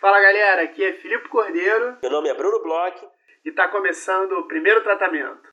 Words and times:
Fala 0.00 0.18
galera, 0.18 0.62
aqui 0.62 0.82
é 0.82 0.94
Filipe 0.94 1.28
Cordeiro. 1.28 1.98
Meu 2.00 2.10
nome 2.10 2.30
é 2.30 2.34
Bruno 2.34 2.62
Bloch. 2.62 2.96
E 3.44 3.50
está 3.50 3.68
começando 3.68 4.32
o 4.32 4.48
primeiro 4.48 4.82
tratamento. 4.82 5.50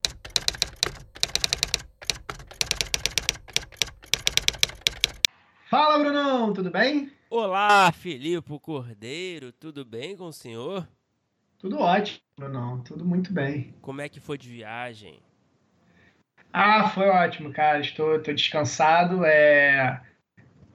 Fala 5.69 5.99
Brunão, 5.99 6.53
tudo 6.53 6.71
bem? 6.71 7.11
Olá, 7.29 7.91
Filipe 7.91 8.57
Cordeiro, 8.61 9.51
tudo 9.51 9.83
bem 9.83 10.15
com 10.15 10.27
o 10.27 10.33
senhor? 10.33 10.87
Tudo 11.59 11.79
ótimo, 11.79 12.21
Brunão, 12.39 12.81
tudo 12.81 13.03
muito 13.03 13.33
bem. 13.33 13.75
Como 13.81 13.99
é 13.99 14.07
que 14.07 14.21
foi 14.21 14.37
de 14.37 14.47
viagem? 14.47 15.19
Ah, 16.53 16.87
foi 16.87 17.09
ótimo, 17.09 17.51
cara. 17.51 17.81
Estou, 17.81 18.15
estou 18.15 18.33
descansado. 18.33 19.25
É... 19.25 20.01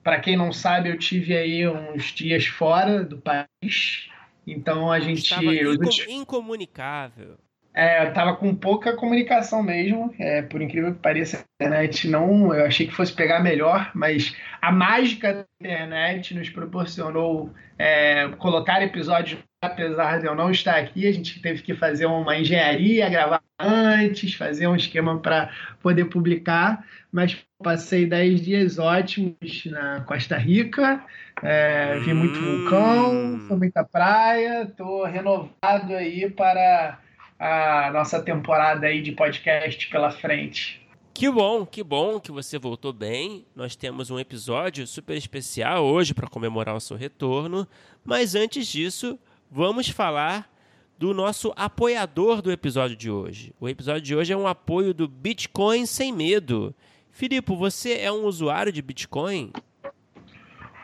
Para 0.02 0.20
quem 0.20 0.36
não 0.36 0.52
sabe, 0.52 0.88
eu 0.88 0.98
tive 0.98 1.36
aí 1.36 1.66
uns 1.68 2.06
dias 2.06 2.46
fora 2.46 3.04
do 3.04 3.18
país. 3.18 4.08
Então 4.46 4.90
a 4.90 4.98
gente. 4.98 5.22
Estava 5.22 5.54
incom 5.54 5.90
incomunicável. 6.08 7.38
É, 7.74 8.07
eu 8.07 8.12
tava 8.12 8.36
com 8.36 8.54
pouca 8.54 8.94
comunicação 8.94 9.62
mesmo. 9.62 10.14
É, 10.18 10.43
por 10.43 10.60
incrível 10.60 10.93
que 10.93 11.00
pareça, 11.00 11.38
a 11.38 11.64
internet 11.64 12.08
não. 12.08 12.54
Eu 12.54 12.66
achei 12.66 12.86
que 12.86 12.94
fosse 12.94 13.12
pegar 13.12 13.40
melhor, 13.40 13.90
mas 13.94 14.34
a 14.60 14.70
mágica 14.70 15.32
da 15.34 15.68
internet 15.68 16.34
nos 16.34 16.50
proporcionou 16.50 17.50
é, 17.79 18.29
colocar 18.38 18.82
episódios, 18.82 19.40
apesar 19.72 20.18
de 20.18 20.26
eu 20.26 20.34
não 20.34 20.50
estar 20.50 20.76
aqui. 20.76 21.07
A 21.07 21.12
gente 21.12 21.40
teve 21.40 21.62
que 21.62 21.75
fazer 21.75 22.07
uma 22.07 22.36
engenharia, 22.36 23.08
gravar 23.08 23.40
antes, 23.58 24.35
fazer 24.35 24.66
um 24.66 24.75
esquema 24.75 25.18
para 25.21 25.50
poder 25.80 26.07
publicar. 26.07 26.85
Mas 27.12 27.38
passei 27.62 28.04
10 28.04 28.43
dias 28.43 28.79
ótimos 28.79 29.64
na 29.66 30.00
Costa 30.00 30.36
Rica. 30.36 31.04
É, 31.43 31.98
vi 32.00 32.12
muito 32.12 32.40
vulcão, 32.40 33.12
Hum. 33.14 33.44
foi 33.46 33.56
muita 33.56 33.84
praia. 33.84 34.66
Tô 34.77 35.05
renovado 35.05 35.94
aí 35.94 36.28
para 36.28 36.98
a 37.38 37.90
nossa 37.92 38.20
temporada 38.20 38.86
aí 38.86 39.00
de 39.00 39.12
podcast 39.12 39.88
pela 39.88 40.10
frente. 40.10 40.80
Que 41.14 41.30
bom, 41.30 41.64
que 41.66 41.84
bom 41.84 42.18
que 42.18 42.33
você 42.33 42.58
voltou 42.58 42.92
bem. 42.92 43.44
Nós 43.55 43.77
temos 43.77 44.10
um 44.10 44.18
episódio 44.18 44.86
super 44.86 45.16
especial 45.16 45.84
hoje 45.84 46.14
para 46.14 46.27
comemorar 46.27 46.74
o 46.74 46.80
seu 46.80 46.96
retorno. 46.96 47.68
Mas 48.02 48.34
antes 48.34 48.66
disso, 48.66 49.18
vamos 49.53 49.91
falar 49.91 50.50
do 50.98 51.12
nosso 51.12 51.53
apoiador 51.55 52.41
do 52.41 52.50
episódio 52.50 52.97
de 52.97 53.11
hoje. 53.11 53.53
O 53.61 53.69
episódio 53.69 54.00
de 54.00 54.17
hoje 54.17 54.33
é 54.33 54.36
um 54.36 54.47
apoio 54.47 54.95
do 54.95 55.06
Bitcoin 55.06 55.84
Sem 55.84 56.11
Medo. 56.11 56.75
Filipe, 57.11 57.55
você 57.55 57.98
é 57.98 58.11
um 58.11 58.25
usuário 58.25 58.73
de 58.73 58.80
Bitcoin? 58.80 59.53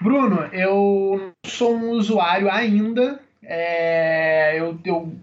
Bruno, 0.02 0.42
eu 0.52 1.32
sou 1.46 1.74
um 1.74 1.92
usuário 1.92 2.50
ainda. 2.52 3.18
É, 3.42 4.60
eu, 4.60 4.78
eu 4.84 5.16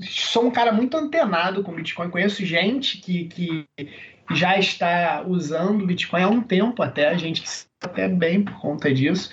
sou 0.00 0.46
um 0.46 0.50
cara 0.52 0.70
muito 0.70 0.96
antenado 0.96 1.64
com 1.64 1.74
Bitcoin. 1.74 2.08
Conheço 2.08 2.46
gente 2.46 2.98
que, 2.98 3.24
que 3.24 3.66
já 4.34 4.58
está 4.58 5.24
usando 5.26 5.86
Bitcoin 5.86 6.22
há 6.22 6.28
um 6.28 6.40
tempo 6.40 6.82
até, 6.82 7.08
a 7.08 7.16
gente 7.16 7.42
até 7.82 8.08
bem 8.08 8.42
por 8.42 8.58
conta 8.60 8.92
disso. 8.92 9.30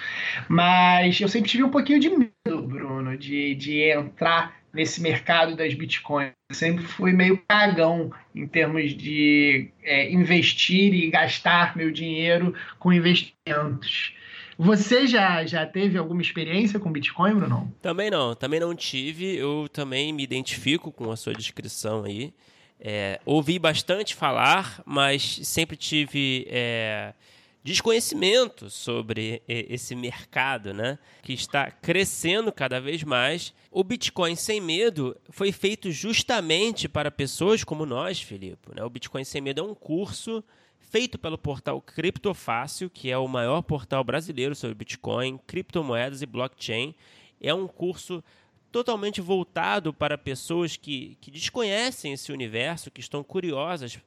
Mas 0.47 1.19
eu 1.19 1.27
sempre 1.27 1.49
tive 1.49 1.63
um 1.63 1.69
pouquinho 1.69 1.99
de 1.99 2.09
medo, 2.09 2.61
Bruno, 2.63 3.17
de, 3.17 3.55
de 3.55 3.81
entrar 3.91 4.57
nesse 4.73 5.01
mercado 5.01 5.55
das 5.55 5.73
Bitcoins. 5.73 6.31
Sempre 6.51 6.83
fui 6.83 7.11
meio 7.11 7.41
cagão 7.47 8.11
em 8.33 8.47
termos 8.47 8.95
de 8.95 9.69
é, 9.83 10.11
investir 10.11 10.93
e 10.93 11.09
gastar 11.09 11.75
meu 11.75 11.91
dinheiro 11.91 12.53
com 12.77 12.93
investimentos. 12.93 14.13
Você 14.57 15.07
já, 15.07 15.45
já 15.45 15.65
teve 15.65 15.97
alguma 15.97 16.21
experiência 16.21 16.79
com 16.79 16.91
Bitcoin, 16.91 17.33
Bruno? 17.35 17.73
Também 17.81 18.11
não, 18.11 18.35
também 18.35 18.59
não 18.59 18.75
tive. 18.75 19.37
Eu 19.37 19.69
também 19.71 20.11
me 20.11 20.21
identifico 20.21 20.91
com 20.91 21.09
a 21.11 21.15
sua 21.15 21.33
descrição 21.33 22.03
aí. 22.03 22.33
É, 22.79 23.19
ouvi 23.25 23.59
bastante 23.59 24.15
falar, 24.15 24.81
mas 24.85 25.41
sempre 25.43 25.75
tive 25.75 26.47
é, 26.49 27.13
desconhecimento 27.61 28.69
sobre 28.69 29.43
esse 29.47 29.95
mercado, 29.95 30.73
né? 30.73 30.97
Que 31.21 31.33
está 31.33 31.69
crescendo 31.69 32.51
cada 32.51 32.79
vez 32.79 33.03
mais. 33.03 33.53
O 33.69 33.83
Bitcoin 33.83 34.35
Sem 34.35 34.61
Medo 34.61 35.15
foi 35.29 35.51
feito 35.51 35.91
justamente 35.91 36.87
para 36.87 37.11
pessoas 37.11 37.63
como 37.63 37.85
nós, 37.85 38.21
Filipe. 38.21 38.69
Né? 38.73 38.83
O 38.83 38.89
Bitcoin 38.89 39.23
Sem 39.23 39.41
Medo 39.41 39.59
é 39.59 39.63
um 39.63 39.75
curso 39.75 40.43
feito 40.79 41.19
pelo 41.19 41.37
portal 41.37 41.81
Criptofácil, 41.81 42.89
que 42.89 43.11
é 43.11 43.17
o 43.17 43.27
maior 43.27 43.61
portal 43.61 44.03
brasileiro 44.03 44.55
sobre 44.55 44.73
Bitcoin, 44.73 45.37
criptomoedas 45.45 46.21
e 46.21 46.25
blockchain. 46.25 46.95
É 47.41 47.53
um 47.53 47.67
curso 47.67 48.23
totalmente 48.71 49.21
voltado 49.21 49.93
para 49.93 50.17
pessoas 50.17 50.75
que, 50.75 51.17
que 51.21 51.31
desconhecem 51.31 52.13
esse 52.13 52.31
universo, 52.31 52.91
que 52.91 53.01
estão 53.01 53.23
curiosas 53.23 53.99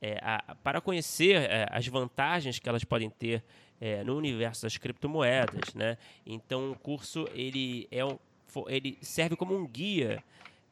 é, 0.00 0.18
a, 0.22 0.54
para 0.62 0.80
conhecer 0.80 1.36
é, 1.36 1.66
as 1.70 1.86
vantagens 1.86 2.58
que 2.58 2.68
elas 2.68 2.84
podem 2.84 3.10
ter 3.10 3.44
é, 3.80 4.02
no 4.04 4.16
universo 4.16 4.62
das 4.62 4.76
criptomoedas. 4.76 5.74
Né? 5.74 5.96
Então, 6.26 6.72
o 6.72 6.78
curso 6.78 7.28
ele, 7.32 7.86
é 7.90 8.04
um, 8.04 8.18
ele 8.66 8.98
serve 9.00 9.36
como 9.36 9.56
um 9.56 9.66
guia 9.66 10.22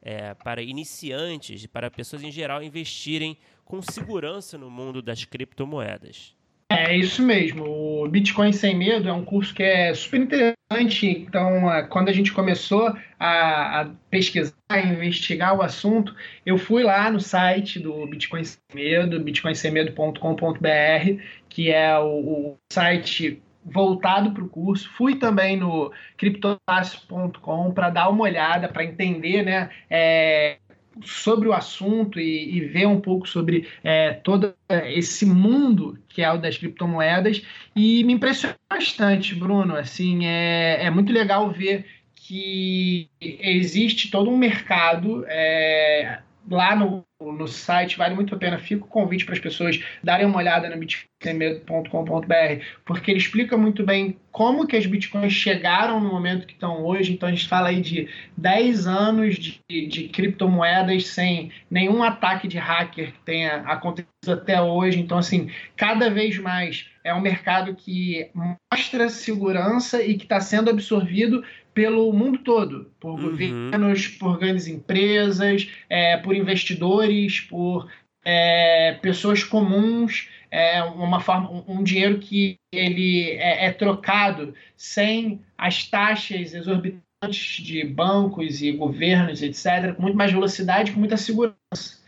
é, 0.01 0.33
para 0.33 0.61
iniciantes, 0.61 1.65
para 1.65 1.89
pessoas 1.89 2.23
em 2.23 2.31
geral 2.31 2.63
investirem 2.63 3.37
com 3.65 3.81
segurança 3.81 4.57
no 4.57 4.69
mundo 4.69 5.01
das 5.01 5.25
criptomoedas. 5.25 6.35
É 6.71 6.95
isso 6.95 7.23
mesmo. 7.23 8.03
O 8.03 8.07
Bitcoin 8.07 8.53
Sem 8.53 8.75
Medo 8.75 9.09
é 9.09 9.13
um 9.13 9.25
curso 9.25 9.53
que 9.55 9.63
é 9.63 9.91
super 9.93 10.21
interessante. 10.21 11.07
Então, 11.07 11.63
quando 11.89 12.09
a 12.09 12.13
gente 12.13 12.31
começou 12.31 12.95
a, 13.19 13.81
a 13.81 13.85
pesquisar, 14.09 14.53
a 14.69 14.79
investigar 14.79 15.57
o 15.57 15.63
assunto, 15.63 16.15
eu 16.45 16.59
fui 16.59 16.83
lá 16.83 17.09
no 17.09 17.19
site 17.19 17.79
do 17.79 18.05
Bitcoin 18.05 18.43
Sem 18.43 18.59
Medo, 18.73 19.19
bitcoinsemmedo.com.br, 19.19 21.23
que 21.49 21.71
é 21.71 21.97
o, 21.97 22.05
o 22.05 22.57
site 22.71 23.41
voltado 23.65 24.31
para 24.31 24.43
o 24.43 24.49
curso. 24.49 24.89
Fui 24.91 25.15
também 25.15 25.57
no 25.57 25.91
criptofácil.com 26.17 27.71
para 27.71 27.89
dar 27.89 28.09
uma 28.09 28.23
olhada, 28.23 28.67
para 28.67 28.83
entender, 28.83 29.43
né? 29.43 29.69
É, 29.89 30.57
sobre 31.03 31.47
o 31.47 31.53
assunto 31.53 32.19
e, 32.19 32.57
e, 32.57 32.61
ver 32.61 32.87
um 32.87 32.99
pouco 32.99 33.27
sobre 33.27 33.67
é, 33.83 34.13
todo 34.13 34.53
esse 34.85 35.25
mundo 35.25 35.97
que 36.07 36.21
é 36.21 36.31
o 36.31 36.37
das 36.37 36.57
criptomoedas 36.57 37.41
e 37.75 38.03
me 38.03 38.13
impressionou 38.13 38.57
bastante, 38.69 39.35
Bruno. 39.35 39.75
Assim, 39.75 40.25
é, 40.25 40.85
é 40.85 40.89
muito 40.89 41.11
legal 41.11 41.49
ver 41.49 41.85
que 42.15 43.09
existe 43.19 44.11
todo 44.11 44.29
um 44.29 44.37
mercado 44.37 45.25
é, 45.27 46.19
lá 46.49 46.75
no, 46.75 47.05
no 47.21 47.47
site, 47.47 47.97
vale 47.97 48.15
muito 48.15 48.33
a 48.33 48.37
pena. 48.37 48.57
Fica 48.57 48.83
o 48.83 48.87
convite 48.87 49.25
para 49.25 49.33
as 49.33 49.39
pessoas 49.39 49.79
darem 50.03 50.25
uma 50.25 50.37
olhada 50.37 50.69
no 50.69 50.77
bitcoinmedo.com.br, 50.77 52.63
porque 52.85 53.11
ele 53.11 53.19
explica 53.19 53.57
muito 53.57 53.83
bem 53.83 54.17
como 54.31 54.65
que 54.65 54.75
as 54.75 54.85
bitcoins 54.85 55.33
chegaram 55.33 55.99
no 55.99 56.09
momento 56.09 56.47
que 56.47 56.53
estão 56.53 56.83
hoje. 56.85 57.13
Então 57.13 57.29
a 57.29 57.31
gente 57.31 57.47
fala 57.47 57.69
aí 57.69 57.81
de 57.81 58.07
10 58.37 58.87
anos 58.87 59.35
de, 59.35 59.61
de 59.87 60.07
criptomoedas 60.07 61.07
sem 61.07 61.51
nenhum 61.69 62.03
ataque 62.03 62.47
de 62.47 62.57
hacker 62.57 63.11
que 63.13 63.19
tenha 63.25 63.57
acontecido 63.61 64.09
até 64.29 64.61
hoje. 64.61 64.99
Então, 64.99 65.17
assim, 65.17 65.49
cada 65.75 66.09
vez 66.09 66.37
mais 66.37 66.87
é 67.03 67.13
um 67.13 67.21
mercado 67.21 67.75
que 67.75 68.29
mostra 68.71 69.09
segurança 69.09 70.01
e 70.03 70.15
que 70.15 70.23
está 70.23 70.39
sendo 70.39 70.69
absorvido 70.69 71.43
pelo 71.79 72.11
mundo 72.11 72.39
todo, 72.39 72.91
por 72.99 73.11
uhum. 73.11 73.29
governos, 73.29 74.05
por 74.09 74.37
grandes 74.37 74.67
empresas, 74.67 75.71
é, 75.89 76.17
por 76.17 76.35
investidores, 76.35 77.39
por 77.39 77.89
é, 78.25 78.99
pessoas 79.01 79.45
comuns, 79.45 80.27
é, 80.51 80.83
uma 80.83 81.21
forma, 81.21 81.63
um, 81.65 81.81
dinheiro 81.81 82.19
que 82.19 82.57
ele 82.69 83.29
é, 83.29 83.67
é, 83.67 83.71
trocado 83.71 84.53
sem 84.75 85.39
as 85.57 85.85
taxas 85.85 86.53
exorbitantes 86.53 87.63
de 87.63 87.85
bancos 87.85 88.61
e 88.61 88.73
governos, 88.73 89.41
etc., 89.41 89.95
com 89.95 90.01
muito 90.01 90.17
mais 90.17 90.33
velocidade, 90.33 90.91
com 90.91 90.99
muita 90.99 91.15
segurança. 91.15 92.03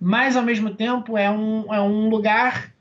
Mas, 0.00 0.36
ao 0.36 0.44
mesmo 0.44 0.72
tempo, 0.72 1.18
é 1.18 1.28
um, 1.28 1.74
é 1.74 1.80
um 1.80 2.08
lugar 2.08 2.72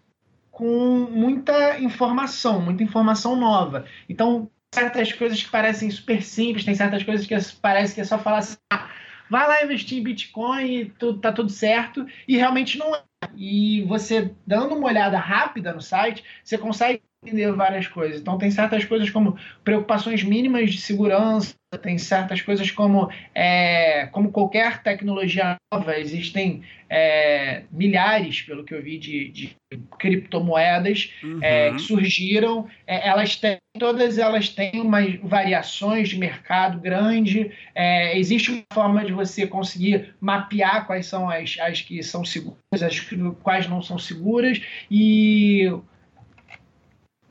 com 0.52 1.08
muita 1.10 1.80
informação, 1.80 2.62
muita 2.62 2.84
informação 2.84 3.36
nova. 3.36 3.86
Então, 4.08 4.48
certas 4.74 5.12
coisas 5.14 5.42
que 5.42 5.50
parecem 5.50 5.90
super 5.90 6.22
simples, 6.22 6.66
tem 6.66 6.76
certas 6.76 7.04
coisas 7.04 7.26
que 7.26 7.36
parece 7.62 7.96
que 7.96 8.02
é 8.02 8.04
só 8.04 8.18
falar 8.20 8.40
assim, 8.40 8.58
ah, 8.72 8.90
vai 9.30 9.48
lá 9.48 9.64
investir 9.64 9.98
em 9.98 10.04
Bitcoin 10.04 10.66
e 10.66 10.86
tudo, 10.86 11.20
tá 11.20 11.32
tudo 11.32 11.50
certo, 11.50 12.06
e 12.28 12.38
realmente 12.38 12.78
não 12.78 12.96
é. 12.96 13.04
E 13.36 13.84
você, 13.84 14.34
dando 14.46 14.76
uma 14.76 14.88
olhada 14.88 15.18
rápida 15.18 15.74
no 15.74 15.82
site, 15.82 16.24
você 16.44 16.58
consegue 16.58 17.02
entender 17.24 17.52
várias 17.52 17.88
coisas. 17.88 18.22
Então, 18.22 18.38
tem 18.38 18.50
certas 18.50 18.86
coisas 18.86 19.10
como 19.10 19.38
preocupações 19.64 20.24
mínimas 20.24 20.72
de 20.72 20.80
segurança, 20.80 21.56
tem 21.82 21.98
certas 21.98 22.42
coisas 22.42 22.72
como, 22.72 23.10
é, 23.36 24.08
como 24.08 24.32
qualquer 24.32 24.82
tecnologia 24.82 25.58
nova, 25.72 26.00
existem 26.00 26.64
é, 26.90 27.64
milhares, 27.72 28.42
pelo 28.42 28.64
que 28.64 28.74
eu 28.74 28.82
vi, 28.82 28.98
de, 28.98 29.30
de 29.30 29.58
criptomoedas 30.00 31.14
uhum. 31.22 31.40
é, 31.44 31.72
que 31.72 31.80
surgiram. 31.80 32.68
É, 32.88 33.08
elas 33.08 33.36
têm, 33.36 33.58
todas 33.78 34.18
elas 34.18 34.50
têm 34.50 34.82
umas 34.82 35.16
variações 35.18 36.10
de 36.10 36.18
mercado 36.18 36.80
grande. 36.80 37.52
É, 37.76 38.18
existe 38.18 38.52
uma 38.52 38.64
forma 38.74 39.06
de 39.06 39.12
você 39.12 39.46
conseguir 39.46 40.16
mapear 40.20 40.88
quais 40.88 41.06
são 41.06 41.30
as, 41.30 41.58
as 41.60 41.82
que 41.82 42.02
são 42.02 42.24
seguras, 42.24 42.58
as 42.82 43.00
quais 43.44 43.68
não 43.68 43.82
são 43.82 44.00
seguras. 44.00 44.60
E 44.90 45.70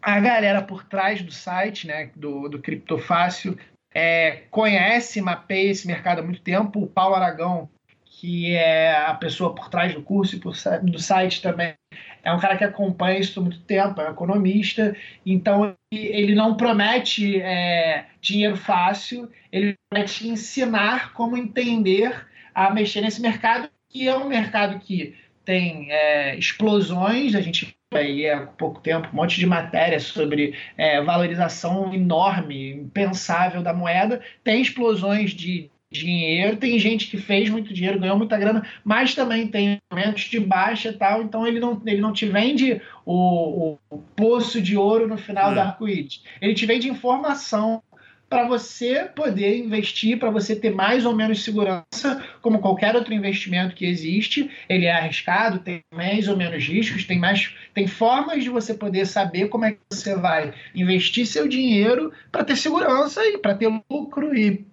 a 0.03 0.21
galera 0.21 0.63
por 0.63 0.85
trás 0.85 1.23
do 1.23 1.33
site, 1.33 1.87
né, 1.87 2.11
do, 2.15 2.49
do 2.49 2.59
Criptofácil, 2.59 3.59
é, 3.95 4.43
conhece, 4.51 5.21
mapeia 5.21 5.71
esse 5.71 5.87
mercado 5.87 6.21
há 6.21 6.23
muito 6.23 6.41
tempo. 6.41 6.83
O 6.83 6.87
Paulo 6.87 7.15
Aragão, 7.15 7.69
que 8.05 8.55
é 8.55 8.97
a 8.97 9.15
pessoa 9.15 9.55
por 9.55 9.69
trás 9.69 9.95
do 9.95 10.03
curso 10.03 10.37
e 10.37 10.41
por, 10.41 10.55
do 10.83 10.99
site 10.99 11.43
também, 11.43 11.75
é 12.23 12.33
um 12.33 12.39
cara 12.39 12.57
que 12.57 12.65
acompanha 12.65 13.19
isso 13.19 13.41
há 13.41 13.43
muito 13.43 13.61
tempo, 13.61 14.01
é 14.01 14.09
um 14.09 14.13
economista, 14.13 14.95
então 15.25 15.75
ele 15.91 16.35
não 16.35 16.57
promete 16.57 17.41
é, 17.41 18.07
dinheiro 18.21 18.57
fácil, 18.57 19.31
ele 19.51 19.77
promete 19.89 20.29
ensinar 20.29 21.13
como 21.13 21.37
entender 21.37 22.27
a 22.55 22.71
mexer 22.71 23.01
nesse 23.01 23.23
mercado, 23.23 23.71
que 23.89 24.09
é 24.09 24.17
um 24.17 24.29
mercado 24.29 24.79
que 24.81 25.15
tem 25.45 25.91
é, 25.91 26.37
explosões, 26.37 27.35
a 27.35 27.41
gente 27.41 27.78
aí 27.97 28.29
há 28.29 28.47
pouco 28.47 28.81
tempo 28.81 29.09
um 29.13 29.17
monte 29.17 29.39
de 29.39 29.47
matéria 29.47 29.99
sobre 29.99 30.55
é, 30.77 31.01
valorização 31.01 31.93
enorme, 31.95 32.73
impensável 32.73 33.63
da 33.63 33.73
moeda, 33.73 34.21
tem 34.45 34.61
explosões 34.61 35.31
de 35.31 35.71
dinheiro, 35.91 36.59
tem 36.59 36.79
gente 36.79 37.07
que 37.07 37.17
fez 37.17 37.49
muito 37.49 37.73
dinheiro, 37.73 37.99
ganhou 37.99 38.19
muita 38.19 38.37
grana, 38.37 38.67
mas 38.85 39.15
também 39.15 39.49
tem 39.49 39.81
momentos 39.91 40.25
de 40.25 40.39
baixa 40.39 40.91
e 40.91 40.93
tal, 40.93 41.23
então 41.23 41.47
ele 41.47 41.59
não, 41.59 41.81
ele 41.87 42.01
não 42.01 42.13
te 42.13 42.27
vende 42.27 42.81
o, 43.07 43.79
o, 43.91 43.99
poço 44.15 44.61
de 44.61 44.77
ouro 44.77 45.09
no 45.09 45.17
final 45.17 45.53
é. 45.53 45.55
do 45.55 45.61
arco-íris. 45.61 46.23
Ele 46.43 46.53
te 46.53 46.67
vende 46.67 46.89
informação 46.89 47.83
para 48.29 48.47
você 48.47 49.05
poder 49.05 49.59
investir, 49.59 50.19
para 50.19 50.31
você 50.31 50.55
ter 50.55 50.71
mais 50.71 51.07
ou 51.07 51.15
menos 51.15 51.43
segurança, 51.43 52.23
como 52.43 52.59
qualquer 52.59 52.95
outro 52.95 53.15
investimento 53.15 53.75
que 53.75 53.87
existe. 53.87 54.51
Ele 54.69 54.85
é 54.85 54.93
arriscado, 54.93 55.61
tem 55.61 55.81
mais 55.93 56.29
ou 56.29 56.37
menos 56.37 56.63
riscos, 56.65 57.05
tem 57.05 57.19
mais, 57.19 57.55
tem 57.73 57.87
formas 57.87 58.45
de 58.45 58.51
você 58.51 58.75
poder 58.75 59.07
saber 59.07 59.49
como 59.49 59.65
é 59.65 59.73
que 59.73 59.79
você 59.91 60.15
vai 60.15 60.53
investir 60.75 61.27
seu 61.27 61.49
dinheiro 61.49 62.13
para 62.31 62.45
ter 62.45 62.57
segurança 62.57 63.25
e 63.25 63.39
para 63.39 63.55
ter 63.55 63.71
lucro 63.91 64.37
e, 64.37 64.67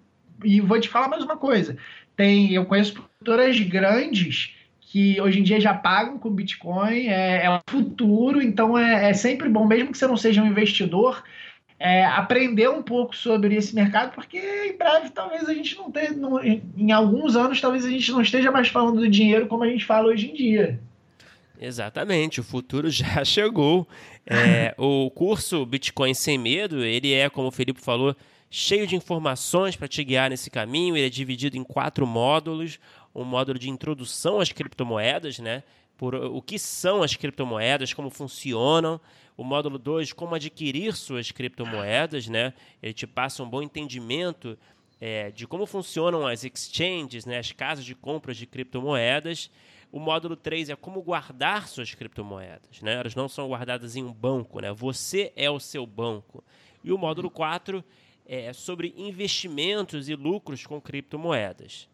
e 0.43 0.59
vou 0.59 0.79
te 0.79 0.89
falar 0.89 1.07
mais 1.07 1.23
uma 1.23 1.37
coisa. 1.37 1.77
Tem, 2.15 2.53
eu 2.53 2.65
conheço 2.65 2.93
produtoras 2.93 3.59
grandes 3.59 4.53
que 4.81 5.19
hoje 5.19 5.39
em 5.39 5.43
dia 5.43 5.59
já 5.59 5.73
pagam 5.73 6.17
com 6.17 6.29
Bitcoin, 6.29 7.07
é, 7.07 7.45
é 7.45 7.49
o 7.49 7.59
futuro, 7.69 8.41
então 8.41 8.77
é, 8.77 9.09
é 9.09 9.13
sempre 9.13 9.49
bom, 9.49 9.65
mesmo 9.67 9.91
que 9.91 9.97
você 9.97 10.07
não 10.07 10.15
seja 10.15 10.41
um 10.41 10.47
investidor, 10.47 11.21
é, 11.79 12.05
aprender 12.05 12.69
um 12.69 12.81
pouco 12.81 13.15
sobre 13.15 13.55
esse 13.55 13.75
mercado, 13.75 14.13
porque 14.13 14.37
em 14.37 14.77
breve 14.77 15.09
talvez 15.09 15.47
a 15.47 15.53
gente 15.53 15.75
não 15.75 15.91
tenha, 15.91 16.11
não, 16.11 16.41
em 16.43 16.91
alguns 16.91 17.35
anos 17.35 17.59
talvez 17.59 17.85
a 17.85 17.89
gente 17.89 18.11
não 18.11 18.21
esteja 18.21 18.51
mais 18.51 18.69
falando 18.69 19.01
do 19.01 19.09
dinheiro 19.09 19.47
como 19.47 19.63
a 19.63 19.69
gente 19.69 19.85
fala 19.85 20.07
hoje 20.07 20.31
em 20.31 20.33
dia. 20.33 20.79
Exatamente, 21.59 22.39
o 22.39 22.43
futuro 22.43 22.89
já 22.91 23.23
chegou. 23.23 23.87
É, 24.25 24.73
o 24.77 25.09
curso 25.11 25.65
Bitcoin 25.65 26.13
Sem 26.13 26.37
Medo, 26.37 26.83
ele 26.83 27.13
é, 27.13 27.29
como 27.29 27.49
o 27.49 27.51
Felipe 27.51 27.81
falou, 27.81 28.15
cheio 28.49 28.87
de 28.87 28.95
informações 28.95 29.75
para 29.75 29.87
te 29.87 30.03
guiar 30.03 30.29
nesse 30.29 30.49
caminho. 30.49 30.95
Ele 30.95 31.07
é 31.07 31.09
dividido 31.09 31.57
em 31.57 31.63
quatro 31.63 32.07
módulos. 32.07 32.79
Um 33.13 33.23
módulo 33.23 33.57
de 33.57 33.69
introdução 33.69 34.39
às 34.39 34.51
criptomoedas, 34.51 35.39
né? 35.39 35.63
Por 35.97 36.15
o 36.15 36.41
que 36.41 36.59
são 36.59 37.01
as 37.01 37.15
criptomoedas, 37.15 37.93
como 37.93 38.09
funcionam. 38.09 38.99
O 39.37 39.43
módulo 39.43 39.77
2, 39.77 40.13
como 40.13 40.35
adquirir 40.35 40.93
suas 40.93 41.31
criptomoedas, 41.31 42.27
né? 42.27 42.53
Ele 42.81 42.93
te 42.93 43.05
passa 43.05 43.43
um 43.43 43.49
bom 43.49 43.61
entendimento 43.61 44.57
é, 44.99 45.31
de 45.31 45.45
como 45.45 45.65
funcionam 45.65 46.25
as 46.25 46.43
exchanges, 46.43 47.25
né? 47.25 47.37
as 47.37 47.51
casas 47.51 47.85
de 47.85 47.93
compras 47.93 48.37
de 48.37 48.45
criptomoedas. 48.45 49.51
O 49.91 49.99
módulo 49.99 50.35
3 50.35 50.69
é 50.69 50.75
como 50.75 51.01
guardar 51.01 51.67
suas 51.67 51.93
criptomoedas. 51.93 52.81
Né? 52.81 52.93
Elas 52.93 53.15
não 53.15 53.27
são 53.27 53.47
guardadas 53.47 53.95
em 53.95 54.03
um 54.03 54.13
banco, 54.13 54.59
né? 54.59 54.71
você 54.71 55.31
é 55.35 55.49
o 55.49 55.59
seu 55.59 55.85
banco. 55.85 56.43
E 56.83 56.91
o 56.91 56.97
módulo 56.97 57.29
4 57.29 57.83
é 58.27 58.53
sobre 58.53 58.93
investimentos 58.97 60.09
e 60.09 60.15
lucros 60.15 60.65
com 60.65 60.81
criptomoedas. 60.81 61.87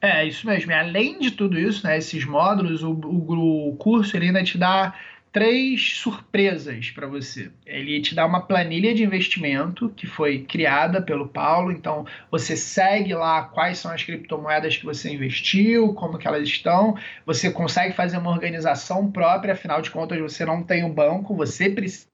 É, 0.00 0.24
isso 0.24 0.46
mesmo. 0.46 0.72
Além 0.72 1.18
de 1.18 1.30
tudo 1.30 1.58
isso, 1.58 1.86
né, 1.86 1.98
esses 1.98 2.24
módulos, 2.24 2.82
o, 2.82 2.92
o, 2.92 3.68
o 3.70 3.76
curso 3.76 4.16
ele 4.16 4.26
ainda 4.26 4.42
te 4.42 4.56
dá 4.56 4.98
três 5.32 5.96
surpresas 5.98 6.90
para 6.90 7.06
você. 7.06 7.50
Ele 7.64 8.00
te 8.00 8.14
dá 8.14 8.26
uma 8.26 8.40
planilha 8.40 8.94
de 8.94 9.04
investimento 9.04 9.88
que 9.90 10.06
foi 10.06 10.40
criada 10.40 11.00
pelo 11.00 11.28
Paulo, 11.28 11.70
então 11.70 12.04
você 12.30 12.56
segue 12.56 13.14
lá 13.14 13.44
quais 13.44 13.78
são 13.78 13.92
as 13.92 14.02
criptomoedas 14.02 14.76
que 14.76 14.84
você 14.84 15.12
investiu, 15.12 15.94
como 15.94 16.18
que 16.18 16.26
elas 16.26 16.48
estão, 16.48 16.96
você 17.24 17.50
consegue 17.50 17.94
fazer 17.94 18.18
uma 18.18 18.30
organização 18.30 19.10
própria, 19.10 19.54
afinal 19.54 19.80
de 19.80 19.90
contas 19.90 20.18
você 20.20 20.44
não 20.44 20.62
tem 20.62 20.84
um 20.84 20.92
banco, 20.92 21.34
você 21.34 21.70
precisa 21.70 22.09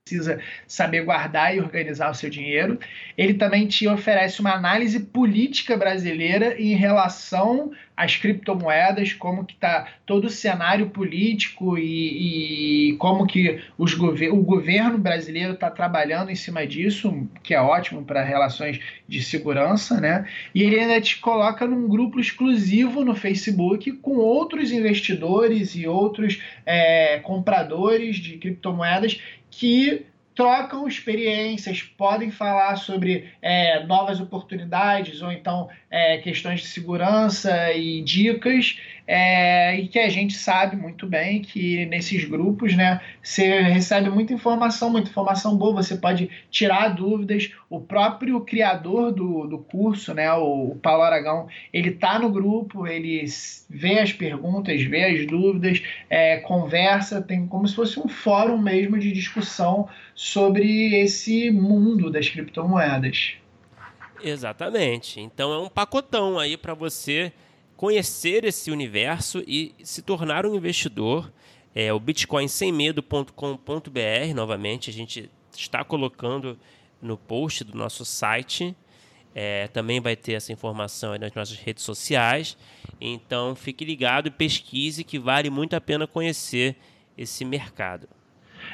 saber 0.67 1.03
guardar 1.03 1.55
e 1.55 1.61
organizar 1.61 2.11
o 2.11 2.15
seu 2.15 2.31
dinheiro. 2.31 2.79
Ele 3.19 3.35
também 3.35 3.67
te 3.67 3.89
oferece 3.89 4.41
uma 4.41 4.53
análise 4.53 5.01
política 5.01 5.77
brasileira 5.77 6.61
em 6.61 6.75
relação 6.75 7.73
as 7.97 8.15
criptomoedas, 8.15 9.15
como 9.15 9.45
que 9.45 9.55
está 9.55 9.89
todo 10.05 10.27
o 10.27 10.31
cenário 10.31 10.91
político 10.91 11.79
e, 11.79 12.91
e 12.91 12.97
como 12.99 13.27
que 13.27 13.63
os 13.79 13.95
gover 13.95 14.33
o 14.33 14.43
governo 14.43 14.99
brasileiro 14.99 15.55
está 15.55 15.71
trabalhando 15.71 16.31
em 16.31 16.35
cima 16.35 16.67
disso, 16.67 17.27
que 17.43 17.55
é 17.55 17.61
ótimo 17.61 18.05
para 18.05 18.23
relações 18.23 18.79
de 19.09 19.23
segurança, 19.23 19.99
né? 19.99 20.29
E 20.55 20.63
ele 20.63 20.79
ainda 20.79 21.01
te 21.01 21.19
coloca 21.19 21.67
num 21.67 21.89
grupo 21.89 22.21
exclusivo 22.21 23.03
no 23.03 23.15
Facebook 23.15 23.91
com 23.93 24.17
outros 24.17 24.71
investidores 24.71 25.75
e 25.75 25.87
outros 25.87 26.43
é, 26.67 27.19
compradores 27.21 28.17
de 28.17 28.37
criptomoedas 28.37 29.19
que 29.59 30.07
trocam 30.35 30.87
experiências, 30.87 31.83
podem 31.83 32.31
falar 32.31 32.77
sobre 32.77 33.33
é, 33.41 33.83
novas 33.87 34.21
oportunidades 34.21 35.23
ou 35.23 35.33
então 35.33 35.69
é, 35.91 36.19
questões 36.19 36.61
de 36.61 36.67
segurança 36.67 37.73
e 37.73 38.03
dicas, 38.03 38.79
é, 39.07 39.79
e 39.79 39.87
que 39.87 39.99
a 39.99 40.09
gente 40.09 40.35
sabe 40.35 40.77
muito 40.77 41.07
bem 41.07 41.41
que 41.41 41.87
nesses 41.87 42.25
grupos 42.25 42.75
né, 42.75 43.01
você 43.23 43.61
recebe 43.63 44.11
muita 44.11 44.33
informação, 44.33 44.91
muita 44.91 45.09
informação 45.09 45.57
boa, 45.57 45.83
você 45.83 45.97
pode 45.97 46.29
tirar 46.51 46.89
dúvidas. 46.89 47.53
O 47.71 47.81
próprio 47.81 48.41
criador 48.41 49.13
do, 49.13 49.47
do 49.47 49.59
curso, 49.59 50.13
né, 50.13 50.33
o, 50.33 50.77
Paulo 50.83 51.03
Aragão, 51.03 51.47
ele 51.73 51.91
está 51.91 52.19
no 52.19 52.31
grupo, 52.31 52.87
ele 52.87 53.25
vê 53.71 54.01
as 54.01 54.13
perguntas, 54.13 54.83
vê 54.83 55.05
as 55.05 55.27
dúvidas, 55.27 55.83
é, 56.11 56.39
conversa, 56.39 57.23
tem 57.23 57.47
como 57.47 57.69
se 57.69 57.77
fosse 57.77 58.01
um 58.01 58.09
fórum 58.09 58.59
mesmo 58.59 58.99
de 58.99 59.13
discussão 59.13 59.89
sobre 60.15 60.97
esse 61.01 61.51
mundo 61.51 62.11
das 62.11 62.29
criptomoedas. 62.29 63.35
Exatamente. 64.23 65.21
Então 65.21 65.53
é 65.53 65.59
um 65.59 65.69
pacotão 65.69 66.39
aí 66.39 66.57
para 66.57 66.75
você 66.75 67.33
conhecer 67.77 68.45
esse 68.45 68.71
universo 68.71 69.43
e 69.47 69.75
se 69.83 70.03
tornar 70.03 70.47
um 70.47 70.55
investidor. 70.55 71.33
É 71.75 71.93
o 71.93 72.01
bitcoinsemmedo.com.br, 72.01 74.35
novamente, 74.35 74.89
a 74.89 74.93
gente 74.93 75.31
está 75.55 75.85
colocando 75.85 76.59
no 77.03 77.19
post 77.19 77.65
do 77.65 77.77
nosso 77.77 78.05
site. 78.05 78.75
É, 79.35 79.69
também 79.69 80.01
vai 80.01 80.17
ter 80.17 80.33
essa 80.33 80.51
informação 80.51 81.19
nas 81.19 81.35
nossas 81.35 81.59
redes 81.59 81.85
sociais. 81.85 82.57
Então 82.99 83.55
fique 83.55 83.85
ligado 83.85 84.29
e 84.29 84.31
pesquise 84.31 85.05
que 85.05 85.19
vale 85.19 85.51
muito 85.51 85.77
a 85.77 85.81
pena 85.81 86.07
conhecer 86.07 86.77
esse 87.19 87.45
mercado. 87.45 88.09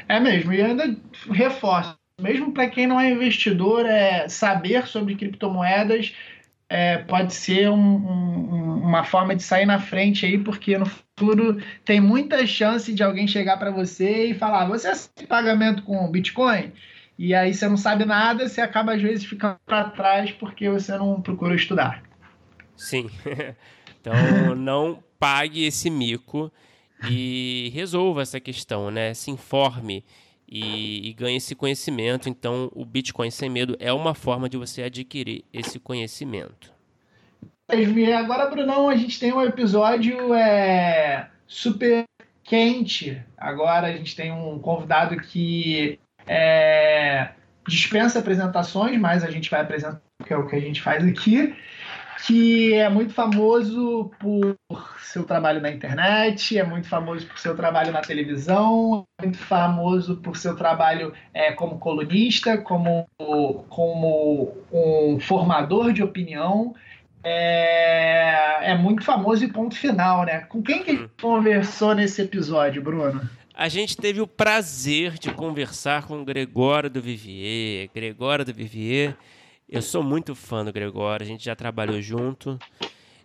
É 0.08 0.20
mesmo, 0.20 0.52
e 0.52 0.62
ainda 0.62 0.96
reforço, 1.30 1.98
mesmo 2.20 2.52
para 2.52 2.68
quem 2.68 2.86
não 2.86 3.00
é 3.00 3.10
investidor, 3.10 3.84
é 3.84 4.28
saber 4.28 4.86
sobre 4.86 5.16
criptomoedas 5.16 6.14
é, 6.72 6.96
pode 6.96 7.34
ser 7.34 7.68
um, 7.68 7.76
um, 7.76 8.80
uma 8.82 9.04
forma 9.04 9.36
de 9.36 9.42
sair 9.42 9.66
na 9.66 9.78
frente 9.78 10.24
aí, 10.24 10.38
porque 10.38 10.78
no 10.78 10.86
futuro 10.86 11.62
tem 11.84 12.00
muita 12.00 12.46
chance 12.46 12.94
de 12.94 13.02
alguém 13.02 13.28
chegar 13.28 13.58
para 13.58 13.70
você 13.70 14.28
e 14.28 14.34
falar: 14.34 14.66
você 14.66 14.88
aceita 14.88 15.26
pagamento 15.26 15.82
com 15.82 16.10
Bitcoin? 16.10 16.72
E 17.18 17.34
aí 17.34 17.52
você 17.52 17.68
não 17.68 17.76
sabe 17.76 18.06
nada, 18.06 18.48
você 18.48 18.62
acaba 18.62 18.94
às 18.94 19.02
vezes 19.02 19.26
ficando 19.26 19.58
para 19.66 19.90
trás 19.90 20.32
porque 20.32 20.70
você 20.70 20.96
não 20.96 21.20
procurou 21.20 21.54
estudar. 21.54 22.02
Sim. 22.74 23.10
então 24.00 24.54
não 24.56 25.04
pague 25.20 25.66
esse 25.66 25.90
mico 25.90 26.50
e 27.10 27.70
resolva 27.74 28.22
essa 28.22 28.40
questão, 28.40 28.90
né? 28.90 29.12
Se 29.12 29.30
informe 29.30 30.02
e, 30.52 31.08
e 31.08 31.12
ganhe 31.14 31.38
esse 31.38 31.54
conhecimento. 31.54 32.28
Então, 32.28 32.70
o 32.74 32.84
Bitcoin 32.84 33.30
Sem 33.30 33.48
Medo 33.48 33.74
é 33.80 33.90
uma 33.90 34.14
forma 34.14 34.50
de 34.50 34.58
você 34.58 34.82
adquirir 34.82 35.46
esse 35.50 35.80
conhecimento. 35.80 36.70
Agora, 38.12 38.50
Brunão, 38.50 38.90
a 38.90 38.96
gente 38.96 39.18
tem 39.18 39.32
um 39.32 39.40
episódio 39.40 40.34
é, 40.34 41.26
super 41.46 42.04
quente. 42.44 43.18
Agora 43.38 43.86
a 43.86 43.92
gente 43.92 44.14
tem 44.14 44.30
um 44.30 44.58
convidado 44.58 45.16
que 45.16 45.98
é, 46.26 47.30
dispensa 47.66 48.18
apresentações, 48.18 49.00
mas 49.00 49.24
a 49.24 49.30
gente 49.30 49.48
vai 49.48 49.62
apresentar, 49.62 50.02
que 50.22 50.34
é 50.34 50.36
o 50.36 50.46
que 50.46 50.56
a 50.56 50.60
gente 50.60 50.82
faz 50.82 51.02
aqui 51.02 51.56
que 52.26 52.72
é 52.74 52.88
muito 52.88 53.12
famoso 53.12 54.10
por 54.20 54.56
seu 55.00 55.24
trabalho 55.24 55.60
na 55.60 55.70
internet, 55.70 56.56
é 56.56 56.62
muito 56.62 56.88
famoso 56.88 57.26
por 57.26 57.38
seu 57.38 57.56
trabalho 57.56 57.90
na 57.90 58.00
televisão, 58.00 59.04
é 59.18 59.24
muito 59.24 59.38
famoso 59.38 60.16
por 60.16 60.36
seu 60.36 60.54
trabalho 60.54 61.12
é, 61.34 61.50
como 61.52 61.78
colunista, 61.78 62.56
como, 62.58 63.08
como 63.68 64.56
um 64.72 65.18
formador 65.18 65.92
de 65.92 66.02
opinião. 66.02 66.74
É, 67.24 68.70
é 68.70 68.78
muito 68.78 69.02
famoso 69.04 69.44
e 69.44 69.52
ponto 69.52 69.76
final, 69.76 70.24
né? 70.24 70.40
Com 70.40 70.62
quem 70.62 70.82
que 70.82 70.90
a 70.90 70.94
gente 70.94 71.10
conversou 71.20 71.94
nesse 71.94 72.22
episódio, 72.22 72.82
Bruno? 72.82 73.28
A 73.54 73.68
gente 73.68 73.96
teve 73.96 74.20
o 74.20 74.26
prazer 74.26 75.18
de 75.18 75.32
conversar 75.32 76.06
com 76.06 76.24
Gregório 76.24 76.88
do 76.88 77.00
Vivier. 77.00 77.90
Gregório 77.92 78.44
do 78.44 78.54
Vivier 78.54 79.16
eu 79.72 79.80
sou 79.80 80.02
muito 80.02 80.34
fã 80.34 80.62
do 80.62 80.70
Gregório, 80.70 81.24
a 81.24 81.26
gente 81.26 81.42
já 81.42 81.56
trabalhou 81.56 82.00
junto. 82.02 82.58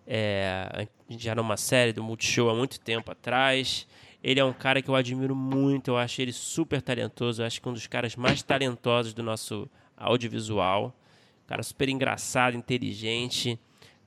É, 0.08 0.70
a 0.72 1.12
gente 1.12 1.22
já 1.22 1.32
era 1.32 1.42
uma 1.42 1.58
série 1.58 1.92
do 1.92 2.02
Multishow 2.02 2.50
há 2.50 2.56
muito 2.56 2.80
tempo 2.80 3.12
atrás. 3.12 3.86
Ele 4.24 4.40
é 4.40 4.46
um 4.46 4.54
cara 4.54 4.82
que 4.82 4.90
eu 4.90 4.96
admiro 4.96 5.36
muito, 5.36 5.90
eu 5.90 5.98
acho 5.98 6.22
ele 6.22 6.32
super 6.32 6.82
talentoso, 6.82 7.42
eu 7.42 7.46
acho 7.46 7.62
que 7.62 7.68
um 7.68 7.74
dos 7.74 7.86
caras 7.86 8.16
mais 8.16 8.42
talentosos 8.42 9.14
do 9.14 9.22
nosso 9.22 9.70
audiovisual. 9.98 10.96
Um 11.44 11.48
cara 11.48 11.62
super 11.62 11.90
engraçado, 11.90 12.56
inteligente. 12.56 13.60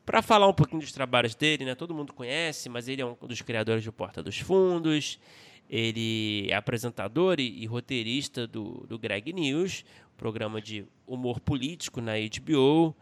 Para 0.06 0.22
falar 0.22 0.48
um 0.48 0.54
pouquinho 0.54 0.80
dos 0.80 0.92
trabalhos 0.92 1.34
dele, 1.34 1.66
né? 1.66 1.74
Todo 1.74 1.94
mundo 1.94 2.14
conhece, 2.14 2.70
mas 2.70 2.88
ele 2.88 3.02
é 3.02 3.04
um 3.04 3.14
dos 3.20 3.42
criadores 3.42 3.84
do 3.84 3.92
Porta 3.92 4.22
dos 4.22 4.38
Fundos. 4.38 5.18
Ele 5.70 6.48
é 6.50 6.54
apresentador 6.56 7.38
e, 7.38 7.62
e 7.62 7.66
roteirista 7.66 8.44
do, 8.44 8.84
do 8.88 8.98
Greg 8.98 9.32
News, 9.32 9.84
programa 10.16 10.60
de 10.60 10.84
humor 11.06 11.38
político 11.38 12.00
na 12.00 12.14
HBO. 12.14 12.94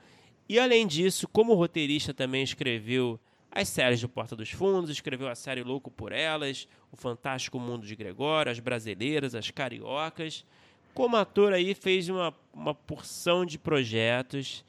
E 0.47 0.59
além 0.59 0.87
disso, 0.87 1.27
como 1.27 1.55
roteirista 1.55 2.13
também 2.13 2.43
escreveu 2.43 3.19
as 3.51 3.69
séries 3.69 4.03
do 4.03 4.09
Porta 4.09 4.37
dos 4.37 4.51
Fundos, 4.51 4.91
escreveu 4.91 5.29
a 5.29 5.35
série 5.35 5.63
Louco 5.63 5.91
por 5.91 6.13
Elas, 6.13 6.69
O 6.93 6.97
Fantástico 6.97 7.59
Mundo 7.59 7.87
de 7.87 7.97
Gregório, 7.97 8.53
As 8.53 8.61
Brasileiras, 8.61 9.35
As 9.35 9.51
Cariocas. 9.51 10.45
Como 10.93 11.17
ator 11.17 11.55
aí 11.55 11.75
fez 11.75 12.11
uma, 12.11 12.35
uma 12.53 12.75
porção 12.75 13.47
de 13.47 13.59
projetos. 13.59 14.63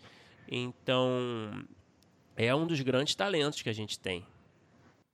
Então, 0.47 1.65
é 2.37 2.55
um 2.55 2.65
dos 2.65 2.79
grandes 2.79 3.13
talentos 3.13 3.61
que 3.61 3.69
a 3.69 3.73
gente 3.73 3.99
tem. 3.99 4.25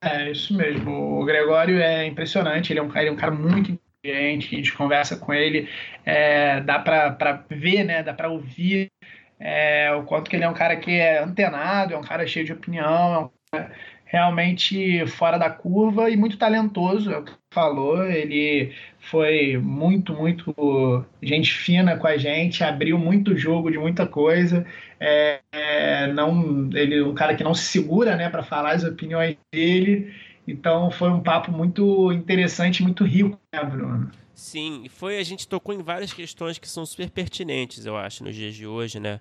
É, 0.06 0.32
isso 0.32 0.56
mesmo. 0.56 1.20
O 1.20 1.26
Gregório 1.26 1.82
é 1.82 2.06
impressionante, 2.06 2.72
ele 2.72 2.80
é 2.80 2.84
um, 2.84 2.96
ele 2.96 3.10
é 3.10 3.12
um 3.12 3.16
cara 3.16 3.32
muito 3.32 3.78
gente, 4.06 4.54
a 4.54 4.58
gente 4.58 4.74
conversa 4.74 5.18
com 5.18 5.34
ele, 5.34 5.68
é, 6.06 6.62
dá 6.62 6.78
para 6.78 7.44
ver, 7.50 7.84
né, 7.84 8.04
dá 8.04 8.14
para 8.14 8.30
ouvir 8.30 8.92
é, 9.40 9.92
o 9.94 10.04
quanto 10.04 10.30
que 10.30 10.36
ele 10.36 10.44
é 10.44 10.50
um 10.50 10.54
cara 10.54 10.76
que 10.76 10.92
é 10.92 11.20
antenado, 11.20 11.94
é 11.94 11.98
um 11.98 12.04
cara 12.04 12.28
cheio 12.28 12.46
de 12.46 12.54
opinião, 12.54 13.14
é 13.14 13.20
um 13.20 13.30
cara 13.52 13.72
realmente 14.16 15.06
fora 15.08 15.38
da 15.38 15.50
curva 15.50 16.10
e 16.10 16.16
muito 16.16 16.38
talentoso, 16.38 17.12
é 17.12 17.18
o 17.18 17.24
que 17.24 17.34
falou. 17.52 18.02
Ele 18.06 18.74
foi 18.98 19.58
muito, 19.58 20.14
muito 20.14 21.06
gente 21.22 21.52
fina 21.52 21.98
com 21.98 22.08
a 22.08 22.18
gente, 22.18 22.64
abriu 22.64 22.98
muito 22.98 23.36
jogo 23.36 23.70
de 23.70 23.78
muita 23.78 24.08
coisa. 24.08 24.66
É, 25.02 25.42
é, 25.52 26.14
não, 26.14 26.70
ele 26.74 27.00
é 27.00 27.04
um 27.04 27.14
cara 27.14 27.36
que 27.36 27.44
não 27.44 27.54
se 27.54 27.66
segura, 27.66 28.16
né, 28.16 28.30
para 28.30 28.42
falar 28.42 28.72
as 28.72 28.86
opiniões 28.86 29.36
dele. 29.52 30.14
Então 30.48 30.90
foi 30.90 31.10
um 31.10 31.20
papo 31.20 31.52
muito 31.52 32.14
interessante, 32.14 32.82
muito 32.84 33.04
rico, 33.04 33.38
né, 33.54 33.64
Bruno? 33.66 34.10
Sim, 34.34 34.86
foi 34.90 35.18
a 35.18 35.24
gente 35.24 35.46
tocou 35.46 35.76
em 35.76 35.84
várias 35.84 36.14
questões 36.14 36.58
que 36.58 36.70
são 36.70 36.86
super 36.86 37.10
pertinentes, 37.10 37.86
eu 37.86 37.98
acho, 37.98 38.24
nos 38.24 38.34
dias 38.36 38.56
de 38.56 38.66
hoje, 38.66 38.98
né? 38.98 39.20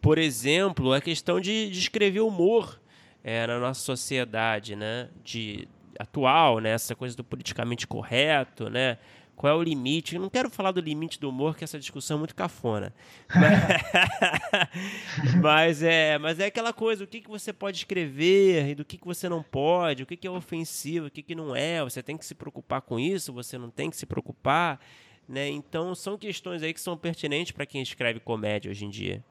Por 0.00 0.16
exemplo, 0.16 0.94
a 0.94 1.00
questão 1.00 1.40
de, 1.40 1.70
de 1.70 1.78
escrever 1.78 2.20
humor 2.20 2.80
é, 3.22 3.46
na 3.46 3.58
nossa 3.58 3.80
sociedade, 3.80 4.76
né? 4.76 5.08
De 5.24 5.68
atual, 5.98 6.58
né? 6.58 6.70
Essa 6.70 6.94
coisa 6.94 7.16
do 7.16 7.24
politicamente 7.24 7.86
correto, 7.86 8.70
né? 8.70 8.98
Qual 9.40 9.50
é 9.50 9.56
o 9.56 9.62
limite? 9.62 10.16
Eu 10.16 10.20
não 10.20 10.28
quero 10.28 10.50
falar 10.50 10.70
do 10.70 10.82
limite 10.82 11.18
do 11.18 11.30
humor, 11.30 11.56
que 11.56 11.64
essa 11.64 11.78
discussão 11.78 12.16
é 12.16 12.18
muito 12.18 12.34
cafona. 12.34 12.92
Mas, 13.34 15.40
mas, 15.40 15.82
é, 15.82 16.18
mas 16.18 16.38
é 16.38 16.46
aquela 16.46 16.74
coisa, 16.74 17.04
o 17.04 17.06
que, 17.06 17.22
que 17.22 17.30
você 17.30 17.50
pode 17.50 17.78
escrever 17.78 18.68
e 18.68 18.74
do 18.74 18.84
que, 18.84 18.98
que 18.98 19.06
você 19.06 19.30
não 19.30 19.42
pode, 19.42 20.02
o 20.02 20.06
que, 20.06 20.14
que 20.14 20.26
é 20.26 20.30
ofensivo, 20.30 21.06
o 21.06 21.10
que, 21.10 21.22
que 21.22 21.34
não 21.34 21.56
é, 21.56 21.82
você 21.82 22.02
tem 22.02 22.18
que 22.18 22.26
se 22.26 22.34
preocupar 22.34 22.82
com 22.82 23.00
isso, 23.00 23.32
você 23.32 23.56
não 23.56 23.70
tem 23.70 23.88
que 23.88 23.96
se 23.96 24.04
preocupar. 24.04 24.78
Né? 25.26 25.48
Então 25.48 25.94
são 25.94 26.18
questões 26.18 26.62
aí 26.62 26.74
que 26.74 26.80
são 26.80 26.94
pertinentes 26.94 27.52
para 27.52 27.64
quem 27.64 27.80
escreve 27.80 28.20
comédia 28.20 28.70
hoje 28.70 28.84
em 28.84 28.90
dia. 28.90 29.24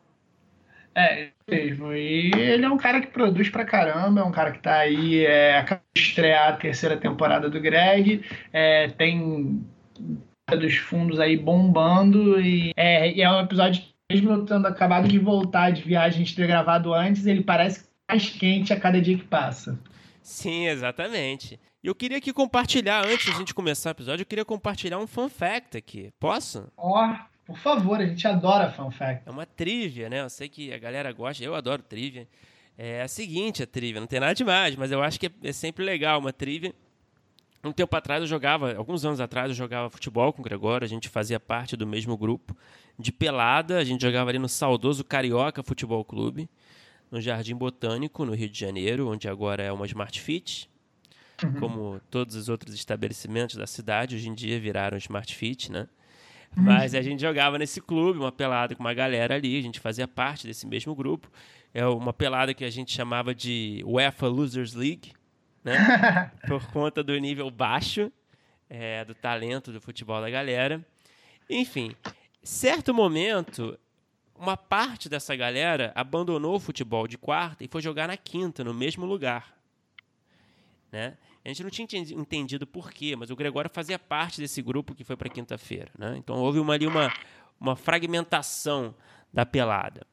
É, 0.99 1.29
mesmo. 1.49 1.93
E 1.93 2.31
ele 2.33 2.65
é 2.65 2.69
um 2.69 2.77
cara 2.77 2.99
que 2.99 3.07
produz 3.07 3.49
pra 3.49 3.63
caramba, 3.63 4.21
é 4.21 4.23
um 4.23 4.31
cara 4.31 4.51
que 4.51 4.59
tá 4.59 4.79
aí, 4.79 5.25
é, 5.25 5.57
acaba 5.57 5.81
de 5.95 6.01
estrear 6.01 6.49
a 6.49 6.57
terceira 6.57 6.97
temporada 6.97 7.49
do 7.49 7.59
Greg, 7.59 8.23
é, 8.51 8.89
tem 8.89 9.65
dos 10.49 10.75
fundos 10.77 11.19
aí 11.19 11.37
bombando 11.37 12.41
e 12.41 12.73
é, 12.75 13.11
e 13.11 13.21
é 13.21 13.31
um 13.31 13.39
episódio 13.39 13.81
que 13.81 13.93
mesmo 14.11 14.31
eu 14.31 14.45
tendo 14.45 14.67
acabado 14.67 15.07
de 15.07 15.19
voltar 15.19 15.71
de 15.71 15.83
viagem 15.83 16.23
de 16.23 16.35
ter 16.35 16.47
gravado 16.47 16.93
antes, 16.93 17.27
ele 17.27 17.43
parece 17.43 17.87
mais 18.09 18.27
quente 18.29 18.73
a 18.73 18.79
cada 18.79 18.99
dia 18.99 19.17
que 19.17 19.23
passa. 19.23 19.79
Sim, 20.21 20.67
exatamente. 20.67 21.59
E 21.83 21.87
eu 21.87 21.95
queria 21.95 22.17
aqui 22.17 22.33
compartilhar, 22.33 23.05
antes 23.05 23.25
de 23.25 23.31
a 23.31 23.35
gente 23.35 23.53
começar 23.53 23.89
o 23.89 23.91
episódio, 23.91 24.23
eu 24.23 24.25
queria 24.25 24.43
compartilhar 24.43 24.97
um 24.97 25.07
fun 25.07 25.29
fact 25.29 25.77
aqui. 25.77 26.11
Posso? 26.19 26.71
Ó, 26.75 27.05
oh, 27.05 27.15
por 27.49 27.57
favor, 27.57 27.99
a 27.99 28.05
gente 28.05 28.27
adora 28.27 28.71
fun 28.71 28.91
fact. 28.91 29.27
É 29.27 29.31
uma 29.31 29.45
trivia, 29.45 30.07
né? 30.07 30.21
Eu 30.21 30.29
sei 30.29 30.47
que 30.47 30.71
a 30.71 30.77
galera 30.77 31.11
gosta, 31.11 31.43
eu 31.43 31.55
adoro 31.55 31.81
trivia. 31.81 32.27
É 32.77 33.01
a 33.01 33.07
seguinte, 33.07 33.63
a 33.63 33.67
trivia, 33.67 33.99
não 33.99 34.05
tem 34.05 34.19
nada 34.19 34.35
demais, 34.35 34.75
mas 34.75 34.91
eu 34.91 35.01
acho 35.01 35.19
que 35.19 35.25
é, 35.25 35.31
é 35.45 35.51
sempre 35.51 35.83
legal 35.83 36.19
uma 36.19 36.31
trivia. 36.31 36.75
Um 37.63 37.71
tempo 37.71 37.95
atrás 37.95 38.21
eu 38.21 38.27
jogava, 38.27 38.75
alguns 38.75 39.03
anos 39.03 39.19
atrás 39.19 39.49
eu 39.49 39.55
jogava 39.55 39.89
futebol 39.89 40.31
com 40.31 40.41
o 40.41 40.45
Gregório, 40.45 40.85
a 40.85 40.87
gente 40.87 41.09
fazia 41.09 41.39
parte 41.39 41.75
do 41.75 41.87
mesmo 41.87 42.15
grupo 42.15 42.55
de 42.99 43.11
pelada, 43.11 43.79
a 43.79 43.83
gente 43.83 44.01
jogava 44.01 44.29
ali 44.29 44.37
no 44.37 44.47
saudoso 44.47 45.03
Carioca 45.03 45.63
Futebol 45.63 46.05
Clube, 46.05 46.47
no 47.09 47.19
Jardim 47.19 47.55
Botânico, 47.55 48.23
no 48.23 48.35
Rio 48.35 48.47
de 48.47 48.59
Janeiro, 48.59 49.09
onde 49.09 49.27
agora 49.27 49.63
é 49.63 49.71
uma 49.71 49.87
Smart 49.87 50.21
Fit. 50.21 50.69
Uhum. 51.43 51.59
Como 51.59 52.01
todos 52.11 52.35
os 52.35 52.47
outros 52.47 52.75
estabelecimentos 52.75 53.55
da 53.55 53.65
cidade, 53.65 54.15
hoje 54.15 54.29
em 54.29 54.35
dia 54.35 54.59
viraram 54.59 54.97
Smart 54.97 55.33
Fit, 55.35 55.71
né? 55.71 55.87
Mas 56.55 56.93
a 56.95 57.01
gente 57.01 57.21
jogava 57.21 57.57
nesse 57.57 57.79
clube, 57.79 58.19
uma 58.19 58.31
pelada 58.31 58.75
com 58.75 58.81
uma 58.81 58.93
galera 58.93 59.35
ali, 59.35 59.57
a 59.57 59.61
gente 59.61 59.79
fazia 59.79 60.07
parte 60.07 60.47
desse 60.47 60.67
mesmo 60.67 60.93
grupo. 60.95 61.29
É 61.73 61.85
uma 61.85 62.11
pelada 62.11 62.53
que 62.53 62.65
a 62.65 62.69
gente 62.69 62.93
chamava 62.93 63.33
de 63.33 63.83
UEFA 63.85 64.27
Losers 64.27 64.73
League, 64.73 65.13
né? 65.63 66.31
Por 66.47 66.65
conta 66.71 67.03
do 67.03 67.17
nível 67.17 67.49
baixo 67.51 68.11
é, 68.69 69.03
do 69.05 69.13
talento 69.15 69.71
do 69.71 69.79
futebol 69.81 70.21
da 70.21 70.29
galera. 70.29 70.85
Enfim, 71.49 71.95
certo 72.43 72.93
momento, 72.93 73.77
uma 74.35 74.55
parte 74.55 75.09
dessa 75.09 75.35
galera 75.35 75.91
abandonou 75.95 76.55
o 76.55 76.59
futebol 76.59 77.07
de 77.07 77.17
quarta 77.17 77.63
e 77.63 77.67
foi 77.67 77.81
jogar 77.81 78.07
na 78.07 78.17
quinta, 78.17 78.63
no 78.63 78.73
mesmo 78.73 79.05
lugar. 79.05 79.55
Né? 80.91 81.17
A 81.43 81.48
gente 81.48 81.63
não 81.63 81.69
tinha 81.69 81.88
entendido 82.01 82.67
por 82.67 82.91
quê, 82.91 83.15
mas 83.15 83.29
o 83.29 83.36
Gregório 83.36 83.69
fazia 83.74 83.98
parte 83.98 84.41
desse 84.41 84.62
grupo 84.62 84.93
que 84.93 85.03
foi 85.03 85.15
para 85.15 85.29
quinta-feira. 85.29 85.89
Né? 85.98 86.15
Então 86.17 86.38
houve 86.38 86.60
uma, 86.60 86.74
ali 86.74 86.86
uma, 86.86 87.12
uma 87.60 87.75
fragmentação 87.75 88.93
da 89.34 89.46
pelada. 89.46 90.05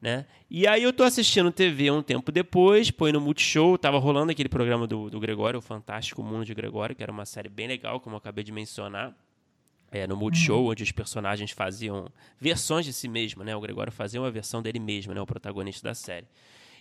Né? 0.00 0.26
E 0.50 0.66
aí 0.66 0.82
eu 0.82 0.92
tô 0.92 1.02
assistindo 1.02 1.50
TV 1.52 1.90
um 1.90 2.02
tempo 2.02 2.32
depois, 2.32 2.90
põe 2.90 3.12
no 3.12 3.20
Multishow, 3.20 3.76
tava 3.76 3.98
rolando 3.98 4.32
aquele 4.32 4.48
programa 4.48 4.86
do, 4.86 5.10
do 5.10 5.20
Gregório, 5.20 5.58
o 5.58 5.62
Fantástico 5.62 6.22
Mundo 6.22 6.44
de 6.44 6.54
Gregório, 6.54 6.96
que 6.96 7.02
era 7.02 7.12
uma 7.12 7.26
série 7.26 7.48
bem 7.48 7.66
legal, 7.66 8.00
como 8.00 8.14
eu 8.14 8.18
acabei 8.18 8.44
de 8.44 8.52
mencionar. 8.52 9.14
É, 9.92 10.06
no 10.06 10.16
Multishow, 10.16 10.62
uhum. 10.62 10.70
onde 10.70 10.84
os 10.84 10.92
personagens 10.92 11.50
faziam 11.50 12.08
versões 12.38 12.86
de 12.86 12.92
si 12.92 13.08
mesmo, 13.08 13.42
né? 13.42 13.56
O 13.56 13.60
Gregório 13.60 13.90
fazia 13.90 14.20
uma 14.20 14.30
versão 14.30 14.62
dele 14.62 14.78
mesmo, 14.78 15.12
né? 15.12 15.20
O 15.20 15.26
protagonista 15.26 15.88
da 15.88 15.94
série. 15.96 16.28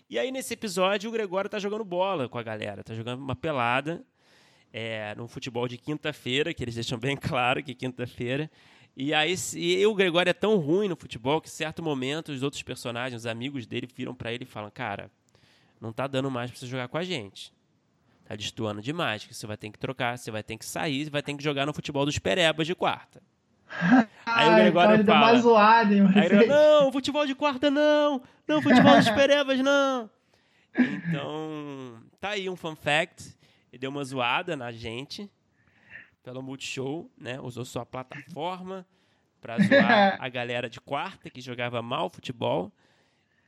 E 0.10 0.18
aí, 0.18 0.32
nesse 0.32 0.56
episódio, 0.56 1.08
o 1.08 1.14
Gregório 1.14 1.48
tá 1.48 1.60
jogando 1.60 1.86
bola 1.86 2.28
com 2.28 2.40
a 2.40 2.42
galera, 2.42 2.84
tá 2.84 2.96
jogando 2.96 3.20
uma 3.20 3.36
pelada, 3.36 4.04
é, 4.74 5.14
no 5.14 5.28
futebol 5.28 5.68
de 5.68 5.78
quinta-feira, 5.78 6.52
que 6.52 6.64
eles 6.64 6.74
deixam 6.74 6.98
bem 6.98 7.16
claro 7.22 7.62
que 7.64 7.76
quinta-feira. 7.76 8.50
E 8.98 9.14
aí 9.14 9.36
e 9.56 9.86
o 9.86 9.94
Gregório 9.94 10.32
é 10.32 10.34
tão 10.34 10.58
ruim 10.58 10.88
no 10.88 10.96
futebol 10.96 11.40
que, 11.40 11.48
em 11.48 11.52
certo 11.52 11.84
momento, 11.84 12.32
os 12.32 12.42
outros 12.42 12.64
personagens, 12.64 13.22
os 13.22 13.28
amigos 13.28 13.68
dele, 13.68 13.88
viram 13.96 14.16
para 14.16 14.34
ele 14.34 14.46
e 14.46 14.48
falam: 14.48 14.72
Cara, 14.72 15.12
não 15.80 15.94
tá 15.94 16.08
dando 16.08 16.32
mais 16.32 16.50
pra 16.50 16.60
você 16.60 16.66
jogar 16.66 16.88
com 16.88 16.98
a 16.98 17.04
gente. 17.04 17.54
Tá 18.26 18.36
destoando 18.36 18.82
demais, 18.82 19.24
que 19.24 19.34
você 19.34 19.46
vai 19.46 19.58
ter 19.58 19.70
que 19.70 19.78
trocar, 19.78 20.18
você 20.18 20.32
vai 20.32 20.42
ter 20.42 20.58
que 20.58 20.66
sair, 20.66 21.06
você 21.06 21.12
vai 21.12 21.22
ter 21.22 21.36
que 21.36 21.44
jogar 21.44 21.68
no 21.68 21.74
futebol 21.74 22.04
dos 22.04 22.18
perebas 22.18 22.66
de 22.66 22.74
quarta. 22.74 23.22
Aí 24.26 24.50
o 24.50 24.56
Gregório 24.56 25.02
então 25.02 25.16
fala. 25.16 25.40
Zoado, 25.40 25.94
hein, 25.94 26.08
aí 26.16 26.26
ele, 26.26 26.46
não, 26.46 26.92
futebol 26.92 27.26
de 27.26 27.36
quarta 27.36 27.70
não. 27.70 28.22
Não, 28.48 28.62
futebol 28.62 29.00
de 29.00 29.14
perevas 29.14 29.60
não. 29.60 30.10
Então, 30.78 32.02
tá 32.20 32.30
aí 32.30 32.50
um 32.50 32.56
fun 32.56 32.76
fact. 32.76 33.38
Ele 33.72 33.80
deu 33.80 33.90
uma 33.90 34.04
zoada 34.04 34.56
na 34.56 34.72
gente 34.72 35.30
pelo 36.24 36.42
Multishow, 36.42 37.10
né? 37.18 37.40
Usou 37.40 37.66
sua 37.66 37.86
plataforma 37.86 38.86
para 39.42 39.58
zoar 39.60 40.18
a 40.20 40.30
galera 40.30 40.70
de 40.70 40.80
quarta 40.80 41.30
que 41.30 41.42
jogava 41.42 41.82
mal 41.82 42.10
futebol. 42.10 42.72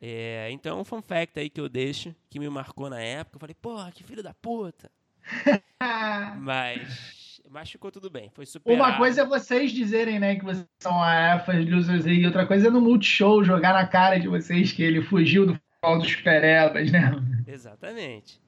É, 0.01 0.49
então, 0.51 0.79
um 0.79 0.83
fun 0.83 1.01
fact 1.01 1.39
aí 1.39 1.49
que 1.49 1.61
eu 1.61 1.69
deixo, 1.69 2.15
que 2.29 2.39
me 2.39 2.49
marcou 2.49 2.89
na 2.89 2.99
época. 2.99 3.35
Eu 3.35 3.39
falei, 3.39 3.55
porra, 3.55 3.91
que 3.91 4.03
filho 4.03 4.23
da 4.23 4.33
puta. 4.33 4.91
mas, 6.39 7.20
mas 7.51 7.69
ficou 7.69 7.91
tudo 7.91 8.09
bem, 8.09 8.29
foi 8.33 8.45
super. 8.45 8.73
Uma 8.73 8.97
coisa 8.97 9.21
é 9.21 9.25
vocês 9.25 9.71
dizerem, 9.71 10.19
né, 10.19 10.35
que 10.35 10.45
vocês 10.45 10.65
são 10.79 11.03
a 11.03 11.35
EFAS 11.35 11.69
Losers 11.69 12.05
e 12.05 12.25
outra 12.25 12.45
coisa 12.47 12.67
é 12.67 12.71
no 12.71 12.79
Multishow 12.79 13.43
jogar 13.43 13.73
na 13.73 13.85
cara 13.85 14.17
de 14.17 14.27
vocês 14.27 14.71
que 14.71 14.81
ele 14.81 15.01
fugiu 15.01 15.45
do 15.45 15.53
futebol 15.53 15.99
dos 15.99 16.15
perebas, 16.15 16.91
né? 16.91 17.11
Exatamente. 17.45 18.39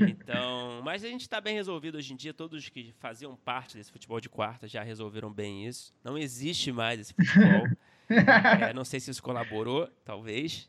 Então, 0.00 0.80
mas 0.84 1.04
a 1.04 1.08
gente 1.08 1.20
está 1.20 1.40
bem 1.40 1.54
resolvido 1.54 1.98
hoje 1.98 2.12
em 2.12 2.16
dia. 2.16 2.32
Todos 2.32 2.68
que 2.68 2.94
faziam 2.98 3.36
parte 3.36 3.76
desse 3.76 3.92
futebol 3.92 4.20
de 4.20 4.28
quarta 4.28 4.66
já 4.66 4.82
resolveram 4.82 5.32
bem 5.32 5.66
isso. 5.66 5.94
Não 6.02 6.16
existe 6.16 6.72
mais 6.72 6.98
esse 6.98 7.14
futebol. 7.14 7.66
é, 8.08 8.72
não 8.72 8.84
sei 8.84 9.00
se 9.00 9.10
isso 9.10 9.22
colaborou, 9.22 9.88
talvez. 10.04 10.68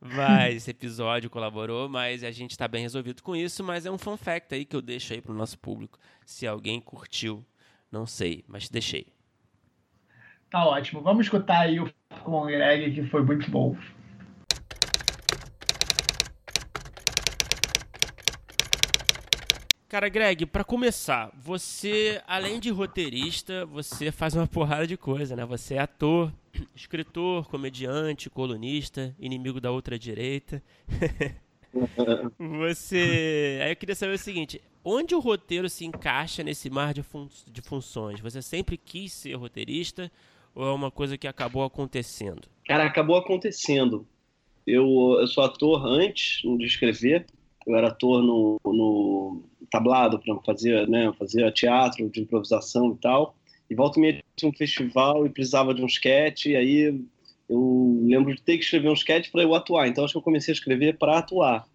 Mas 0.00 0.56
esse 0.56 0.70
episódio 0.70 1.28
colaborou, 1.28 1.88
mas 1.88 2.24
a 2.24 2.30
gente 2.30 2.52
está 2.52 2.66
bem 2.66 2.82
resolvido 2.82 3.22
com 3.22 3.36
isso. 3.36 3.62
Mas 3.62 3.84
é 3.84 3.90
um 3.90 3.98
fun 3.98 4.16
fact 4.16 4.54
aí 4.54 4.64
que 4.64 4.74
eu 4.74 4.80
deixo 4.80 5.12
aí 5.12 5.20
para 5.20 5.32
o 5.32 5.34
nosso 5.34 5.58
público. 5.58 5.98
Se 6.24 6.46
alguém 6.46 6.80
curtiu, 6.80 7.44
não 7.92 8.06
sei, 8.06 8.44
mas 8.48 8.68
deixei. 8.68 9.06
Tá 10.48 10.64
ótimo. 10.64 11.02
Vamos 11.02 11.26
escutar 11.26 11.60
aí 11.60 11.78
o 11.78 11.92
com 12.24 12.42
o 12.42 12.46
Greg, 12.46 12.92
que 12.92 13.06
foi 13.08 13.22
muito 13.22 13.50
bom. 13.50 13.76
Cara, 19.88 20.08
Greg, 20.08 20.46
para 20.46 20.62
começar, 20.62 21.32
você, 21.34 22.22
além 22.26 22.60
de 22.60 22.70
roteirista, 22.70 23.66
você 23.66 24.12
faz 24.12 24.36
uma 24.36 24.46
porrada 24.46 24.86
de 24.86 24.96
coisa, 24.96 25.34
né? 25.34 25.44
Você 25.44 25.74
é 25.74 25.78
ator, 25.80 26.32
escritor, 26.74 27.48
comediante, 27.48 28.30
colunista, 28.30 29.14
inimigo 29.18 29.60
da 29.60 29.70
outra 29.70 29.98
direita. 29.98 30.62
você. 32.38 33.60
Aí 33.62 33.72
eu 33.72 33.76
queria 33.76 33.94
saber 33.94 34.14
o 34.14 34.18
seguinte: 34.18 34.60
onde 34.84 35.14
o 35.14 35.20
roteiro 35.20 35.68
se 35.68 35.84
encaixa 35.84 36.42
nesse 36.42 36.68
mar 36.68 36.92
de, 36.92 37.02
fun... 37.02 37.28
de 37.46 37.62
funções? 37.62 38.20
Você 38.20 38.42
sempre 38.42 38.76
quis 38.76 39.12
ser 39.12 39.34
roteirista 39.34 40.10
ou 40.54 40.66
é 40.66 40.72
uma 40.72 40.90
coisa 40.90 41.16
que 41.16 41.28
acabou 41.28 41.64
acontecendo? 41.64 42.42
Cara, 42.66 42.84
acabou 42.84 43.16
acontecendo. 43.16 44.06
Eu, 44.66 45.16
eu 45.20 45.26
sou 45.26 45.44
ator 45.44 45.86
antes 45.86 46.42
de 46.42 46.64
escrever. 46.64 47.26
Eu 47.66 47.76
era 47.76 47.88
ator 47.88 48.22
no, 48.22 48.60
no 48.64 49.42
tablado, 49.70 50.18
para 50.18 50.36
fazer, 50.40 50.88
né, 50.88 51.12
fazia 51.18 51.52
teatro 51.52 52.08
de 52.10 52.20
improvisação 52.20 52.92
e 52.92 52.96
tal. 52.96 53.34
E 53.70 53.74
volta 53.74 53.98
e 53.98 54.02
meia 54.02 54.24
tinha 54.36 54.50
um 54.50 54.54
festival 54.54 55.24
e 55.24 55.30
precisava 55.30 55.72
de 55.72 55.80
um 55.80 55.86
sketch, 55.86 56.46
e 56.46 56.56
aí 56.56 57.00
eu 57.48 58.00
lembro 58.04 58.34
de 58.34 58.42
ter 58.42 58.58
que 58.58 58.64
escrever 58.64 58.88
um 58.88 58.94
sketch 58.94 59.30
para 59.30 59.42
eu 59.42 59.54
atuar. 59.54 59.86
Então 59.86 60.04
acho 60.04 60.12
que 60.12 60.18
eu 60.18 60.22
comecei 60.22 60.52
a 60.52 60.56
escrever 60.56 60.98
para 60.98 61.18
atuar, 61.18 61.66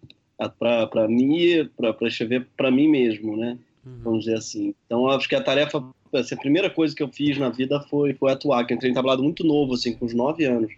para 0.58 1.08
mim, 1.08 1.68
para 1.74 2.08
escrever 2.08 2.46
para 2.56 2.70
mim 2.70 2.88
mesmo, 2.88 3.36
né? 3.36 3.58
Uhum. 3.84 4.00
Vamos 4.02 4.24
dizer 4.24 4.36
assim. 4.36 4.74
Então 4.84 5.08
acho 5.08 5.28
que 5.28 5.34
a 5.34 5.42
tarefa, 5.42 5.82
assim, 6.12 6.34
a 6.34 6.38
primeira 6.38 6.68
coisa 6.68 6.94
que 6.94 7.02
eu 7.02 7.08
fiz 7.08 7.38
na 7.38 7.48
vida 7.48 7.80
foi, 7.88 8.12
foi 8.12 8.32
atuar, 8.32 8.66
que 8.66 8.74
eu 8.74 8.76
entrei 8.76 8.90
em 8.90 8.94
tablado 8.94 9.22
muito 9.22 9.42
novo, 9.42 9.72
assim, 9.72 9.94
com 9.94 10.04
uns 10.04 10.14
nove 10.14 10.44
anos. 10.44 10.72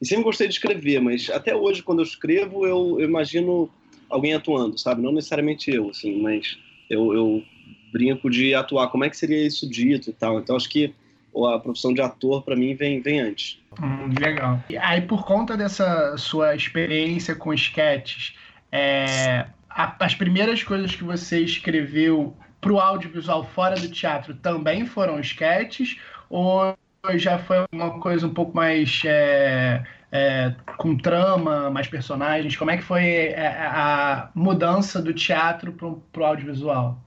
E 0.00 0.06
sempre 0.06 0.24
gostei 0.24 0.46
de 0.46 0.54
escrever, 0.54 1.00
mas 1.00 1.30
até 1.30 1.56
hoje, 1.56 1.82
quando 1.82 2.00
eu 2.00 2.04
escrevo, 2.04 2.66
eu, 2.66 3.00
eu 3.00 3.08
imagino 3.08 3.70
alguém 4.10 4.34
atuando, 4.34 4.78
sabe? 4.78 5.00
Não 5.00 5.12
necessariamente 5.12 5.70
eu, 5.70 5.88
assim, 5.88 6.20
mas 6.20 6.58
eu, 6.90 7.14
eu 7.14 7.42
brinco 7.94 8.28
de 8.28 8.52
atuar. 8.56 8.88
Como 8.88 9.04
é 9.04 9.08
que 9.10 9.16
seria 9.16 9.46
isso 9.46 9.70
dito 9.70 10.10
e 10.10 10.12
tal? 10.12 10.40
Então 10.40 10.56
acho 10.56 10.68
que 10.68 10.92
a 11.36 11.58
profissão 11.60 11.94
de 11.94 12.00
ator 12.00 12.42
para 12.42 12.56
mim 12.56 12.74
vem, 12.74 13.00
vem 13.00 13.20
antes. 13.20 13.60
Hum, 13.80 14.12
legal. 14.20 14.60
E 14.68 14.76
aí 14.76 15.00
por 15.00 15.24
conta 15.24 15.56
dessa 15.56 16.16
sua 16.16 16.56
experiência 16.56 17.36
com 17.36 17.54
sketches, 17.54 18.36
é, 18.72 19.46
a, 19.70 19.94
as 20.04 20.14
primeiras 20.14 20.62
coisas 20.64 20.94
que 20.94 21.04
você 21.04 21.40
escreveu 21.40 22.36
para 22.60 22.72
o 22.72 22.80
audiovisual 22.80 23.44
fora 23.44 23.76
do 23.76 23.88
teatro 23.88 24.34
também 24.34 24.86
foram 24.86 25.20
sketches 25.20 25.98
ou 26.28 26.76
já 27.16 27.38
foi 27.38 27.64
uma 27.72 28.00
coisa 28.00 28.26
um 28.26 28.32
pouco 28.32 28.56
mais 28.56 29.02
é, 29.04 29.84
é, 30.10 30.54
com 30.78 30.96
trama, 30.96 31.70
mais 31.70 31.86
personagens? 31.88 32.56
Como 32.56 32.70
é 32.70 32.76
que 32.76 32.82
foi 32.82 33.04
é, 33.04 33.48
a, 33.48 34.30
mudança 34.34 35.02
do 35.02 35.12
teatro 35.12 35.72
para 35.72 36.22
o 36.22 36.24
audiovisual? 36.24 37.03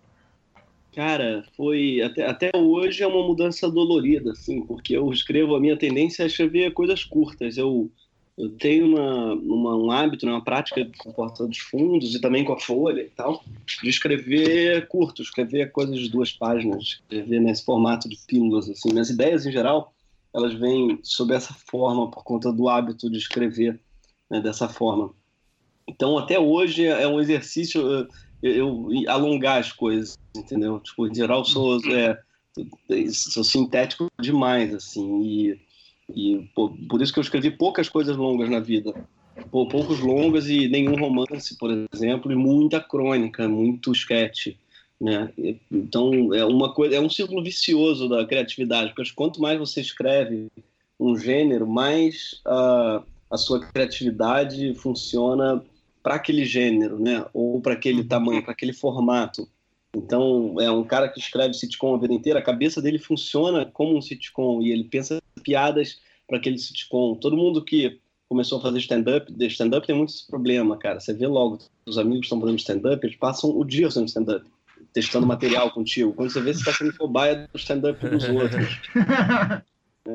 Cara, 0.98 1.44
foi 1.56 2.02
até, 2.02 2.26
até 2.26 2.50
hoje 2.56 3.04
é 3.04 3.08
uma 3.08 3.22
mudança 3.22 3.70
dolorida, 3.70 4.32
assim, 4.32 4.64
porque 4.64 4.98
eu 4.98 5.14
escrevo, 5.14 5.56
a 5.56 5.60
minha 5.60 5.78
tendência 5.78 6.24
é 6.24 6.26
escrever 6.26 6.74
coisas 6.74 7.04
curtas. 7.04 7.56
Eu, 7.56 7.92
eu 8.36 8.50
tenho 8.58 8.88
uma, 8.88 9.36
uma, 9.36 9.76
um 9.76 9.92
hábito, 9.92 10.26
né, 10.26 10.32
uma 10.32 10.44
prática 10.44 10.90
com 10.98 11.12
porta 11.12 11.46
dos 11.46 11.60
fundos 11.60 12.16
e 12.16 12.20
também 12.20 12.44
com 12.44 12.54
a 12.54 12.60
folha 12.60 13.02
e 13.02 13.12
tal, 13.12 13.44
de 13.84 13.88
escrever 13.88 14.88
curto, 14.88 15.22
escrever 15.22 15.72
coisas 15.72 16.00
de 16.00 16.10
duas 16.10 16.32
páginas, 16.32 16.82
escrever 16.84 17.42
nesse 17.42 17.64
formato 17.64 18.10
de 18.10 18.18
pílulas, 18.26 18.68
assim. 18.68 18.92
Minhas 18.92 19.12
ideias, 19.12 19.46
em 19.46 19.52
geral, 19.52 19.94
elas 20.34 20.56
vêm 20.56 20.98
sob 21.04 21.32
essa 21.32 21.54
forma 21.54 22.10
por 22.10 22.24
conta 22.24 22.52
do 22.52 22.68
hábito 22.68 23.08
de 23.08 23.20
escrever 23.20 23.80
né, 24.32 24.42
dessa 24.42 24.68
forma. 24.68 25.12
Então, 25.88 26.18
até 26.18 26.40
hoje 26.40 26.88
é 26.88 27.08
um 27.08 27.22
exercício 27.22 28.08
eu, 28.42 28.92
eu 28.92 29.10
alongar 29.10 29.60
as 29.60 29.72
coisas, 29.72 30.18
entendeu? 30.36 30.80
Tipo, 30.80 31.08
em 31.08 31.16
geral, 31.16 31.44
sou, 31.46 31.78
uhum. 31.78 31.92
é, 31.92 32.20
sou 33.12 33.44
sintético 33.44 34.10
demais, 34.20 34.74
assim, 34.74 35.22
e, 35.24 35.60
e 36.14 36.50
por, 36.56 36.76
por 36.90 37.02
isso 37.02 37.14
que 37.14 37.20
eu 37.20 37.24
escrevi 37.24 37.52
poucas 37.52 37.90
coisas 37.90 38.16
longas 38.16 38.50
na 38.50 38.60
vida. 38.60 38.94
poucos 39.52 40.00
longas 40.00 40.50
e 40.50 40.68
nenhum 40.68 40.96
romance, 40.96 41.58
por 41.58 41.72
exemplo, 41.94 42.32
e 42.32 42.36
muita 42.36 42.80
crônica, 42.80 43.48
muito 43.48 43.92
sketch. 43.92 44.56
Né? 45.00 45.32
Então 45.72 46.34
é 46.34 46.44
uma 46.44 46.74
coisa, 46.74 46.96
é 46.96 47.00
um 47.00 47.10
círculo 47.10 47.44
vicioso 47.44 48.10
da 48.10 48.26
criatividade, 48.26 48.94
porque 48.96 49.12
quanto 49.14 49.40
mais 49.40 49.60
você 49.60 49.80
escreve 49.80 50.48
um 51.00 51.16
gênero, 51.16 51.68
mais 51.68 52.42
a, 52.44 53.04
a 53.30 53.38
sua 53.38 53.60
criatividade 53.60 54.74
funciona 54.74 55.64
para 56.08 56.16
aquele 56.16 56.46
gênero, 56.46 56.98
né? 56.98 57.26
Ou 57.34 57.60
para 57.60 57.74
aquele 57.74 58.00
uhum. 58.00 58.08
tamanho, 58.08 58.42
para 58.42 58.54
aquele 58.54 58.72
formato. 58.72 59.46
Então 59.94 60.56
é 60.58 60.72
um 60.72 60.86
cara 60.86 61.10
que 61.10 61.20
escreve 61.20 61.54
sitcom 61.54 61.96
a 61.96 61.98
vida 61.98 62.14
inteira, 62.14 62.40
a 62.40 62.42
cabeça 62.42 62.82
dele 62.82 62.98
funciona 62.98 63.66
como 63.66 63.98
um 63.98 64.02
sitcom 64.02 64.62
e 64.62 64.72
ele 64.72 64.86
pensa 64.86 65.22
piadas 65.44 66.00
para 66.26 66.38
aquele 66.38 66.58
sitcom. 66.58 67.16
Todo 67.16 67.36
mundo 67.36 67.62
que 67.62 68.00
começou 68.30 68.58
a 68.58 68.62
fazer 68.62 68.78
stand-up, 68.78 69.34
stand-up 69.48 69.86
tem 69.86 69.98
muito 69.98 70.14
esse 70.14 70.26
problema, 70.26 70.78
cara. 70.78 71.02
Você 71.02 71.14
vê 71.14 71.28
logo, 71.28 71.60
os 71.86 71.98
amigos 71.98 72.28
estão 72.28 72.40
fazendo 72.40 72.60
stand-up, 72.60 73.06
eles 73.06 73.18
passam 73.18 73.50
o 73.50 73.66
dia 73.66 73.88
fazendo 73.88 74.08
stand-up 74.08 74.46
testando 74.94 75.28
material 75.28 75.72
contigo. 75.72 76.14
Quando 76.14 76.30
você 76.30 76.40
vê, 76.40 76.54
você 76.54 76.60
está 76.60 76.72
sendo 76.72 76.96
cobaia 76.98 77.50
do 77.52 77.58
stand-up 77.60 78.08
dos 78.08 78.24
outros. 78.30 78.80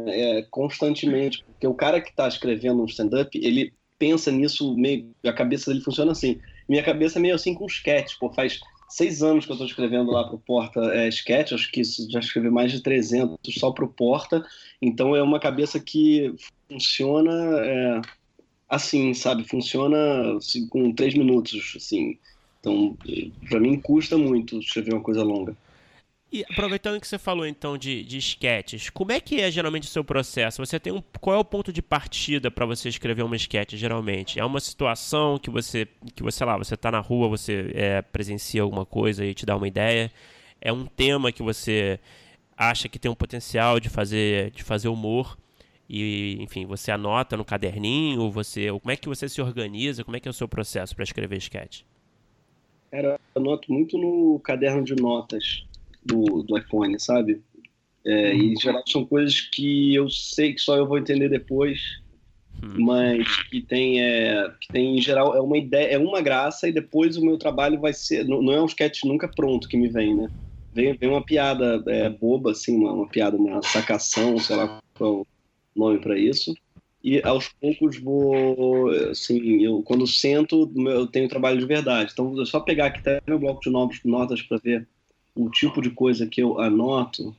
É, 0.06 0.38
é, 0.38 0.42
constantemente. 0.50 1.44
Porque 1.44 1.66
o 1.66 1.74
cara 1.74 2.00
que 2.00 2.08
está 2.08 2.26
escrevendo 2.26 2.80
um 2.80 2.86
stand-up, 2.86 3.38
ele 3.38 3.74
pensa 4.02 4.32
nisso, 4.32 4.76
meio, 4.76 5.14
a 5.24 5.32
cabeça 5.32 5.70
dele 5.70 5.84
funciona 5.84 6.10
assim. 6.10 6.40
Minha 6.68 6.82
cabeça 6.82 7.20
é 7.20 7.22
meio 7.22 7.36
assim 7.36 7.54
com 7.54 7.66
sketch, 7.66 8.14
pô, 8.18 8.32
faz 8.32 8.58
seis 8.88 9.22
anos 9.22 9.46
que 9.46 9.52
eu 9.52 9.54
estou 9.54 9.66
escrevendo 9.68 10.10
lá 10.10 10.24
pro 10.24 10.40
Porta 10.40 10.80
é, 10.92 11.08
sketch, 11.08 11.52
acho 11.52 11.70
que 11.70 11.84
já 11.84 12.18
escrevi 12.18 12.50
mais 12.50 12.72
de 12.72 12.82
300 12.82 13.38
só 13.54 13.70
pro 13.70 13.86
Porta, 13.86 14.44
então 14.82 15.14
é 15.14 15.22
uma 15.22 15.38
cabeça 15.38 15.78
que 15.78 16.34
funciona 16.68 17.32
é, 17.60 18.00
assim, 18.68 19.14
sabe, 19.14 19.44
funciona 19.44 20.36
assim, 20.36 20.66
com 20.66 20.92
três 20.92 21.14
minutos, 21.14 21.74
assim, 21.76 22.18
então, 22.58 22.96
para 23.48 23.60
mim, 23.60 23.80
custa 23.80 24.18
muito 24.18 24.58
escrever 24.58 24.94
uma 24.94 25.02
coisa 25.02 25.22
longa. 25.22 25.56
E 26.32 26.46
aproveitando 26.50 26.98
que 26.98 27.06
você 27.06 27.18
falou 27.18 27.46
então 27.46 27.76
de, 27.76 28.02
de 28.04 28.16
sketches, 28.16 28.88
como 28.88 29.12
é 29.12 29.20
que 29.20 29.38
é 29.38 29.50
geralmente 29.50 29.82
o 29.82 29.90
seu 29.90 30.02
processo? 30.02 30.64
Você 30.64 30.80
tem 30.80 30.90
um, 30.90 31.02
qual 31.20 31.36
é 31.36 31.38
o 31.38 31.44
ponto 31.44 31.70
de 31.70 31.82
partida 31.82 32.50
para 32.50 32.64
você 32.64 32.88
escrever 32.88 33.22
uma 33.22 33.36
sketch 33.36 33.74
geralmente? 33.74 34.40
É 34.40 34.44
uma 34.44 34.58
situação 34.58 35.38
que 35.38 35.50
você 35.50 35.86
que 36.14 36.22
você 36.22 36.42
lá, 36.42 36.56
você 36.56 36.72
está 36.72 36.90
na 36.90 37.00
rua, 37.00 37.28
você 37.28 37.70
é, 37.74 38.00
presencia 38.00 38.62
alguma 38.62 38.86
coisa 38.86 39.26
e 39.26 39.34
te 39.34 39.44
dá 39.44 39.54
uma 39.54 39.68
ideia? 39.68 40.10
É 40.58 40.72
um 40.72 40.86
tema 40.86 41.30
que 41.30 41.42
você 41.42 42.00
acha 42.56 42.88
que 42.88 42.98
tem 42.98 43.10
um 43.10 43.14
potencial 43.14 43.78
de 43.78 43.90
fazer 43.90 44.52
de 44.52 44.62
fazer 44.62 44.88
humor 44.88 45.36
e 45.86 46.38
enfim, 46.40 46.64
você 46.64 46.90
anota 46.90 47.36
no 47.36 47.44
caderninho, 47.44 48.30
você, 48.30 48.68
como 48.68 48.90
é 48.90 48.96
que 48.96 49.06
você 49.06 49.28
se 49.28 49.42
organiza? 49.42 50.02
Como 50.02 50.16
é 50.16 50.20
que 50.20 50.28
é 50.28 50.30
o 50.30 50.34
seu 50.34 50.48
processo 50.48 50.96
para 50.96 51.04
escrever 51.04 51.36
sketch? 51.36 51.82
Cara, 52.90 53.20
eu 53.34 53.42
anoto 53.42 53.70
muito 53.70 53.98
no 53.98 54.40
caderno 54.40 54.82
de 54.82 54.94
notas 54.94 55.66
do, 56.04 56.42
do 56.42 56.58
iPhone, 56.58 56.98
sabe? 56.98 57.40
É, 58.04 58.34
e 58.34 58.52
em 58.52 58.60
geral 58.60 58.82
são 58.86 59.04
coisas 59.04 59.40
que 59.40 59.94
eu 59.94 60.10
sei 60.10 60.54
que 60.54 60.60
só 60.60 60.76
eu 60.76 60.86
vou 60.86 60.98
entender 60.98 61.28
depois, 61.28 62.00
hum. 62.62 62.84
mas 62.84 63.42
que 63.44 63.60
tem, 63.60 64.02
é, 64.02 64.50
que 64.60 64.68
tem 64.68 64.98
em 64.98 65.00
geral 65.00 65.36
é 65.36 65.40
uma 65.40 65.56
ideia, 65.56 65.94
é 65.94 65.98
uma 65.98 66.20
graça 66.20 66.68
e 66.68 66.72
depois 66.72 67.16
o 67.16 67.24
meu 67.24 67.38
trabalho 67.38 67.80
vai 67.80 67.92
ser, 67.92 68.24
não, 68.24 68.42
não 68.42 68.52
é 68.52 68.60
um 68.60 68.66
sketch 68.66 69.04
nunca 69.04 69.28
pronto 69.28 69.68
que 69.68 69.76
me 69.76 69.88
vem, 69.88 70.16
né? 70.16 70.28
Vem, 70.74 70.94
vem 70.94 71.10
uma 71.10 71.22
piada 71.22 71.82
é, 71.86 72.08
boba, 72.08 72.52
assim, 72.52 72.74
uma, 72.76 72.92
uma 72.92 73.08
piada, 73.08 73.36
uma 73.36 73.62
sacação, 73.62 74.38
sei 74.38 74.56
lá 74.56 74.82
qual 74.94 75.10
é 75.10 75.16
o 75.18 75.26
nome 75.76 75.98
para 76.00 76.18
isso 76.18 76.54
e 77.04 77.20
aos 77.24 77.48
poucos 77.48 77.98
vou, 77.98 78.88
assim, 79.10 79.62
eu 79.62 79.82
quando 79.82 80.06
sento, 80.06 80.72
eu 80.76 81.06
tenho 81.06 81.28
trabalho 81.28 81.58
de 81.58 81.66
verdade. 81.66 82.10
Então, 82.12 82.40
é 82.40 82.44
só 82.44 82.60
pegar 82.60 82.86
aqui 82.86 83.00
até 83.00 83.20
meu 83.26 83.38
bloco 83.38 83.60
de 83.60 83.70
notas 84.06 84.40
para 84.42 84.58
ver 84.58 84.86
o 85.34 85.50
tipo 85.50 85.80
de 85.80 85.90
coisa 85.90 86.26
que 86.26 86.42
eu 86.42 86.60
anoto. 86.60 87.34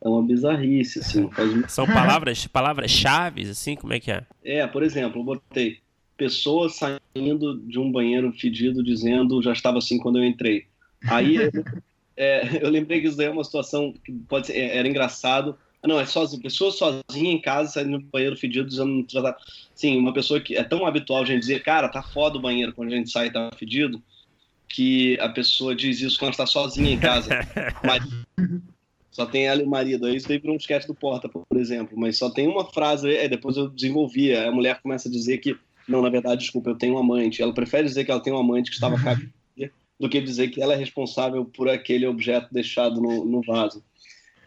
É 0.00 0.08
uma 0.08 0.22
bizarrice, 0.22 0.98
assim. 0.98 1.30
Faz... 1.30 1.72
São 1.72 1.86
palavras, 1.86 2.46
palavras-chave, 2.46 3.48
assim, 3.48 3.74
como 3.74 3.94
é 3.94 4.00
que 4.00 4.10
é? 4.10 4.26
É, 4.44 4.66
por 4.66 4.82
exemplo, 4.82 5.20
eu 5.20 5.24
botei 5.24 5.78
pessoa 6.16 6.68
saindo 6.68 7.58
de 7.66 7.78
um 7.78 7.90
banheiro 7.90 8.32
fedido 8.32 8.84
dizendo 8.84 9.42
já 9.42 9.52
estava 9.52 9.78
assim 9.78 9.98
quando 9.98 10.18
eu 10.18 10.24
entrei. 10.24 10.66
Aí 11.08 11.36
é, 12.16 12.62
eu 12.62 12.70
lembrei 12.70 13.00
que 13.00 13.08
isso 13.08 13.16
daí 13.16 13.26
é 13.26 13.30
uma 13.30 13.42
situação 13.42 13.94
que 14.04 14.12
pode 14.12 14.48
ser, 14.48 14.56
era 14.58 14.86
engraçado, 14.86 15.56
não, 15.86 16.00
é 16.00 16.06
sozinho, 16.06 16.42
pessoa 16.42 16.70
sozinha 16.70 17.32
em 17.32 17.40
casa, 17.40 17.72
saindo 17.72 17.90
no 17.90 18.00
banheiro 18.00 18.36
fedido, 18.36 18.68
dizendo. 18.68 19.06
Tá, 19.06 19.36
sim, 19.74 19.98
uma 19.98 20.14
pessoa 20.14 20.40
que 20.40 20.56
é 20.56 20.64
tão 20.64 20.86
habitual 20.86 21.22
a 21.22 21.26
gente 21.26 21.40
dizer, 21.40 21.62
cara, 21.62 21.88
tá 21.88 22.02
foda 22.02 22.38
o 22.38 22.40
banheiro 22.40 22.72
quando 22.72 22.92
a 22.92 22.96
gente 22.96 23.10
sai 23.10 23.26
e 23.26 23.32
tá 23.32 23.50
fedido, 23.56 24.02
que 24.74 25.16
a 25.20 25.28
pessoa 25.28 25.72
diz 25.72 26.00
isso 26.00 26.18
quando 26.18 26.32
está 26.32 26.46
sozinha 26.46 26.90
em 26.90 26.98
casa. 26.98 27.30
Mas 27.84 28.02
só 29.12 29.24
tem 29.24 29.46
ela 29.46 29.62
e 29.62 29.64
o 29.64 29.68
marido. 29.68 30.06
Aí 30.06 30.16
isso 30.16 30.26
daí 30.26 30.42
um 30.44 30.56
sketch 30.56 30.86
do 30.86 30.94
Porta, 30.94 31.28
por 31.28 31.46
exemplo. 31.56 31.96
Mas 31.96 32.18
só 32.18 32.28
tem 32.28 32.48
uma 32.48 32.64
frase, 32.64 33.08
é, 33.14 33.28
depois 33.28 33.56
eu 33.56 33.68
desenvolvi. 33.68 34.34
A 34.34 34.50
mulher 34.50 34.80
começa 34.82 35.08
a 35.08 35.12
dizer 35.12 35.38
que, 35.38 35.56
não, 35.86 36.02
na 36.02 36.10
verdade, 36.10 36.40
desculpa, 36.40 36.70
eu 36.70 36.74
tenho 36.74 36.94
um 36.94 36.98
amante. 36.98 37.40
Ela 37.40 37.54
prefere 37.54 37.84
dizer 37.84 38.04
que 38.04 38.10
ela 38.10 38.20
tem 38.20 38.32
um 38.32 38.38
amante 38.38 38.68
que 38.68 38.74
estava 38.74 39.00
com 39.00 39.14
do 40.00 40.08
que 40.08 40.20
dizer 40.20 40.48
que 40.48 40.60
ela 40.60 40.74
é 40.74 40.76
responsável 40.76 41.44
por 41.44 41.68
aquele 41.68 42.04
objeto 42.04 42.48
deixado 42.52 43.00
no, 43.00 43.24
no 43.24 43.42
vaso. 43.42 43.80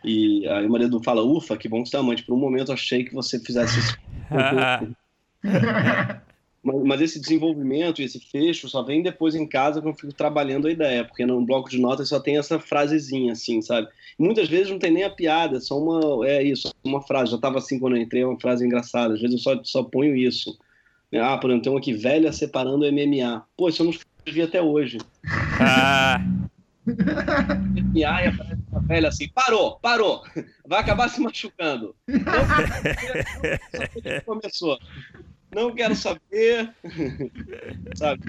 E 0.03 0.45
aí 0.49 0.65
o 0.65 0.69
marido 0.69 1.01
fala, 1.01 1.23
ufa, 1.23 1.55
que 1.55 1.69
bom 1.69 1.83
que 1.83 1.89
você 1.89 1.95
é 1.95 1.99
amante. 1.99 2.23
Por 2.23 2.35
um 2.35 2.39
momento 2.39 2.67
eu 2.67 2.73
achei 2.73 3.05
que 3.05 3.13
você 3.13 3.39
fizesse 3.39 3.79
isso. 3.79 3.97
mas, 6.63 7.01
esse 7.01 7.19
desenvolvimento, 7.19 8.01
esse 8.01 8.19
fecho, 8.19 8.67
só 8.67 8.83
vem 8.83 9.01
depois 9.01 9.35
em 9.35 9.47
casa 9.47 9.81
quando 9.81 9.93
eu 9.93 9.99
fico 9.99 10.13
trabalhando 10.13 10.67
a 10.67 10.71
ideia, 10.71 11.05
porque 11.05 11.25
no 11.25 11.45
bloco 11.45 11.69
de 11.69 11.79
notas 11.79 12.09
só 12.09 12.19
tem 12.19 12.37
essa 12.37 12.59
frasezinha, 12.59 13.31
assim, 13.33 13.61
sabe? 13.61 13.87
Muitas 14.19 14.49
vezes 14.49 14.71
não 14.71 14.79
tem 14.79 14.91
nem 14.91 15.03
a 15.03 15.09
piada, 15.09 15.57
é 15.57 15.61
só 15.61 15.79
uma, 15.79 16.27
é 16.27 16.43
isso, 16.43 16.73
uma 16.83 17.01
frase. 17.01 17.31
Já 17.31 17.37
estava 17.37 17.59
assim 17.59 17.79
quando 17.79 17.95
eu 17.95 18.01
entrei, 18.01 18.23
é 18.23 18.27
uma 18.27 18.39
frase 18.39 18.65
engraçada. 18.65 19.13
Às 19.13 19.21
vezes 19.21 19.35
eu 19.35 19.41
só, 19.41 19.63
só 19.63 19.83
ponho 19.83 20.15
isso. 20.15 20.57
Ah, 21.13 21.37
por 21.37 21.49
exemplo, 21.49 21.63
tem 21.63 21.73
um 21.73 21.77
aqui, 21.77 21.93
velha 21.93 22.33
separando 22.33 22.85
o 22.85 22.91
MMA. 22.91 23.45
Pô, 23.55 23.69
isso 23.69 23.81
eu 23.81 23.85
não 23.85 23.93
escrevi 23.93 24.41
até 24.41 24.61
hoje. 24.61 24.97
Ah. 25.61 26.19
e 27.93 28.03
aí 28.03 28.27
aparece 28.27 28.61
uma 28.71 28.81
velha 28.81 29.07
assim, 29.09 29.29
parou, 29.29 29.77
parou, 29.79 30.23
vai 30.65 30.79
acabar 30.79 31.09
se 31.09 31.21
machucando. 31.21 31.95
Não 32.07 32.21
começou. 34.25 34.79
Não 35.53 35.73
quero 35.73 35.95
saber. 35.95 36.73
Sabe, 37.95 38.21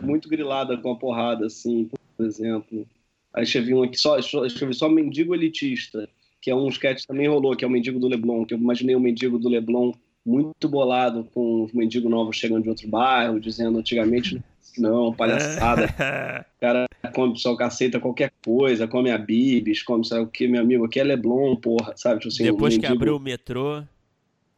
muito 0.00 0.28
grilada 0.28 0.76
com 0.76 0.92
a 0.92 0.96
porrada, 0.96 1.46
assim, 1.46 1.90
por 2.16 2.26
exemplo. 2.26 2.86
Aí 3.32 3.44
escrevi 3.44 3.74
um 3.74 3.82
aqui, 3.82 3.98
só, 3.98 4.18
escrevi 4.18 4.74
só 4.74 4.88
Mendigo 4.88 5.34
Elitista, 5.34 6.08
que 6.40 6.50
é 6.50 6.54
um 6.54 6.68
sketch 6.68 7.02
que 7.02 7.06
também 7.06 7.28
rolou, 7.28 7.56
que 7.56 7.64
é 7.64 7.68
o 7.68 7.70
Mendigo 7.70 7.98
do 7.98 8.08
Leblon, 8.08 8.44
que 8.44 8.54
eu 8.54 8.58
imaginei 8.58 8.94
o 8.94 9.00
Mendigo 9.00 9.38
do 9.38 9.48
Leblon 9.48 9.92
muito 10.26 10.68
bolado 10.68 11.28
com 11.32 11.62
os 11.62 11.72
mendigos 11.72 12.10
novos 12.10 12.36
chegando 12.36 12.64
de 12.64 12.68
outro 12.68 12.88
bairro, 12.88 13.38
dizendo 13.38 13.78
antigamente 13.78 14.42
não, 14.76 15.12
palhaçada. 15.12 15.84
o 16.56 16.60
cara 16.60 16.86
come 17.14 17.38
só 17.38 17.56
aceita 17.60 18.00
qualquer 18.00 18.32
coisa, 18.44 18.88
come 18.88 19.10
a 19.10 19.16
Bibis, 19.16 19.82
come 19.82 20.04
sabe 20.04 20.22
o 20.22 20.26
que, 20.26 20.48
meu 20.48 20.60
amigo, 20.60 20.84
aqui 20.84 20.98
é 20.98 21.04
Leblon, 21.04 21.54
porra, 21.56 21.94
sabe? 21.96 22.20
Tipo 22.20 22.34
assim, 22.34 22.44
Depois 22.44 22.74
mendigo... 22.74 22.92
que 22.92 22.96
abriu 22.96 23.16
o 23.16 23.20
metrô. 23.20 23.84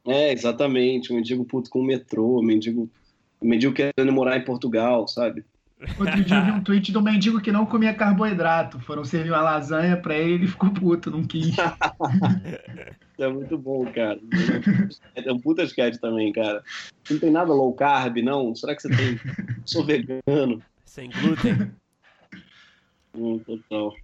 É, 0.06 0.32
exatamente, 0.32 1.12
o 1.12 1.14
mendigo 1.14 1.44
puto 1.44 1.68
com 1.70 1.80
o 1.80 1.84
metrô, 1.84 2.40
mendigo, 2.42 2.90
o 3.40 3.46
mendigo 3.46 3.74
querendo 3.74 4.12
morar 4.12 4.36
em 4.36 4.44
Portugal, 4.44 5.06
sabe? 5.06 5.44
Outro 5.98 6.24
dia 6.24 6.36
eu 6.36 6.44
vi 6.44 6.50
um 6.50 6.62
tweet 6.62 6.90
do 6.90 7.00
mendigo 7.00 7.40
que 7.40 7.52
não 7.52 7.64
comia 7.64 7.94
carboidrato. 7.94 8.80
Foram 8.80 9.04
servir 9.04 9.30
uma 9.30 9.42
lasanha 9.42 9.96
pra 9.96 10.16
ele 10.16 10.30
e 10.30 10.34
ele 10.34 10.46
ficou 10.48 10.70
puto, 10.70 11.10
não 11.10 11.22
quis. 11.22 11.54
é 13.18 13.28
muito 13.28 13.56
bom, 13.56 13.84
cara. 13.92 14.18
É 15.14 15.32
um 15.32 15.38
puta 15.38 15.62
sketch 15.62 15.98
também, 15.98 16.32
cara. 16.32 16.62
Não 17.08 17.18
tem 17.18 17.30
nada 17.30 17.52
low 17.52 17.72
carb, 17.74 18.16
não? 18.18 18.54
Será 18.56 18.74
que 18.74 18.82
você 18.82 18.88
tem? 18.88 19.20
Sou 19.64 19.84
vegano. 19.84 20.62
Sem 20.84 21.10
glúten. 21.10 21.72
Hum, 23.14 23.38
total. 23.38 23.94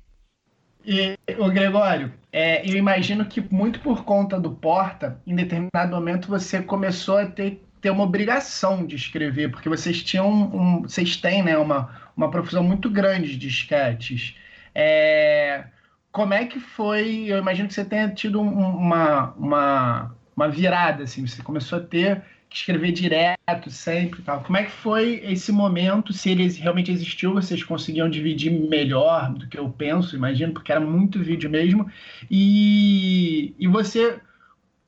E, 0.86 1.18
o 1.38 1.50
Gregório, 1.50 2.12
é, 2.32 2.68
eu 2.68 2.76
imagino 2.76 3.24
que 3.24 3.40
muito 3.40 3.80
por 3.80 4.04
conta 4.04 4.38
do 4.38 4.50
Porta, 4.50 5.20
em 5.26 5.34
determinado 5.34 5.94
momento 5.94 6.28
você 6.28 6.62
começou 6.62 7.18
a 7.18 7.26
ter 7.26 7.64
ter 7.84 7.90
uma 7.90 8.04
obrigação 8.04 8.86
de 8.86 8.96
escrever, 8.96 9.50
porque 9.50 9.68
vocês 9.68 10.02
tinham 10.02 10.26
um, 10.30 10.82
vocês 10.82 11.18
têm 11.18 11.42
né, 11.42 11.58
uma, 11.58 12.10
uma 12.16 12.30
profusão 12.30 12.62
muito 12.62 12.88
grande 12.88 13.36
de 13.36 13.46
esquetes. 13.46 14.34
É, 14.74 15.66
como 16.10 16.32
é 16.32 16.46
que 16.46 16.58
foi? 16.58 17.26
Eu 17.26 17.36
imagino 17.36 17.68
que 17.68 17.74
você 17.74 17.84
tenha 17.84 18.08
tido 18.08 18.40
uma, 18.40 19.34
uma, 19.34 20.16
uma 20.34 20.48
virada, 20.48 21.04
assim, 21.04 21.26
você 21.26 21.42
começou 21.42 21.78
a 21.78 21.82
ter 21.82 22.22
escrever 22.54 22.92
direto, 22.92 23.70
sempre 23.70 24.22
tal. 24.22 24.42
Como 24.42 24.56
é 24.56 24.64
que 24.64 24.70
foi 24.70 25.20
esse 25.24 25.50
momento? 25.50 26.12
Se 26.12 26.30
ele 26.30 26.48
realmente 26.48 26.92
existiu, 26.92 27.34
vocês 27.34 27.62
conseguiam 27.64 28.08
dividir 28.08 28.50
melhor 28.50 29.32
do 29.34 29.48
que 29.48 29.58
eu 29.58 29.68
penso, 29.68 30.14
imagino, 30.14 30.52
porque 30.52 30.70
era 30.70 30.80
muito 30.80 31.18
vídeo 31.22 31.50
mesmo. 31.50 31.90
E, 32.30 33.54
e 33.58 33.66
você 33.66 34.20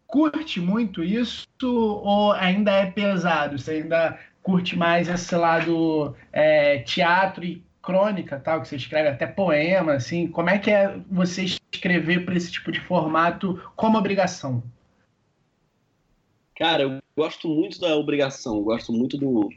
curte 0.06 0.60
muito 0.60 1.02
isso 1.02 1.46
ou 1.60 2.32
ainda 2.32 2.70
é 2.70 2.86
pesado? 2.86 3.58
Você 3.58 3.72
ainda 3.72 4.18
curte 4.42 4.76
mais 4.76 5.08
esse 5.08 5.34
lado 5.34 6.14
é, 6.32 6.78
teatro 6.78 7.44
e 7.44 7.64
crônica, 7.82 8.38
tal, 8.38 8.60
que 8.62 8.68
você 8.68 8.76
escreve 8.76 9.08
até 9.08 9.26
poema, 9.26 9.94
assim? 9.94 10.28
Como 10.28 10.50
é 10.50 10.58
que 10.58 10.70
é 10.70 10.96
você 11.10 11.44
escrever 11.72 12.24
para 12.24 12.36
esse 12.36 12.52
tipo 12.52 12.70
de 12.70 12.80
formato 12.80 13.60
como 13.74 13.98
obrigação? 13.98 14.62
Cara, 16.56 16.82
eu 16.84 17.05
gosto 17.16 17.48
muito 17.48 17.80
da 17.80 17.96
obrigação, 17.96 18.62
gosto 18.62 18.92
muito 18.92 19.16
do, 19.16 19.48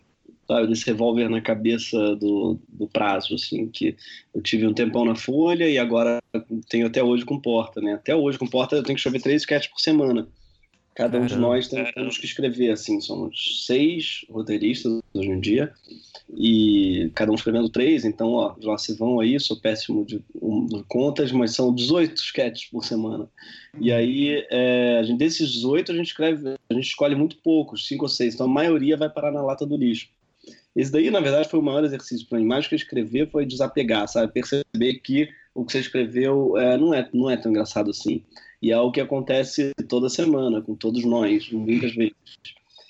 sabe, 0.48 0.67
desse 0.67 0.86
revólver 0.86 1.30
na 1.30 1.41
cabeça 1.41 2.15
do, 2.15 2.58
do 2.69 2.88
prazo, 2.88 3.36
assim, 3.36 3.67
que 3.67 3.95
eu 4.34 4.41
tive 4.41 4.65
um 4.65 4.74
tempão 4.74 5.06
na 5.06 5.15
Folha 5.15 5.69
e 5.69 5.78
agora 5.78 6.19
tenho 6.69 6.88
até 6.88 7.04
hoje 7.04 7.26
com 7.26 7.39
Porta, 7.39 7.82
né? 7.82 7.93
Até 7.93 8.15
hoje 8.15 8.39
com 8.39 8.48
Porta 8.48 8.76
eu 8.76 8.84
tenho 8.84 8.95
que 8.95 9.00
escrever 9.00 9.22
três 9.22 9.41
sketches 9.41 9.72
por 9.72 9.80
semana. 9.80 10.28
Cada 11.00 11.18
um 11.18 11.26
de 11.26 11.38
nós 11.38 11.70
tem, 11.70 11.90
temos 11.94 12.18
que 12.18 12.26
escrever, 12.26 12.72
assim, 12.72 13.00
somos 13.00 13.66
seis 13.66 14.26
roteiristas 14.30 15.00
hoje 15.14 15.30
em 15.30 15.40
dia, 15.40 15.72
e 16.36 17.10
cada 17.16 17.32
um 17.32 17.36
escrevendo 17.36 17.70
três, 17.70 18.04
então, 18.04 18.34
ó, 18.34 18.54
lá 18.62 18.78
se 18.78 18.98
vão 18.98 19.18
aí, 19.18 19.40
sou 19.40 19.56
péssimo 19.56 20.04
de, 20.04 20.22
um, 20.42 20.66
de 20.66 20.84
contas, 20.90 21.32
mas 21.32 21.56
são 21.56 21.74
18 21.74 22.18
sketches 22.18 22.70
por 22.70 22.84
semana. 22.84 23.30
E 23.80 23.94
aí, 23.94 24.46
é, 24.52 24.98
a 25.00 25.04
gente, 25.04 25.20
desses 25.20 25.50
18, 25.50 25.90
a 25.90 25.96
gente 25.96 26.08
escreve, 26.08 26.58
a 26.70 26.74
gente 26.74 26.88
escolhe 26.88 27.16
muito 27.16 27.38
poucos, 27.38 27.88
cinco 27.88 28.04
ou 28.04 28.10
seis, 28.10 28.34
então 28.34 28.46
a 28.46 28.50
maioria 28.50 28.98
vai 28.98 29.10
parar 29.10 29.32
na 29.32 29.42
lata 29.42 29.66
do 29.66 29.78
lixo. 29.78 30.10
Esse 30.76 30.92
daí, 30.92 31.10
na 31.10 31.22
verdade, 31.22 31.48
foi 31.48 31.62
o 31.62 31.64
maior 31.64 31.86
exercício 31.86 32.28
para 32.28 32.40
mim, 32.40 32.46
mais 32.46 32.68
que 32.68 32.76
escrever 32.76 33.32
foi 33.32 33.46
desapegar, 33.46 34.06
sabe, 34.10 34.34
perceber 34.34 34.96
que 34.96 35.30
o 35.56 35.64
que 35.64 35.72
você 35.72 35.80
escreveu 35.80 36.58
é, 36.58 36.78
não, 36.78 36.94
é, 36.94 37.10
não 37.14 37.30
é 37.30 37.38
tão 37.38 37.52
engraçado 37.52 37.90
assim. 37.90 38.22
E 38.62 38.72
é 38.72 38.80
o 38.80 38.91
que 38.91 39.00
acontece 39.00 39.72
toda 39.88 40.10
semana, 40.10 40.62
com 40.62 40.76
todos 40.76 41.04
nós, 41.06 41.50
muitas 41.52 41.95
vezes. 41.95 42.15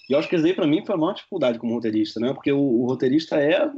E 0.09 0.13
eu 0.13 0.19
acho 0.19 0.27
que 0.27 0.35
isso 0.35 0.45
aí, 0.45 0.53
para 0.53 0.65
mim, 0.65 0.83
foi 0.83 0.95
a 0.95 0.97
maior 0.97 1.13
dificuldade 1.13 1.59
como 1.59 1.75
roteirista, 1.75 2.19
né? 2.19 2.33
Porque 2.33 2.51
o, 2.51 2.59
o 2.59 2.85
roteirista 2.87 3.37
é. 3.37 3.69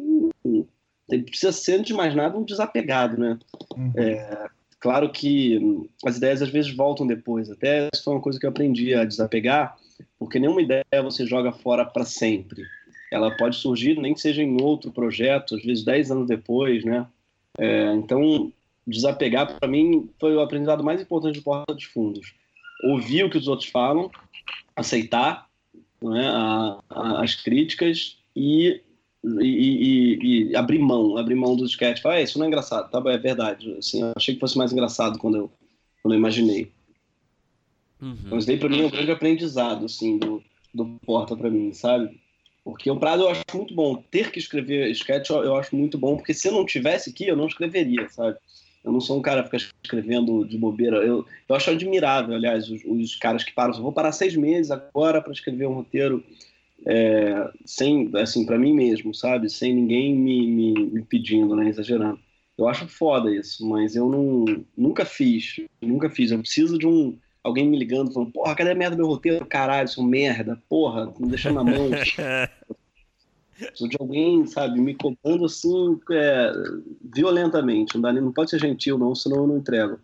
Ele 1.10 1.24
precisa 1.24 1.52
ser, 1.52 1.74
antes 1.74 1.88
de 1.88 1.94
mais 1.94 2.16
nada, 2.16 2.38
um 2.38 2.44
desapegado, 2.44 3.18
né? 3.18 3.38
Uhum. 3.76 3.92
É, 3.98 4.48
claro 4.80 5.12
que 5.12 5.60
as 6.06 6.16
ideias 6.16 6.42
às 6.42 6.50
vezes 6.50 6.74
voltam 6.74 7.06
depois. 7.06 7.50
Até 7.50 7.90
isso 7.94 8.06
foi 8.06 8.14
uma 8.14 8.22
coisa 8.22 8.40
que 8.40 8.46
eu 8.46 8.50
aprendi 8.50 8.94
a 8.94 9.04
desapegar, 9.04 9.76
porque 10.18 10.40
nenhuma 10.40 10.62
ideia 10.62 11.04
você 11.04 11.26
joga 11.26 11.52
fora 11.52 11.84
para 11.84 12.06
sempre. 12.06 12.64
Ela 13.12 13.36
pode 13.36 13.58
surgir, 13.58 14.00
nem 14.00 14.14
que 14.14 14.22
seja 14.22 14.42
em 14.42 14.62
outro 14.62 14.90
projeto, 14.90 15.56
às 15.56 15.64
vezes 15.64 15.84
10 15.84 16.12
anos 16.12 16.28
depois, 16.28 16.86
né? 16.86 17.06
É, 17.58 17.94
então, 17.94 18.54
desapegar, 18.86 19.60
para 19.60 19.70
mim, 19.70 20.10
foi 20.20 20.36
o 20.36 20.42
aprendizado 20.42 20.84
mais 20.84 21.02
importante 21.02 21.40
do 21.40 21.44
Porta 21.44 21.74
dos 21.74 21.84
Fundos. 21.84 22.34
Ouvir 22.84 23.24
o 23.24 23.30
que 23.30 23.38
os 23.38 23.48
outros 23.48 23.70
falam, 23.70 24.10
aceitar 24.76 25.48
é, 26.04 26.28
a, 26.28 26.80
a, 26.90 27.24
as 27.24 27.36
críticas 27.36 28.18
e, 28.36 28.82
e, 29.24 29.46
e, 29.46 30.50
e, 30.50 30.56
abrir 30.56 30.80
mão, 30.80 31.18
abrir 31.18 31.36
mão 31.36 31.56
dos 31.56 31.72
sketches. 31.72 32.02
Falar, 32.02 32.20
é, 32.20 32.24
isso 32.24 32.40
não 32.40 32.46
é 32.46 32.48
engraçado, 32.48 32.90
tá? 32.90 33.02
É 33.12 33.18
verdade. 33.18 33.76
Assim, 33.78 34.02
eu 34.02 34.14
achei 34.16 34.34
que 34.34 34.40
fosse 34.40 34.58
mais 34.58 34.72
engraçado 34.72 35.20
quando 35.20 35.38
eu, 35.38 35.52
quando 36.02 36.14
eu 36.14 36.20
imaginei. 36.20 36.72
Uhum. 38.02 38.18
Então, 38.26 38.38
isso 38.38 38.48
daí 38.48 38.58
pra 38.58 38.70
mim 38.70 38.82
é 38.82 38.86
um 38.86 38.90
grande 38.90 39.12
aprendizado, 39.12 39.86
assim, 39.86 40.18
do, 40.18 40.44
do 40.74 40.86
Porta 41.06 41.36
pra 41.36 41.52
mim, 41.52 41.72
sabe? 41.72 42.20
Porque 42.64 42.90
o 42.90 42.98
Prado 42.98 43.24
eu 43.24 43.30
acho 43.30 43.44
muito 43.54 43.74
bom. 43.74 43.96
Ter 44.10 44.32
que 44.32 44.40
escrever 44.40 44.90
sketch 44.92 45.30
eu 45.30 45.56
acho 45.56 45.76
muito 45.76 45.98
bom, 45.98 46.16
porque 46.16 46.34
se 46.34 46.48
eu 46.48 46.52
não 46.52 46.66
tivesse 46.66 47.10
aqui, 47.10 47.28
eu 47.28 47.36
não 47.36 47.48
escreveria, 47.48 48.10
sabe? 48.10 48.38
Eu 48.84 48.92
não 48.92 49.00
sou 49.00 49.18
um 49.18 49.22
cara 49.22 49.44
que 49.44 49.60
fica 49.60 49.74
escrevendo 49.84 50.44
de 50.46 50.58
bobeira. 50.58 50.98
Eu, 50.98 51.26
eu 51.48 51.56
acho 51.56 51.70
admirável, 51.70 52.36
aliás, 52.36 52.70
os, 52.70 52.82
os 52.86 53.16
caras 53.16 53.44
que 53.44 53.54
param. 53.54 53.74
vou 53.74 53.92
parar 53.92 54.12
seis 54.12 54.36
meses 54.36 54.72
agora 54.72 55.22
para 55.22 55.32
escrever 55.32 55.68
um 55.68 55.74
roteiro 55.74 56.24
é, 56.86 57.52
sem, 57.64 58.10
assim, 58.16 58.46
para 58.46 58.58
mim 58.58 58.74
mesmo, 58.74 59.14
sabe? 59.14 59.50
Sem 59.50 59.74
ninguém 59.74 60.16
me, 60.16 60.48
me, 60.48 60.74
me, 60.86 61.02
pedindo, 61.04 61.56
né? 61.56 61.70
Exagerando. 61.70 62.20
Eu 62.58 62.68
acho 62.68 62.88
foda 62.88 63.34
isso, 63.34 63.68
mas 63.68 63.96
eu 63.96 64.10
não, 64.10 64.46
nunca 64.76 65.06
fiz. 65.06 65.58
Nunca 65.80 66.10
fiz. 66.10 66.32
Eu 66.32 66.40
preciso 66.40 66.78
de 66.78 66.88
um 66.88 67.18
alguém 67.44 67.68
me 67.68 67.78
ligando, 67.78 68.14
falando, 68.14 68.32
porra, 68.32 68.56
cadê 68.56 68.72
a 68.72 68.76
merda 68.76 68.96
do 68.96 69.00
meu 69.00 69.08
roteiro? 69.08 69.46
Caralho, 69.46 69.88
sou 69.88 70.04
merda, 70.04 70.62
porra, 70.70 71.12
me 71.20 71.30
deixando 71.30 71.56
na 71.56 71.64
mão. 71.64 71.90
Preciso 73.68 73.90
de 73.90 73.98
alguém, 74.00 74.46
sabe, 74.46 74.80
me 74.80 74.96
cobrando 74.96 75.46
assim, 75.46 76.00
é, 76.12 76.52
violentamente. 77.14 77.96
Não, 77.96 78.02
dá, 78.02 78.14
não 78.14 78.32
pode 78.32 78.50
ser 78.50 78.60
gentil, 78.60 78.98
não, 78.98 79.14
senão 79.14 79.38
eu 79.38 79.48
não 79.48 79.58
entrego. 79.58 80.00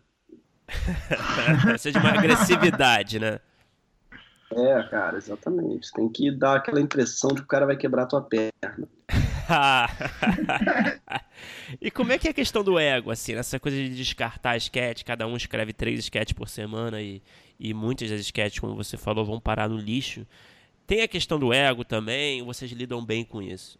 Precisa 1.63 1.93
de 1.93 1.97
uma 1.97 2.17
agressividade, 2.17 3.19
né? 3.19 3.39
É, 4.51 4.83
cara, 4.83 5.17
exatamente. 5.17 5.91
Tem 5.91 6.07
que 6.07 6.31
dar 6.31 6.57
aquela 6.57 6.79
impressão 6.79 7.31
de 7.31 7.37
que 7.37 7.43
o 7.43 7.47
cara 7.47 7.65
vai 7.65 7.75
quebrar 7.75 8.03
a 8.03 8.07
tua 8.07 8.21
perna. 8.21 8.87
e 11.81 11.89
como 11.89 12.11
é 12.11 12.17
que 12.17 12.27
é 12.27 12.31
a 12.31 12.33
questão 12.33 12.63
do 12.63 12.77
ego, 12.77 13.11
assim, 13.11 13.35
nessa 13.35 13.59
coisa 13.59 13.77
de 13.77 13.95
descartar 13.95 14.57
sketch, 14.57 15.03
cada 15.03 15.27
um 15.27 15.37
escreve 15.37 15.73
três 15.73 15.99
sketches 15.99 16.33
por 16.33 16.49
semana 16.49 17.01
e, 17.01 17.21
e 17.59 17.73
muitas 17.73 18.09
das 18.09 18.21
sketches, 18.21 18.59
como 18.59 18.75
você 18.75 18.97
falou, 18.97 19.25
vão 19.25 19.39
parar 19.39 19.69
no 19.69 19.77
lixo. 19.77 20.25
Tem 20.87 21.01
a 21.01 21.07
questão 21.07 21.37
do 21.37 21.51
ego 21.51 21.83
também, 21.83 22.41
vocês 22.41 22.71
lidam 22.71 23.05
bem 23.05 23.25
com 23.25 23.41
isso? 23.41 23.77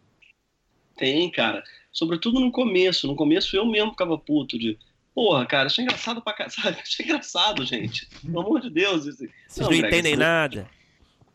Tem, 0.94 1.30
cara. 1.30 1.64
Sobretudo 1.90 2.38
no 2.38 2.52
começo. 2.52 3.06
No 3.06 3.16
começo 3.16 3.56
eu 3.56 3.64
mesmo 3.64 3.92
ficava 3.92 4.18
puto 4.18 4.58
de. 4.58 4.78
Porra, 5.14 5.46
cara, 5.46 5.68
isso 5.68 5.80
é 5.80 5.84
engraçado 5.84 6.20
pra 6.20 6.34
caralho. 6.34 6.76
Isso 6.84 7.02
é 7.02 7.04
engraçado, 7.04 7.64
gente. 7.64 8.06
Pelo 8.22 8.40
amor 8.40 8.60
de 8.60 8.70
Deus. 8.70 9.04
Isso... 9.04 9.26
Vocês 9.48 9.68
não, 9.68 9.70
não 9.70 9.88
entendem 9.88 10.16
nada. 10.16 10.70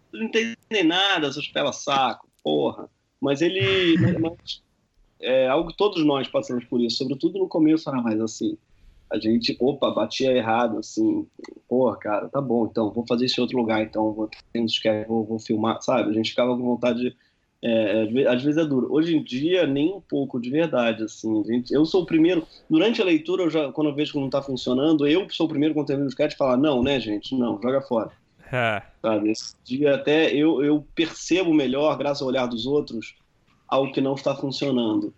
Vocês 0.09 0.21
não 0.21 0.25
entendem 0.27 0.83
nada, 0.85 1.33
seus 1.33 1.49
pela 1.49 1.73
saco. 1.73 2.29
Porra. 2.41 2.89
Mas 3.19 3.41
ele. 3.41 3.97
mas, 4.19 4.63
é 5.19 5.47
algo 5.47 5.69
que 5.69 5.75
todos 5.75 6.05
nós 6.05 6.29
passamos 6.29 6.63
por 6.65 6.79
isso. 6.79 6.97
Sobretudo 6.97 7.39
no 7.39 7.47
começo 7.49 7.89
era 7.89 8.01
mais 8.01 8.21
assim 8.21 8.57
a 9.13 9.19
gente, 9.19 9.55
opa, 9.59 9.91
batia 9.91 10.31
errado, 10.31 10.79
assim, 10.79 11.27
porra, 11.69 11.95
cara, 11.97 12.29
tá 12.29 12.41
bom, 12.41 12.65
então, 12.65 12.91
vou 12.91 13.05
fazer 13.05 13.25
isso 13.25 13.39
em 13.39 13.43
outro 13.43 13.57
lugar, 13.57 13.83
então, 13.83 14.11
vou, 14.11 14.27
vou, 15.07 15.23
vou 15.23 15.39
filmar, 15.39 15.79
sabe? 15.83 16.09
A 16.09 16.13
gente 16.13 16.31
ficava 16.31 16.57
com 16.57 16.63
vontade 16.63 16.99
de, 16.99 17.15
é, 17.61 18.27
às 18.27 18.43
vezes 18.43 18.57
é 18.57 18.65
duro. 18.65 18.91
Hoje 18.91 19.15
em 19.15 19.23
dia, 19.23 19.67
nem 19.67 19.93
um 19.93 20.01
pouco, 20.01 20.41
de 20.41 20.49
verdade, 20.49 21.03
assim, 21.03 21.43
gente, 21.45 21.71
eu 21.71 21.85
sou 21.85 22.01
o 22.01 22.05
primeiro, 22.07 22.45
durante 22.67 23.03
a 23.03 23.05
leitura, 23.05 23.43
eu 23.43 23.51
já, 23.51 23.71
quando 23.71 23.91
eu 23.91 23.95
vejo 23.95 24.13
que 24.13 24.19
não 24.19 24.31
tá 24.31 24.41
funcionando, 24.41 25.05
eu 25.05 25.29
sou 25.29 25.45
o 25.45 25.49
primeiro 25.49 25.75
quando 25.75 25.85
termino 25.85 26.07
o 26.07 26.09
sketch 26.09 26.35
falar, 26.35 26.57
não, 26.57 26.81
né, 26.81 26.99
gente, 26.99 27.35
não, 27.35 27.61
joga 27.61 27.81
fora. 27.81 28.11
É. 28.51 28.81
Sabe, 28.99 29.29
esse 29.29 29.53
dia 29.63 29.93
até 29.93 30.33
eu, 30.33 30.63
eu 30.63 30.83
percebo 30.95 31.53
melhor, 31.53 31.95
graças 31.99 32.23
ao 32.23 32.29
olhar 32.29 32.47
dos 32.47 32.65
outros, 32.65 33.15
ao 33.67 33.91
que 33.91 34.01
não 34.01 34.15
está 34.15 34.35
funcionando, 34.35 35.13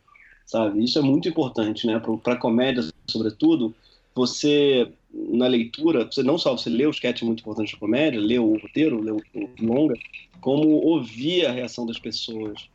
sabe? 0.45 0.83
Isso 0.83 0.99
é 0.99 1.01
muito 1.01 1.29
importante, 1.29 1.87
né, 1.87 2.01
para 2.21 2.35
comédia, 2.35 2.83
sobretudo, 3.09 3.73
você 4.15 4.91
na 5.13 5.47
leitura, 5.47 6.05
você 6.05 6.23
não 6.23 6.37
só 6.37 6.57
você 6.57 6.69
lê 6.69 6.85
o 6.85 6.91
sketch 6.91 7.21
muito 7.23 7.41
importante 7.41 7.73
da 7.73 7.79
comédia, 7.79 8.19
lê 8.19 8.37
o 8.37 8.57
roteiro, 8.57 9.01
lê 9.01 9.11
o, 9.11 9.21
o 9.33 9.49
longa, 9.65 9.95
como 10.41 10.69
ouvir 10.69 11.45
a 11.45 11.51
reação 11.51 11.85
das 11.85 11.97
pessoas, 11.97 12.69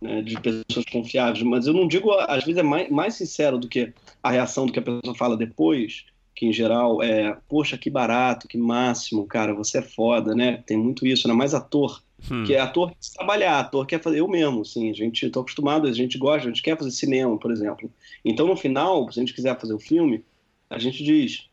né, 0.00 0.22
de 0.22 0.38
pessoas 0.40 0.86
confiáveis. 0.90 1.42
Mas 1.42 1.66
eu 1.66 1.74
não 1.74 1.86
digo, 1.86 2.10
às 2.12 2.44
vezes 2.44 2.58
é 2.58 2.62
mais, 2.62 2.90
mais 2.90 3.14
sincero 3.14 3.58
do 3.58 3.68
que 3.68 3.92
a 4.22 4.30
reação 4.30 4.66
do 4.66 4.72
que 4.72 4.78
a 4.78 4.82
pessoa 4.82 5.14
fala 5.14 5.36
depois, 5.36 6.04
que 6.34 6.46
em 6.46 6.52
geral 6.52 7.02
é, 7.02 7.36
poxa, 7.48 7.76
que 7.76 7.90
barato, 7.90 8.48
que 8.48 8.56
máximo, 8.56 9.26
cara, 9.26 9.54
você 9.54 9.78
é 9.78 9.82
foda, 9.82 10.34
né? 10.34 10.62
Tem 10.66 10.76
muito 10.76 11.06
isso, 11.06 11.28
né? 11.28 11.34
Mais 11.34 11.52
ator, 11.52 12.02
hum. 12.30 12.44
que 12.44 12.54
é 12.54 12.60
ator 12.60 12.90
que 12.90 13.14
trabalhar, 13.14 13.60
ator 13.60 13.86
quer 13.86 14.00
fazer, 14.02 14.20
eu 14.20 14.28
mesmo, 14.28 14.62
assim, 14.62 14.90
a 14.90 14.94
gente, 14.94 15.28
tô 15.28 15.40
acostumado, 15.40 15.86
a 15.86 15.92
gente 15.92 16.16
gosta, 16.16 16.48
a 16.48 16.50
gente 16.50 16.62
quer 16.62 16.76
fazer 16.76 16.90
cinema, 16.90 17.38
por 17.38 17.52
exemplo. 17.52 17.90
Então, 18.24 18.46
no 18.46 18.56
final, 18.56 19.12
se 19.12 19.20
a 19.20 19.22
gente 19.22 19.34
quiser 19.34 19.58
fazer 19.60 19.74
o 19.74 19.78
filme, 19.78 20.24
a 20.72 20.78
gente 20.78 21.04
diz, 21.04 21.48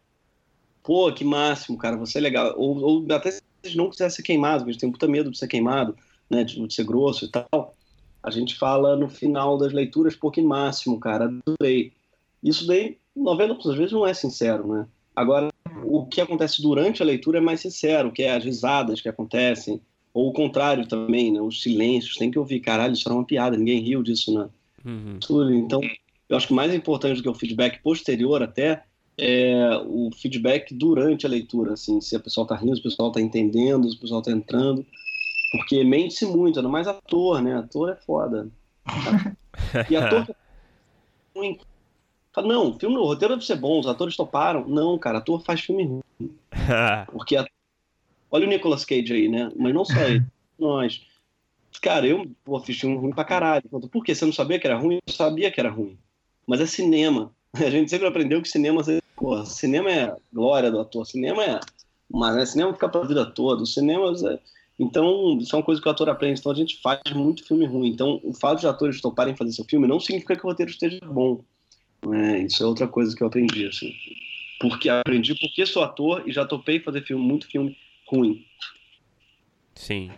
pô, 0.81 1.11
que 1.11 1.25
máximo, 1.25 1.77
cara, 1.77 1.97
você 1.97 2.17
é 2.17 2.21
legal. 2.21 2.53
Ou, 2.57 2.79
ou 2.79 3.05
até 3.13 3.31
se 3.31 3.41
a 3.63 3.67
gente 3.67 3.77
não 3.77 3.89
quiser 3.89 4.09
ser 4.09 4.23
queimado, 4.23 4.59
porque 4.59 4.69
a 4.69 4.73
gente 4.73 4.81
tem 4.81 4.91
puta 4.91 5.07
medo 5.07 5.29
de 5.29 5.37
ser 5.37 5.47
queimado, 5.47 5.95
né, 6.29 6.43
de, 6.43 6.65
de 6.65 6.73
ser 6.73 6.85
grosso 6.85 7.25
e 7.25 7.27
tal, 7.29 7.75
a 8.23 8.29
gente 8.31 8.57
fala 8.57 8.95
no 8.95 9.09
final 9.09 9.57
das 9.57 9.73
leituras, 9.73 10.15
pô, 10.15 10.31
que 10.31 10.41
máximo, 10.41 10.99
cara, 10.99 11.25
adorei. 11.25 11.91
Isso 12.41 12.65
daí, 12.65 12.97
90% 13.17 13.63
das 13.65 13.75
vezes 13.75 13.91
não 13.91 14.07
é 14.07 14.13
sincero, 14.13 14.67
né? 14.67 14.87
Agora, 15.15 15.49
o 15.83 16.05
que 16.05 16.21
acontece 16.21 16.61
durante 16.61 17.01
a 17.01 17.05
leitura 17.05 17.39
é 17.39 17.41
mais 17.41 17.59
sincero, 17.59 18.11
que 18.11 18.23
é 18.23 18.31
as 18.35 18.43
risadas 18.43 19.01
que 19.01 19.09
acontecem, 19.09 19.81
ou 20.13 20.29
o 20.29 20.33
contrário 20.33 20.87
também, 20.87 21.31
né? 21.31 21.41
Os 21.41 21.61
silêncios, 21.61 22.15
tem 22.15 22.31
que 22.31 22.39
ouvir, 22.39 22.61
caralho, 22.61 22.93
isso 22.93 23.07
era 23.07 23.15
uma 23.15 23.25
piada, 23.25 23.57
ninguém 23.57 23.81
riu 23.81 24.01
disso, 24.01 24.33
né? 24.33 24.49
Uhum. 24.85 25.19
Então, 25.57 25.81
eu 26.29 26.37
acho 26.37 26.47
que 26.47 26.53
mais 26.53 26.73
importante 26.73 27.17
do 27.17 27.23
que 27.23 27.29
o 27.29 27.33
feedback 27.33 27.81
posterior 27.81 28.41
até 28.41 28.83
é, 29.19 29.77
o 29.85 30.09
feedback 30.15 30.73
durante 30.73 31.25
a 31.25 31.29
leitura, 31.29 31.73
assim, 31.73 31.99
se 31.99 32.15
a 32.15 32.19
pessoa 32.19 32.43
está 32.43 32.55
rindo, 32.55 32.75
se 32.75 32.79
o 32.79 32.83
pessoal 32.83 33.09
está 33.09 33.19
entendendo, 33.19 33.89
se 33.89 33.97
o 33.97 33.99
pessoal 33.99 34.21
está 34.21 34.31
entrando, 34.31 34.85
porque 35.51 35.83
mente-se 35.83 36.25
muito, 36.25 36.59
ainda 36.59 36.69
mais 36.69 36.87
ator, 36.87 37.41
né? 37.41 37.55
Ator 37.55 37.89
é 37.89 37.95
foda. 37.95 38.49
E 39.89 39.95
ator 39.95 40.27
ruim. 41.35 41.59
Não, 42.37 42.77
filme 42.79 42.95
no 42.95 43.03
roteiro 43.03 43.33
deve 43.35 43.45
ser 43.45 43.57
bom, 43.57 43.79
os 43.79 43.87
atores 43.87 44.15
toparam. 44.15 44.67
Não, 44.67 44.97
cara, 44.97 45.17
ator 45.17 45.43
faz 45.43 45.61
filme 45.61 45.83
ruim. 45.83 46.31
Porque 47.11 47.35
a... 47.35 47.45
olha 48.31 48.45
o 48.45 48.49
Nicolas 48.49 48.85
Cage 48.85 49.11
aí, 49.11 49.27
né? 49.27 49.51
Mas 49.55 49.73
não 49.73 49.83
só 49.83 49.99
ele, 50.01 50.23
nós. 50.57 51.01
Cara, 51.81 52.05
eu 52.07 52.29
pô, 52.43 52.59
fiz 52.59 52.79
filme 52.79 52.97
ruim 52.97 53.11
pra 53.11 53.23
caralho. 53.23 53.63
Por 53.91 54.03
quê? 54.03 54.13
Você 54.13 54.25
não 54.25 54.33
sabia 54.33 54.59
que 54.59 54.67
era 54.67 54.77
ruim? 54.77 54.99
Eu 55.05 55.13
sabia 55.13 55.51
que 55.51 55.59
era 55.59 55.69
ruim. 55.69 55.97
Mas 56.47 56.61
é 56.61 56.65
cinema. 56.65 57.31
A 57.53 57.69
gente 57.69 57.89
sempre 57.89 58.07
aprendeu 58.07 58.41
que 58.41 58.49
cinema 58.49 58.83
Porra, 59.19 59.45
cinema 59.45 59.91
é 59.91 60.15
glória 60.31 60.71
do 60.71 60.79
ator, 60.79 61.05
cinema 61.05 61.43
é. 61.43 61.59
Mas 62.09 62.35
né, 62.35 62.45
cinema 62.45 62.73
fica 62.73 62.87
pra 62.87 63.01
vida 63.01 63.25
toda. 63.25 63.63
O 63.63 63.67
cinema. 63.67 64.11
É... 64.31 64.39
Então, 64.79 65.37
isso 65.39 65.53
é 65.53 65.59
uma 65.59 65.65
coisa 65.65 65.81
que 65.81 65.87
o 65.87 65.91
ator 65.91 66.07
aprende. 66.09 66.39
Então, 66.39 66.51
a 66.51 66.55
gente 66.55 66.79
faz 66.81 67.01
muito 67.13 67.45
filme 67.45 67.65
ruim. 67.65 67.89
Então, 67.89 68.21
o 68.23 68.33
fato 68.33 68.61
de 68.61 68.67
atores 68.67 69.01
toparem 69.01 69.35
fazer 69.35 69.51
seu 69.51 69.65
filme 69.65 69.85
não 69.85 69.99
significa 69.99 70.37
que 70.37 70.45
o 70.45 70.47
roteiro 70.47 70.71
esteja 70.71 70.99
bom. 71.05 71.43
É, 72.13 72.39
isso 72.39 72.63
é 72.63 72.65
outra 72.65 72.87
coisa 72.87 73.13
que 73.13 73.21
eu 73.21 73.27
aprendi, 73.27 73.67
assim. 73.67 73.93
Porque 74.61 74.89
aprendi 74.89 75.35
porque 75.35 75.65
sou 75.65 75.83
ator 75.83 76.23
e 76.25 76.31
já 76.31 76.45
topei 76.45 76.79
fazer 76.79 77.03
filme, 77.03 77.23
muito 77.23 77.45
filme 77.47 77.77
ruim. 78.07 78.45
Sim. 79.75 80.09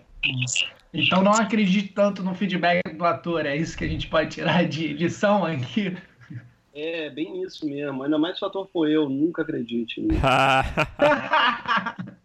Então 0.93 1.23
não 1.23 1.31
acredite 1.31 1.89
tanto 1.89 2.21
no 2.21 2.35
feedback 2.35 2.81
do 2.95 3.05
ator, 3.05 3.45
é 3.45 3.55
isso 3.55 3.77
que 3.77 3.83
a 3.83 3.87
gente 3.87 4.07
pode 4.07 4.31
tirar 4.31 4.67
de 4.67 4.93
lição 4.93 5.45
aqui. 5.45 5.95
É, 6.73 7.09
bem 7.09 7.43
isso 7.43 7.65
mesmo. 7.65 8.03
Ainda 8.03 8.17
mais 8.17 8.37
se 8.37 8.43
o 8.43 8.47
ator 8.47 8.67
for 8.71 8.89
eu, 8.89 9.09
nunca 9.09 9.41
acredite 9.41 9.99
nisso. 9.99 10.21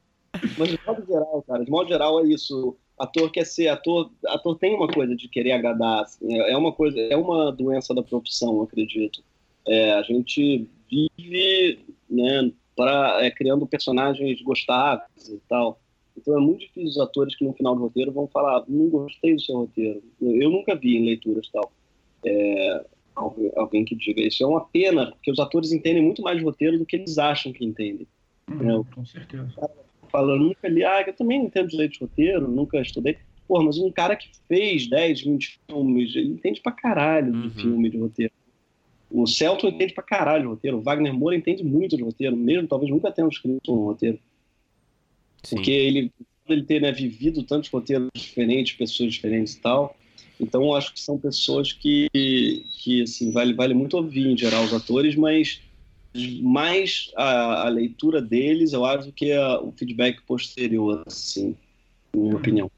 Mas 0.58 0.68
de 0.68 0.78
modo 0.86 1.06
geral, 1.06 1.44
cara, 1.46 1.64
de 1.64 1.70
modo 1.70 1.88
geral 1.88 2.20
é 2.20 2.28
isso. 2.28 2.76
Ator 2.98 3.30
quer 3.30 3.44
ser 3.44 3.68
ator, 3.68 4.10
ator 4.26 4.58
tem 4.58 4.74
uma 4.74 4.88
coisa 4.88 5.14
de 5.14 5.28
querer 5.28 5.52
agradar, 5.52 6.02
assim, 6.02 6.34
é, 6.34 6.52
é 6.52 6.56
uma 6.56 6.72
coisa, 6.72 6.98
é 6.98 7.16
uma 7.16 7.52
doença 7.52 7.94
da 7.94 8.02
profissão, 8.02 8.62
acredito. 8.62 9.22
É, 9.66 9.92
a 9.92 10.02
gente 10.02 10.68
vive, 10.88 11.80
né, 12.08 12.50
para 12.74 13.24
é, 13.24 13.30
criando 13.30 13.66
personagens 13.66 14.40
gostáveis 14.42 15.28
e 15.28 15.40
tal. 15.48 15.78
Então 16.16 16.36
é 16.36 16.40
muito 16.40 16.60
difícil 16.60 16.90
os 16.90 16.98
atores 16.98 17.36
que 17.36 17.44
no 17.44 17.52
final 17.52 17.74
do 17.74 17.82
roteiro 17.82 18.12
vão 18.12 18.26
falar, 18.26 18.64
não 18.68 18.88
gostei 18.88 19.34
do 19.34 19.40
seu 19.40 19.56
roteiro. 19.56 20.02
Eu 20.20 20.50
nunca 20.50 20.74
vi 20.74 20.96
em 20.96 21.04
leituras 21.04 21.48
tal. 21.50 21.70
É, 22.24 22.84
alguém 23.16 23.84
que 23.84 23.94
diga 23.94 24.20
isso. 24.20 24.42
É 24.42 24.46
uma 24.46 24.64
pena, 24.64 25.10
porque 25.12 25.30
os 25.30 25.38
atores 25.38 25.72
entendem 25.72 26.02
muito 26.02 26.22
mais 26.22 26.38
de 26.38 26.44
roteiro 26.44 26.78
do 26.78 26.86
que 26.86 26.96
eles 26.96 27.18
acham 27.18 27.52
que 27.52 27.64
entendem. 27.64 28.06
Uhum, 28.50 28.84
Com 28.84 29.04
certeza. 29.04 29.48
Falando, 30.10 30.44
nunca 30.44 30.68
li, 30.68 30.84
ah, 30.84 31.02
eu 31.06 31.12
também 31.12 31.38
não 31.38 31.46
entendo 31.46 31.68
direito 31.68 31.94
de 31.94 32.00
roteiro, 32.00 32.48
nunca 32.48 32.80
estudei. 32.80 33.18
Pô, 33.48 33.62
mas 33.62 33.78
um 33.78 33.90
cara 33.90 34.16
que 34.16 34.28
fez 34.48 34.88
10, 34.88 35.22
20 35.22 35.60
filmes, 35.68 36.14
ele 36.14 36.28
entende 36.28 36.60
pra 36.60 36.72
caralho 36.72 37.32
de 37.32 37.38
uhum. 37.38 37.50
filme, 37.50 37.90
de 37.90 37.98
roteiro. 37.98 38.32
O 39.10 39.26
Celton 39.26 39.68
entende 39.68 39.94
pra 39.94 40.02
caralho 40.02 40.42
de 40.42 40.48
roteiro. 40.48 40.78
O 40.78 40.82
Wagner 40.82 41.14
Moura 41.14 41.36
entende 41.36 41.62
muito 41.64 41.96
de 41.96 42.02
roteiro, 42.02 42.36
mesmo 42.36 42.66
talvez 42.66 42.90
nunca 42.90 43.12
tenha 43.12 43.28
escrito 43.28 43.72
um 43.72 43.84
roteiro. 43.84 44.18
Sim. 45.42 45.56
Porque 45.56 45.70
ele, 45.70 46.12
ele 46.48 46.64
ter 46.64 46.80
né, 46.80 46.90
vivido 46.90 47.44
tantos 47.44 47.70
roteiros 47.70 48.08
diferentes, 48.14 48.76
pessoas 48.76 49.12
diferentes 49.12 49.54
e 49.54 49.60
tal, 49.60 49.96
então, 50.38 50.74
acho 50.74 50.92
que 50.92 51.00
são 51.00 51.18
pessoas 51.18 51.72
que, 51.72 52.08
que 52.12 53.02
assim, 53.02 53.30
vale, 53.30 53.54
vale 53.54 53.74
muito 53.74 53.96
ouvir, 53.96 54.26
em 54.26 54.36
geral, 54.36 54.64
os 54.64 54.74
atores, 54.74 55.16
mas 55.16 55.60
mais 56.42 57.10
a, 57.16 57.66
a 57.66 57.68
leitura 57.68 58.22
deles, 58.22 58.72
eu 58.72 58.84
acho, 58.84 59.12
que 59.12 59.32
a, 59.32 59.60
o 59.60 59.72
feedback 59.72 60.22
posterior, 60.22 61.02
assim, 61.06 61.56
na 62.14 62.22
minha 62.22 62.36
opinião. 62.36 62.70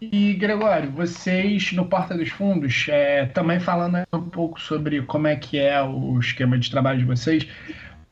E, 0.00 0.34
Gregório, 0.34 0.90
vocês 0.90 1.72
no 1.72 1.86
Porta 1.86 2.16
dos 2.16 2.28
Fundos, 2.28 2.86
é, 2.88 3.26
também 3.26 3.58
falando 3.58 3.98
um 4.12 4.28
pouco 4.28 4.60
sobre 4.60 5.02
como 5.02 5.26
é 5.26 5.36
que 5.36 5.58
é 5.58 5.82
o 5.82 6.18
esquema 6.18 6.58
de 6.58 6.70
trabalho 6.70 6.98
de 6.98 7.04
vocês, 7.04 7.46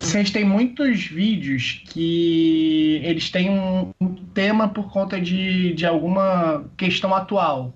vocês 0.02 0.30
têm 0.30 0.44
muitos 0.44 1.06
vídeos 1.06 1.82
que 1.88 3.00
eles 3.04 3.30
têm 3.30 3.48
um, 3.50 3.92
um 4.00 4.14
tema 4.34 4.68
por 4.68 4.90
conta 4.90 5.20
de, 5.20 5.72
de 5.74 5.86
alguma 5.86 6.64
questão 6.76 7.14
atual. 7.14 7.72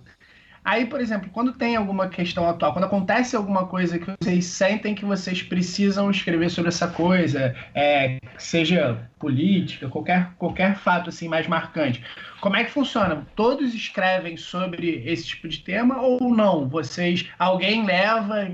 Aí, 0.66 0.84
por 0.84 1.00
exemplo, 1.00 1.30
quando 1.32 1.52
tem 1.52 1.76
alguma 1.76 2.08
questão 2.08 2.48
atual, 2.48 2.72
quando 2.72 2.86
acontece 2.86 3.36
alguma 3.36 3.68
coisa 3.68 4.00
que 4.00 4.10
vocês 4.20 4.46
sentem 4.46 4.96
que 4.96 5.04
vocês 5.04 5.40
precisam 5.40 6.10
escrever 6.10 6.50
sobre 6.50 6.70
essa 6.70 6.88
coisa, 6.88 7.54
é, 7.72 8.18
seja 8.36 9.08
política, 9.16 9.88
qualquer, 9.88 10.32
qualquer 10.36 10.74
fato 10.74 11.08
assim 11.08 11.28
mais 11.28 11.46
marcante, 11.46 12.02
como 12.40 12.56
é 12.56 12.64
que 12.64 12.72
funciona? 12.72 13.24
Todos 13.36 13.74
escrevem 13.74 14.36
sobre 14.36 15.04
esse 15.06 15.28
tipo 15.28 15.46
de 15.46 15.60
tema 15.60 16.02
ou 16.02 16.34
não? 16.34 16.68
Vocês, 16.68 17.30
alguém 17.38 17.86
leva 17.86 18.48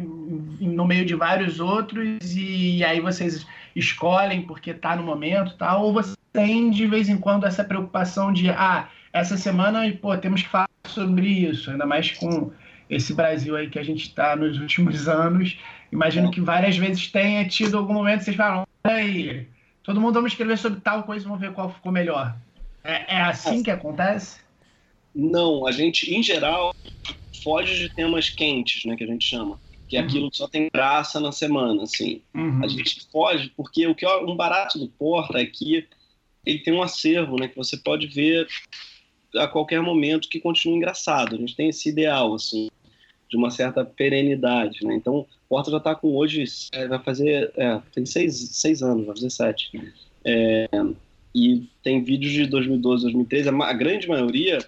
no 0.61 0.85
meio 0.85 1.07
de 1.07 1.15
vários 1.15 1.61
outros 1.61 2.37
e 2.37 2.85
aí 2.85 3.01
vocês 3.01 3.47
escolhem 3.75 4.43
porque 4.43 4.73
está 4.73 4.95
no 4.95 5.03
momento, 5.03 5.57
tal? 5.57 5.85
Ou 5.85 5.95
você 5.95 6.15
tem 6.31 6.69
de 6.69 6.87
vez 6.87 7.09
em 7.09 7.17
quando 7.17 7.47
essa 7.47 7.65
preocupação 7.65 8.31
de 8.35 8.51
ah 8.51 8.87
essa 9.15 9.37
semana, 9.37 9.81
pô, 10.01 10.17
temos 10.17 10.43
que 10.43 10.49
falar 10.49 10.69
sobre 10.93 11.27
isso, 11.29 11.71
ainda 11.71 11.87
mais 11.87 12.13
com 12.13 12.51
esse 12.89 13.15
Brasil 13.15 13.57
aí 13.57 13.69
que 13.69 13.79
a 13.79 13.83
gente 13.83 14.09
está 14.09 14.37
nos 14.37 14.59
últimos 14.59 15.07
anos. 15.09 15.59
Imagino 15.91 16.31
que 16.31 16.41
várias 16.41 16.77
vezes 16.77 17.09
tenha 17.09 17.47
tido 17.49 17.77
algum 17.77 17.95
momento 17.95 18.21
que 18.21 18.25
vocês 18.27 18.37
falam, 18.37 18.67
aí, 18.85 19.47
todo 19.83 20.01
mundo 20.01 20.15
vamos 20.15 20.33
escrever 20.33 20.59
sobre 20.59 20.81
tal 20.81 21.03
coisa, 21.03 21.25
vamos 21.25 21.41
ver 21.41 21.53
qual 21.53 21.73
ficou 21.73 21.93
melhor. 21.93 22.37
É, 22.85 23.17
é 23.17 23.21
assim 23.21 23.63
que 23.63 23.71
acontece? 23.71 24.41
Não, 25.15 25.67
a 25.67 25.73
gente, 25.73 26.13
em 26.13 26.23
geral, 26.23 26.75
foge 27.43 27.79
de 27.79 27.95
temas 27.95 28.31
quentes, 28.31 28.85
né, 28.85 28.97
que 28.97 29.05
a 29.05 29.07
gente 29.07 29.25
chama. 29.25 29.61
Que 29.89 29.97
é 29.97 30.01
uhum. 30.01 30.07
aquilo 30.07 30.31
que 30.31 30.39
só 30.39 30.49
tem 30.49 30.71
graça 30.73 31.21
na 31.21 31.33
semana, 31.33 31.83
assim. 31.83 32.23
Uhum. 32.35 32.65
A 32.65 32.69
gente 32.69 33.07
foge, 33.11 33.53
porque 33.55 33.87
o 33.87 33.95
que 33.95 34.07
é 34.07 34.17
um 34.19 34.35
barato 34.35 34.79
do 34.79 34.89
Porta 34.89 35.39
é 35.39 35.45
que 35.45 35.87
ele 36.45 36.59
tem 36.61 36.75
um 36.75 36.83
acervo, 36.83 37.37
né, 37.37 37.49
que 37.49 37.57
você 37.57 37.77
pode 37.77 38.07
ver 38.07 38.49
a 39.37 39.47
qualquer 39.47 39.81
momento 39.81 40.29
que 40.29 40.41
continue 40.41 40.77
engraçado. 40.77 41.35
A 41.35 41.39
gente 41.39 41.57
tem 41.57 41.69
esse 41.69 41.89
ideal, 41.89 42.35
assim, 42.35 42.69
de 43.29 43.37
uma 43.37 43.51
certa 43.51 43.85
perenidade, 43.85 44.85
né? 44.85 44.95
Então, 44.95 45.27
Porta 45.49 45.71
já 45.71 45.79
está 45.79 45.95
com 45.95 46.15
hoje, 46.15 46.45
é, 46.73 46.87
vai 46.87 46.99
fazer, 46.99 47.53
é, 47.57 47.81
tem 47.95 48.07
seis, 48.07 48.37
seis 48.53 48.83
anos, 48.83 49.07
vai 49.07 49.17
fazer 49.17 49.31
sete. 49.31 49.93
É, 50.25 50.69
e 51.35 51.65
tem 51.83 52.03
vídeos 52.03 52.33
de 52.33 52.47
2012, 52.47 53.05
2013, 53.05 53.49
a, 53.49 53.73
grande 53.73 54.09
maioria 54.09 54.59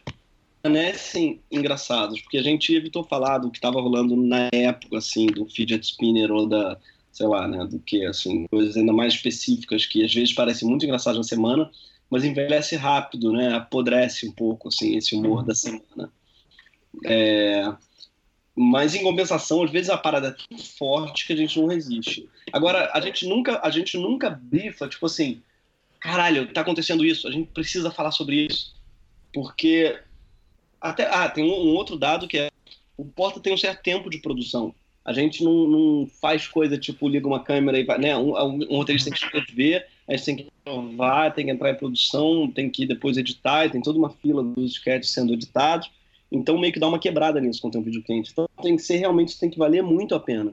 permanecem 0.62 1.40
engraçados, 1.50 2.20
porque 2.22 2.38
a 2.38 2.42
gente 2.42 2.74
evitou 2.74 3.05
falar 3.05 3.38
do 3.38 3.50
que 3.50 3.59
estava 3.59 3.81
rolando 3.81 4.16
na 4.16 4.48
época, 4.50 4.96
assim, 4.96 5.27
do 5.27 5.46
fidget 5.46 5.85
spinner 5.85 6.33
ou 6.33 6.46
da, 6.46 6.79
sei 7.12 7.27
lá, 7.27 7.46
né, 7.46 7.66
do 7.66 7.79
que, 7.79 8.05
assim, 8.07 8.46
coisas 8.46 8.77
ainda 8.77 8.92
mais 8.92 9.14
específicas 9.14 9.85
que 9.85 10.03
às 10.03 10.12
vezes 10.12 10.33
parecem 10.33 10.66
muito 10.66 10.85
engraçadas 10.85 11.18
na 11.18 11.24
semana, 11.24 11.70
mas 12.10 12.24
envelhece 12.24 12.76
rápido, 12.76 13.32
né? 13.32 13.54
Apodrece 13.54 14.28
um 14.28 14.32
pouco, 14.32 14.68
assim, 14.68 14.96
esse 14.96 15.14
humor 15.14 15.44
da 15.44 15.54
semana. 15.54 16.12
É... 17.04 17.72
Mas 18.56 18.94
em 18.94 19.02
compensação, 19.02 19.62
às 19.64 19.70
vezes 19.70 19.90
a 19.90 19.98
parada 19.98 20.28
é 20.28 20.48
tão 20.48 20.58
forte 20.58 21.26
que 21.26 21.32
a 21.32 21.36
gente 21.36 21.58
não 21.58 21.66
resiste. 21.66 22.28
Agora, 22.52 22.90
a 22.94 23.00
gente 23.00 23.26
nunca, 23.26 23.60
a 23.62 23.70
gente 23.70 23.98
nunca 23.98 24.30
bifa, 24.30 24.88
tipo 24.88 25.06
assim, 25.06 25.42
caralho, 25.98 26.52
tá 26.52 26.60
acontecendo 26.60 27.04
isso, 27.04 27.26
a 27.26 27.32
gente 27.32 27.50
precisa 27.50 27.90
falar 27.90 28.12
sobre 28.12 28.46
isso. 28.46 28.74
Porque 29.32 29.98
até 30.80 31.06
ah, 31.06 31.28
tem 31.28 31.42
um, 31.42 31.70
um 31.70 31.74
outro 31.74 31.96
dado 31.96 32.28
que 32.28 32.38
é 32.38 32.50
o 32.96 33.04
Porta 33.04 33.40
tem 33.40 33.52
um 33.52 33.58
certo 33.58 33.82
tempo 33.82 34.08
de 34.08 34.18
produção. 34.18 34.72
A 35.04 35.12
gente 35.12 35.42
não, 35.42 35.66
não 35.66 36.06
faz 36.20 36.46
coisa 36.46 36.78
tipo 36.78 37.08
liga 37.08 37.26
uma 37.26 37.42
câmera 37.42 37.78
e 37.78 37.84
vai, 37.84 37.98
né? 37.98 38.16
Um, 38.16 38.32
um 38.34 38.76
roteirista 38.76 39.10
tem 39.10 39.18
que 39.18 39.24
escrever, 39.24 39.86
a 40.06 40.16
gente 40.16 40.24
tem 40.24 40.36
que 40.36 40.46
provar, 40.64 41.32
tem 41.32 41.46
que 41.46 41.50
entrar 41.50 41.70
em 41.70 41.76
produção, 41.76 42.50
tem 42.50 42.68
que 42.68 42.86
depois 42.86 43.16
editar, 43.16 43.70
tem 43.70 43.80
toda 43.80 43.98
uma 43.98 44.10
fila 44.10 44.42
dos 44.42 44.72
sketches 44.72 45.12
sendo 45.12 45.32
editados. 45.32 45.90
Então 46.30 46.58
meio 46.58 46.72
que 46.72 46.80
dá 46.80 46.88
uma 46.88 46.98
quebrada 46.98 47.40
nisso 47.40 47.60
quando 47.60 47.72
tem 47.72 47.80
um 47.80 47.84
vídeo 47.84 48.02
quente. 48.02 48.30
Então 48.32 48.48
tem 48.62 48.76
que 48.76 48.82
ser 48.82 48.96
realmente 48.96 49.38
tem 49.38 49.48
que 49.48 49.58
valer 49.58 49.82
muito 49.82 50.14
a 50.14 50.20
pena, 50.20 50.52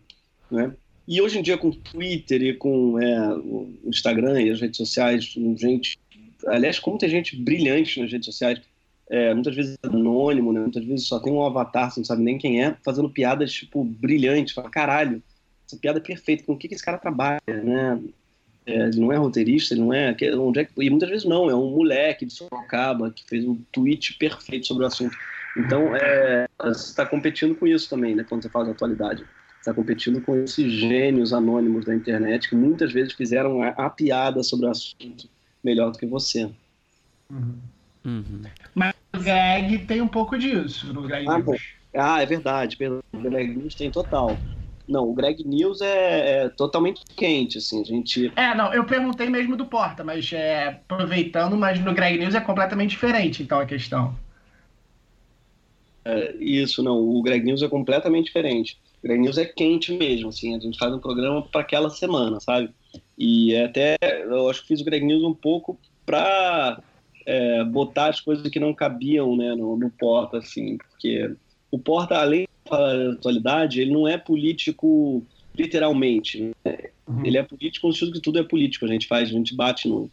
né? 0.49 0.73
E 1.07 1.21
hoje 1.21 1.39
em 1.39 1.41
dia 1.41 1.57
com 1.57 1.71
Twitter 1.71 2.41
e 2.41 2.53
com 2.53 2.99
é, 2.99 3.33
o 3.35 3.73
Instagram 3.85 4.41
e 4.41 4.49
as 4.49 4.61
redes 4.61 4.77
sociais, 4.77 5.25
gente, 5.57 5.97
aliás, 6.47 6.79
como 6.79 6.97
tem 6.97 7.09
gente 7.09 7.35
brilhante 7.35 7.99
nas 7.99 8.11
redes 8.11 8.25
sociais, 8.25 8.61
é, 9.09 9.33
muitas 9.33 9.53
vezes 9.53 9.77
anônimo, 9.83 10.53
né? 10.53 10.61
muitas 10.61 10.85
vezes 10.85 11.07
só 11.07 11.19
tem 11.19 11.33
um 11.33 11.43
avatar, 11.43 11.91
você 11.91 11.99
não 11.99 12.05
sabe 12.05 12.23
nem 12.23 12.37
quem 12.37 12.63
é, 12.63 12.77
fazendo 12.81 13.09
piadas, 13.09 13.51
tipo, 13.51 13.83
brilhantes. 13.83 14.53
Fala, 14.53 14.69
caralho, 14.69 15.21
essa 15.67 15.75
piada 15.75 15.99
é 15.99 16.01
perfeita, 16.01 16.45
com 16.45 16.53
o 16.53 16.57
que, 16.57 16.69
que 16.69 16.75
esse 16.75 16.85
cara 16.85 16.97
trabalha, 16.97 17.41
né? 17.45 18.01
É, 18.65 18.88
ele 18.88 19.00
não 19.00 19.12
é 19.12 19.17
roteirista, 19.17 19.74
ele 19.74 19.82
não 19.82 19.93
é, 19.93 20.15
onde 20.36 20.60
é 20.60 20.67
e 20.78 20.89
muitas 20.89 21.10
vezes 21.10 21.26
não, 21.26 21.50
é 21.50 21.56
um 21.56 21.71
moleque 21.71 22.26
de 22.26 22.34
Sorocaba 22.34 23.12
que 23.12 23.24
fez 23.28 23.45
um 23.45 23.56
tweet 23.71 24.17
perfeito 24.17 24.67
sobre 24.67 24.84
o 24.84 24.88
assunto. 24.88 25.15
Então, 25.58 25.95
é, 25.95 26.47
você 26.60 26.89
está 26.89 27.06
competindo 27.06 27.56
com 27.56 27.67
isso 27.67 27.89
também, 27.89 28.15
né? 28.15 28.26
Quando 28.28 28.43
você 28.43 28.50
fala 28.50 28.65
da 28.65 28.71
atualidade. 28.71 29.24
Você 29.24 29.69
está 29.69 29.74
competindo 29.74 30.21
com 30.21 30.36
esses 30.36 30.71
gênios 30.71 31.34
anônimos 31.34 31.86
da 31.86 31.93
internet 31.93 32.50
que 32.50 32.56
muitas 32.56 32.91
vezes 32.91 33.13
fizeram 33.13 33.62
a, 33.62 33.69
a 33.69 33.89
piada 33.89 34.41
sobre 34.43 34.65
o 34.65 34.69
assunto 34.69 35.30
melhor 35.63 35.91
do 35.91 35.97
que 35.97 36.06
você. 36.06 36.50
Uhum. 37.30 37.60
Uhum. 38.04 38.41
Mas 38.74 38.95
o 39.13 39.19
Greg 39.19 39.86
tem 39.86 40.02
um 40.02 40.08
pouco 40.08 40.38
disso 40.38 40.91
no 40.91 41.04
Greg 41.04 41.28
ah. 41.28 41.41
Ah, 41.93 42.21
é 42.21 42.26
verdade. 42.26 42.78
O 43.12 43.17
Greg 43.19 43.67
tem 43.76 43.91
total. 43.91 44.38
Não, 44.88 45.10
o 45.10 45.13
Greg 45.13 45.48
News 45.48 45.82
é, 45.82 46.44
é, 46.44 46.50
totalmente 46.50 47.02
quente, 47.15 47.58
assim, 47.58 47.82
a 47.82 47.84
gente... 47.84 48.32
É, 48.36 48.56
não, 48.56 48.74
eu 48.74 48.84
perguntei 48.84 49.30
mesmo 49.30 49.56
do 49.56 49.65
Porta, 49.65 50.04
mas 50.04 50.32
é, 50.34 50.67
aproveitando, 50.67 51.56
mas 51.56 51.80
no 51.80 51.94
Greg 51.94 52.17
News 52.17 52.36
é 52.36 52.41
completamente 52.41 52.91
diferente, 52.91 53.44
então, 53.44 53.60
a 53.60 53.65
questão. 53.65 54.15
É, 56.04 56.36
isso, 56.39 56.82
não, 56.84 56.98
o 56.98 57.22
Greg 57.22 57.46
News 57.46 57.62
é 57.62 57.67
completamente 57.67 58.26
diferente. 58.26 58.78
O 59.00 59.08
Greg 59.08 59.22
News 59.22 59.38
é 59.38 59.46
quente 59.46 59.94
mesmo, 59.94 60.30
assim, 60.30 60.56
a 60.56 60.60
gente 60.60 60.78
faz 60.78 60.94
um 60.94 61.00
programa 61.00 61.41
para 61.41 61.62
aquela 61.62 61.89
semana, 61.89 62.39
sabe? 62.39 62.70
E 63.17 63.54
é 63.54 63.65
até, 63.65 63.98
eu 64.24 64.50
acho 64.50 64.62
que 64.62 64.70
fiz 64.70 64.82
o 64.82 64.86
Greg 64.86 65.06
News 65.06 65.24
um 65.24 65.34
pouco 65.34 65.80
para 66.06 66.82
é, 67.26 67.63
botar 67.63 68.08
as 68.08 68.20
coisas 68.20 68.48
que 68.50 68.60
não 68.60 68.74
cabiam 68.74 69.36
né, 69.36 69.54
no, 69.56 69.78
no 69.78 69.89
Porta, 69.89 70.39
assim, 70.39 70.78
porque 70.78 71.34
o 71.70 71.80
Porta, 71.80 72.17
além 72.17 72.48
da 72.69 73.12
atualidade, 73.12 73.82
ele 73.82 73.91
não 73.91 74.08
é 74.08 74.17
político 74.17 75.26
literalmente. 75.56 76.52
Né? 76.63 76.78
Uhum. 77.08 77.26
Ele 77.26 77.38
é 77.38 77.43
político 77.43 77.88
no 77.88 77.93
sentido 77.93 78.13
que 78.13 78.19
tudo 78.19 78.39
é 78.39 78.43
político. 78.43 78.86
A 78.86 78.88
gente 78.88 79.08
faz, 79.08 79.30
a 79.30 79.34
gente 79.34 79.56
bate 79.56 79.88
no 79.88 80.10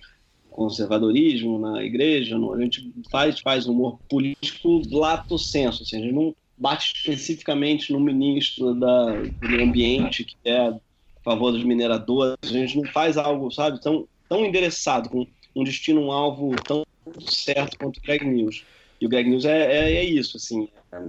conservadorismo, 0.50 1.58
na 1.58 1.84
igreja, 1.84 2.36
no, 2.36 2.52
a 2.52 2.60
gente 2.60 2.92
faz, 3.10 3.38
faz 3.38 3.66
humor 3.66 3.98
político 4.08 4.82
lato 4.90 5.38
senso, 5.38 5.84
assim, 5.84 5.98
a 5.98 6.00
gente 6.00 6.12
não 6.12 6.34
bate 6.56 6.92
especificamente 6.96 7.92
no 7.92 8.00
ministro 8.00 8.74
da, 8.74 9.22
do 9.22 9.62
ambiente, 9.62 10.24
que 10.24 10.34
é 10.44 10.58
a 10.58 10.76
favor 11.22 11.52
dos 11.52 11.62
mineradores, 11.62 12.36
a 12.42 12.48
gente 12.48 12.76
não 12.76 12.90
faz 12.90 13.16
algo, 13.16 13.52
sabe, 13.52 13.80
tão, 13.80 14.08
tão 14.28 14.44
endereçado, 14.44 15.08
com 15.08 15.24
um 15.54 15.62
destino, 15.62 16.00
um 16.00 16.10
alvo 16.10 16.56
tão 16.64 16.84
certo 17.20 17.78
quanto 17.78 17.98
o 17.98 18.02
Greg 18.02 18.24
News. 18.24 18.64
E 19.00 19.06
o 19.06 19.08
Greg 19.08 19.28
News 19.28 19.44
é, 19.44 19.72
é, 19.72 19.94
é 19.96 20.04
isso, 20.04 20.36
assim, 20.36 20.68
é 20.92 21.00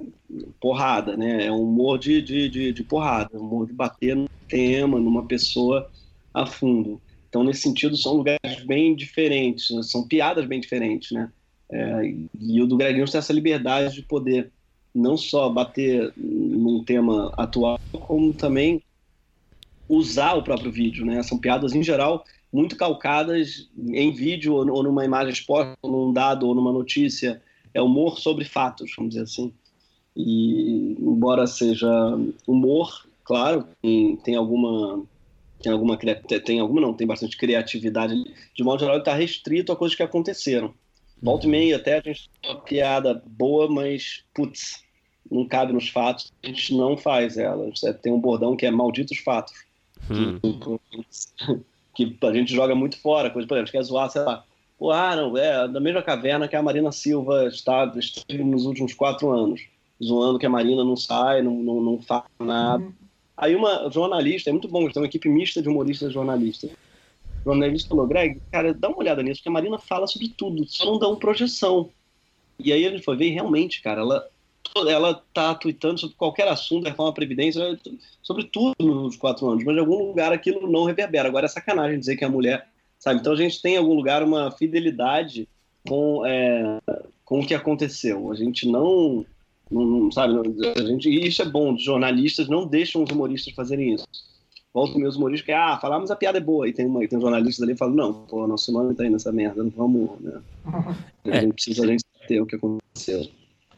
porrada, 0.59 1.17
né? 1.17 1.45
É 1.45 1.51
um 1.51 1.63
humor 1.63 1.97
de, 1.97 2.21
de, 2.21 2.49
de, 2.49 2.73
de 2.73 2.83
porrada, 2.83 3.37
um 3.37 3.41
humor 3.41 3.67
de 3.67 3.73
bater 3.73 4.15
no 4.15 4.29
tema, 4.47 4.99
numa 4.99 5.25
pessoa 5.25 5.89
a 6.33 6.45
fundo. 6.45 7.01
Então, 7.27 7.43
nesse 7.43 7.61
sentido, 7.61 7.95
são 7.95 8.13
lugares 8.13 8.63
bem 8.65 8.95
diferentes, 8.95 9.67
são 9.89 10.07
piadas 10.07 10.45
bem 10.45 10.59
diferentes, 10.59 11.11
né? 11.11 11.31
É, 11.71 12.01
e 12.39 12.61
o 12.61 12.65
do 12.65 12.77
Greg 12.77 12.97
News 12.97 13.11
tem 13.11 13.19
essa 13.19 13.33
liberdade 13.33 13.93
de 13.93 14.01
poder 14.01 14.51
não 14.93 15.15
só 15.15 15.49
bater 15.49 16.11
num 16.17 16.83
tema 16.83 17.31
atual, 17.37 17.79
como 17.91 18.33
também 18.33 18.81
usar 19.87 20.33
o 20.33 20.43
próprio 20.43 20.71
vídeo, 20.71 21.05
né? 21.05 21.21
São 21.23 21.37
piadas, 21.37 21.73
em 21.73 21.83
geral, 21.83 22.23
muito 22.51 22.75
calcadas 22.75 23.69
em 23.77 24.11
vídeo 24.11 24.53
ou 24.53 24.83
numa 24.83 25.05
imagem 25.05 25.33
exposta, 25.33 25.75
num 25.83 26.11
dado 26.11 26.47
ou 26.47 26.55
numa 26.55 26.71
notícia. 26.71 27.41
É 27.73 27.81
humor 27.81 28.19
sobre 28.19 28.45
fatos, 28.45 28.91
vamos 28.95 29.11
dizer 29.11 29.23
assim. 29.23 29.53
E 30.15 30.95
embora 30.99 31.47
seja 31.47 31.89
humor, 32.47 33.07
claro, 33.23 33.67
tem, 33.81 34.15
tem 34.17 34.35
alguma 34.35 35.03
tem 35.61 35.71
alguma 35.71 35.97
tem 35.97 36.59
alguma 36.59 36.81
não 36.81 36.93
tem 36.93 37.07
bastante 37.07 37.37
criatividade. 37.37 38.15
De 38.55 38.63
modo 38.63 38.79
geral 38.79 38.97
está 38.97 39.13
restrito 39.13 39.71
a 39.71 39.75
coisas 39.75 39.95
que 39.95 40.03
aconteceram. 40.03 40.73
Volta 41.21 41.45
e 41.45 41.49
meia 41.49 41.75
até 41.75 41.97
a 41.97 42.01
gente 42.01 42.29
tem 42.41 42.51
uma 42.51 42.61
piada 42.61 43.21
boa 43.25 43.69
mas 43.69 44.23
putz 44.33 44.83
não 45.29 45.45
cabe 45.45 45.73
nos 45.73 45.89
fatos 45.89 46.31
a 46.41 46.47
gente 46.47 46.75
não 46.75 46.97
faz 46.97 47.37
ela. 47.37 47.69
Tem 48.01 48.11
um 48.11 48.19
bordão 48.19 48.55
que 48.55 48.65
é 48.65 48.71
malditos 48.71 49.19
fatos. 49.19 49.53
Hum. 50.09 50.39
Que, 51.93 52.05
que, 52.05 52.25
a 52.25 52.33
gente 52.33 52.53
joga 52.53 52.73
muito 52.73 52.97
fora, 52.99 53.29
coisa, 53.29 53.47
por 53.47 53.55
exemplo, 53.55 53.71
quer 53.71 53.83
zoar, 53.83 54.09
sei 54.09 54.21
lá, 54.21 54.45
Ah, 54.81 55.15
não, 55.15 55.37
é 55.37 55.67
da 55.67 55.79
mesma 55.79 56.01
caverna 56.01 56.47
que 56.47 56.55
a 56.55 56.61
Marina 56.61 56.91
Silva 56.91 57.47
está 57.47 57.91
esteve 57.97 58.43
nos 58.43 58.65
últimos 58.65 58.93
quatro 58.93 59.29
anos, 59.29 59.61
zoando 60.01 60.39
que 60.39 60.45
a 60.45 60.49
Marina 60.49 60.83
não 60.83 60.95
sai, 60.95 61.41
não, 61.41 61.53
não, 61.53 61.81
não 61.81 62.01
faz 62.01 62.23
nada. 62.39 62.83
Uhum. 62.83 62.93
Aí 63.35 63.55
uma 63.55 63.89
jornalista, 63.91 64.49
é 64.49 64.53
muito 64.53 64.67
bom, 64.67 64.89
tem 64.89 65.01
uma 65.01 65.07
equipe 65.07 65.27
mista 65.27 65.61
de 65.61 65.67
humoristas 65.67 66.09
e 66.09 66.13
jornalistas. 66.13 66.71
O 67.41 67.49
jornalista 67.51 67.89
falou, 67.89 68.07
Greg, 68.07 68.41
cara, 68.51 68.73
dá 68.73 68.89
uma 68.89 68.99
olhada 68.99 69.23
nisso, 69.23 69.39
porque 69.39 69.49
a 69.49 69.51
Marina 69.51 69.77
fala 69.77 70.07
sobre 70.07 70.29
tudo, 70.29 70.65
só 70.67 70.85
não 70.85 70.99
dá 70.99 71.07
uma 71.07 71.17
projeção. 71.17 71.89
E 72.57 72.71
aí 72.73 72.83
ele 72.83 73.01
foi 73.01 73.15
ver, 73.15 73.29
realmente, 73.29 73.81
cara, 73.81 74.01
ela 74.01 74.27
ela 74.87 75.23
tá 75.33 75.55
tweetando 75.55 75.99
sobre 75.99 76.15
qualquer 76.15 76.47
assunto, 76.47 76.85
reforma 76.85 77.13
Previdência, 77.13 77.79
sobre 78.21 78.43
tudo 78.43 78.75
nos 78.79 79.15
quatro 79.15 79.49
anos, 79.49 79.63
mas 79.63 79.75
em 79.75 79.79
algum 79.79 80.07
lugar 80.07 80.31
aquilo 80.31 80.69
não 80.69 80.83
reverbera. 80.83 81.27
Agora 81.27 81.45
é 81.45 81.49
sacanagem 81.49 81.99
dizer 81.99 82.17
que 82.17 82.25
a 82.25 82.29
mulher 82.29 82.68
sabe? 82.99 83.21
Então 83.21 83.33
a 83.33 83.37
gente 83.37 83.61
tem 83.61 83.75
em 83.75 83.77
algum 83.77 83.93
lugar 83.93 84.21
uma 84.21 84.51
fidelidade 84.51 85.47
com, 85.87 86.25
é, 86.25 86.79
com 87.23 87.39
o 87.39 87.47
que 87.47 87.55
aconteceu. 87.55 88.31
A 88.31 88.35
gente 88.35 88.67
não, 88.67 89.25
não, 89.71 90.11
sabe? 90.11 90.35
A 90.75 90.81
gente, 90.83 91.09
e 91.09 91.27
isso 91.27 91.41
é 91.41 91.45
bom, 91.45 91.73
os 91.73 91.83
jornalistas 91.83 92.47
não 92.47 92.67
deixam 92.67 93.01
os 93.01 93.09
humoristas 93.09 93.53
fazerem 93.53 93.95
isso. 93.95 94.05
Volta 94.71 94.99
meus 94.99 95.15
humoristas 95.15 95.45
que, 95.45 95.51
ah, 95.51 95.79
falar, 95.79 95.99
mas 95.99 96.11
a 96.11 96.15
piada 96.15 96.37
é 96.37 96.41
boa. 96.41 96.67
E 96.67 96.73
tem, 96.73 96.85
uma, 96.85 97.07
tem 97.07 97.17
um 97.17 97.21
jornalista 97.21 97.63
ali 97.63 97.73
que 97.73 97.79
fala, 97.79 97.93
não, 97.93 98.13
pô, 98.25 98.45
nosso 98.45 98.71
nome 98.71 98.93
tá 98.93 99.03
aí 99.03 99.09
nessa 99.09 99.31
merda, 99.31 99.63
não 99.63 99.71
vamos, 99.71 100.19
né? 100.19 100.41
A 101.25 101.41
gente 101.41 101.53
precisa 101.53 101.83
a 101.83 101.87
gente 101.87 102.03
ter 102.27 102.39
o 102.39 102.45
que 102.45 102.55
aconteceu. 102.55 103.27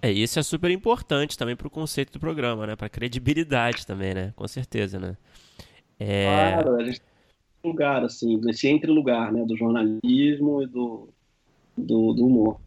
É, 0.02 0.12
isso 0.12 0.40
é 0.40 0.44
super 0.44 0.72
importante 0.72 1.38
também 1.38 1.56
para 1.56 1.68
o 1.68 1.70
conceito 1.70 2.12
do 2.12 2.20
programa, 2.20 2.66
né? 2.66 2.76
Para 2.76 2.90
credibilidade 2.90 3.86
também, 3.86 4.14
né? 4.14 4.34
Com 4.36 4.48
certeza, 4.48 5.00
né? 5.00 5.16
É... 6.00 6.54
Claro, 6.54 6.76
a 6.76 6.84
gente 6.84 7.02
lugar, 7.64 8.04
assim, 8.04 8.38
nesse 8.38 8.68
entre 8.68 8.92
lugar, 8.92 9.32
né, 9.32 9.44
do 9.46 9.56
jornalismo 9.56 10.64
e 10.64 10.68
do, 10.68 11.10
do, 11.78 12.14
do 12.14 12.26
humor. 12.26 12.60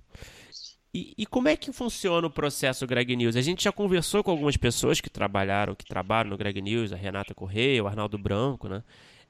E, 0.92 1.12
e, 1.18 1.26
como 1.26 1.48
é 1.48 1.56
que 1.56 1.72
funciona 1.72 2.24
o 2.28 2.30
processo 2.30 2.86
Greg 2.86 3.16
News? 3.16 3.34
A 3.34 3.40
gente 3.40 3.64
já 3.64 3.72
conversou 3.72 4.22
com 4.22 4.30
algumas 4.30 4.56
pessoas 4.56 5.00
que 5.00 5.10
trabalharam, 5.10 5.74
que 5.74 5.84
trabalham 5.84 6.30
no 6.30 6.36
Greg 6.36 6.62
News, 6.62 6.92
a 6.92 6.96
Renata 6.96 7.34
Correia, 7.34 7.82
o 7.82 7.88
Arnaldo 7.88 8.16
Branco, 8.16 8.68
né? 8.68 8.80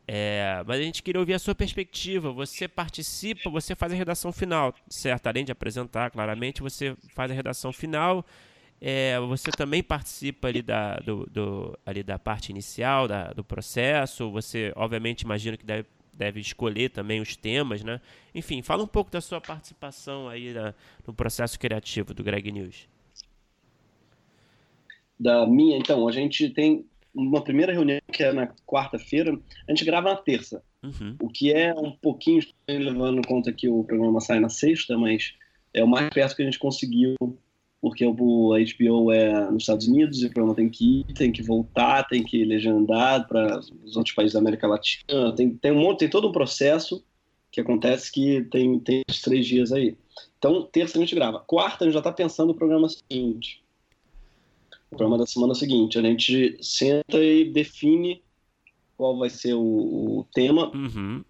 É, 0.06 0.62
mas 0.66 0.78
a 0.78 0.82
gente 0.82 1.02
queria 1.02 1.18
ouvir 1.18 1.32
a 1.32 1.38
sua 1.38 1.54
perspectiva. 1.54 2.30
Você 2.32 2.68
participa, 2.68 3.48
você 3.48 3.74
faz 3.74 3.92
a 3.92 3.96
redação 3.96 4.30
final, 4.30 4.74
certo? 4.90 5.26
Além 5.26 5.42
de 5.42 5.52
apresentar, 5.52 6.10
claramente, 6.10 6.60
você 6.60 6.94
faz 7.14 7.30
a 7.30 7.34
redação 7.34 7.72
final 7.72 8.26
é, 8.86 9.18
você 9.18 9.50
também 9.50 9.82
participa 9.82 10.48
ali 10.48 10.60
da, 10.60 10.96
do, 10.96 11.24
do, 11.30 11.78
ali 11.86 12.02
da 12.02 12.18
parte 12.18 12.50
inicial 12.50 13.08
da, 13.08 13.32
do 13.32 13.42
processo. 13.42 14.30
Você, 14.30 14.74
obviamente, 14.76 15.22
imagino 15.22 15.56
que 15.56 15.64
deve, 15.64 15.88
deve 16.12 16.38
escolher 16.40 16.90
também 16.90 17.18
os 17.18 17.34
temas, 17.34 17.82
né? 17.82 17.98
Enfim, 18.34 18.60
fala 18.60 18.82
um 18.82 18.86
pouco 18.86 19.10
da 19.10 19.22
sua 19.22 19.40
participação 19.40 20.28
aí 20.28 20.52
na, 20.52 20.74
no 21.06 21.14
processo 21.14 21.58
criativo 21.58 22.12
do 22.12 22.22
Greg 22.22 22.52
News. 22.52 22.86
Da 25.18 25.46
minha, 25.46 25.78
então, 25.78 26.06
a 26.06 26.12
gente 26.12 26.50
tem 26.50 26.84
uma 27.14 27.42
primeira 27.42 27.72
reunião 27.72 28.02
que 28.12 28.22
é 28.22 28.34
na 28.34 28.48
quarta-feira, 28.66 29.34
a 29.66 29.70
gente 29.70 29.86
grava 29.86 30.10
na 30.10 30.16
terça, 30.16 30.62
uhum. 30.82 31.16
o 31.22 31.30
que 31.30 31.50
é 31.50 31.72
um 31.72 31.92
pouquinho, 31.92 32.42
levando 32.68 33.20
em 33.20 33.22
conta 33.22 33.50
que 33.50 33.66
o 33.66 33.82
programa 33.82 34.20
sai 34.20 34.40
na 34.40 34.50
sexta, 34.50 34.98
mas 34.98 35.32
é 35.72 35.82
o 35.82 35.88
mais 35.88 36.10
perto 36.10 36.36
que 36.36 36.42
a 36.42 36.44
gente 36.44 36.58
conseguiu 36.58 37.16
porque 37.84 38.02
o, 38.06 38.54
a 38.54 38.58
HBO 38.60 39.12
é 39.12 39.50
nos 39.50 39.64
Estados 39.64 39.86
Unidos 39.86 40.22
e 40.22 40.24
o 40.24 40.30
programa 40.30 40.54
tem 40.54 40.70
que 40.70 41.00
ir, 41.00 41.12
tem 41.12 41.30
que 41.30 41.42
voltar, 41.42 42.04
tem 42.04 42.22
que 42.22 42.42
legendar 42.42 43.28
para 43.28 43.60
os 43.60 43.94
outros 43.94 44.14
países 44.14 44.32
da 44.32 44.40
América 44.40 44.66
Latina. 44.66 45.34
Tem, 45.36 45.50
tem, 45.50 45.70
um 45.70 45.80
monte, 45.80 45.98
tem 45.98 46.08
todo 46.08 46.26
um 46.26 46.32
processo 46.32 47.04
que 47.52 47.60
acontece 47.60 48.10
que 48.10 48.40
tem, 48.50 48.78
tem 48.78 49.02
esses 49.06 49.20
três 49.20 49.46
dias 49.46 49.70
aí. 49.70 49.98
Então, 50.38 50.62
terça 50.62 50.96
a 50.96 51.00
gente 51.02 51.14
grava. 51.14 51.40
Quarta, 51.40 51.84
a 51.84 51.86
gente 51.86 51.92
já 51.92 52.00
está 52.00 52.10
pensando 52.10 52.48
no 52.48 52.54
programa 52.54 52.88
seguinte. 52.88 53.62
O 54.90 54.96
programa 54.96 55.18
da 55.18 55.26
semana 55.26 55.54
seguinte. 55.54 55.98
A 55.98 56.02
gente 56.02 56.56
senta 56.62 57.22
e 57.22 57.44
define 57.52 58.22
qual 58.96 59.18
vai 59.18 59.28
ser 59.28 59.52
o, 59.52 59.60
o 60.20 60.26
tema. 60.32 60.74
Uhum. 60.74 61.22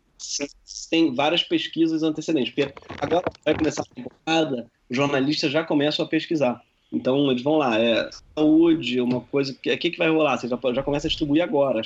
Tem 0.91 1.14
várias 1.14 1.43
pesquisas 1.43 2.03
antecedentes. 2.03 2.55
Porque 2.55 2.72
agora 3.01 3.25
vai 3.45 3.57
começar 3.57 3.83
a 3.83 3.95
temporada 3.95 4.70
os 4.89 4.97
jornalistas 4.97 5.51
já 5.51 5.64
começam 5.64 6.05
a 6.05 6.09
pesquisar. 6.09 6.62
Então, 6.93 7.31
eles 7.31 7.43
vão 7.43 7.57
lá, 7.57 7.81
é 7.81 8.09
saúde, 8.37 9.01
uma 9.01 9.20
coisa. 9.20 9.53
O 9.53 9.57
que, 9.57 9.77
que 9.77 9.99
vai 9.99 10.09
rolar? 10.09 10.39
Você 10.39 10.49
já, 10.49 10.59
já 10.72 10.83
começa 10.83 11.07
a 11.07 11.11
distribuir 11.11 11.43
agora, 11.43 11.83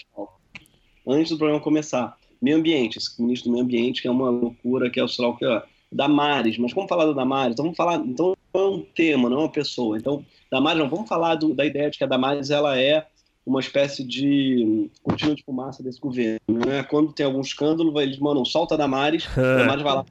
antes 1.06 1.30
do 1.30 1.38
programa 1.38 1.62
começar. 1.62 2.16
Meio 2.40 2.58
ambiente, 2.58 2.98
esse 2.98 3.20
ministro 3.20 3.48
do 3.48 3.52
meio 3.52 3.64
ambiente, 3.64 4.02
que 4.02 4.08
é 4.08 4.10
uma 4.10 4.30
loucura, 4.30 4.90
que 4.90 5.00
é 5.00 5.04
o 5.04 5.08
sei 5.08 5.24
o 5.24 5.34
que, 5.34 5.46
ó, 5.46 5.62
Damares. 5.90 6.58
Mas 6.58 6.74
como 6.74 6.86
falar 6.86 7.06
da 7.06 7.12
Damares? 7.12 7.52
Então, 7.52 7.64
vamos 7.64 7.76
falar. 7.76 7.96
Então, 7.96 8.36
é 8.52 8.58
um 8.58 8.80
tema, 8.94 9.30
não 9.30 9.38
é 9.38 9.40
uma 9.40 9.48
pessoa. 9.48 9.96
Então, 9.96 10.24
Damares, 10.50 10.78
não, 10.78 10.90
vamos 10.90 11.08
falar 11.08 11.36
do, 11.36 11.54
da 11.54 11.64
ideia 11.64 11.90
de 11.90 11.96
que 11.96 12.04
a 12.04 12.08
Damares 12.08 12.50
ela 12.50 12.78
é 12.78 13.06
uma 13.48 13.60
espécie 13.60 14.04
de 14.04 14.90
cortina 15.02 15.34
de 15.34 15.42
fumaça 15.42 15.82
desse 15.82 15.98
governo. 15.98 16.38
Né? 16.46 16.82
Quando 16.82 17.12
tem 17.12 17.24
algum 17.24 17.40
escândalo, 17.40 17.98
eles 18.00 18.18
mandam 18.18 18.44
solta 18.44 18.74
a 18.74 18.78
Damares, 18.78 19.26
a 19.36 19.40
Damares 19.58 19.82
vai 19.82 19.94
lá 19.94 20.04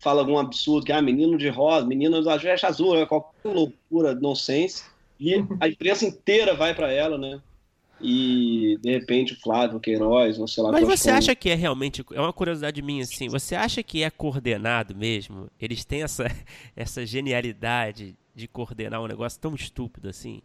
fala 0.00 0.20
algum 0.20 0.38
absurdo, 0.38 0.86
que 0.86 0.92
é 0.92 0.94
ah, 0.94 1.02
menino 1.02 1.36
de 1.36 1.48
rosa, 1.48 1.84
menino 1.84 2.22
da 2.22 2.36
veste 2.36 2.64
azul, 2.64 2.96
é 2.96 3.04
qualquer 3.04 3.48
loucura, 3.48 4.14
nonsense, 4.14 4.84
e 5.18 5.34
a 5.58 5.68
imprensa 5.68 6.06
inteira 6.06 6.54
vai 6.54 6.72
para 6.72 6.92
ela, 6.92 7.18
né? 7.18 7.40
E 8.00 8.78
de 8.80 8.92
repente 8.92 9.32
o 9.32 9.40
Flávio 9.40 9.80
Queiroz, 9.80 10.38
ou 10.38 10.46
sei 10.46 10.62
lá. 10.62 10.70
Mas 10.70 10.86
você 10.86 11.10
acha 11.10 11.34
que 11.34 11.50
é 11.50 11.54
realmente. 11.54 12.04
É 12.12 12.20
uma 12.20 12.32
curiosidade 12.32 12.80
minha, 12.80 13.02
assim. 13.02 13.28
Você 13.28 13.56
acha 13.56 13.82
que 13.82 14.04
é 14.04 14.10
coordenado 14.10 14.94
mesmo? 14.94 15.50
Eles 15.60 15.84
têm 15.84 16.04
essa, 16.04 16.26
essa 16.76 17.04
genialidade 17.04 18.14
de 18.36 18.46
coordenar 18.46 19.02
um 19.02 19.08
negócio 19.08 19.40
tão 19.40 19.52
estúpido 19.52 20.08
assim? 20.08 20.40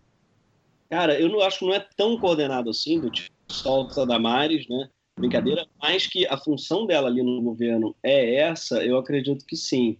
Cara, 0.94 1.20
eu 1.20 1.28
não 1.28 1.42
acho 1.42 1.58
que 1.58 1.66
não 1.66 1.74
é 1.74 1.84
tão 1.98 2.20
coordenado 2.20 2.70
assim, 2.70 3.00
do 3.00 3.10
tipo 3.10 3.32
solta 3.48 4.06
Damares, 4.06 4.68
né? 4.68 4.90
brincadeira, 5.18 5.66
mas 5.82 6.06
que 6.06 6.28
a 6.28 6.38
função 6.38 6.86
dela 6.86 7.08
ali 7.08 7.24
no 7.24 7.42
governo 7.42 7.96
é 8.04 8.36
essa, 8.36 8.84
eu 8.86 8.98
acredito 8.98 9.44
que 9.44 9.56
sim. 9.56 9.98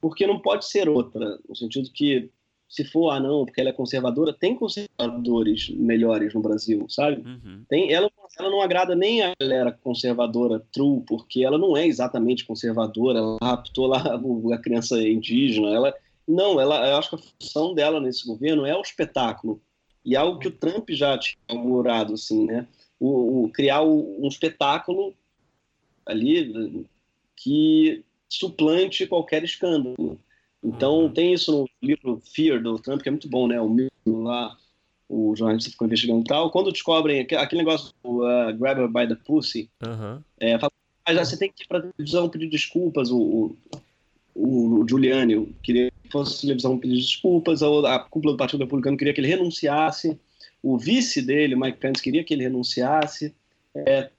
Porque 0.00 0.24
não 0.24 0.38
pode 0.38 0.64
ser 0.66 0.88
outra, 0.88 1.36
no 1.48 1.56
sentido 1.56 1.90
que 1.92 2.30
se 2.68 2.84
for, 2.84 3.10
ah 3.10 3.18
não, 3.18 3.44
porque 3.44 3.60
ela 3.60 3.70
é 3.70 3.72
conservadora, 3.72 4.32
tem 4.32 4.54
conservadores 4.54 5.68
melhores 5.70 6.32
no 6.32 6.40
Brasil, 6.40 6.86
sabe? 6.88 7.22
Uhum. 7.22 7.64
Tem, 7.68 7.92
ela, 7.92 8.08
ela 8.38 8.50
não 8.50 8.62
agrada 8.62 8.94
nem 8.94 9.22
a 9.22 9.32
galera 9.40 9.72
conservadora 9.72 10.64
true, 10.72 11.02
porque 11.08 11.44
ela 11.44 11.58
não 11.58 11.76
é 11.76 11.88
exatamente 11.88 12.44
conservadora, 12.44 13.18
ela 13.18 13.38
raptou 13.42 13.88
lá 13.88 13.98
a 14.52 14.58
criança 14.58 14.96
indígena, 15.02 15.70
ela... 15.70 15.92
Não, 16.28 16.60
ela, 16.60 16.88
eu 16.88 16.96
acho 16.96 17.10
que 17.10 17.16
a 17.16 17.18
função 17.18 17.72
dela 17.72 18.00
nesse 18.00 18.26
governo 18.26 18.66
é 18.66 18.76
o 18.76 18.80
espetáculo. 18.80 19.62
E 20.06 20.14
é 20.14 20.18
algo 20.18 20.38
que 20.38 20.48
o 20.48 20.52
Trump 20.52 20.88
já 20.90 21.18
tinha 21.18 21.36
inaugurado, 21.50 22.14
assim, 22.14 22.46
né? 22.46 22.66
o, 22.98 23.44
o 23.44 23.50
criar 23.50 23.82
o, 23.82 24.24
um 24.24 24.28
espetáculo 24.28 25.14
ali 26.04 26.86
que 27.34 28.04
suplante 28.28 29.06
qualquer 29.06 29.44
escândalo. 29.44 30.18
Então 30.62 31.02
uhum. 31.02 31.12
tem 31.12 31.32
isso 31.32 31.52
no 31.52 31.68
livro 31.82 32.20
Fear 32.24 32.62
do 32.62 32.78
Trump 32.78 33.02
que 33.02 33.08
é 33.08 33.12
muito 33.12 33.28
bom, 33.28 33.46
né? 33.46 33.60
O 33.60 33.68
livro 33.68 34.22
lá 34.22 34.56
o 35.08 35.36
jornalista 35.36 35.70
ficou 35.70 35.86
investigando 35.86 36.22
e 36.22 36.24
tal. 36.24 36.50
Quando 36.50 36.72
descobrem 36.72 37.20
aquele 37.20 37.62
negócio 37.62 37.94
do 38.02 38.24
uh, 38.24 38.56
Grab 38.56 38.80
Her 38.80 38.88
by 38.88 39.06
the 39.06 39.14
Pussy, 39.14 39.70
uhum. 39.84 40.20
é, 40.40 40.58
fala, 40.58 40.72
mas 41.06 41.28
você 41.28 41.36
tem 41.36 41.52
que 41.52 41.62
ir 41.62 41.66
para 41.68 41.82
televisão 41.82 42.28
pedir 42.28 42.48
desculpas. 42.48 43.10
O, 43.10 43.56
o, 44.34 44.80
o 44.80 44.88
Giuliani 44.88 45.54
que 45.62 45.92
fosse 46.10 46.40
televisão 46.42 46.78
pedir 46.78 46.96
desculpas, 46.96 47.62
a 47.62 47.98
cúpula 47.98 48.34
do 48.34 48.38
Partido 48.38 48.60
Republicano 48.60 48.96
queria 48.96 49.12
que 49.12 49.20
ele 49.20 49.28
renunciasse 49.28 50.18
o 50.66 50.76
vice 50.76 51.22
dele, 51.22 51.54
Mike 51.54 51.78
Pence, 51.78 52.02
queria 52.02 52.24
que 52.24 52.34
ele 52.34 52.42
renunciasse. 52.42 53.32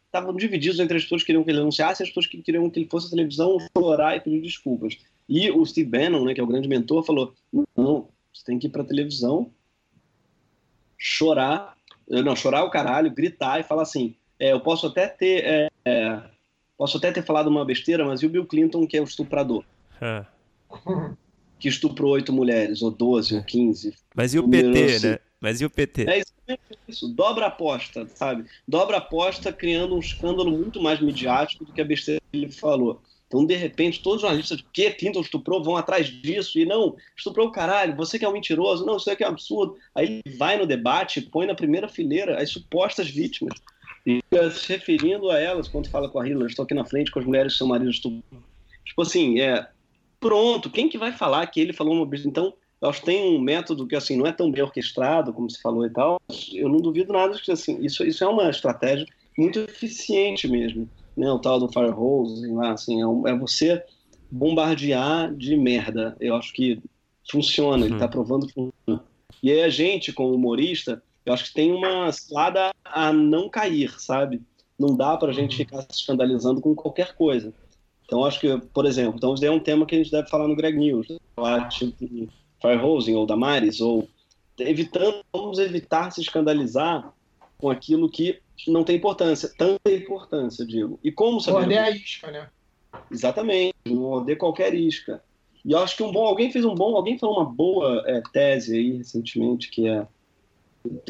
Estavam 0.05 0.33
é, 0.33 0.37
divididos 0.37 0.79
entre 0.79 0.95
as 0.95 1.03
pessoas 1.03 1.21
que 1.21 1.27
queriam 1.27 1.43
que 1.43 1.49
ele 1.49 1.57
renunciasse 1.57 2.01
e 2.01 2.03
as 2.03 2.09
pessoas 2.09 2.27
que 2.27 2.41
queriam 2.41 2.69
que 2.69 2.79
ele 2.79 2.87
fosse 2.87 3.07
à 3.07 3.09
televisão 3.09 3.57
chorar 3.77 4.15
e 4.15 4.21
pedir 4.21 4.41
desculpas. 4.41 4.97
E 5.27 5.51
o 5.51 5.65
Steve 5.65 5.89
Bannon, 5.89 6.23
né, 6.23 6.33
que 6.33 6.39
é 6.39 6.43
o 6.43 6.47
grande 6.47 6.69
mentor, 6.69 7.03
falou: 7.03 7.33
não, 7.75 8.07
você 8.33 8.45
tem 8.45 8.57
que 8.57 8.67
ir 8.67 8.69
para 8.69 8.81
a 8.81 8.85
televisão, 8.85 9.51
chorar, 10.97 11.75
eh, 12.09 12.21
não, 12.21 12.33
chorar 12.33 12.63
o 12.63 12.69
caralho, 12.69 13.11
gritar 13.11 13.59
e 13.59 13.63
falar 13.63 13.81
assim: 13.81 14.15
é, 14.39 14.53
eu 14.53 14.61
posso 14.61 14.87
até 14.87 15.05
ter. 15.05 15.43
É, 15.43 15.69
é, 15.83 16.21
posso 16.77 16.97
até 16.97 17.11
ter 17.11 17.23
falado 17.23 17.47
uma 17.47 17.65
besteira, 17.65 18.05
mas 18.05 18.21
e 18.21 18.25
o 18.25 18.29
Bill 18.29 18.45
Clinton, 18.45 18.87
que 18.87 18.95
é 18.95 19.01
o 19.01 19.03
estuprador? 19.03 19.65
É. 19.99 20.25
Que 21.59 21.67
estuprou 21.67 22.11
oito 22.13 22.31
mulheres, 22.31 22.81
ou 22.81 22.91
doze, 22.91 23.35
ou 23.35 23.43
quinze. 23.43 23.93
Mas 24.15 24.33
e 24.33 24.39
o 24.39 24.47
PT, 24.47 24.83
assim. 24.83 25.07
né? 25.07 25.19
Mas 25.39 25.61
e 25.61 25.65
o 25.65 25.69
PT? 25.69 26.05
É 26.09 26.21
isso, 26.87 27.07
dobra 27.09 27.45
a 27.45 27.47
aposta, 27.49 28.07
sabe? 28.15 28.45
Dobra 28.67 28.97
a 28.97 28.99
aposta 28.99 29.53
criando 29.53 29.95
um 29.95 29.99
escândalo 29.99 30.51
muito 30.51 30.81
mais 30.81 30.99
midiático 30.99 31.65
do 31.65 31.71
que 31.71 31.81
a 31.81 31.85
besteira 31.85 32.21
que 32.31 32.37
ele 32.37 32.51
falou. 32.51 33.01
Então, 33.27 33.45
de 33.45 33.55
repente, 33.55 34.01
todos 34.01 34.17
os 34.17 34.21
jornalistas 34.21 34.63
que 34.71 34.89
Clinton 34.91 35.19
estuprou 35.19 35.61
vão 35.61 35.75
atrás 35.75 36.07
disso 36.07 36.57
e 36.57 36.65
não, 36.65 36.95
estuprou 37.15 37.47
o 37.47 37.51
caralho, 37.51 37.95
você 37.95 38.17
que 38.17 38.23
é 38.23 38.29
um 38.29 38.33
mentiroso, 38.33 38.85
não, 38.85 38.95
isso 38.95 39.11
aqui 39.11 39.23
é 39.23 39.27
um 39.27 39.31
absurdo. 39.31 39.77
Aí 39.93 40.21
ele 40.25 40.37
vai 40.37 40.57
no 40.57 40.65
debate, 40.65 41.21
põe 41.21 41.45
na 41.45 41.53
primeira 41.53 41.89
fileira 41.89 42.41
as 42.41 42.49
supostas 42.49 43.09
vítimas. 43.09 43.59
fica 44.05 44.49
se 44.51 44.69
referindo 44.69 45.29
a 45.29 45.39
elas 45.39 45.67
quando 45.67 45.89
fala 45.89 46.07
com 46.07 46.19
a 46.19 46.27
Hillary, 46.27 46.49
estou 46.49 46.63
aqui 46.63 46.73
na 46.73 46.85
frente 46.85 47.11
com 47.11 47.19
as 47.19 47.25
mulheres 47.25 47.51
que 47.51 47.57
seu 47.57 47.67
marido 47.67 47.89
estupram. 47.89 48.41
Tipo 48.85 49.01
assim, 49.01 49.41
é, 49.41 49.67
pronto, 50.27 50.69
quem 50.69 50.89
que 50.89 50.97
vai 50.97 51.13
falar 51.13 51.47
que 51.47 51.61
ele 51.61 51.71
falou 51.71 51.93
uma 51.93 52.05
besteira? 52.05 52.29
Então, 52.29 52.53
eu 52.81 52.89
acho 52.89 52.99
que 52.99 53.05
tem 53.05 53.33
um 53.33 53.39
método 53.39 53.87
que 53.87 53.95
assim 53.95 54.17
não 54.17 54.27
é 54.27 54.31
tão 54.33 54.51
bem 54.51 54.61
orquestrado 54.61 55.31
como 55.31 55.49
se 55.49 55.61
falou 55.61 55.85
e 55.85 55.89
tal. 55.89 56.19
Eu 56.51 56.67
não 56.67 56.79
duvido 56.79 57.13
nada 57.13 57.39
que 57.39 57.49
assim, 57.49 57.81
isso, 57.81 58.05
isso 58.05 58.25
é 58.25 58.27
uma 58.27 58.49
estratégia 58.49 59.07
muito 59.37 59.59
eficiente 59.59 60.45
mesmo, 60.45 60.89
né? 61.15 61.31
O 61.31 61.39
tal 61.39 61.61
do 61.61 61.71
firehose, 61.71 62.45
lá, 62.47 62.73
assim, 62.73 63.01
é, 63.01 63.07
um, 63.07 63.25
é 63.25 63.37
você 63.37 63.81
bombardear 64.29 65.33
de 65.33 65.55
merda. 65.55 66.17
Eu 66.19 66.35
acho 66.35 66.51
que 66.51 66.81
funciona, 67.31 67.85
ele 67.85 67.93
está 67.93 68.07
provando 68.07 68.47
que 68.47 68.53
funciona. 68.53 69.05
E 69.41 69.49
aí 69.49 69.61
a 69.61 69.69
gente, 69.69 70.11
como 70.11 70.35
humorista, 70.35 71.01
eu 71.25 71.33
acho 71.33 71.45
que 71.45 71.53
tem 71.53 71.71
uma 71.71 72.11
cilada 72.11 72.71
a 72.83 73.13
não 73.13 73.47
cair, 73.47 73.97
sabe? 73.97 74.41
Não 74.77 74.93
dá 74.93 75.15
para 75.15 75.29
a 75.29 75.33
gente 75.33 75.53
uhum. 75.53 75.57
ficar 75.57 75.81
se 75.83 76.01
escandalizando 76.01 76.59
com 76.59 76.75
qualquer 76.75 77.15
coisa. 77.15 77.53
Então, 78.07 78.23
acho 78.23 78.39
que, 78.39 78.57
por 78.73 78.85
exemplo, 78.85 79.15
então 79.17 79.33
isso 79.33 79.45
é 79.45 79.51
um 79.51 79.59
tema 79.59 79.85
que 79.85 79.93
a 79.93 79.97
gente 79.97 80.09
deve 80.09 80.29
falar 80.29 80.47
no 80.47 80.55
Greg 80.55 80.77
News. 80.77 81.07
Falar, 81.35 81.67
tipo, 81.67 82.29
Firehosing 82.61 83.15
ou 83.15 83.25
Damares, 83.25 83.81
ou 83.81 84.07
evitando, 84.57 85.23
vamos 85.31 85.59
evitar 85.59 86.09
se 86.11 86.21
escandalizar 86.21 87.13
com 87.57 87.69
aquilo 87.69 88.09
que 88.09 88.39
não 88.65 88.85
tem 88.85 88.95
importância, 88.95 89.51
tanta 89.57 89.91
importância, 89.91 90.65
digo. 90.65 90.97
E 91.03 91.11
como 91.11 91.41
saber... 91.41 91.59
Morder 91.59 91.83
a 91.83 91.91
isca, 91.91 92.31
né? 92.31 92.49
Exatamente, 93.11 93.75
morder 93.87 94.37
qualquer 94.37 94.73
isca. 94.73 95.21
E 95.65 95.73
eu 95.73 95.79
acho 95.79 95.97
que 95.97 96.03
um 96.03 96.11
bom, 96.11 96.25
alguém 96.25 96.49
fez 96.49 96.63
um 96.63 96.73
bom, 96.73 96.95
alguém 96.95 97.17
falou 97.17 97.41
uma 97.41 97.45
boa 97.45 98.03
é, 98.07 98.21
tese 98.31 98.73
aí 98.73 98.97
recentemente, 98.97 99.69
que 99.69 99.85
é 99.85 100.07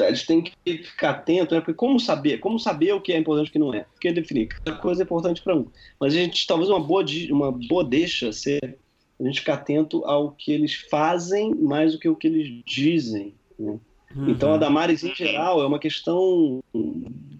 a 0.00 0.12
gente 0.12 0.26
tem 0.26 0.42
que 0.42 0.78
ficar 0.78 1.10
atento, 1.10 1.54
né? 1.54 1.60
Porque 1.60 1.74
como 1.74 2.00
saber, 2.00 2.38
como 2.38 2.58
saber 2.58 2.92
o 2.92 3.00
que 3.00 3.12
é 3.12 3.18
importante 3.18 3.46
e 3.46 3.50
o 3.50 3.52
que 3.52 3.58
não 3.58 3.74
é? 3.74 3.84
Porque 3.92 4.12
definir 4.12 4.48
cada 4.48 4.76
coisa 4.78 5.02
é 5.02 5.04
importante 5.04 5.42
para 5.42 5.56
um. 5.56 5.66
Mas 6.00 6.14
a 6.14 6.16
gente 6.16 6.46
talvez 6.46 6.68
uma 6.70 6.80
boa 6.80 7.04
uma 7.30 7.52
boa 7.52 7.84
deixa 7.84 8.32
ser 8.32 8.78
a 9.20 9.24
gente 9.24 9.40
ficar 9.40 9.54
atento 9.54 10.04
ao 10.04 10.32
que 10.32 10.52
eles 10.52 10.74
fazem 10.74 11.54
mais 11.54 11.92
do 11.92 11.98
que 11.98 12.08
o 12.08 12.16
que 12.16 12.28
eles 12.28 12.62
dizem. 12.64 13.34
Né? 13.58 13.78
Uhum. 14.14 14.30
Então 14.30 14.52
a 14.52 14.56
Damares 14.56 15.02
em 15.02 15.14
geral 15.14 15.60
é 15.60 15.66
uma 15.66 15.78
questão 15.78 16.62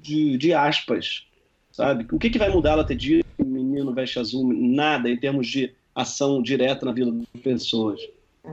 de, 0.02 0.36
de 0.36 0.52
aspas, 0.52 1.26
sabe? 1.70 2.06
O 2.12 2.18
que, 2.18 2.30
que 2.30 2.38
vai 2.38 2.50
mudar 2.50 2.72
ela 2.72 2.84
ter 2.84 2.96
dito 2.96 3.26
o 3.38 3.44
menino 3.44 3.94
veste 3.94 4.18
azul? 4.18 4.52
Nada 4.52 5.08
em 5.08 5.16
termos 5.16 5.46
de 5.46 5.72
ação 5.94 6.42
direta 6.42 6.84
na 6.84 6.92
vida 6.92 7.10
das 7.10 7.42
pessoas. 7.42 8.00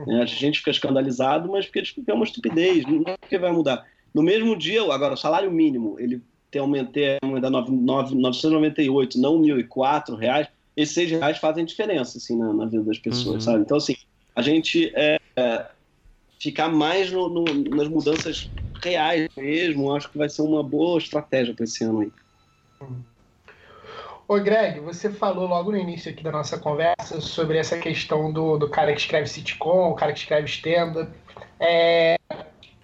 Né? 0.06 0.22
A 0.22 0.26
gente 0.26 0.58
fica 0.58 0.70
escandalizado, 0.70 1.50
mas 1.50 1.66
porque 1.66 1.82
é 2.06 2.14
uma 2.14 2.24
estupidez, 2.24 2.84
não 2.84 3.02
é 3.06 3.16
porque 3.16 3.38
vai 3.38 3.52
mudar. 3.52 3.86
No 4.12 4.22
mesmo 4.22 4.56
dia, 4.56 4.82
agora, 4.92 5.14
o 5.14 5.16
salário 5.16 5.50
mínimo, 5.50 5.96
ele 5.98 6.22
tem 6.50 6.60
aumentado 6.60 7.18
aumentar 7.22 7.50
998, 7.50 9.20
não 9.20 9.40
1.004 9.40 10.16
reais, 10.16 10.48
esses 10.76 10.94
6 10.94 11.10
reais 11.12 11.38
fazem 11.38 11.64
diferença, 11.64 12.18
assim, 12.18 12.36
na, 12.36 12.52
na 12.52 12.66
vida 12.66 12.82
das 12.84 12.98
pessoas, 12.98 13.34
uhum. 13.36 13.40
sabe? 13.40 13.60
Então, 13.60 13.76
assim, 13.76 13.96
a 14.34 14.42
gente 14.42 14.92
é, 14.94 15.18
é, 15.36 15.66
ficar 16.38 16.68
mais 16.68 17.10
no, 17.10 17.28
no, 17.28 17.44
nas 17.44 17.88
mudanças 17.88 18.50
reais 18.82 19.28
mesmo, 19.36 19.94
acho 19.94 20.10
que 20.10 20.18
vai 20.18 20.28
ser 20.28 20.42
uma 20.42 20.62
boa 20.62 20.98
estratégia 20.98 21.54
para 21.54 21.64
esse 21.64 21.82
ano 21.82 22.00
aí. 22.00 22.12
Uhum. 22.80 23.00
Ô 24.28 24.40
Greg, 24.40 24.80
você 24.80 25.08
falou 25.08 25.46
logo 25.46 25.70
no 25.70 25.78
início 25.78 26.10
aqui 26.10 26.20
da 26.20 26.32
nossa 26.32 26.58
conversa 26.58 27.20
sobre 27.20 27.58
essa 27.58 27.78
questão 27.78 28.32
do, 28.32 28.58
do 28.58 28.68
cara 28.68 28.92
que 28.92 28.98
escreve 28.98 29.28
sitcom, 29.28 29.90
o 29.90 29.94
cara 29.94 30.12
que 30.12 30.18
escreve 30.18 30.48
stand-up. 30.48 31.12
É, 31.60 32.16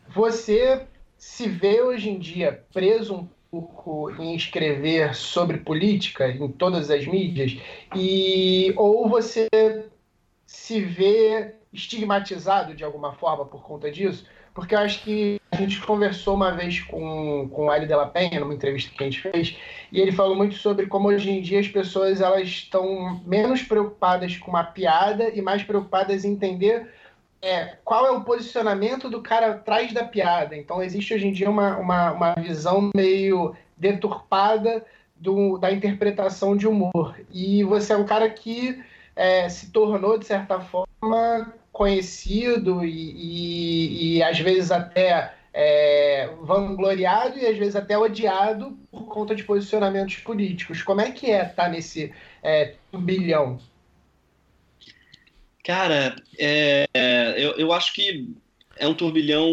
você 0.08 0.86
se 1.18 1.48
vê 1.48 1.82
hoje 1.82 2.10
em 2.10 2.18
dia 2.20 2.64
preso 2.72 3.16
um 3.16 3.28
pouco 3.50 4.08
em 4.22 4.36
escrever 4.36 5.16
sobre 5.16 5.58
política 5.58 6.28
em 6.28 6.46
todas 6.46 6.88
as 6.90 7.04
mídias 7.08 7.60
e 7.92 8.72
ou 8.76 9.08
você 9.08 9.48
se 10.46 10.80
vê 10.80 11.56
estigmatizado 11.72 12.72
de 12.72 12.84
alguma 12.84 13.14
forma 13.14 13.44
por 13.44 13.64
conta 13.64 13.90
disso? 13.90 14.24
Porque 14.54 14.74
eu 14.74 14.80
acho 14.80 15.02
que 15.02 15.40
a 15.50 15.56
gente 15.56 15.80
conversou 15.80 16.34
uma 16.34 16.50
vez 16.50 16.80
com, 16.80 17.48
com 17.48 17.66
o 17.66 17.70
Ali 17.70 17.86
Della 17.86 18.06
Penha, 18.06 18.40
numa 18.40 18.54
entrevista 18.54 18.90
que 18.94 19.02
a 19.02 19.06
gente 19.06 19.20
fez, 19.20 19.56
e 19.90 20.00
ele 20.00 20.12
falou 20.12 20.34
muito 20.34 20.54
sobre 20.54 20.86
como 20.86 21.08
hoje 21.08 21.30
em 21.30 21.40
dia 21.40 21.60
as 21.60 21.68
pessoas 21.68 22.20
elas 22.20 22.48
estão 22.48 23.20
menos 23.26 23.62
preocupadas 23.62 24.36
com 24.36 24.50
uma 24.50 24.64
piada 24.64 25.30
e 25.30 25.42
mais 25.42 25.62
preocupadas 25.62 26.24
em 26.24 26.32
entender 26.32 26.88
é, 27.42 27.76
qual 27.84 28.06
é 28.06 28.10
o 28.10 28.22
posicionamento 28.22 29.10
do 29.10 29.20
cara 29.20 29.52
atrás 29.52 29.92
da 29.92 30.04
piada. 30.04 30.56
Então 30.56 30.82
existe 30.82 31.12
hoje 31.12 31.26
em 31.26 31.32
dia 31.32 31.50
uma, 31.50 31.76
uma, 31.76 32.12
uma 32.12 32.34
visão 32.34 32.90
meio 32.94 33.54
deturpada 33.76 34.84
do, 35.16 35.58
da 35.58 35.72
interpretação 35.72 36.56
de 36.56 36.68
humor. 36.68 37.16
E 37.32 37.64
você 37.64 37.92
é 37.92 37.96
um 37.96 38.04
cara 38.04 38.30
que 38.30 38.82
é, 39.14 39.48
se 39.48 39.70
tornou, 39.70 40.18
de 40.18 40.26
certa 40.26 40.60
forma, 40.60 41.52
conhecido 41.72 42.84
e, 42.84 42.90
e, 42.90 44.16
e 44.16 44.22
às 44.22 44.38
vezes 44.38 44.70
até 44.70 45.34
é, 45.54 46.30
vangloriado 46.42 47.38
e 47.38 47.46
às 47.46 47.56
vezes 47.56 47.74
até 47.74 47.96
odiado 47.96 48.78
por 48.90 49.06
conta 49.06 49.34
de 49.34 49.42
posicionamentos 49.42 50.16
políticos. 50.16 50.82
Como 50.82 51.00
é 51.00 51.10
que 51.10 51.30
é 51.30 51.42
estar 51.42 51.64
tá 51.64 51.68
nesse 51.68 52.12
é, 52.42 52.74
turbilhão? 52.90 53.58
Cara, 55.64 56.16
é, 56.38 56.86
eu, 57.36 57.52
eu 57.52 57.72
acho 57.72 57.94
que 57.94 58.28
é 58.76 58.86
um 58.86 58.94
turbilhão. 58.94 59.50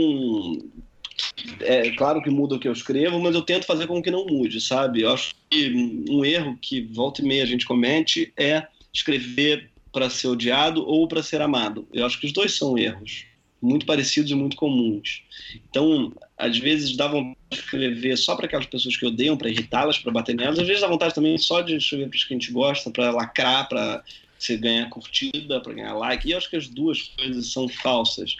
É 1.60 1.92
claro 1.92 2.22
que 2.22 2.30
muda 2.30 2.56
o 2.56 2.60
que 2.60 2.68
eu 2.68 2.74
escrevo, 2.74 3.20
mas 3.20 3.36
eu 3.36 3.42
tento 3.42 3.66
fazer 3.66 3.88
com 3.88 4.02
que 4.02 4.10
não 4.10 4.26
mude, 4.26 4.60
sabe? 4.60 5.02
Eu 5.02 5.14
acho 5.14 5.36
que 5.50 6.06
um 6.10 6.24
erro 6.26 6.58
que 6.62 6.82
volta 6.82 7.22
e 7.22 7.26
meia 7.26 7.44
a 7.44 7.48
gente 7.48 7.66
comete 7.66 8.34
é 8.38 8.66
escrever 8.94 9.70
para 9.92 10.10
ser 10.10 10.28
odiado 10.28 10.88
ou 10.88 11.08
para 11.08 11.24
ser 11.24 11.42
amado. 11.42 11.88
Eu 11.94 12.06
acho 12.06 12.20
que 12.20 12.28
os 12.28 12.32
dois 12.32 12.54
são 12.54 12.78
erros 12.78 13.26
muito 13.62 13.86
parecidos 13.86 14.32
e 14.32 14.36
muito 14.36 14.56
comuns. 14.56 15.22
Então, 15.70 16.14
às 16.38 16.58
vezes 16.58 16.96
dá 16.96 17.08
vontade 17.08 17.38
de 17.52 17.58
escrever 17.58 18.18
só 18.18 18.36
para 18.36 18.46
aquelas 18.46 18.66
pessoas 18.66 18.96
que 18.96 19.06
odeiam, 19.06 19.38
para 19.38 19.50
irritá-las, 19.50 19.98
para 19.98 20.12
bater 20.12 20.36
nelas. 20.36 20.60
Às 20.60 20.68
vezes 20.68 20.82
dá 20.82 20.88
vontade 20.88 21.14
também 21.14 21.38
só 21.38 21.62
de 21.62 21.76
escrever 21.76 22.08
para 22.08 22.16
os 22.16 22.24
que 22.24 22.34
a 22.34 22.38
gente 22.38 22.52
gosta, 22.52 22.90
para 22.90 23.12
lacrar, 23.12 23.68
para 23.68 24.04
você 24.38 24.56
ganhar 24.56 24.90
curtida, 24.90 25.60
para 25.60 25.74
ganhar 25.74 25.94
like. 25.94 26.28
E 26.28 26.32
eu 26.32 26.38
acho 26.38 26.50
que 26.50 26.56
as 26.56 26.68
duas 26.68 27.04
coisas 27.18 27.48
são 27.48 27.68
falsas. 27.68 28.38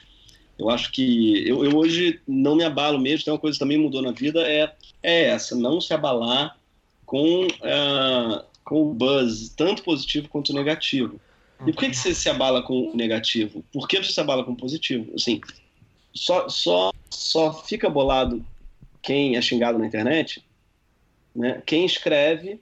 Eu 0.58 0.70
acho 0.70 0.92
que 0.92 1.48
eu, 1.48 1.64
eu 1.64 1.76
hoje 1.78 2.20
não 2.28 2.56
me 2.56 2.64
abalo 2.64 3.00
mesmo. 3.00 3.26
Tem 3.26 3.34
uma 3.34 3.40
coisa 3.40 3.56
que 3.56 3.60
também 3.60 3.78
mudou 3.78 4.02
na 4.02 4.12
vida 4.12 4.42
é, 4.42 4.74
é 5.04 5.24
essa, 5.26 5.56
não 5.56 5.82
se 5.82 5.94
abalar 5.94 6.58
com, 7.06 7.46
uh, 7.46 8.44
com 8.64 8.84
o 8.84 8.94
buzz, 8.94 9.50
tanto 9.56 9.84
positivo 9.84 10.30
quanto 10.30 10.54
negativo. 10.54 11.20
E 11.66 11.74
por 11.74 11.80
que, 11.82 11.90
que 11.90 11.98
você 11.98 12.14
se 12.14 12.30
abala 12.30 12.62
com 12.64 12.92
o 12.92 12.96
negativo? 12.96 13.64
Por 13.72 13.88
que 13.88 13.98
você 13.98 14.12
se 14.12 14.20
abala 14.20 14.44
com 14.44 14.54
o 14.54 14.56
positivo? 14.56 15.14
Assim, 15.14 15.42
só, 16.14 16.48
só, 16.48 16.92
só 17.10 17.54
fica 17.64 17.90
bolado 17.90 18.46
quem 19.02 19.36
é 19.36 19.42
xingado 19.42 19.78
na 19.78 19.86
internet, 19.86 20.44
né? 21.36 21.62
quem 21.66 21.86
escreve 21.86 22.60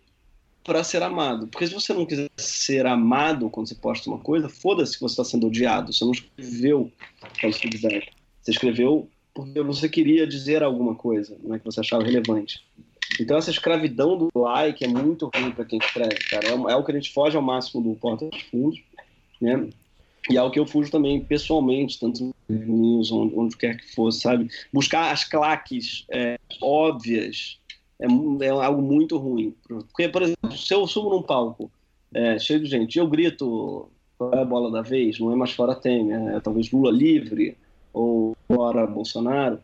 para 0.64 0.84
ser 0.84 1.02
amado. 1.02 1.48
Porque 1.48 1.68
se 1.68 1.74
você 1.74 1.94
não 1.94 2.06
quiser 2.06 2.30
ser 2.38 2.86
amado 2.86 3.50
quando 3.50 3.68
você 3.68 3.76
posta 3.76 4.10
uma 4.10 4.20
coisa, 4.20 4.50
foda-se 4.50 4.96
que 4.96 5.02
você 5.02 5.14
está 5.14 5.24
sendo 5.24 5.48
odiado. 5.48 5.94
Você 5.94 6.04
não 6.04 6.12
escreveu 6.12 6.92
para 7.40 7.52
você 7.52 7.68
quiser. 7.68 8.10
Você 8.42 8.52
escreveu 8.52 9.10
porque 9.34 9.62
você 9.62 9.88
queria 9.88 10.26
dizer 10.26 10.64
alguma 10.64 10.96
coisa, 10.96 11.38
não 11.44 11.56
é 11.56 11.60
que 11.60 11.66
você 11.66 11.80
achava 11.80 12.04
relevante. 12.04 12.66
Então 13.20 13.38
essa 13.38 13.52
escravidão 13.52 14.18
do 14.18 14.30
like 14.36 14.84
é 14.84 14.88
muito 14.88 15.30
ruim 15.34 15.52
para 15.52 15.66
quem 15.66 15.80
escreve, 15.80 16.16
cara. 16.30 16.48
É, 16.48 16.52
é 16.52 16.76
o 16.76 16.84
que 16.84 16.92
a 16.92 16.96
gente 16.96 17.14
foge 17.14 17.36
ao 17.36 17.42
máximo 17.42 17.82
do 17.82 17.96
Porta 17.96 18.28
dos 18.30 18.42
Fundos 18.44 18.80
né? 19.42 19.70
E 20.30 20.38
é 20.38 20.44
o 20.44 20.52
que 20.52 20.60
eu 20.60 20.68
fujo 20.68 20.92
também 20.92 21.24
pessoalmente, 21.24 22.00
tanto 22.00 22.36
nos 22.50 23.12
onde, 23.12 23.36
onde 23.36 23.58
quer 23.58 23.78
que 23.78 23.96
fosse, 23.96 24.22
sabe? 24.22 24.50
Buscar 24.74 25.12
as 25.12 25.24
claques 25.24 26.06
é, 26.12 26.38
óbvias 26.62 27.60
é, 28.00 28.06
é, 28.46 28.50
algo 28.50 28.82
muito 28.82 29.18
ruim. 29.18 29.56
Porque, 29.68 30.10
por 30.10 30.24
exemplo, 30.24 30.52
se 30.52 30.74
eu 30.74 30.86
subo 30.86 31.10
num 31.10 31.22
palco 31.22 31.72
é, 32.14 32.38
cheio 32.40 32.60
de 32.60 32.66
gente 32.66 33.00
eu 33.00 33.08
grito 33.08 33.90
qual 34.18 34.34
é 34.34 34.42
a 34.42 34.46
bola 34.46 34.72
da 34.72 34.82
vez, 34.82 35.20
não 35.20 35.32
é 35.32 35.36
mais 35.36 35.52
fora 35.52 35.76
Temer, 35.76 36.36
é 36.36 36.40
talvez 36.40 36.72
Lula 36.72 36.92
livre 36.92 37.56
ou 37.94 38.36
fora 38.48 38.86
Bolsonaro, 38.86 39.60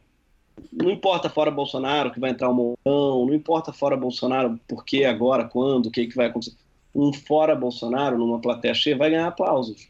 não 0.72 0.91
importa 0.91 1.30
fora 1.30 1.51
Bolsonaro 1.51 2.12
que 2.12 2.20
vai 2.20 2.32
entrar 2.32 2.49
um 2.49 2.54
montão, 2.54 3.26
não 3.26 3.34
importa 3.34 3.72
fora 3.74 3.97
Bolsonaro 3.97 4.60
por 4.68 4.84
que 4.84 5.06
agora, 5.06 5.45
quando, 5.45 5.88
o 5.88 5.91
que, 5.91 6.08
que 6.08 6.16
vai 6.16 6.28
acontecer 6.28 6.56
um 6.95 7.12
fora 7.12 7.56
Bolsonaro, 7.56 8.18
numa 8.18 8.39
plateia 8.39 8.74
cheia, 8.74 8.95
vai 8.95 9.10
ganhar 9.10 9.28
aplausos. 9.28 9.88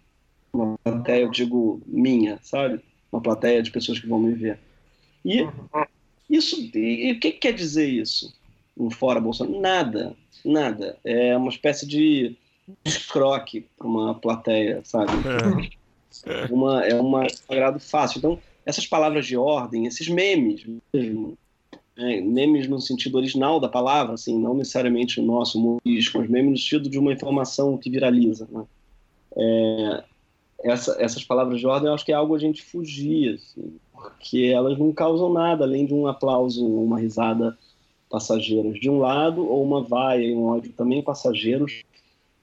Uma 0.54 0.78
plateia, 0.84 1.24
eu 1.24 1.32
digo, 1.32 1.82
minha, 1.86 2.40
sabe? 2.42 2.80
Uma 3.12 3.22
plateia 3.22 3.62
de 3.62 3.72
pessoas 3.72 4.00
que 4.00 4.08
vão 4.08 4.20
me 4.20 4.34
ver. 4.34 4.60
E 5.26 5.48
isso, 6.30 6.56
e, 6.76 7.12
o 7.12 7.20
que, 7.20 7.32
que 7.32 7.40
quer 7.40 7.54
dizer 7.54 7.88
isso? 7.88 8.34
Um 8.78 8.90
fora 8.90 9.20
Bolsonaro? 9.20 9.60
Nada, 9.60 10.16
nada. 10.46 10.98
É 11.04 11.36
uma 11.36 11.50
espécie 11.50 11.86
de 11.86 12.36
escroque 12.86 13.66
para 13.78 13.88
uma 13.88 14.16
plateia, 14.16 14.82
sabe? 14.84 15.12
É. 16.26 16.46
Uma, 16.54 16.86
é 16.86 16.96
uma 16.96 17.28
agrado 17.50 17.80
fácil. 17.80 18.20
Então, 18.20 18.40
essas 18.66 18.86
palavras 18.86 19.26
de 19.26 19.36
ordem, 19.38 19.86
esses 19.86 20.08
memes 20.08 20.66
mesmo, 20.94 21.38
é, 21.98 22.22
memes 22.22 22.68
no 22.68 22.80
sentido 22.80 23.18
original 23.18 23.60
da 23.60 23.70
palavra, 23.70 24.14
assim, 24.14 24.38
não 24.40 24.56
necessariamente 24.56 25.20
o 25.20 25.24
nosso 25.24 25.60
humorístico, 25.60 26.20
mas 26.20 26.30
memes 26.30 26.52
no 26.52 26.58
sentido 26.58 26.90
de 26.90 26.98
uma 26.98 27.14
informação 27.14 27.78
que 27.78 27.90
viraliza. 27.90 28.48
Né? 28.52 28.64
É, 29.36 30.04
essa, 30.64 30.96
essas 31.00 31.24
palavras 31.24 31.60
de 31.60 31.68
ordem, 31.68 31.88
eu 31.88 31.94
acho 31.94 32.06
que 32.06 32.12
é 32.12 32.16
algo 32.16 32.36
a 32.36 32.40
gente 32.40 32.64
fugir, 32.64 33.36
assim, 33.36 33.78
porque 33.92 34.52
elas 34.54 34.78
não 34.78 34.92
causam 34.92 35.32
nada 35.32 35.66
além 35.66 35.86
de 35.86 35.94
um 35.94 36.08
aplauso, 36.08 36.66
uma 36.66 37.00
risada 37.00 37.58
passageiros 38.10 38.80
de 38.80 38.90
um 38.90 39.00
lado 39.00 39.44
ou 39.44 39.64
uma 39.64 39.82
vaia 39.82 40.24
e 40.24 40.36
um 40.36 40.46
ódio 40.46 40.72
também 40.74 41.02
passageiros 41.02 41.84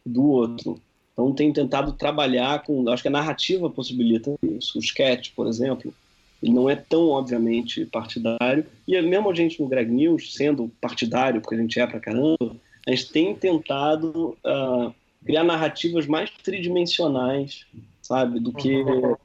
do 0.04 0.28
outro. 0.28 0.80
Então 1.12 1.32
tem 1.32 1.52
tentado 1.52 1.92
trabalhar 1.92 2.64
com, 2.64 2.88
acho 2.88 3.02
que 3.02 3.08
a 3.08 3.12
narrativa 3.12 3.70
possibilita 3.70 4.34
isso. 4.42 4.78
O 4.78 4.80
sketch, 4.80 5.30
por 5.34 5.46
exemplo, 5.46 5.94
ele 6.42 6.52
não 6.52 6.68
é 6.68 6.76
tão 6.76 7.08
obviamente 7.08 7.84
partidário 7.86 8.64
e 8.86 9.00
mesmo 9.02 9.30
a 9.30 9.34
gente 9.34 9.60
no 9.60 9.68
Greg 9.68 9.90
News 9.90 10.34
sendo 10.34 10.70
partidário, 10.80 11.40
porque 11.40 11.54
a 11.54 11.58
gente 11.58 11.78
é 11.78 11.86
pra 11.86 12.00
caramba, 12.00 12.56
a 12.86 12.90
gente 12.90 13.10
tem 13.10 13.34
tentado 13.34 14.36
uh, 14.44 14.94
criar 15.24 15.44
narrativas 15.44 16.06
mais 16.06 16.30
tridimensionais, 16.42 17.66
sabe, 18.00 18.40
do 18.40 18.52
que 18.52 18.74
uhum. 18.76 19.16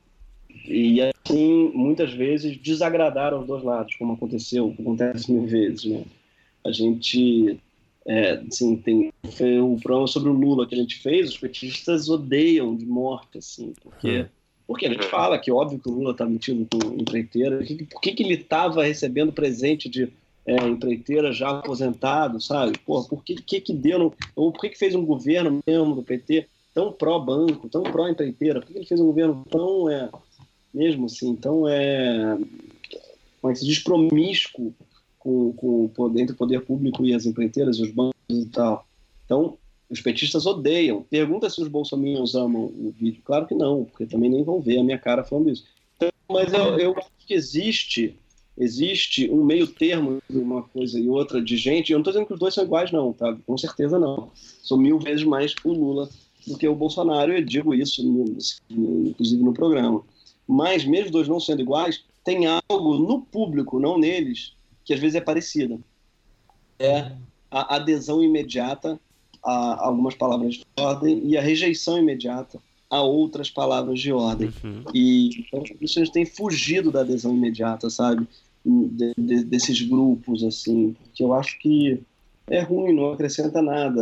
e 0.66 1.00
assim 1.02 1.72
muitas 1.74 2.14
vezes 2.14 2.58
desagradar 2.58 3.34
aos 3.34 3.48
dois 3.48 3.64
lados, 3.64 3.96
como 3.96 4.14
aconteceu, 4.14 4.76
acontece 4.78 5.32
mil 5.32 5.48
vezes, 5.48 5.86
né? 5.86 6.04
A 6.66 6.72
gente 6.72 7.60
é, 8.08 8.34
assim, 8.48 8.76
tem 8.76 9.12
foi 9.32 9.60
o 9.60 9.78
programa 9.82 10.08
sobre 10.08 10.30
o 10.30 10.34
Lula 10.34 10.68
que 10.68 10.76
a 10.76 10.78
gente 10.78 11.00
fez, 11.00 11.30
os 11.30 11.38
petistas 11.38 12.08
odeiam 12.08 12.76
de 12.76 12.86
morte, 12.86 13.40
assim, 13.40 13.74
porque 13.82 14.22
hum. 14.22 14.26
Porque 14.68 14.86
a 14.86 14.90
gente 14.90 15.06
fala 15.06 15.38
que 15.38 15.52
óbvio 15.52 15.80
que 15.80 15.90
o 15.90 15.92
Lula 15.92 16.12
está 16.12 16.26
metido 16.26 16.68
com 16.70 16.94
empreiteira, 17.00 17.60
por 17.92 18.02
que, 18.02 18.14
que 18.14 18.24
ele 18.24 18.36
estava 18.36 18.84
recebendo 18.84 19.32
presente 19.32 19.88
de 19.88 20.12
é, 20.46 20.56
empreiteira 20.68 21.32
já 21.32 21.50
aposentado, 21.50 22.42
sabe? 22.42 22.78
Pô, 22.80 23.04
por 23.04 23.24
que, 23.24 23.36
que, 23.36 23.62
que 23.62 23.74
deu, 23.74 24.14
ou 24.36 24.52
por 24.52 24.62
que, 24.62 24.70
que 24.70 24.78
fez 24.78 24.96
um 24.96 25.06
governo 25.06 25.60
mesmo 25.66 25.96
do 25.96 26.04
PT 26.04 26.48
tão 26.74 26.92
pró-banco, 26.92 27.70
tão 27.70 27.84
pró-empreiteira? 27.84 28.60
Por 28.60 28.68
que 28.68 28.78
ele 28.78 28.86
fez 28.86 29.00
um 29.00 29.06
governo 29.06 29.46
tão, 29.50 29.90
é, 29.90 30.10
mesmo 30.74 31.06
assim, 31.06 31.36
tão, 31.36 31.68
é, 31.68 32.38
como 33.42 33.52
é 33.52 33.54
que 33.54 33.60
se 33.60 33.66
diz, 33.66 33.80
promíscuo 33.80 34.74
com, 35.20 35.54
com 35.54 35.92
entre 36.18 36.34
o 36.34 36.38
poder 36.38 36.62
público 36.62 37.04
e 37.06 37.14
as 37.14 37.26
empreiteiras, 37.26 37.80
os 37.80 37.90
bancos 37.92 38.14
e 38.30 38.46
tal. 38.48 38.86
Então, 39.26 39.58
os 39.90 40.02
petistas 40.02 40.46
odeiam. 40.46 41.04
Pergunta 41.10 41.50
se 41.50 41.62
os 41.62 41.68
bolsominions 41.68 42.36
amam 42.36 42.66
o 42.66 42.94
vídeo. 42.98 43.22
Claro 43.24 43.46
que 43.46 43.56
não, 43.56 43.86
porque 43.86 44.06
também 44.06 44.30
nem 44.30 44.44
vão 44.44 44.60
ver 44.60 44.80
a 44.80 44.84
minha 44.84 44.98
cara 44.98 45.24
falando 45.24 45.50
isso. 45.50 45.66
Então, 45.96 46.10
mas 46.30 46.54
eu, 46.54 46.80
eu 46.80 46.98
acho 46.98 47.10
que 47.26 47.34
existe 47.34 48.18
existe 48.58 49.30
um 49.30 49.44
meio 49.44 49.68
termo 49.68 50.22
de 50.30 50.38
uma 50.38 50.64
coisa 50.64 51.00
e 51.00 51.10
outra 51.10 51.42
de 51.42 51.58
gente. 51.58 51.92
Eu 51.92 51.98
não 51.98 52.02
estou 52.02 52.14
dizendo 52.14 52.28
que 52.28 52.34
os 52.34 52.40
dois 52.40 52.54
são 52.54 52.64
iguais, 52.64 52.92
não, 52.92 53.12
tá? 53.12 53.36
Com 53.46 53.58
certeza 53.58 54.00
não. 54.00 54.32
Sou 54.36 54.78
mil 54.78 54.98
vezes 55.00 55.26
mais 55.26 55.54
o 55.64 55.74
Lula 55.74 56.10
do 56.48 56.58
que 56.58 56.68
o 56.68 56.76
Bolsonaro. 56.76 57.34
Eu 57.34 57.44
digo 57.44 57.74
isso, 57.74 58.02
inclusive 58.70 59.44
no 59.44 59.54
programa. 59.54 60.02
Mas 60.48 60.86
mesmo 60.86 61.08
os 61.08 61.12
dois 61.12 61.28
não 61.28 61.40
sendo 61.40 61.62
iguais, 61.62 62.04
tem 62.24 62.46
algo 62.46 62.98
no 62.98 63.22
público, 63.22 63.80
não 63.80 63.98
neles, 63.98 64.54
que 64.84 64.94
às 64.94 65.00
vezes 65.00 65.16
é 65.16 65.22
parecida. 65.22 65.78
É 66.80 67.12
a 67.50 67.76
adesão 67.76 68.24
imediata 68.24 69.00
a 69.46 69.86
algumas 69.86 70.16
palavras 70.16 70.56
de 70.56 70.66
ordem 70.78 71.22
e 71.26 71.38
a 71.38 71.42
rejeição 71.42 71.98
imediata 72.00 72.60
a 72.90 73.02
outras 73.02 73.50
palavras 73.50 74.00
de 74.00 74.12
ordem. 74.12 74.52
Uhum. 74.64 74.84
E 74.94 75.40
então, 75.40 75.62
as 75.62 75.72
pessoas 75.72 76.10
têm 76.10 76.26
fugido 76.26 76.92
da 76.92 77.02
adesão 77.02 77.36
imediata, 77.36 77.90
sabe? 77.90 78.28
De, 78.66 79.14
de, 79.18 79.44
desses 79.44 79.82
grupos, 79.82 80.44
assim, 80.44 80.96
que 81.14 81.24
eu 81.24 81.34
acho 81.34 81.60
que 81.60 82.02
é 82.48 82.62
ruim, 82.62 82.94
não 82.94 83.12
acrescenta 83.12 83.62
nada. 83.62 84.02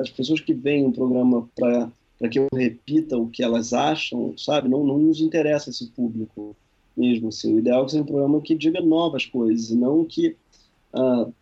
As 0.00 0.10
pessoas 0.10 0.40
que 0.40 0.54
veem 0.54 0.84
um 0.84 0.92
programa 0.92 1.48
para 1.54 2.28
que 2.28 2.38
eu 2.38 2.48
repita 2.52 3.16
o 3.16 3.28
que 3.28 3.42
elas 3.42 3.72
acham, 3.72 4.34
sabe? 4.36 4.68
Não, 4.68 4.84
não 4.84 4.98
nos 4.98 5.20
interessa 5.20 5.70
esse 5.70 5.86
público 5.88 6.56
mesmo. 6.96 7.28
Assim. 7.28 7.54
O 7.54 7.58
ideal 7.58 7.82
é 7.82 7.84
que 7.84 7.90
seja 7.92 8.02
um 8.02 8.06
programa 8.06 8.40
que 8.40 8.54
diga 8.54 8.80
novas 8.80 9.26
coisas, 9.26 9.70
não 9.70 10.04
que, 10.04 10.36
uh, 10.94 11.32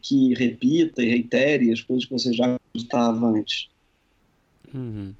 que 0.00 0.34
repita 0.34 1.02
e 1.02 1.10
reitere 1.10 1.72
as 1.72 1.80
coisas 1.80 2.04
que 2.04 2.12
você 2.12 2.32
já 2.32 2.59
estava 2.74 3.26
antes. 3.26 3.68
Uhum. 4.72 5.14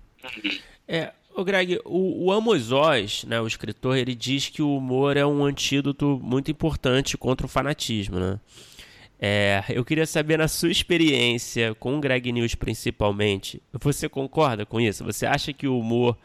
É, 0.86 1.12
o 1.34 1.44
Greg, 1.44 1.80
o, 1.84 2.26
o 2.26 2.32
Amos 2.32 2.72
Oz, 2.72 3.24
né, 3.24 3.40
o 3.40 3.46
escritor, 3.46 3.96
ele 3.96 4.14
diz 4.14 4.48
que 4.48 4.62
o 4.62 4.76
humor 4.76 5.16
é 5.16 5.24
um 5.24 5.44
antídoto 5.44 6.20
muito 6.22 6.50
importante 6.50 7.16
contra 7.16 7.46
o 7.46 7.48
fanatismo, 7.48 8.18
né? 8.18 8.40
É, 9.22 9.62
eu 9.68 9.84
queria 9.84 10.06
saber, 10.06 10.38
na 10.38 10.48
sua 10.48 10.70
experiência 10.70 11.74
com 11.74 11.96
o 11.96 12.00
Greg 12.00 12.32
News 12.32 12.54
principalmente, 12.54 13.62
você 13.72 14.08
concorda 14.08 14.64
com 14.64 14.80
isso? 14.80 15.04
Você 15.04 15.26
acha 15.26 15.52
que 15.52 15.68
o 15.68 15.78
humor 15.78 16.16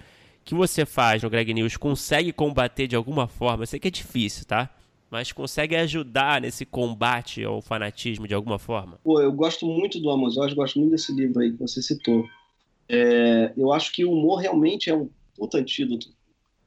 que 0.45 0.55
você 0.55 0.85
faz 0.85 1.21
no 1.21 1.29
Greg 1.29 1.53
News 1.53 1.75
consegue 1.75 2.31
combater 2.31 2.87
de 2.87 2.95
alguma 2.95 3.27
forma? 3.27 3.63
Eu 3.63 3.67
sei 3.67 3.79
que 3.81 3.89
é 3.89 3.91
difícil, 3.91 4.45
tá? 4.45 4.69
Mas 5.15 5.31
consegue 5.31 5.77
ajudar 5.77 6.41
nesse 6.41 6.65
combate 6.65 7.41
ao 7.41 7.61
fanatismo 7.61 8.27
de 8.27 8.33
alguma 8.33 8.59
forma? 8.59 8.99
Pô, 9.01 9.21
eu 9.21 9.31
gosto 9.31 9.65
muito 9.65 9.97
do 9.97 10.09
Amos 10.09 10.35
Oz, 10.35 10.53
gosto 10.53 10.77
muito 10.77 10.91
desse 10.91 11.13
livro 11.13 11.39
aí 11.39 11.53
que 11.53 11.57
você 11.57 11.81
citou. 11.81 12.27
É, 12.89 13.53
eu 13.55 13.71
acho 13.71 13.93
que 13.93 14.03
o 14.03 14.11
humor 14.11 14.41
realmente 14.41 14.89
é 14.89 14.93
um 14.93 15.09
puta 15.33 15.57
antídoto 15.57 16.09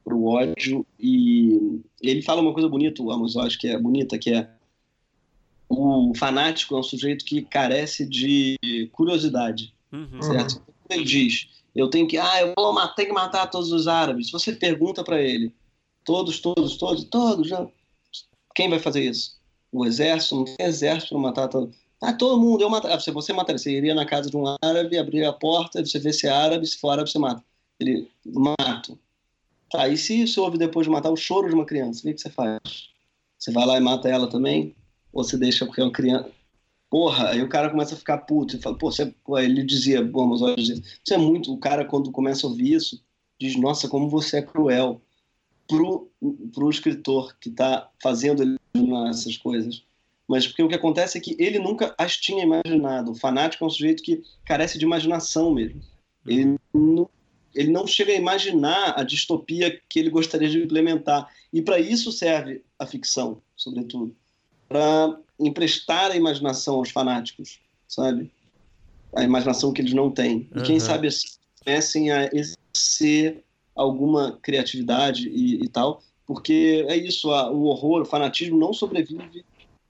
pro 0.03 0.25
ódio 0.25 0.83
e 0.99 1.79
ele 2.01 2.23
fala 2.23 2.41
uma 2.41 2.51
coisa 2.51 2.67
bonita, 2.67 3.03
o 3.03 3.11
Amos 3.11 3.35
Oz, 3.35 3.55
que 3.55 3.67
é 3.67 3.77
bonita, 3.77 4.17
que 4.17 4.33
é 4.33 4.49
o 5.69 6.11
fanático 6.15 6.75
é 6.75 6.79
um 6.79 6.83
sujeito 6.83 7.23
que 7.23 7.43
carece 7.43 8.03
de 8.03 8.89
curiosidade, 8.91 9.75
uhum. 9.91 10.23
certo? 10.23 10.59
Ele 10.89 11.03
diz, 11.03 11.49
eu 11.75 11.87
tenho 11.87 12.07
que, 12.07 12.17
ah, 12.17 12.41
eu 12.41 12.53
vou 12.57 12.73
matar, 12.73 12.95
tenho 12.95 13.09
que 13.09 13.13
matar 13.13 13.45
todos 13.45 13.71
os 13.71 13.87
árabes. 13.87 14.25
Se 14.25 14.31
você 14.31 14.53
pergunta 14.53 15.03
para 15.03 15.21
ele, 15.21 15.53
todos, 16.03 16.39
todos, 16.39 16.77
todos, 16.77 17.03
todos, 17.03 17.47
já, 17.47 17.67
quem 18.59 18.69
vai 18.69 18.79
fazer 18.79 19.01
isso? 19.01 19.39
O 19.71 19.85
exército? 19.85 20.35
Não 20.35 20.43
tem 20.43 20.55
exército 20.59 21.13
para 21.13 21.19
matar 21.19 21.47
todos. 21.47 21.77
Ah, 22.01 22.11
todo 22.11 22.41
mundo, 22.41 22.61
eu 22.61 22.69
matar. 22.69 22.99
Se 22.99 23.09
você 23.09 23.31
matar, 23.31 23.57
você 23.57 23.71
iria 23.71 23.95
na 23.95 24.05
casa 24.05 24.29
de 24.29 24.35
um 24.35 24.43
árabe, 24.61 24.97
abrir 24.97 25.23
a 25.23 25.31
porta, 25.31 25.85
você 25.85 25.97
vê 25.97 26.11
se 26.11 26.27
é 26.27 26.29
árabe, 26.29 26.67
se 26.67 26.77
for 26.77 26.89
árabe, 26.89 27.09
você 27.09 27.17
mata. 27.17 27.41
Ele, 27.79 28.09
mato. 28.25 28.99
Tá, 29.71 29.87
e 29.87 29.95
se 29.95 30.27
você 30.27 30.37
ouve 30.41 30.57
depois 30.57 30.85
de 30.85 30.91
matar 30.91 31.09
o 31.09 31.15
choro 31.15 31.47
de 31.47 31.55
uma 31.55 31.65
criança, 31.65 32.01
o 32.01 32.11
que, 32.11 32.17
você 32.17 32.29
faz? 32.29 32.59
Você 33.37 33.49
vai 33.51 33.65
lá 33.65 33.77
e 33.77 33.79
mata 33.79 34.09
ela 34.09 34.27
também? 34.27 34.75
Ou 35.13 35.23
você 35.23 35.37
deixa 35.37 35.65
porque 35.65 35.79
é 35.79 35.85
uma 35.85 35.93
criança 35.93 36.29
porra, 36.89 37.29
aí 37.29 37.41
o 37.41 37.47
cara 37.47 37.69
começa 37.69 37.93
a 37.93 37.97
ficar 37.97 38.17
puto 38.19 38.55
e 38.55 38.59
fala, 38.59 38.75
pô, 38.75 38.91
você, 38.91 39.13
ele 39.37 39.63
dizia, 39.63 40.01
mas 40.01 40.41
olha, 40.41 40.55
você 40.57 41.13
é 41.13 41.17
muito, 41.17 41.53
o 41.53 41.57
cara 41.59 41.85
quando 41.85 42.11
começa 42.11 42.47
a 42.47 42.49
ouvir 42.49 42.73
isso, 42.73 42.99
diz, 43.39 43.55
nossa, 43.55 43.87
como 43.87 44.09
você 44.09 44.37
é 44.37 44.41
cruel 44.41 44.99
pro, 45.69 46.09
pro 46.53 46.69
escritor 46.69 47.37
que 47.39 47.49
está 47.49 47.89
fazendo 48.01 48.59
essas 49.07 49.37
coisas. 49.37 49.83
Mas 50.27 50.45
porque 50.45 50.63
o 50.63 50.67
que 50.67 50.75
acontece 50.75 51.17
é 51.17 51.21
que 51.21 51.35
ele 51.39 51.59
nunca 51.59 51.93
as 51.97 52.17
tinha 52.17 52.43
imaginado. 52.43 53.11
O 53.11 53.15
fanático 53.15 53.63
é 53.63 53.67
um 53.67 53.69
sujeito 53.69 54.03
que 54.03 54.21
carece 54.43 54.77
de 54.77 54.85
imaginação 54.85 55.53
mesmo. 55.53 55.81
Ele 56.25 56.57
não, 56.73 57.09
ele 57.55 57.71
não 57.71 57.87
chega 57.87 58.11
a 58.11 58.15
imaginar 58.15 58.99
a 58.99 59.03
distopia 59.03 59.79
que 59.87 59.99
ele 59.99 60.09
gostaria 60.09 60.49
de 60.49 60.61
implementar. 60.61 61.29
E 61.53 61.61
para 61.61 61.79
isso 61.79 62.11
serve 62.11 62.63
a 62.77 62.85
ficção, 62.85 63.41
sobretudo. 63.55 64.15
Para 64.67 65.17
emprestar 65.39 66.11
a 66.11 66.15
imaginação 66.15 66.75
aos 66.75 66.91
fanáticos, 66.91 67.59
sabe? 67.87 68.31
A 69.15 69.23
imaginação 69.23 69.73
que 69.73 69.81
eles 69.81 69.93
não 69.93 70.11
têm. 70.11 70.47
E 70.55 70.61
quem 70.61 70.79
sabe 70.79 71.07
assim, 71.07 71.27
comecem 71.63 72.11
a 72.11 72.29
exercer 72.31 73.43
alguma 73.79 74.37
criatividade 74.41 75.29
e, 75.29 75.63
e, 75.63 75.69
tal, 75.69 76.01
porque 76.27 76.85
é 76.89 76.97
isso, 76.97 77.31
a, 77.31 77.49
o 77.49 77.63
horror, 77.63 78.01
o 78.01 78.05
fanatismo 78.05 78.59
não 78.59 78.73
sobrevive 78.73 79.45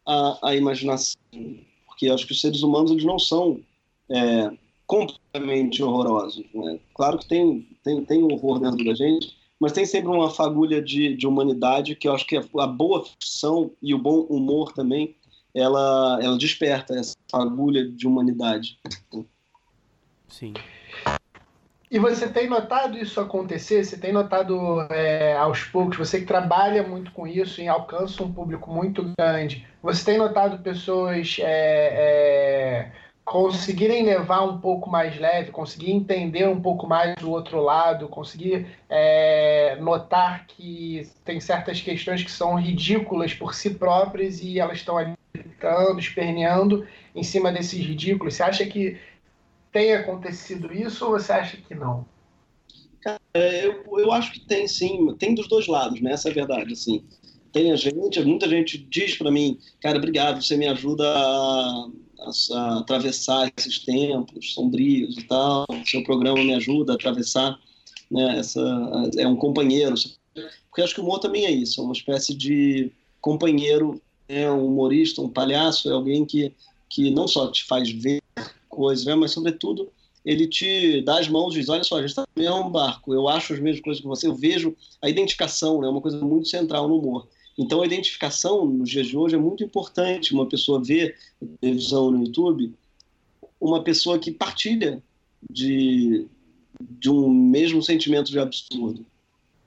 à, 0.06 0.50
à 0.50 0.56
imaginação, 0.56 1.20
porque 1.88 2.08
acho 2.08 2.28
que 2.28 2.32
os 2.32 2.40
seres 2.40 2.62
humanos 2.62 2.92
eles 2.92 3.04
não 3.04 3.18
são 3.18 3.60
é, 4.12 4.52
completamente 4.86 5.82
horrorosos. 5.82 6.46
Né? 6.54 6.80
Claro 6.94 7.18
que 7.18 7.28
tem, 7.28 7.68
tem, 7.84 8.06
tem 8.06 8.24
horror 8.24 8.60
dentro 8.60 8.86
da 8.86 8.94
gente, 8.94 9.36
mas 9.60 9.72
tem 9.72 9.86
sempre 9.86 10.10
uma 10.10 10.30
fagulha 10.30 10.82
de, 10.82 11.16
de 11.16 11.26
humanidade 11.26 11.96
que 11.96 12.08
eu 12.08 12.14
acho 12.14 12.28
que 12.28 12.38
a, 12.38 12.44
a 12.60 12.68
boa 12.68 13.04
ficção 13.04 13.72
e 13.82 13.94
o 13.96 13.98
bom 13.98 14.22
humor 14.22 14.72
também 14.72 15.16
ela, 15.54 16.20
ela 16.22 16.38
desperta 16.38 16.94
essa 16.94 17.16
agulha 17.34 17.90
de 17.90 18.06
humanidade. 18.06 18.80
Sim. 20.28 20.54
E 21.92 21.98
você 21.98 22.28
tem 22.30 22.48
notado 22.48 22.98
isso 22.98 23.20
acontecer? 23.20 23.84
Você 23.84 23.98
tem 23.98 24.14
notado 24.14 24.82
é, 24.92 25.36
aos 25.36 25.64
poucos, 25.64 25.98
você 25.98 26.20
que 26.20 26.26
trabalha 26.26 26.84
muito 26.84 27.12
com 27.12 27.26
isso 27.26 27.62
e 27.62 27.68
alcança 27.68 28.24
um 28.24 28.32
público 28.32 28.72
muito 28.72 29.12
grande, 29.18 29.66
você 29.82 30.06
tem 30.06 30.18
notado 30.20 30.60
pessoas 30.60 31.38
é, 31.40 31.48
é, 31.48 32.92
conseguirem 33.26 34.06
levar 34.06 34.44
um 34.44 34.60
pouco 34.60 34.88
mais 34.88 35.20
leve, 35.20 35.50
conseguir 35.50 35.92
entender 35.92 36.48
um 36.48 36.62
pouco 36.62 36.86
mais 36.86 37.16
do 37.16 37.32
outro 37.32 37.60
lado, 37.60 38.08
conseguir 38.08 38.68
é, 38.88 39.76
notar 39.82 40.46
que 40.46 41.10
tem 41.26 41.40
certas 41.40 41.82
questões 41.82 42.22
que 42.22 42.32
são 42.32 42.54
ridículas 42.54 43.34
por 43.34 43.56
si 43.56 43.72
próprias 43.72 44.42
e 44.44 44.60
elas 44.60 44.78
estão 44.78 44.96
ali 44.96 45.14
gritando, 45.34 46.00
esperneando 46.00 46.88
em 47.16 47.24
cima 47.24 47.52
desses 47.52 47.80
ridículos. 47.84 48.36
Você 48.36 48.44
acha 48.44 48.66
que 48.66 48.98
tem 49.72 49.94
acontecido 49.94 50.74
isso 50.74 51.06
ou 51.06 51.12
você 51.12 51.32
acha 51.32 51.58
que 51.58 51.76
não? 51.76 52.06
Eu, 53.34 54.00
eu 54.00 54.12
acho 54.12 54.34
que 54.34 54.42
tem 54.42 54.68
sim, 54.68 55.14
tem 55.18 55.34
dos 55.34 55.48
dois 55.48 55.68
lados, 55.68 56.02
né? 56.02 56.12
Essa 56.12 56.30
é 56.30 56.32
a 56.32 56.36
verdade, 56.36 56.74
assim. 56.74 57.04
Tem 57.52 57.72
a 57.72 57.76
gente, 57.76 58.22
muita 58.24 58.48
gente 58.48 58.78
diz 58.78 59.18
para 59.18 59.32
mim, 59.32 59.58
cara, 59.82 59.98
obrigado, 59.98 60.44
você 60.44 60.56
me 60.56 60.68
ajuda 60.68 61.08
a, 61.08 61.90
a, 62.20 62.58
a, 62.58 62.80
atravessar 62.80 63.52
esses 63.58 63.80
tempos 63.80 64.54
sombrios 64.54 65.18
e 65.18 65.24
tal, 65.24 65.66
seu 65.86 66.04
programa 66.04 66.44
me 66.44 66.54
ajuda 66.54 66.94
a 66.94 66.96
atravessar, 66.96 67.58
né? 68.12 68.38
Essa, 68.38 68.62
é 69.18 69.28
um 69.28 69.36
companheiro, 69.36 69.96
porque 70.70 70.82
acho 70.82 70.94
que 70.94 71.02
o 71.02 71.04
humor 71.04 71.20
também 71.20 71.46
é 71.46 71.52
isso, 71.52 71.82
é 71.82 71.84
uma 71.84 71.94
espécie 71.94 72.36
de 72.36 72.92
companheiro, 73.22 74.02
é 74.28 74.50
um 74.52 74.68
humorista, 74.68 75.22
um 75.22 75.30
palhaço, 75.30 75.90
é 75.90 75.94
alguém 75.94 76.26
que, 76.26 76.54
que 76.88 77.10
não 77.10 77.28
só 77.28 77.52
te 77.52 77.66
faz 77.66 77.90
ver 77.90 78.19
coisas, 78.80 79.04
né? 79.04 79.14
mas 79.14 79.32
sobretudo 79.32 79.92
ele 80.24 80.48
te 80.48 81.02
dá 81.02 81.20
as 81.20 81.28
mãos 81.28 81.54
e 81.54 81.60
diz, 81.60 81.68
olha 81.68 81.84
só, 81.84 81.98
a 81.98 82.00
gente 82.00 82.12
está 82.12 82.22
no 82.22 82.42
mesmo 82.42 82.70
barco, 82.70 83.14
eu 83.14 83.28
acho 83.28 83.54
as 83.54 83.60
mesmas 83.60 83.82
coisas 83.82 84.02
que 84.02 84.08
você, 84.08 84.28
eu 84.28 84.36
vejo 84.36 84.74
a 85.02 85.10
identificação, 85.10 85.80
é 85.80 85.82
né, 85.82 85.88
uma 85.90 86.00
coisa 86.00 86.18
muito 86.24 86.48
central 86.48 86.88
no 86.88 86.98
humor. 86.98 87.28
Então 87.58 87.82
a 87.82 87.86
identificação 87.86 88.66
nos 88.66 88.90
dias 88.90 89.08
de 89.08 89.18
hoje 89.18 89.36
é 89.36 89.38
muito 89.38 89.66
importante, 89.66 90.34
uma 90.34 90.46
pessoa 90.46 90.82
ver 90.82 91.18
televisão 91.60 92.10
no 92.10 92.24
YouTube, 92.24 92.74
uma 93.60 93.84
pessoa 93.84 94.18
que 94.18 94.32
partilha 94.32 95.04
de, 95.50 96.26
de 96.80 97.10
um 97.10 97.30
mesmo 97.30 97.84
sentimento 97.84 98.32
de 98.32 98.40
absurdo. 98.40 99.06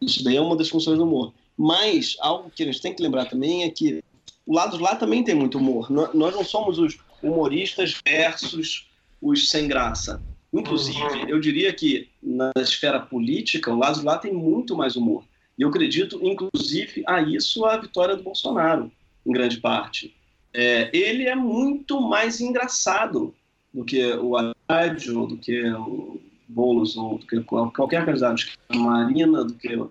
Isso 0.00 0.24
daí 0.24 0.36
é 0.36 0.40
uma 0.40 0.56
das 0.56 0.70
funções 0.70 0.96
do 0.96 1.04
humor. 1.04 1.34
Mas 1.56 2.16
algo 2.18 2.50
que 2.50 2.62
a 2.62 2.66
gente 2.66 2.80
tem 2.80 2.94
que 2.94 3.02
lembrar 3.02 3.26
também 3.26 3.64
é 3.64 3.70
que 3.70 4.02
o 4.46 4.54
lado 4.54 4.78
lá 4.78 4.96
também 4.96 5.22
tem 5.22 5.34
muito 5.34 5.58
humor. 5.58 5.90
Nós 5.90 6.34
não 6.34 6.44
somos 6.44 6.78
os 6.78 6.98
humoristas 7.22 8.00
versus 8.04 8.86
os 9.22 9.48
sem 9.48 9.68
graça. 9.68 10.20
Inclusive, 10.52 11.30
eu 11.30 11.40
diria 11.40 11.72
que 11.72 12.10
na 12.22 12.52
esfera 12.58 13.00
política, 13.00 13.72
o 13.72 13.78
lado 13.78 14.04
lá 14.04 14.18
tem 14.18 14.34
muito 14.34 14.76
mais 14.76 14.96
humor. 14.96 15.24
E 15.56 15.62
eu 15.62 15.68
acredito, 15.68 16.20
inclusive, 16.22 17.02
a 17.06 17.22
isso 17.22 17.64
a 17.64 17.76
vitória 17.76 18.16
do 18.16 18.22
Bolsonaro, 18.22 18.90
em 19.24 19.32
grande 19.32 19.58
parte. 19.60 20.14
É, 20.52 20.90
ele 20.92 21.26
é 21.26 21.34
muito 21.34 22.00
mais 22.00 22.40
engraçado 22.40 23.34
do 23.72 23.84
que 23.84 24.12
o 24.14 24.36
Haddad, 24.36 25.06
do 25.06 25.38
que 25.38 25.64
o 25.70 26.20
Boulos, 26.46 26.96
ou 26.96 27.18
do 27.18 27.26
que 27.26 27.40
qualquer 27.40 28.04
candidato, 28.04 28.44
a 28.68 28.76
Marina, 28.76 29.44
do 29.44 29.54
que, 29.54 29.82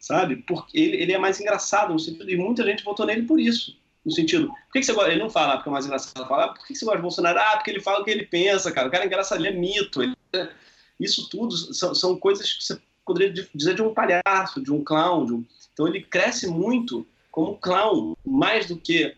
sabe? 0.00 0.36
Porque 0.36 0.78
ele, 0.78 0.96
ele 0.96 1.12
é 1.12 1.18
mais 1.18 1.38
engraçado, 1.40 1.92
no 1.92 1.98
sentido 1.98 2.24
de 2.24 2.36
muita 2.36 2.64
gente 2.64 2.84
votou 2.84 3.04
nele 3.04 3.22
por 3.22 3.38
isso. 3.38 3.76
No 4.06 4.12
sentido, 4.12 4.46
por 4.46 4.72
que, 4.72 4.78
que 4.78 4.86
você 4.86 4.92
gosta? 4.92 5.10
Ele 5.10 5.20
não 5.20 5.28
fala 5.28 5.56
porque 5.56 5.68
é 5.68 5.72
mais 5.72 5.84
engraçado, 5.84 6.28
fala, 6.28 6.44
ah, 6.44 6.48
por 6.50 6.64
que, 6.64 6.72
que 6.72 6.78
você 6.78 6.84
gosta 6.84 6.98
de 6.98 7.02
Bolsonaro? 7.02 7.40
Ah, 7.40 7.56
porque 7.56 7.72
ele 7.72 7.80
fala 7.80 8.00
o 8.00 8.04
que 8.04 8.10
ele 8.12 8.24
pensa, 8.24 8.70
cara. 8.70 8.86
O 8.86 8.90
cara 8.90 9.02
é 9.02 9.06
engraçado, 9.08 9.44
ele 9.44 9.48
é 9.48 9.58
mito. 9.58 10.00
Ele... 10.00 10.14
Isso 11.00 11.28
tudo 11.28 11.56
são, 11.56 11.92
são 11.92 12.16
coisas 12.16 12.52
que 12.52 12.64
você 12.64 12.78
poderia 13.04 13.34
dizer 13.52 13.74
de 13.74 13.82
um 13.82 13.92
palhaço, 13.92 14.62
de 14.62 14.72
um 14.72 14.84
clown. 14.84 15.26
De 15.26 15.32
um... 15.32 15.44
Então 15.72 15.88
ele 15.88 16.02
cresce 16.02 16.46
muito 16.46 17.04
como 17.32 17.56
clown, 17.56 18.16
mais 18.24 18.66
do 18.66 18.76
que 18.76 19.12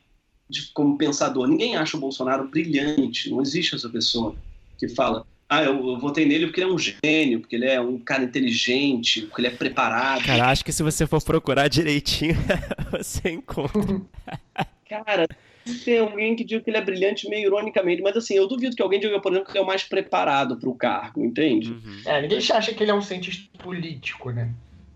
de, 0.49 0.71
como 0.73 0.97
pensador. 0.97 1.47
Ninguém 1.47 1.77
acha 1.77 1.97
o 1.97 2.01
Bolsonaro 2.01 2.49
brilhante, 2.49 3.31
não 3.31 3.43
existe 3.43 3.75
essa 3.75 3.91
pessoa 3.91 4.35
que 4.79 4.89
fala, 4.89 5.27
ah, 5.49 5.63
eu, 5.63 5.75
eu 5.87 5.99
votei 5.99 6.27
nele 6.27 6.47
porque 6.47 6.61
ele 6.61 6.71
é 6.71 6.73
um 6.73 6.79
gênio, 6.79 7.41
porque 7.41 7.57
ele 7.57 7.67
é 7.67 7.81
um 7.81 7.99
cara 7.99 8.23
inteligente, 8.23 9.23
porque 9.23 9.41
ele 9.41 9.49
é 9.49 9.51
preparado. 9.51 10.25
Cara, 10.25 10.51
acho 10.51 10.65
que 10.65 10.73
se 10.73 10.83
você 10.83 11.07
for 11.07 11.23
procurar 11.23 11.69
direitinho, 11.69 12.37
você 12.91 13.31
encontra. 13.31 14.01
Cara, 14.89 15.27
tem 15.85 15.99
alguém 15.99 16.35
que 16.35 16.45
diga 16.45 16.63
que 16.63 16.71
ele 16.71 16.77
é 16.77 16.85
brilhante 16.85 17.29
meio 17.29 17.47
ironicamente, 17.47 18.03
mas 18.03 18.17
assim, 18.17 18.35
eu 18.35 18.47
duvido 18.47 18.75
que 18.75 18.83
alguém 18.83 19.01
diga, 19.01 19.21
por 19.21 19.33
exemplo, 19.33 19.47
que 19.47 19.53
ele 19.53 19.59
é 19.61 19.63
o 19.63 19.67
mais 19.67 19.83
preparado 19.83 20.57
para 20.57 20.69
o 20.69 20.75
cargo, 20.75 21.25
entende? 21.25 21.73
Uhum. 21.73 22.01
É, 22.07 22.23
ninguém 22.23 22.39
acha 22.39 22.73
que 22.73 22.83
ele 22.83 22.91
é 22.91 22.95
um 22.95 23.03
cientista 23.03 23.47
político, 23.59 24.31
né? 24.31 24.51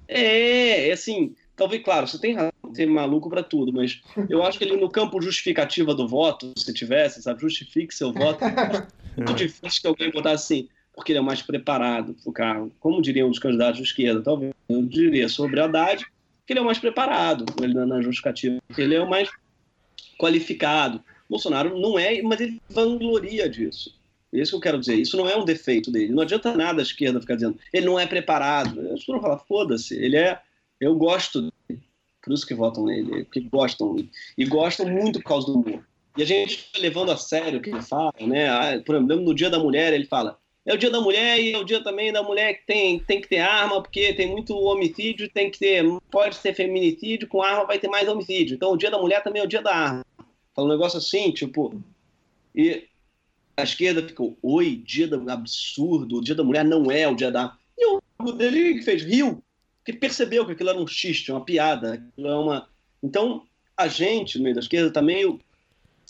É, 0.09 0.89
é 0.89 0.93
assim, 0.93 1.35
talvez, 1.57 1.83
claro, 1.83 2.07
você 2.07 2.19
tem 2.19 2.35
razão, 2.35 2.53
tem 2.75 2.87
maluco 2.87 3.29
para 3.29 3.43
tudo, 3.43 3.73
mas 3.73 4.03
eu 4.29 4.43
acho 4.43 4.59
que 4.59 4.65
ele 4.65 4.77
no 4.77 4.91
campo 4.91 5.21
justificativa 5.21 5.95
do 5.95 6.09
voto, 6.09 6.53
se 6.57 6.73
tivesse, 6.73 7.23
sabe, 7.23 7.41
justifique 7.41 7.95
seu 7.95 8.13
voto, 8.13 8.45
é 8.45 8.89
muito 9.17 9.35
difícil 9.35 9.83
que 9.83 9.87
alguém 9.87 10.11
botasse 10.11 10.55
assim, 10.55 10.69
porque 10.95 11.13
ele 11.13 11.19
é 11.19 11.23
mais 11.23 11.43
preparado 11.43 12.15
para 12.15 12.31
o 12.31 12.33
cargo. 12.33 12.73
Como 12.79 13.01
diriam 13.01 13.29
os 13.29 13.39
candidatos 13.39 13.79
de 13.79 13.85
esquerda, 13.85 14.23
talvez 14.23 14.53
eu 14.69 14.83
diria 14.83 15.29
sobre 15.29 15.61
a 15.61 15.65
Haddad, 15.65 16.05
que 16.47 16.53
ele 16.53 16.61
é 16.61 16.63
o 16.63 16.67
mais 16.67 16.79
preparado 16.79 17.45
ele 17.63 17.75
na 17.75 18.01
justificativa, 18.03 18.59
porque 18.67 18.83
ele 18.83 18.95
é 18.95 19.01
o 19.01 19.09
mais 19.09 19.31
qualificado. 20.19 21.03
Bolsonaro 21.29 21.79
não 21.79 21.99
é, 21.99 22.21
mas 22.23 22.41
ele 22.41 22.61
vangloria 22.69 23.49
disso. 23.49 23.95
É 24.33 24.41
isso 24.41 24.53
que 24.53 24.57
eu 24.57 24.61
quero 24.61 24.81
dizer. 24.81 24.95
Isso 24.97 25.17
não 25.17 25.29
é 25.29 25.37
um 25.37 25.45
defeito 25.45 25.91
dele. 25.91 26.13
Não 26.13 26.23
adianta 26.23 26.55
nada 26.57 26.81
a 26.81 26.83
esquerda 26.83 27.21
ficar 27.21 27.35
dizendo 27.35 27.59
ele 27.73 27.87
não 27.87 27.99
é 27.99 28.07
preparado. 28.07 28.81
As 28.93 29.01
pessoas 29.01 29.21
falar, 29.21 29.39
foda-se, 29.39 29.95
ele 29.95 30.17
é. 30.17 30.41
Eu 30.81 30.95
gosto 30.95 31.43
dele. 31.43 31.83
Por 32.23 32.33
isso 32.33 32.47
que 32.47 32.55
votam 32.55 32.85
nele, 32.85 33.25
porque 33.25 33.41
gostam. 33.41 33.97
E 34.39 34.45
gostam 34.47 34.87
muito 34.87 35.19
por 35.21 35.29
causa 35.29 35.47
do 35.49 35.55
humor. 35.59 35.85
E 36.17 36.23
a 36.23 36.27
gente 36.27 36.69
levando 36.79 37.11
a 37.11 37.17
sério 37.17 37.59
o 37.59 37.63
que 37.63 37.71
ele 37.71 37.83
fala, 37.83 38.13
né? 38.21 38.49
Ah, 38.49 38.83
por 38.85 38.97
exemplo, 38.97 39.17
no 39.25 39.35
Dia 39.35 39.51
da 39.51 39.59
Mulher, 39.59 39.93
ele 39.93 40.05
fala: 40.05 40.39
é 40.65 40.75
o 40.75 40.79
dia 40.79 40.91
da 40.91 41.01
mulher 41.01 41.41
e 41.41 41.53
é 41.53 41.59
o 41.59 41.65
dia 41.65 41.83
também 41.83 42.13
da 42.13 42.23
mulher 42.23 42.55
que 42.55 42.67
tem, 42.67 42.99
tem 43.01 43.21
que 43.21 43.29
ter 43.29 43.39
arma, 43.39 43.83
porque 43.83 44.13
tem 44.15 44.31
muito 44.31 44.57
homicídio, 44.57 45.29
tem 45.29 45.51
que 45.51 45.59
ter, 45.59 45.85
pode 46.11 46.37
ser 46.37 46.55
feminicídio, 46.55 47.27
com 47.29 47.43
arma 47.43 47.67
vai 47.67 47.79
ter 47.79 47.89
mais 47.89 48.09
homicídio. 48.09 48.55
Então 48.55 48.73
o 48.73 48.77
dia 48.77 48.91
da 48.91 48.99
mulher 48.99 49.23
também 49.23 49.43
é 49.43 49.45
o 49.45 49.49
dia 49.49 49.63
da 49.63 49.75
arma. 49.75 50.07
Fala 50.55 50.69
um 50.69 50.71
negócio 50.71 50.99
assim, 50.99 51.33
tipo. 51.33 51.83
E 52.55 52.87
a 53.57 53.63
esquerda 53.63 54.07
ficou, 54.07 54.37
oi, 54.43 54.77
dia 54.85 55.09
do 55.09 55.29
absurdo, 55.31 56.19
o 56.19 56.21
dia 56.23 56.35
da 56.35 56.45
mulher 56.45 56.65
não 56.65 56.91
é 56.91 57.09
o 57.09 57.15
dia 57.15 57.31
da. 57.31 57.57
E 57.77 57.87
o 57.87 58.33
dele 58.33 58.75
que 58.75 58.83
fez, 58.83 59.03
riu, 59.03 59.43
que 59.85 59.93
percebeu 59.93 60.47
que 60.47 60.53
aquilo 60.53 60.71
era 60.71 60.79
um 60.79 60.87
xiste, 60.87 61.33
uma 61.33 61.45
piada, 61.45 61.95
aquilo 61.95 62.29
é 62.29 62.37
uma. 62.37 62.69
Então, 63.03 63.45
a 63.77 63.89
gente, 63.89 64.39
no 64.39 64.45
meio 64.45 64.55
da 64.55 64.61
esquerda, 64.61 64.93
tá 64.93 65.03
meio 65.03 65.41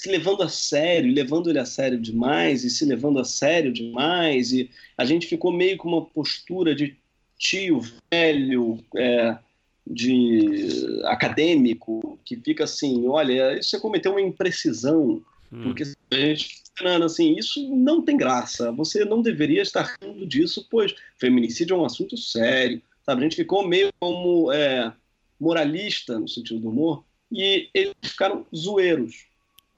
se 0.03 0.11
levando 0.11 0.43
a 0.43 0.49
sério, 0.49 1.15
levando 1.15 1.49
ele 1.49 1.61
a 1.61 1.65
sério 1.65 1.97
demais, 1.97 2.65
e 2.65 2.71
se 2.71 2.85
levando 2.85 3.21
a 3.21 3.25
sério 3.25 3.73
demais, 3.73 4.51
e 4.51 4.69
a 4.99 5.05
gente 5.05 5.29
ficou 5.29 5.53
meio 5.53 5.77
com 5.77 5.89
uma 5.89 6.05
postura 6.05 6.75
de 6.75 6.97
tio 7.39 7.81
velho, 8.11 8.85
é, 8.97 9.39
de 9.87 10.99
acadêmico 11.05 12.19
que 12.25 12.35
fica 12.35 12.65
assim, 12.65 13.07
olha, 13.07 13.63
você 13.63 13.79
cometeu 13.79 14.11
uma 14.11 14.21
imprecisão, 14.21 15.23
hum. 15.53 15.63
porque 15.63 15.85
a 16.11 16.17
gente 16.17 16.61
assim, 17.05 17.37
isso 17.39 17.73
não 17.73 18.03
tem 18.03 18.17
graça, 18.17 18.73
você 18.73 19.05
não 19.05 19.23
deveria 19.23 19.63
estar 19.63 19.97
rindo 20.03 20.27
disso, 20.27 20.67
pois 20.69 20.97
feminicídio 21.17 21.77
é 21.77 21.79
um 21.79 21.85
assunto 21.85 22.17
sério, 22.17 22.83
sabe? 23.07 23.21
A 23.21 23.23
gente 23.23 23.37
ficou 23.37 23.69
meio 23.69 23.93
como 24.01 24.51
é, 24.51 24.93
moralista 25.39 26.19
no 26.19 26.27
sentido 26.27 26.59
do 26.59 26.71
humor 26.71 27.05
e 27.31 27.69
eles 27.73 27.95
ficaram 28.03 28.45
zoeiros. 28.53 29.31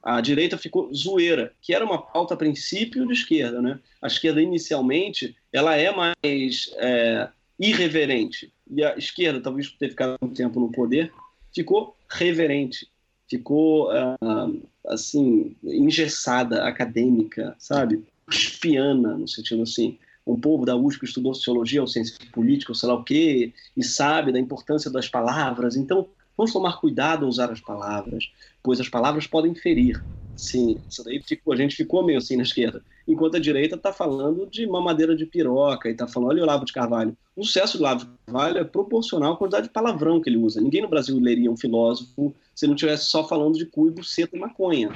A 0.05 0.21
direita 0.21 0.59
ficou 0.59 0.93
zoeira, 0.93 1.55
que 1.63 1.73
era 1.73 1.83
uma 1.83 1.97
pauta 1.97 2.35
a 2.35 2.37
princípio 2.37 3.07
de 3.07 3.15
esquerda, 3.15 3.63
né? 3.63 3.81
A 4.03 4.07
esquerda 4.07 4.43
inicialmente 4.43 5.35
ela 5.51 5.75
é 5.77 5.91
mais 5.91 6.71
é, 6.77 7.29
irreverente 7.59 8.53
e 8.71 8.85
a 8.85 8.97
esquerda, 8.99 9.41
talvez 9.41 9.69
por 9.69 9.79
ter 9.79 9.89
ficado 9.89 10.17
um 10.21 10.29
tempo 10.29 10.61
no 10.61 10.71
poder, 10.71 11.11
ficou 11.55 11.97
reverente, 12.11 12.87
ficou 13.29 13.91
uh, 13.91 14.63
assim 14.87 15.57
engessada, 15.63 16.65
acadêmica, 16.65 17.57
sabe? 17.59 18.05
Espiana, 18.31 19.17
no 19.17 19.27
sentido 19.27 19.63
assim, 19.63 19.99
um 20.27 20.39
povo 20.39 20.65
da 20.65 20.77
USP 20.77 21.01
que 21.01 21.07
estudou 21.07 21.35
sociologia 21.35 21.81
ou 21.81 21.87
ciência 21.87 22.17
política, 22.33 22.73
ou 22.73 22.77
sei 22.77 22.89
lá 22.89 22.95
o 22.95 23.05
quê, 23.05 23.53
e 23.77 23.83
sabe 23.83 24.33
da 24.33 24.39
importância 24.39 24.91
das 24.91 25.09
palavras. 25.09 25.77
Então, 25.77 26.09
vamos 26.37 26.53
tomar 26.53 26.81
cuidado 26.81 27.25
ao 27.25 27.29
usar 27.29 27.51
as 27.51 27.61
palavras, 27.61 28.31
pois 28.63 28.81
as 28.81 28.89
palavras 28.89 29.27
podem 29.27 29.55
ferir. 29.55 30.03
Sim, 30.37 30.79
isso 30.89 31.05
daí 31.05 31.23
ficou, 31.23 31.53
a 31.53 31.57
gente 31.57 31.77
ficou 31.77 32.05
meio 32.05 32.19
assim 32.19 32.37
na 32.37 32.43
esquerda. 32.43 32.83
Enquanto 33.07 33.37
a 33.37 33.41
direita 33.41 33.77
está 33.77 33.93
falando 33.93 34.47
de 34.47 34.67
mamadeira 34.67 35.15
de 35.15 35.27
piroca 35.27 35.89
e 35.89 35.93
está 35.93 36.09
falando, 36.09 36.31
olha 36.31 36.41
o 36.41 36.43
Olavo 36.43 36.65
de 36.65 36.73
Carvalho. 36.73 37.17
O 37.37 37.45
sucesso 37.45 37.79
do 37.79 37.83
Olavo 37.83 38.05
de 38.05 38.11
Carvalho 38.27 38.59
é 38.59 38.65
proporcional 38.65 39.35
à 39.35 39.37
quantidade 39.37 39.69
de 39.69 39.73
palavrão 39.73 40.21
que 40.21 40.29
ele 40.29 40.39
usa. 40.39 40.61
Ninguém 40.61 40.83
no 40.83 40.89
Brasil 40.89 41.19
leria 41.21 41.51
um 41.51 41.57
filósofo 41.57 42.35
se 42.55 42.67
não 42.67 42.75
tivesse 42.75 43.05
só 43.07 43.27
falando 43.27 43.57
de 43.57 43.67
cu 43.67 43.89
e 43.89 43.91
buceta 43.91 44.37
e 44.37 44.41
maconha. 44.41 44.91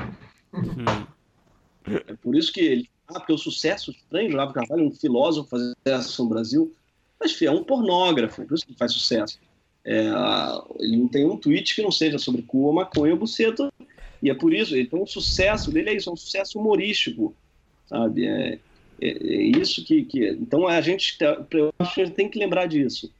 Uhum. 0.52 1.06
É 2.06 2.14
por 2.14 2.34
isso 2.34 2.52
que 2.52 2.60
ele. 2.60 2.90
Ah, 3.06 3.20
porque 3.20 3.32
o 3.32 3.38
sucesso 3.38 3.90
estranho 3.90 4.28
do 4.28 4.34
Olavo 4.34 4.52
de 4.52 4.58
Carvalho, 4.58 4.86
um 4.86 4.92
filósofo 4.92 5.48
fazer 5.48 5.72
sucesso 5.84 6.22
no 6.22 6.28
Brasil, 6.28 6.72
mas 7.18 7.40
é 7.42 7.50
um 7.50 7.64
pornógrafo, 7.64 8.44
por 8.44 8.54
isso 8.54 8.66
que 8.66 8.72
ele 8.72 8.78
faz 8.78 8.92
sucesso. 8.92 9.38
É, 9.90 10.04
ele 10.80 10.98
não 10.98 11.08
tem 11.08 11.24
um 11.24 11.38
tweet 11.38 11.74
que 11.74 11.80
não 11.80 11.90
seja 11.90 12.18
sobre 12.18 12.42
cu 12.42 12.70
maconha 12.70 13.14
ou 13.14 13.18
buceta 13.18 13.72
e 14.22 14.28
é 14.28 14.34
por 14.34 14.52
isso, 14.52 14.76
então 14.76 15.02
o 15.02 15.06
sucesso 15.06 15.70
dele 15.70 15.88
é 15.88 15.96
isso, 15.96 16.10
é 16.10 16.12
um 16.12 16.16
sucesso 16.16 16.58
humorístico, 16.58 17.34
sabe? 17.86 18.26
É, 18.26 18.58
é, 19.00 19.08
é 19.08 19.42
isso 19.44 19.82
que, 19.82 20.04
que, 20.04 20.28
Então 20.28 20.68
a 20.68 20.78
gente, 20.82 21.16
tá, 21.16 21.42
eu 21.52 21.72
acho 21.78 21.94
que 21.94 22.02
a 22.02 22.04
gente 22.04 22.14
tem 22.14 22.28
que 22.28 22.38
lembrar 22.38 22.66
disso, 22.66 23.10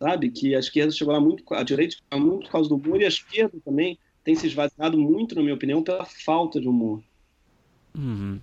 sabe? 0.00 0.28
Que 0.32 0.56
a 0.56 0.58
esquerda 0.58 0.90
chegou 0.90 1.14
lá 1.14 1.20
muito, 1.20 1.44
a 1.54 1.62
direita 1.62 1.94
chegou 1.94 2.18
lá 2.18 2.32
muito 2.32 2.46
por 2.46 2.50
causa 2.50 2.68
do 2.68 2.74
humor 2.74 3.00
e 3.00 3.04
a 3.04 3.08
esquerda 3.08 3.56
também 3.64 3.96
tem 4.24 4.34
se 4.34 4.48
esvaziado 4.48 4.98
muito, 4.98 5.36
na 5.36 5.42
minha 5.42 5.54
opinião, 5.54 5.84
pela 5.84 6.04
falta 6.04 6.60
de 6.60 6.66
humor. 6.66 7.00
Uhum. 7.96 8.40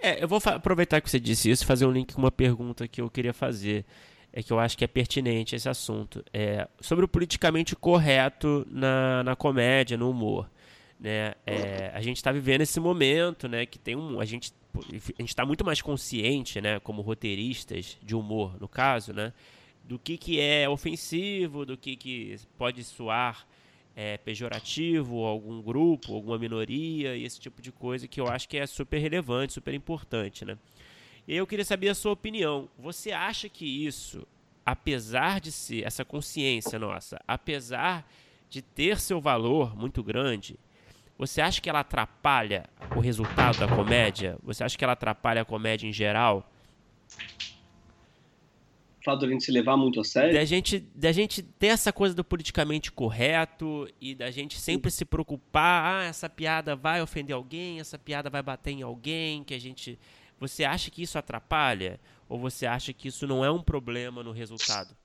É, 0.00 0.20
eu 0.20 0.26
vou 0.26 0.40
aproveitar 0.44 1.00
que 1.00 1.08
você 1.08 1.20
disse 1.20 1.48
isso 1.48 1.62
e 1.62 1.66
fazer 1.66 1.86
um 1.86 1.92
link 1.92 2.12
com 2.12 2.20
uma 2.20 2.32
pergunta 2.32 2.88
que 2.88 3.00
eu 3.00 3.08
queria 3.08 3.32
fazer. 3.32 3.84
É 4.36 4.42
que 4.42 4.52
eu 4.52 4.58
acho 4.58 4.76
que 4.76 4.82
é 4.82 4.88
pertinente 4.88 5.54
esse 5.54 5.68
assunto. 5.68 6.24
É, 6.32 6.66
sobre 6.80 7.04
o 7.04 7.08
politicamente 7.08 7.76
correto 7.76 8.66
na, 8.68 9.22
na 9.22 9.36
comédia, 9.36 9.96
no 9.96 10.10
humor. 10.10 10.50
Né? 10.98 11.34
É, 11.46 11.92
a 11.94 12.02
gente 12.02 12.16
está 12.16 12.32
vivendo 12.32 12.62
esse 12.62 12.80
momento, 12.80 13.46
né? 13.46 13.64
Que 13.64 13.78
tem 13.78 13.94
um. 13.94 14.18
A 14.18 14.24
gente 14.24 14.52
a 15.18 15.22
está 15.22 15.46
muito 15.46 15.64
mais 15.64 15.80
consciente, 15.80 16.60
né? 16.60 16.80
Como 16.80 17.00
roteiristas 17.00 17.96
de 18.02 18.16
humor, 18.16 18.60
no 18.60 18.66
caso, 18.66 19.12
né? 19.12 19.32
Do 19.84 20.00
que, 20.00 20.18
que 20.18 20.40
é 20.40 20.68
ofensivo, 20.68 21.64
do 21.64 21.76
que, 21.76 21.94
que 21.94 22.36
pode 22.58 22.82
soar 22.82 23.46
é, 23.94 24.16
pejorativo, 24.18 25.24
algum 25.24 25.62
grupo, 25.62 26.14
alguma 26.14 26.38
minoria 26.38 27.16
e 27.16 27.24
esse 27.24 27.38
tipo 27.38 27.62
de 27.62 27.70
coisa 27.70 28.08
que 28.08 28.20
eu 28.20 28.26
acho 28.26 28.48
que 28.48 28.56
é 28.56 28.66
super 28.66 28.98
relevante, 28.98 29.52
super 29.52 29.74
importante, 29.74 30.44
né? 30.44 30.58
E 31.26 31.36
eu 31.36 31.46
queria 31.46 31.64
saber 31.64 31.88
a 31.88 31.94
sua 31.94 32.12
opinião. 32.12 32.68
Você 32.78 33.12
acha 33.12 33.48
que 33.48 33.64
isso, 33.64 34.26
apesar 34.64 35.40
de 35.40 35.50
ser 35.50 35.84
essa 35.84 36.04
consciência 36.04 36.78
nossa, 36.78 37.20
apesar 37.26 38.08
de 38.50 38.62
ter 38.62 39.00
seu 39.00 39.20
valor 39.20 39.76
muito 39.76 40.02
grande, 40.02 40.58
você 41.16 41.40
acha 41.40 41.60
que 41.60 41.70
ela 41.70 41.80
atrapalha 41.80 42.64
o 42.94 43.00
resultado 43.00 43.58
da 43.58 43.68
comédia? 43.68 44.38
Você 44.42 44.62
acha 44.62 44.76
que 44.76 44.84
ela 44.84 44.92
atrapalha 44.92 45.42
a 45.42 45.44
comédia 45.44 45.86
em 45.86 45.92
geral? 45.92 46.50
fato 49.04 49.20
de 49.20 49.26
a 49.26 49.28
gente 49.28 49.44
se 49.44 49.52
levar 49.52 49.76
muito 49.76 50.00
a 50.00 50.04
sério. 50.04 50.32
Da 50.32 50.44
gente, 50.44 50.80
da 50.94 51.12
gente 51.12 51.42
ter 51.42 51.66
essa 51.68 51.92
coisa 51.92 52.14
do 52.14 52.24
politicamente 52.24 52.90
correto 52.90 53.86
e 54.00 54.14
da 54.14 54.30
gente 54.30 54.58
sempre 54.58 54.90
se 54.90 55.04
preocupar, 55.04 55.84
ah, 55.84 56.04
essa 56.04 56.28
piada 56.28 56.74
vai 56.74 57.02
ofender 57.02 57.36
alguém, 57.36 57.78
essa 57.78 57.98
piada 57.98 58.30
vai 58.30 58.42
bater 58.42 58.72
em 58.72 58.82
alguém, 58.82 59.44
que 59.44 59.52
a 59.52 59.60
gente. 59.60 59.98
Você 60.40 60.64
acha 60.64 60.90
que 60.90 61.02
isso 61.02 61.18
atrapalha? 61.18 62.00
Ou 62.28 62.38
você 62.38 62.66
acha 62.66 62.92
que 62.92 63.08
isso 63.08 63.26
não 63.26 63.44
é 63.44 63.50
um 63.50 63.62
problema 63.62 64.22
no 64.22 64.32
resultado? 64.32 64.96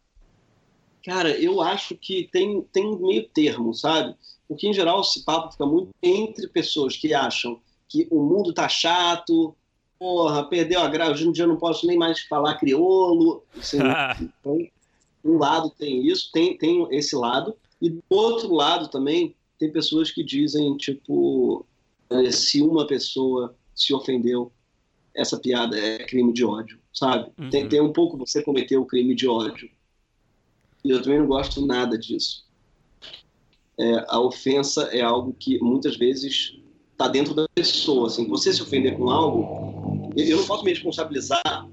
Cara, 1.04 1.30
eu 1.32 1.62
acho 1.62 1.96
que 1.96 2.30
tem, 2.32 2.62
tem 2.74 2.86
um 2.86 3.08
meio 3.08 3.28
termo, 3.30 3.74
sabe? 3.74 4.16
Porque, 4.48 4.68
em 4.68 4.74
geral, 4.74 5.02
esse 5.02 5.24
papo 5.24 5.52
fica 5.52 5.66
muito 5.66 5.92
entre 6.02 6.48
pessoas 6.48 6.98
que 6.98 7.14
acham 7.14 7.60
que 7.88 8.08
o 8.12 8.22
mundo 8.22 8.54
tá 8.54 8.68
chato, 8.68 9.56
porra, 9.98 10.44
perdeu 10.48 10.82
a 10.82 10.88
graça, 10.88 11.12
hoje 11.12 11.28
em 11.28 11.32
dia 11.32 11.44
eu 11.44 11.50
não 11.50 11.58
posso 11.58 11.86
nem 11.88 11.98
mais 11.98 12.22
falar 12.22 12.58
crioulo. 12.58 13.44
Assim, 13.58 13.78
então, 14.22 14.58
um 15.24 15.38
lado 15.38 15.70
tem 15.72 16.06
isso, 16.08 16.32
tem, 16.32 16.58
tem 16.58 16.88
esse 16.92 17.16
lado, 17.16 17.56
e 17.82 17.90
do 17.90 18.04
outro 18.10 18.54
lado 18.54 18.88
também 18.88 19.36
tem 19.58 19.72
pessoas 19.72 20.10
que 20.10 20.24
dizem, 20.24 20.78
tipo, 20.78 21.66
eh, 22.10 22.32
se 22.32 22.62
uma 22.62 22.88
pessoa 22.88 23.56
se 23.76 23.94
ofendeu, 23.94 24.52
essa 25.20 25.38
piada 25.38 25.78
é 25.78 26.06
crime 26.06 26.32
de 26.32 26.46
ódio, 26.46 26.80
sabe? 26.94 27.32
Uhum. 27.38 27.50
Tem, 27.50 27.68
tem 27.68 27.82
um 27.82 27.92
pouco 27.92 28.18
você 28.18 28.42
cometeu 28.42 28.82
o 28.82 28.86
crime 28.86 29.14
de 29.14 29.28
ódio. 29.28 29.70
E 30.84 30.92
eu 30.92 31.02
também 31.02 31.20
não 31.20 31.28
gosto 31.28 31.66
nada 31.66 31.98
disso. 31.98 32.48
É, 33.78 34.06
a 34.08 34.20
ofensa 34.20 34.84
é 34.92 35.02
algo 35.02 35.36
que 35.38 35.60
muitas 35.60 35.98
vezes 35.98 36.58
está 36.92 37.08
dentro 37.08 37.34
da 37.34 37.48
pessoa. 37.54 38.08
Assim, 38.08 38.28
você 38.28 38.54
se 38.54 38.62
ofender 38.62 38.96
com 38.98 39.10
algo, 39.10 40.12
eu 40.16 40.38
não 40.38 40.46
posso 40.46 40.64
me 40.64 40.72
responsabilizar 40.72 41.70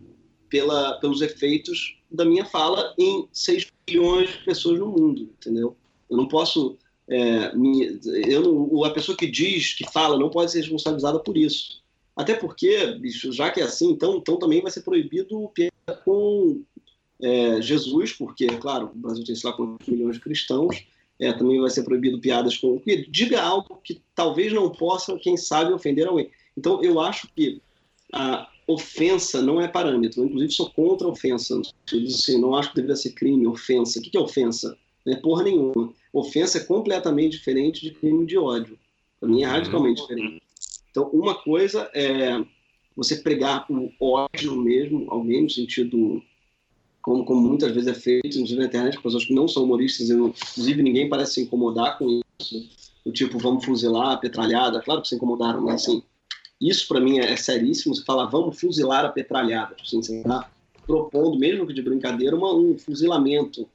pela, 0.49 0.95
pelos 1.01 1.21
efeitos 1.21 1.99
da 2.11 2.25
minha 2.25 2.45
fala 2.45 2.95
em 2.99 3.29
6 3.33 3.67
bilhões 3.87 4.31
de 4.31 4.45
pessoas 4.45 4.79
no 4.79 4.89
mundo, 4.89 5.23
entendeu? 5.23 5.77
Eu 6.09 6.17
não 6.17 6.27
posso. 6.29 6.77
É, 7.09 7.55
me, 7.57 8.01
eu 8.27 8.43
não, 8.43 8.85
a 8.85 8.91
pessoa 8.91 9.17
que 9.17 9.29
diz, 9.29 9.75
que 9.75 9.85
fala, 9.93 10.19
não 10.19 10.31
pode 10.31 10.51
ser 10.51 10.59
responsabilizada 10.59 11.21
por 11.21 11.37
isso. 11.37 11.83
Até 12.17 12.35
porque, 12.35 12.87
bicho, 12.99 13.31
já 13.31 13.51
que 13.51 13.61
é 13.61 13.65
assim, 13.65 13.91
então, 13.91 14.17
então 14.17 14.39
também 14.39 14.63
vai 14.63 14.71
ser 14.71 14.81
proibido 14.81 15.53
com 16.05 16.63
é, 17.23 17.61
Jesus, 17.61 18.13
porque, 18.13 18.47
claro, 18.47 18.91
o 18.95 18.99
Brasil 18.99 19.25
tem, 19.25 19.35
sei 19.35 19.51
lá, 19.51 19.57
quantos 19.57 19.87
milhões 19.87 20.17
de 20.17 20.23
cristãos, 20.23 20.87
é, 21.19 21.33
também 21.33 21.61
vai 21.61 21.71
ser 21.71 21.83
proibido 21.83 22.19
piadas 22.19 22.57
com. 22.57 22.81
Diga 23.09 23.43
algo 23.43 23.81
que 23.85 24.01
talvez 24.15 24.53
não 24.53 24.71
possa, 24.71 25.19
quem 25.19 25.37
sabe, 25.37 25.73
ofender 25.73 26.07
alguém. 26.07 26.31
Então, 26.57 26.83
eu 26.83 27.01
acho 27.01 27.29
que 27.35 27.61
a 28.13 28.49
ofensa 28.67 29.43
não 29.43 29.61
é 29.61 29.69
parâmetro. 29.69 30.23
Eu, 30.23 30.27
inclusive, 30.27 30.53
sou 30.53 30.71
contra 30.71 31.07
a 31.07 31.11
ofensa. 31.11 31.61
Assim, 31.87 32.41
não 32.41 32.55
acho 32.55 32.71
que 32.71 32.77
deveria 32.77 32.97
ser 32.97 33.13
crime, 33.13 33.47
ofensa. 33.47 33.99
O 33.99 34.03
que 34.03 34.17
é 34.17 34.21
ofensa? 34.21 34.77
Não 35.05 35.13
é 35.13 35.17
porra 35.17 35.45
nenhuma. 35.45 35.93
Ofensa 36.13 36.59
é 36.59 36.65
completamente 36.65 37.33
diferente 37.33 37.83
de 37.83 37.93
crime 37.93 38.27
de 38.27 38.37
ódio. 38.37 38.79
Para 39.21 39.29
mim 39.29 39.43
é 39.43 39.47
radicalmente 39.47 40.03
diferente. 40.03 40.43
Então, 40.97 41.11
uma 41.11 41.35
coisa 41.35 41.91
é 41.93 42.43
você 42.97 43.17
pregar 43.17 43.67
o 43.69 43.93
ódio 44.01 44.57
mesmo, 44.57 45.05
alguém 45.11 45.43
no 45.43 45.51
sentido 45.51 46.23
como, 47.03 47.23
como 47.27 47.47
muitas 47.47 47.71
vezes 47.73 47.87
é 47.87 47.93
feito, 47.93 48.29
inclusive 48.29 48.59
na 48.59 48.65
internet, 48.65 48.97
com 48.97 49.03
pessoas 49.03 49.27
que 49.27 49.35
não 49.35 49.47
são 49.47 49.65
humoristas, 49.65 50.09
e 50.09 50.15
inclusive 50.15 50.83
ninguém 50.83 51.07
parece 51.07 51.35
se 51.35 51.43
incomodar 51.43 51.99
com 51.99 52.23
isso, 52.41 52.67
o 53.05 53.13
tipo, 53.13 53.39
vamos 53.39 53.63
fuzilar 53.63 54.13
a 54.13 54.17
petralhada, 54.17 54.81
claro 54.81 55.03
que 55.03 55.09
se 55.09 55.17
incomodaram, 55.17 55.61
mas 55.61 55.83
assim, 55.83 56.03
isso 56.59 56.89
para 56.89 56.99
mim 56.99 57.19
é, 57.19 57.31
é, 57.31 57.37
seríssimo, 57.37 57.95
você 57.95 58.03
fala, 58.03 58.25
vamos 58.25 58.59
fuzilar 58.59 59.05
a 59.05 59.11
petralhada, 59.11 59.77
assim, 59.79 60.03
você 60.03 60.17
está 60.17 60.51
propondo, 60.87 61.39
mesmo 61.39 61.67
que 61.67 61.75
de 61.75 61.83
brincadeira, 61.83 62.35
uma, 62.35 62.55
um 62.55 62.79
fuzilamento, 62.79 63.69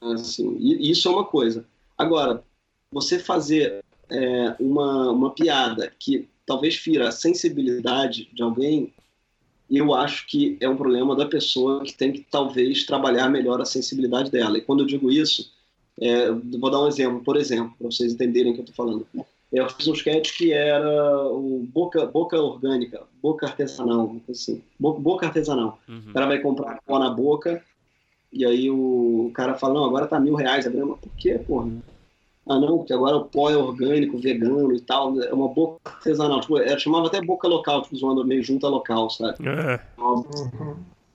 assim, 0.00 0.56
e 0.60 0.88
isso 0.88 1.08
é 1.08 1.10
uma 1.10 1.24
coisa. 1.24 1.66
Agora, 1.98 2.44
você 2.92 3.18
fazer 3.18 3.84
é, 4.08 4.54
uma, 4.60 5.10
uma 5.10 5.30
piada 5.34 5.92
que 5.98 6.28
talvez 6.46 6.76
fira 6.76 7.08
a 7.08 7.12
sensibilidade 7.12 8.28
de 8.32 8.42
alguém, 8.42 8.92
eu 9.70 9.94
acho 9.94 10.26
que 10.26 10.56
é 10.60 10.68
um 10.68 10.76
problema 10.76 11.16
da 11.16 11.26
pessoa 11.26 11.82
que 11.82 11.92
tem 11.92 12.12
que 12.12 12.26
talvez 12.30 12.84
trabalhar 12.84 13.28
melhor 13.28 13.60
a 13.60 13.64
sensibilidade 13.64 14.30
dela. 14.30 14.58
E 14.58 14.60
quando 14.60 14.80
eu 14.80 14.86
digo 14.86 15.10
isso, 15.10 15.50
é, 16.00 16.30
vou 16.30 16.70
dar 16.70 16.82
um 16.82 16.88
exemplo, 16.88 17.22
por 17.22 17.36
exemplo, 17.36 17.74
para 17.78 17.90
vocês 17.90 18.12
entenderem 18.12 18.52
o 18.52 18.54
que 18.54 18.60
eu 18.60 18.64
estou 18.64 18.84
falando. 18.84 19.06
Eu 19.52 19.68
fiz 19.70 19.86
um 19.86 19.92
sketch 19.92 20.36
que 20.36 20.52
era 20.52 21.28
o 21.28 21.64
boca, 21.72 22.04
boca 22.06 22.40
orgânica, 22.40 23.02
boca 23.22 23.46
artesanal, 23.46 24.16
assim, 24.28 24.62
boca, 24.78 25.00
boca 25.00 25.26
artesanal. 25.26 25.78
Uhum. 25.88 26.02
O 26.10 26.12
cara 26.12 26.26
vai 26.26 26.40
comprar 26.40 26.82
pó 26.84 26.98
na 26.98 27.10
boca 27.10 27.62
e 28.32 28.44
aí 28.44 28.68
o 28.68 29.30
cara 29.32 29.54
fala, 29.54 29.74
não, 29.74 29.84
agora 29.84 30.08
tá 30.08 30.18
mil 30.18 30.34
reais 30.34 30.66
a 30.66 30.70
grama. 30.70 30.96
Por 30.96 31.12
quê, 31.16 31.38
porra? 31.38 31.70
Ah 32.46 32.58
não, 32.58 32.78
porque 32.78 32.92
agora 32.92 33.16
o 33.16 33.24
pó 33.24 33.50
é 33.50 33.56
orgânico, 33.56 34.18
vegano 34.18 34.74
e 34.74 34.80
tal, 34.80 35.18
é 35.20 35.32
uma 35.32 35.48
boca 35.48 35.80
artesanal, 35.84 36.40
tipo, 36.40 36.58
era, 36.58 36.78
chamava 36.78 37.06
até 37.06 37.20
boca 37.20 37.48
local, 37.48 37.82
tipo, 37.82 37.96
zoando 37.96 38.24
meio 38.24 38.42
junta 38.42 38.68
local, 38.68 39.08
sabe? 39.08 39.38
É. 39.48 39.80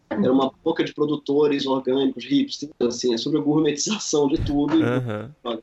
Era 0.10 0.34
uma 0.34 0.52
boca 0.64 0.84
de 0.84 0.94
produtores 0.94 1.68
orgânicos, 1.68 2.26
hipsters, 2.26 2.72
assim, 2.82 3.14
é 3.14 3.18
sobre 3.18 3.40
a 3.40 3.44
gourmetização 3.44 4.28
de 4.28 4.38
tudo. 4.44 4.74
Uhum. 4.74 5.60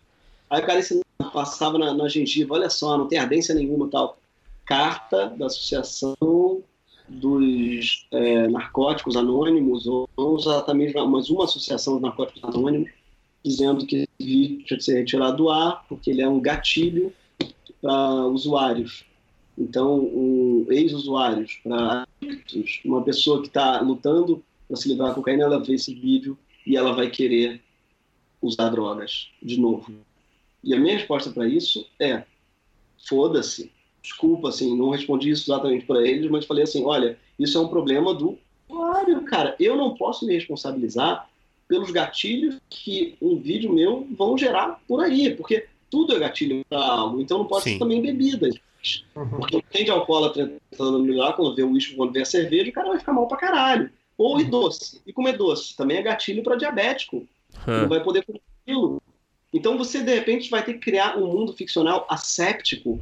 Aí 0.49 0.63
o 0.63 0.67
cara 0.67 0.79
ensinava, 0.79 1.05
passava 1.33 1.79
na, 1.79 1.93
na 1.93 2.09
gengiva, 2.09 2.55
olha 2.55 2.71
só, 2.71 2.97
não 2.97 3.09
tem 3.09 3.19
ardência 3.19 3.55
nenhuma 3.55 3.89
tal. 3.89 4.17
Carta 4.65 5.31
da 5.31 5.47
Associação 5.47 6.63
dos 7.09 8.07
é, 8.13 8.49
Narcóticos 8.49 9.17
Anônimos, 9.17 9.87
ou 9.87 10.09
não 10.17 10.37
exatamente, 10.37 10.95
mas 10.95 11.31
uma 11.31 11.45
associação 11.45 11.97
de 11.97 12.03
narcóticos 12.03 12.43
anônimos, 12.45 12.91
dizendo 13.47 13.87
que 13.87 13.97
esse 13.97 14.09
vídeo 14.19 14.65
tinha 14.65 14.79
que 14.79 14.85
ser 14.85 14.95
retirado 14.95 15.37
do 15.37 15.51
ar, 15.51 15.85
porque 15.89 16.11
ele 16.11 16.21
é 16.21 16.29
um 16.29 16.41
gatilho 16.41 17.13
para 17.81 18.27
usuários. 18.27 19.05
Então, 19.57 20.01
um, 20.01 20.67
ex-usuários, 20.69 21.61
para 21.63 22.07
uma 22.85 23.03
pessoa 23.03 23.41
que 23.41 23.47
está 23.47 23.81
lutando 23.81 24.43
para 24.67 24.77
se 24.77 24.89
livrar 24.89 25.11
da 25.11 25.15
cocaína, 25.15 25.45
ela 25.45 25.63
vê 25.63 25.75
esse 25.75 25.95
vídeo 25.95 26.37
e 26.67 26.77
ela 26.77 26.93
vai 26.93 27.09
querer 27.09 27.63
usar 28.43 28.69
drogas 28.69 29.29
de 29.41 29.59
novo. 29.59 29.93
E 30.63 30.75
a 30.75 30.81
minha 30.81 30.95
resposta 30.95 31.31
para 31.31 31.47
isso 31.47 31.87
é: 32.01 32.25
foda-se. 33.09 33.71
Desculpa, 34.03 34.49
assim, 34.49 34.77
não 34.77 34.91
respondi 34.91 35.31
isso 35.31 35.51
exatamente 35.51 35.87
para 35.87 36.07
eles, 36.07 36.31
mas 36.31 36.45
falei 36.45 36.65
assim: 36.65 36.85
olha, 36.85 37.19
isso 37.39 37.57
é 37.57 37.61
um 37.61 37.69
problema 37.69 38.13
do 38.13 38.39
usuário, 38.69 39.23
cara. 39.23 39.55
Eu 39.59 39.77
não 39.77 39.95
posso 39.95 40.27
me 40.27 40.35
responsabilizar 40.35 41.29
pelos 41.69 41.91
gatilhos 41.91 42.61
que 42.69 43.17
um 43.21 43.39
vídeo 43.39 43.73
meu 43.73 44.07
vão 44.17 44.37
gerar 44.37 44.81
por 44.87 45.03
aí, 45.03 45.35
porque 45.35 45.67
tudo 45.91 46.15
é 46.15 46.19
gatilho 46.19 46.65
para 46.69 46.85
algo, 46.85 47.21
então 47.21 47.39
não 47.39 47.47
pode 47.47 47.65
Sim. 47.65 47.73
ser 47.75 47.79
também 47.79 48.01
bebidas. 48.01 48.55
Uhum. 49.15 49.29
Porque 49.29 49.63
tem 49.71 49.85
de 49.85 49.91
alcoólatra 49.91 50.53
tentando 50.71 51.01
melhorar, 51.01 51.33
quando 51.33 51.55
vê 51.55 51.63
o 51.63 51.71
uísque, 51.71 51.97
quando 51.97 52.13
vê 52.13 52.23
a 52.23 52.25
cerveja, 52.25 52.71
o 52.71 52.73
cara 52.73 52.89
vai 52.89 52.99
ficar 52.99 53.13
mal 53.13 53.27
pra 53.27 53.37
caralho. 53.37 53.91
Ou 54.17 54.41
e 54.41 54.45
uhum. 54.45 54.51
doce. 54.51 55.01
E 55.07 55.13
comer 55.13 55.37
doce 55.37 55.77
também 55.77 55.99
é 55.99 56.03
gatilho 56.03 56.43
para 56.43 56.57
diabético. 56.57 57.17
Uhum. 57.67 57.81
Não 57.83 57.89
vai 57.89 58.03
poder 58.03 58.25
comer 58.25 58.41
aquilo. 58.63 59.03
Então 59.53 59.77
você, 59.77 60.03
de 60.03 60.15
repente, 60.15 60.51
vai 60.51 60.65
ter 60.65 60.75
que 60.75 60.81
criar 60.81 61.17
um 61.17 61.27
mundo 61.27 61.53
ficcional 61.53 62.07
asséptico, 62.09 63.01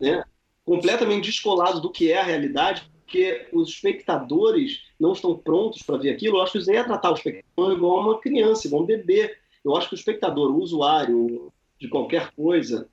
né? 0.00 0.24
completamente 0.64 1.24
descolado 1.24 1.80
do 1.80 1.90
que 1.90 2.12
é 2.12 2.20
a 2.20 2.24
realidade, 2.24 2.88
porque 3.12 3.46
os 3.52 3.68
espectadores 3.68 4.84
não 4.98 5.12
estão 5.12 5.36
prontos 5.36 5.82
para 5.82 5.98
ver 5.98 6.08
aquilo, 6.08 6.38
eu 6.38 6.42
acho 6.42 6.52
que 6.52 6.58
isso 6.58 6.70
é 6.70 6.82
tratar 6.82 7.10
o 7.10 7.14
espectador 7.14 7.72
igual 7.72 8.00
uma 8.00 8.18
criança, 8.18 8.66
igual 8.66 8.82
um 8.82 8.86
bebê. 8.86 9.36
Eu 9.62 9.76
acho 9.76 9.90
que 9.90 9.94
o 9.94 9.96
espectador, 9.96 10.50
o 10.50 10.58
usuário 10.58 11.52
de 11.78 11.88
qualquer 11.88 12.30
coisa, 12.30 12.88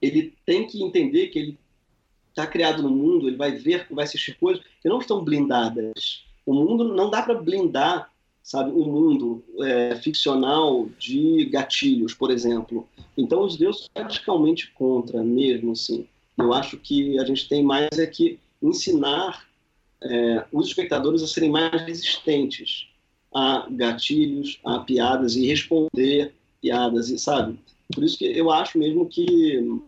ele 0.00 0.34
tem 0.44 0.66
que 0.66 0.82
entender 0.82 1.28
que 1.28 1.38
ele 1.38 1.58
está 2.30 2.44
criado 2.44 2.82
no 2.82 2.90
mundo, 2.90 3.28
ele 3.28 3.36
vai 3.36 3.52
ver, 3.52 3.86
vai 3.88 4.04
assistir 4.04 4.36
coisas 4.36 4.64
que 4.82 4.88
não 4.88 4.98
estão 4.98 5.22
blindadas. 5.22 6.24
O 6.44 6.52
mundo 6.52 6.92
não 6.92 7.08
dá 7.08 7.22
para 7.22 7.40
blindar, 7.40 8.10
sabe, 8.42 8.72
o 8.72 8.84
mundo 8.84 9.44
é, 9.60 9.94
ficcional 9.94 10.88
de 10.98 11.44
gatilhos, 11.44 12.14
por 12.14 12.32
exemplo. 12.32 12.88
Então 13.16 13.44
os 13.44 13.56
deuses 13.56 13.88
radicalmente 13.96 14.72
contra, 14.72 15.22
mesmo 15.22 15.70
assim. 15.70 16.04
Eu 16.36 16.52
acho 16.52 16.78
que 16.78 17.16
a 17.20 17.24
gente 17.24 17.48
tem 17.48 17.62
mais 17.62 17.96
é 17.96 18.06
que 18.06 18.40
ensinar 18.60 19.51
é, 20.04 20.44
os 20.52 20.68
espectadores 20.68 21.22
a 21.22 21.26
serem 21.26 21.50
mais 21.50 21.82
resistentes 21.82 22.88
a 23.34 23.66
gatilhos, 23.70 24.60
a 24.64 24.80
piadas 24.80 25.36
e 25.36 25.46
responder 25.46 26.34
piadas, 26.60 27.08
e 27.08 27.18
sabe? 27.18 27.58
Por 27.92 28.04
isso 28.04 28.18
que 28.18 28.26
eu 28.26 28.50
acho 28.50 28.78
mesmo 28.78 29.06
que 29.06 29.80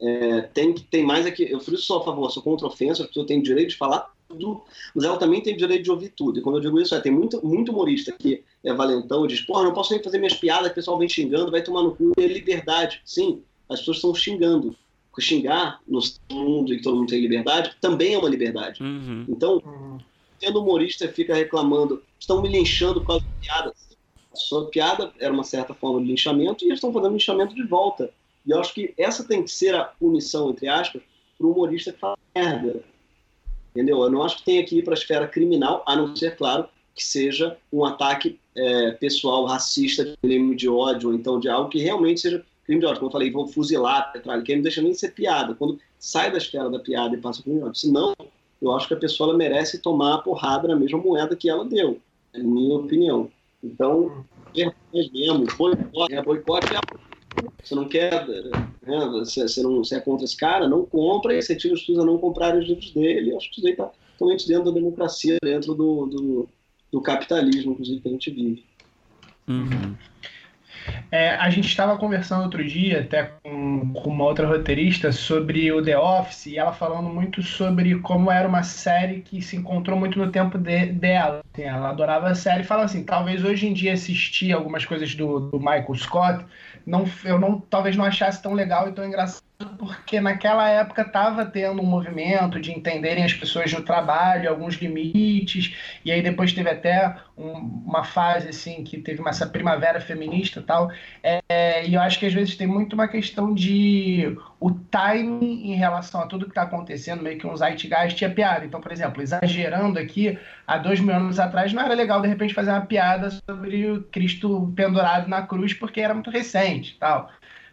é, 0.00 0.42
tem 0.42 0.74
tem 0.74 1.04
mais 1.04 1.26
aqui. 1.26 1.50
Eu 1.50 1.58
por 1.58 1.74
isso 1.74 1.94
a 1.94 2.04
favor, 2.04 2.30
sou 2.30 2.42
contra 2.42 2.66
ofensa, 2.66 3.04
a 3.04 3.06
pessoa 3.06 3.26
tem 3.26 3.40
direito 3.40 3.70
de 3.70 3.76
falar 3.76 4.12
tudo, 4.28 4.62
mas 4.94 5.04
ela 5.04 5.16
também 5.16 5.40
tem 5.40 5.56
direito 5.56 5.84
de 5.84 5.90
ouvir 5.90 6.10
tudo. 6.10 6.38
E 6.38 6.42
quando 6.42 6.56
eu 6.56 6.62
digo 6.62 6.80
isso, 6.80 6.94
é, 6.94 7.00
tem 7.00 7.12
muito, 7.12 7.44
muito 7.44 7.72
humorista 7.72 8.12
que 8.12 8.42
é 8.62 8.72
valentão 8.72 9.24
e 9.24 9.28
diz: 9.28 9.40
porra, 9.40 9.64
não 9.64 9.72
posso 9.72 9.92
nem 9.92 10.02
fazer 10.02 10.18
minhas 10.18 10.34
piadas, 10.34 10.70
o 10.70 10.74
pessoal 10.74 10.98
vem 10.98 11.08
xingando, 11.08 11.50
vai 11.50 11.62
tomar 11.62 11.82
no 11.82 11.94
cu. 11.94 12.12
É 12.16 12.26
liberdade. 12.26 13.00
Sim, 13.04 13.42
as 13.68 13.80
pessoas 13.80 13.98
estão 13.98 14.14
xingando. 14.14 14.76
Xingar 15.20 15.80
no 15.86 16.00
mundo 16.30 16.74
que 16.74 16.82
todo 16.82 16.96
mundo 16.96 17.08
tem 17.08 17.20
liberdade 17.20 17.76
também 17.80 18.14
é 18.14 18.18
uma 18.18 18.28
liberdade. 18.28 18.82
Uhum. 18.82 19.24
Então, 19.28 19.62
sendo 20.38 20.62
humorista, 20.62 21.08
fica 21.08 21.34
reclamando: 21.34 22.02
estão 22.18 22.42
me 22.42 22.48
linchando 22.48 23.00
por 23.00 23.06
causa 23.06 23.24
de 23.24 23.46
piadas. 23.46 23.88
A 24.32 24.36
sua 24.36 24.66
piada 24.66 25.12
era 25.18 25.32
uma 25.32 25.44
certa 25.44 25.74
forma 25.74 26.00
de 26.00 26.06
linchamento 26.06 26.64
e 26.64 26.68
eles 26.68 26.76
estão 26.76 26.92
fazendo 26.92 27.12
linchamento 27.12 27.54
de 27.54 27.64
volta. 27.64 28.10
E 28.46 28.50
eu 28.50 28.60
acho 28.60 28.72
que 28.72 28.94
essa 28.96 29.26
tem 29.26 29.42
que 29.42 29.50
ser 29.50 29.74
a 29.74 29.84
punição, 29.84 30.50
entre 30.50 30.68
aspas, 30.68 31.02
para 31.36 31.46
o 31.46 31.52
humorista 31.52 31.92
que 31.92 31.98
fala 31.98 32.16
merda. 32.34 32.82
Entendeu? 33.70 34.02
Eu 34.02 34.10
não 34.10 34.22
acho 34.22 34.38
que 34.38 34.44
tenha 34.44 34.64
que 34.64 34.78
ir 34.78 34.84
para 34.84 34.94
a 34.94 34.96
esfera 34.96 35.28
criminal, 35.28 35.82
a 35.86 35.94
não 35.94 36.14
ser, 36.14 36.36
claro, 36.36 36.68
que 36.94 37.04
seja 37.04 37.56
um 37.72 37.84
ataque 37.84 38.38
é, 38.56 38.90
pessoal, 38.92 39.44
racista, 39.44 40.16
de 40.22 40.68
ódio, 40.68 41.10
ou 41.10 41.14
então 41.14 41.38
de 41.38 41.48
algo 41.48 41.70
que 41.70 41.78
realmente 41.78 42.20
seja 42.20 42.44
crime 42.68 42.80
de 42.80 42.86
ódio. 42.86 43.00
Como 43.00 43.08
eu 43.08 43.12
falei, 43.12 43.30
vou 43.30 43.48
fuzilar, 43.48 44.12
petralha, 44.12 44.42
que 44.42 44.54
não 44.54 44.62
deixa 44.62 44.82
nem 44.82 44.92
de 44.92 44.98
ser 44.98 45.12
piada. 45.12 45.54
Quando 45.54 45.80
sai 45.98 46.30
da 46.30 46.36
esfera 46.36 46.70
da 46.70 46.78
piada 46.78 47.16
e 47.16 47.20
passa 47.20 47.42
o 47.44 47.64
ódio. 47.64 47.74
Senão, 47.74 48.14
eu 48.60 48.72
acho 48.76 48.86
que 48.86 48.94
a 48.94 48.98
pessoa 48.98 49.36
merece 49.36 49.78
tomar 49.78 50.14
a 50.14 50.18
porrada 50.18 50.68
na 50.68 50.76
mesma 50.76 50.98
moeda 50.98 51.34
que 51.34 51.48
ela 51.48 51.64
deu, 51.64 51.98
é 52.32 52.38
minha 52.38 52.76
opinião. 52.76 53.30
Então, 53.64 54.24
é 54.56 54.70
mesmo, 54.92 55.46
boicote, 55.56 56.14
é, 56.14 56.22
boicote 56.22 56.68
você 57.62 57.74
não 57.74 57.88
quer, 57.88 58.26
né, 58.26 59.06
você, 59.10 59.42
você, 59.42 59.62
não, 59.62 59.78
você 59.78 59.96
é 59.96 60.00
contra 60.00 60.24
esse 60.24 60.36
cara, 60.36 60.68
não 60.68 60.84
compra 60.84 61.34
e 61.36 61.40
tira 61.40 61.74
os 61.74 61.84
filhos 61.84 62.02
a 62.02 62.04
não 62.04 62.18
comprar 62.18 62.56
os 62.56 62.66
livros 62.66 62.90
dele. 62.92 63.36
Acho 63.36 63.50
que 63.50 63.58
isso 63.58 63.66
aí 63.66 63.72
está 63.72 63.90
totalmente 64.18 64.48
dentro 64.48 64.64
da 64.64 64.70
democracia, 64.70 65.36
dentro 65.42 65.74
do, 65.74 66.06
do, 66.06 66.48
do, 66.90 67.00
capitalismo, 67.00 67.72
inclusive, 67.72 68.00
que 68.00 68.08
a 68.08 68.12
gente 68.12 68.30
vive. 68.30 68.64
Uhum. 69.46 69.96
É, 71.10 71.30
a 71.36 71.48
gente 71.50 71.68
estava 71.68 71.96
conversando 71.96 72.44
outro 72.44 72.64
dia, 72.64 73.00
até 73.00 73.24
com, 73.42 73.92
com, 73.92 74.10
uma 74.10 74.24
outra 74.24 74.46
roteirista, 74.46 75.10
sobre 75.10 75.70
o 75.72 75.82
The 75.82 75.98
Office, 75.98 76.46
e 76.46 76.58
ela 76.58 76.72
falando 76.72 77.08
muito 77.08 77.42
sobre 77.42 77.98
como 78.00 78.30
era 78.30 78.46
uma 78.46 78.62
série 78.62 79.20
que 79.20 79.40
se 79.40 79.56
encontrou 79.56 79.98
muito 79.98 80.18
no 80.18 80.30
tempo 80.30 80.58
de, 80.58 80.86
dela. 80.86 81.40
Assim, 81.52 81.62
ela 81.62 81.90
adorava 81.90 82.28
a 82.28 82.34
série 82.34 82.62
e 82.62 82.66
fala 82.66 82.84
assim: 82.84 83.04
talvez 83.04 83.42
hoje 83.44 83.66
em 83.66 83.72
dia 83.72 83.92
assistir 83.92 84.52
algumas 84.52 84.84
coisas 84.84 85.14
do, 85.14 85.40
do 85.40 85.58
Michael 85.58 85.94
Scott, 85.94 86.44
não, 86.86 87.04
eu 87.24 87.38
não, 87.38 87.60
talvez 87.60 87.96
não 87.96 88.04
achasse 88.04 88.42
tão 88.42 88.52
legal 88.52 88.88
e 88.88 88.92
tão 88.92 89.04
engraçado 89.04 89.47
porque 89.76 90.20
naquela 90.20 90.68
época 90.68 91.02
estava 91.02 91.44
tendo 91.44 91.82
um 91.82 91.84
movimento 91.84 92.60
de 92.60 92.70
entenderem 92.70 93.24
as 93.24 93.34
pessoas 93.34 93.72
no 93.72 93.82
trabalho, 93.82 94.48
alguns 94.48 94.76
limites, 94.76 95.74
e 96.04 96.12
aí 96.12 96.22
depois 96.22 96.52
teve 96.52 96.70
até 96.70 97.16
um, 97.36 97.52
uma 97.84 98.04
fase 98.04 98.50
assim 98.50 98.84
que 98.84 98.98
teve 98.98 99.20
uma, 99.20 99.30
essa 99.30 99.48
primavera 99.48 100.00
feminista 100.00 100.60
e 100.60 100.62
tal. 100.62 100.92
É, 101.24 101.84
e 101.84 101.94
eu 101.94 102.00
acho 102.00 102.20
que 102.20 102.26
às 102.26 102.32
vezes 102.32 102.56
tem 102.56 102.68
muito 102.68 102.92
uma 102.92 103.08
questão 103.08 103.52
de 103.52 104.36
o 104.60 104.70
timing 104.70 105.72
em 105.72 105.74
relação 105.74 106.20
a 106.20 106.26
tudo 106.26 106.44
que 106.44 106.52
está 106.52 106.62
acontecendo, 106.62 107.22
meio 107.22 107.38
que 107.38 107.46
um 107.46 107.56
zeitgeist 107.56 108.22
e 108.22 108.28
piada. 108.28 108.64
Então, 108.64 108.80
por 108.80 108.92
exemplo, 108.92 109.20
exagerando 109.20 109.98
aqui, 109.98 110.38
há 110.68 110.78
dois 110.78 111.00
mil 111.00 111.14
anos 111.14 111.40
atrás 111.40 111.72
não 111.72 111.82
era 111.82 111.94
legal 111.94 112.20
de 112.22 112.28
repente 112.28 112.54
fazer 112.54 112.70
uma 112.70 112.86
piada 112.86 113.30
sobre 113.30 113.90
o 113.90 114.04
Cristo 114.04 114.72
pendurado 114.76 115.28
na 115.28 115.42
cruz 115.42 115.74
porque 115.74 116.00
era 116.00 116.14
muito 116.14 116.30
recente 116.30 116.96
tal 116.98 117.28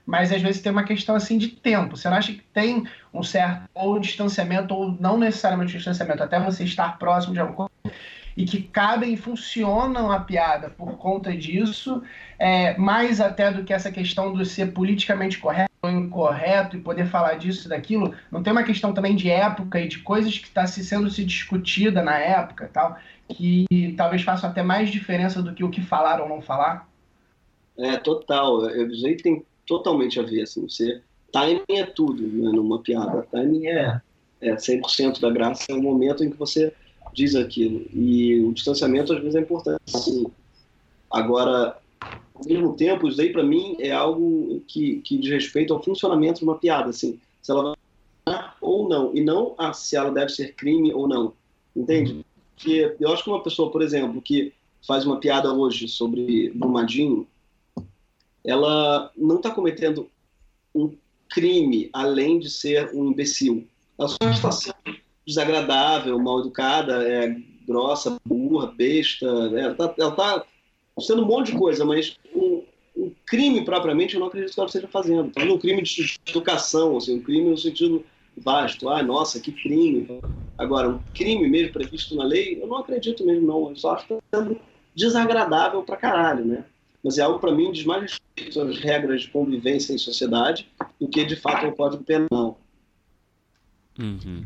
mas 0.05 0.31
às 0.31 0.41
vezes 0.41 0.61
tem 0.61 0.71
uma 0.71 0.83
questão 0.83 1.15
assim 1.15 1.37
de 1.37 1.47
tempo. 1.47 1.97
Você 1.97 2.09
não 2.09 2.17
acha 2.17 2.33
que 2.33 2.43
tem 2.53 2.85
um 3.13 3.23
certo 3.23 3.67
ou 3.73 3.99
distanciamento, 3.99 4.73
ou 4.73 4.95
não 4.99 5.17
necessariamente 5.17 5.73
distanciamento, 5.73 6.21
até 6.21 6.39
você 6.39 6.63
estar 6.63 6.97
próximo 6.99 7.33
de 7.33 7.39
alguma 7.39 7.69
coisa, 7.69 7.97
e 8.37 8.45
que 8.45 8.61
cabem 8.61 9.13
e 9.13 9.17
funcionam 9.17 10.11
a 10.11 10.19
piada 10.19 10.69
por 10.69 10.97
conta 10.97 11.35
disso, 11.35 12.03
é, 12.37 12.77
mais 12.77 13.21
até 13.21 13.51
do 13.51 13.63
que 13.63 13.73
essa 13.73 13.91
questão 13.91 14.33
do 14.33 14.45
ser 14.45 14.73
politicamente 14.73 15.37
correto 15.37 15.71
ou 15.81 15.89
incorreto 15.89 16.75
e 16.75 16.81
poder 16.81 17.07
falar 17.07 17.35
disso 17.35 17.69
daquilo, 17.69 18.13
não 18.29 18.43
tem 18.43 18.51
uma 18.51 18.63
questão 18.63 18.93
também 18.93 19.15
de 19.15 19.29
época 19.29 19.79
e 19.79 19.87
de 19.87 19.99
coisas 19.99 20.37
que 20.37 20.47
está 20.47 20.67
se 20.67 20.83
sendo 20.83 21.09
se 21.09 21.23
discutida 21.23 22.01
na 22.01 22.17
época 22.17 22.69
tal, 22.71 22.97
que 23.29 23.93
talvez 23.95 24.21
façam 24.21 24.49
até 24.49 24.61
mais 24.61 24.89
diferença 24.89 25.41
do 25.41 25.53
que 25.53 25.63
o 25.63 25.69
que 25.69 25.81
falar 25.81 26.19
ou 26.21 26.27
não 26.27 26.41
falar? 26.41 26.89
É, 27.77 27.97
total. 27.97 28.65
Eu 28.69 28.87
que 28.89 29.23
tem 29.23 29.45
totalmente 29.65 30.19
a 30.19 30.23
ver, 30.23 30.41
assim, 30.41 30.61
você, 30.67 31.01
timing 31.31 31.63
é 31.69 31.85
tudo 31.85 32.21
né, 32.21 32.51
numa 32.51 32.79
piada, 32.79 33.27
timing 33.31 33.67
é, 33.67 34.01
é 34.41 34.55
100% 34.55 35.19
da 35.19 35.29
graça, 35.29 35.65
é 35.69 35.73
o 35.73 35.81
momento 35.81 36.23
em 36.23 36.29
que 36.29 36.37
você 36.37 36.73
diz 37.13 37.35
aquilo, 37.35 37.85
e 37.93 38.41
o 38.41 38.51
distanciamento 38.53 39.13
às 39.13 39.19
vezes 39.19 39.35
é 39.35 39.39
importante, 39.39 39.81
assim, 39.93 40.27
agora, 41.11 41.77
ao 42.33 42.45
mesmo 42.45 42.75
tempo, 42.75 43.07
isso 43.07 43.21
aí 43.21 43.31
para 43.31 43.43
mim 43.43 43.75
é 43.79 43.91
algo 43.91 44.61
que, 44.67 45.01
que 45.01 45.17
diz 45.17 45.31
respeito 45.31 45.73
ao 45.73 45.83
funcionamento 45.83 46.39
de 46.39 46.45
uma 46.45 46.57
piada, 46.57 46.89
assim, 46.89 47.19
se 47.41 47.51
ela 47.51 47.75
vai 48.25 48.55
ou 48.59 48.89
não, 48.89 49.15
e 49.15 49.21
não 49.21 49.53
a, 49.57 49.71
se 49.73 49.95
ela 49.95 50.09
deve 50.09 50.29
ser 50.29 50.55
crime 50.55 50.93
ou 50.93 51.07
não, 51.07 51.33
entende? 51.75 52.25
Porque 52.55 52.95
eu 52.99 53.11
acho 53.11 53.23
que 53.23 53.29
uma 53.29 53.43
pessoa, 53.43 53.69
por 53.69 53.81
exemplo, 53.81 54.21
que 54.21 54.53
faz 54.85 55.05
uma 55.05 55.19
piada 55.19 55.53
hoje 55.53 55.87
sobre 55.87 56.51
Brumadinho, 56.55 57.27
ela 58.45 59.11
não 59.17 59.37
está 59.37 59.51
cometendo 59.51 60.09
um 60.73 60.95
crime 61.29 61.89
além 61.91 62.39
de 62.39 62.49
ser 62.49 62.91
um 62.93 63.11
imbecil. 63.11 63.67
Ela 63.97 64.09
só 64.09 64.17
está 64.29 64.51
sendo 64.51 64.97
desagradável, 65.25 66.19
mal 66.19 66.39
educada, 66.41 67.03
é, 67.07 67.35
grossa, 67.67 68.17
burra, 68.25 68.67
besta. 68.67 69.49
Né? 69.49 69.61
Ela 69.61 69.71
está 69.71 70.11
tá 70.11 70.45
sendo 70.99 71.23
um 71.23 71.25
monte 71.25 71.51
de 71.51 71.57
coisa, 71.57 71.83
mas 71.83 72.17
um, 72.33 72.63
um, 72.95 73.11
crime 73.25 73.65
propriamente 73.65 74.13
eu 74.13 74.19
não 74.19 74.27
acredito 74.27 74.53
que 74.53 74.59
ela 74.59 74.67
esteja 74.67 74.87
fazendo. 74.87 75.29
Está 75.29 75.43
um 75.43 75.57
crime 75.57 75.81
de 75.81 76.15
educação, 76.27 76.97
assim, 76.97 77.17
um 77.17 77.21
crime 77.21 77.49
no 77.49 77.57
sentido 77.57 78.05
vasto. 78.37 78.89
Ah, 78.89 79.01
nossa, 79.01 79.39
que 79.39 79.51
crime. 79.51 80.19
Agora, 80.57 80.89
um 80.89 80.99
crime 81.13 81.49
mesmo 81.49 81.73
previsto 81.73 82.15
na 82.15 82.23
lei, 82.23 82.61
eu 82.61 82.67
não 82.67 82.77
acredito 82.77 83.25
mesmo, 83.25 83.47
não. 83.47 83.69
Eu 83.69 83.75
só 83.75 83.95
acho 83.95 84.07
que 84.07 84.13
está 84.13 84.39
sendo 84.39 84.59
desagradável 84.93 85.83
pra 85.83 85.97
caralho, 85.97 86.45
né? 86.45 86.65
Mas 87.05 87.19
é 87.19 87.21
algo 87.21 87.37
para 87.37 87.51
mim 87.51 87.71
de 87.71 87.85
mais 87.85 88.01
respeito 88.01 88.59
às 88.59 88.79
regras 88.79 89.21
de 89.21 89.29
convivência 89.29 89.93
em 89.93 89.97
sociedade 89.97 90.67
do 90.99 91.07
que 91.07 91.23
de 91.23 91.35
fato 91.35 91.67
o 91.67 91.75
código 91.75 92.03
penal. 92.03 92.59
Uhum. 93.99 94.43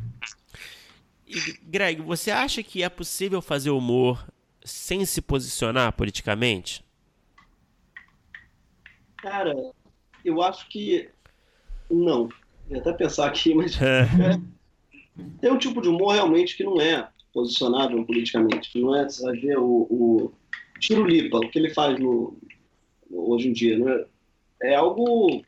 E, 1.26 1.40
Greg, 1.64 2.02
você 2.02 2.32
acha 2.32 2.62
que 2.62 2.84
é 2.84 2.90
possível 2.90 3.42
fazer 3.42 3.70
humor 3.70 4.28
sem 4.62 5.06
se 5.06 5.22
posicionar 5.22 5.94
politicamente? 5.94 6.84
Cara, 9.16 9.56
eu 10.26 10.42
acho 10.42 10.68
que 10.68 11.08
não. 11.90 12.28
Vou 12.68 12.82
até 12.82 12.92
pensar 12.92 13.28
aqui, 13.28 13.54
mas 13.56 13.78
tem 15.40 15.50
um 15.50 15.58
tipo 15.58 15.82
de 15.82 15.88
humor 15.88 16.16
realmente 16.16 16.58
que 16.58 16.64
não 16.66 16.82
é 16.82 17.08
posicionável 17.34 18.06
politicamente. 18.06 18.78
Não 18.78 18.94
é, 18.94 19.08
ver 19.42 19.58
o, 19.58 19.88
o 19.90 20.34
Tiro 20.80 21.06
Lipa, 21.06 21.38
o 21.38 21.50
que 21.50 21.60
ele 21.60 21.74
faz 21.74 22.00
no, 22.00 22.38
hoje 23.12 23.50
em 23.50 23.54
dia, 23.54 23.78
né? 23.78 24.06
É 24.62 24.76
algo 24.76 25.44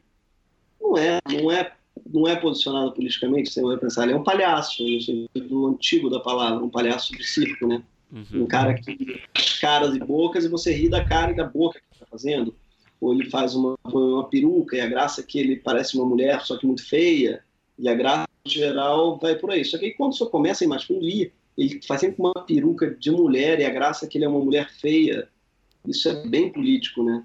não 0.81 0.97
é, 0.97 1.19
não 1.31 1.51
é, 1.51 1.73
não 2.11 2.27
é 2.27 2.35
posicionado 2.35 2.91
politicamente, 2.93 3.51
você 3.51 3.61
vai 3.61 3.77
pensar, 3.77 4.03
ele 4.03 4.13
é 4.13 4.17
um 4.17 4.23
palhaço, 4.23 4.83
no 4.83 5.01
sentido 5.01 5.67
antigo 5.67 6.09
da 6.09 6.19
palavra, 6.19 6.63
um 6.63 6.69
palhaço 6.69 7.15
de 7.15 7.23
circo, 7.23 7.67
né? 7.67 7.83
Uhum. 8.11 8.43
Um 8.43 8.47
cara 8.47 8.73
que 8.73 9.21
caras 9.61 9.95
e 9.95 9.99
bocas 9.99 10.43
e 10.43 10.49
você 10.49 10.73
ri 10.73 10.89
da 10.89 11.05
cara 11.05 11.31
e 11.31 11.35
da 11.35 11.45
boca 11.45 11.79
que 11.79 11.95
está 11.95 12.05
fazendo. 12.05 12.53
Ou 12.99 13.13
ele 13.13 13.29
faz 13.29 13.55
uma, 13.55 13.77
uma 13.85 14.27
peruca 14.27 14.75
e 14.75 14.81
a 14.81 14.87
graça 14.87 15.21
é 15.21 15.23
que 15.23 15.39
ele 15.39 15.55
parece 15.55 15.95
uma 15.95 16.05
mulher, 16.05 16.41
só 16.41 16.57
que 16.57 16.65
muito 16.65 16.87
feia, 16.87 17.43
e 17.79 17.87
a 17.87 17.95
graça 17.95 18.27
em 18.45 18.49
geral 18.49 19.17
vai 19.17 19.35
por 19.35 19.51
aí. 19.51 19.63
Só 19.63 19.77
que 19.77 19.85
aí 19.85 19.93
quando 19.93 20.17
você 20.17 20.25
começa 20.25 20.63
a 20.63 20.65
imaginar, 20.65 21.31
ele 21.57 21.79
faz 21.85 22.01
sempre 22.01 22.17
uma 22.19 22.33
peruca 22.45 22.89
de 22.91 23.11
mulher 23.11 23.59
e 23.59 23.65
a 23.65 23.69
graça 23.69 24.05
é 24.05 24.07
que 24.07 24.17
ele 24.17 24.25
é 24.25 24.29
uma 24.29 24.43
mulher 24.43 24.69
feia. 24.71 25.27
Isso 25.87 26.07
é 26.09 26.27
bem 26.27 26.51
político, 26.51 27.03
né? 27.03 27.23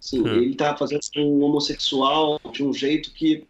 Sim, 0.00 0.22
hum. 0.22 0.26
ele 0.26 0.54
tá 0.54 0.76
fazendo 0.76 1.00
um 1.18 1.42
homossexual 1.42 2.40
de 2.52 2.64
um 2.64 2.72
jeito 2.72 3.12
que 3.12 3.46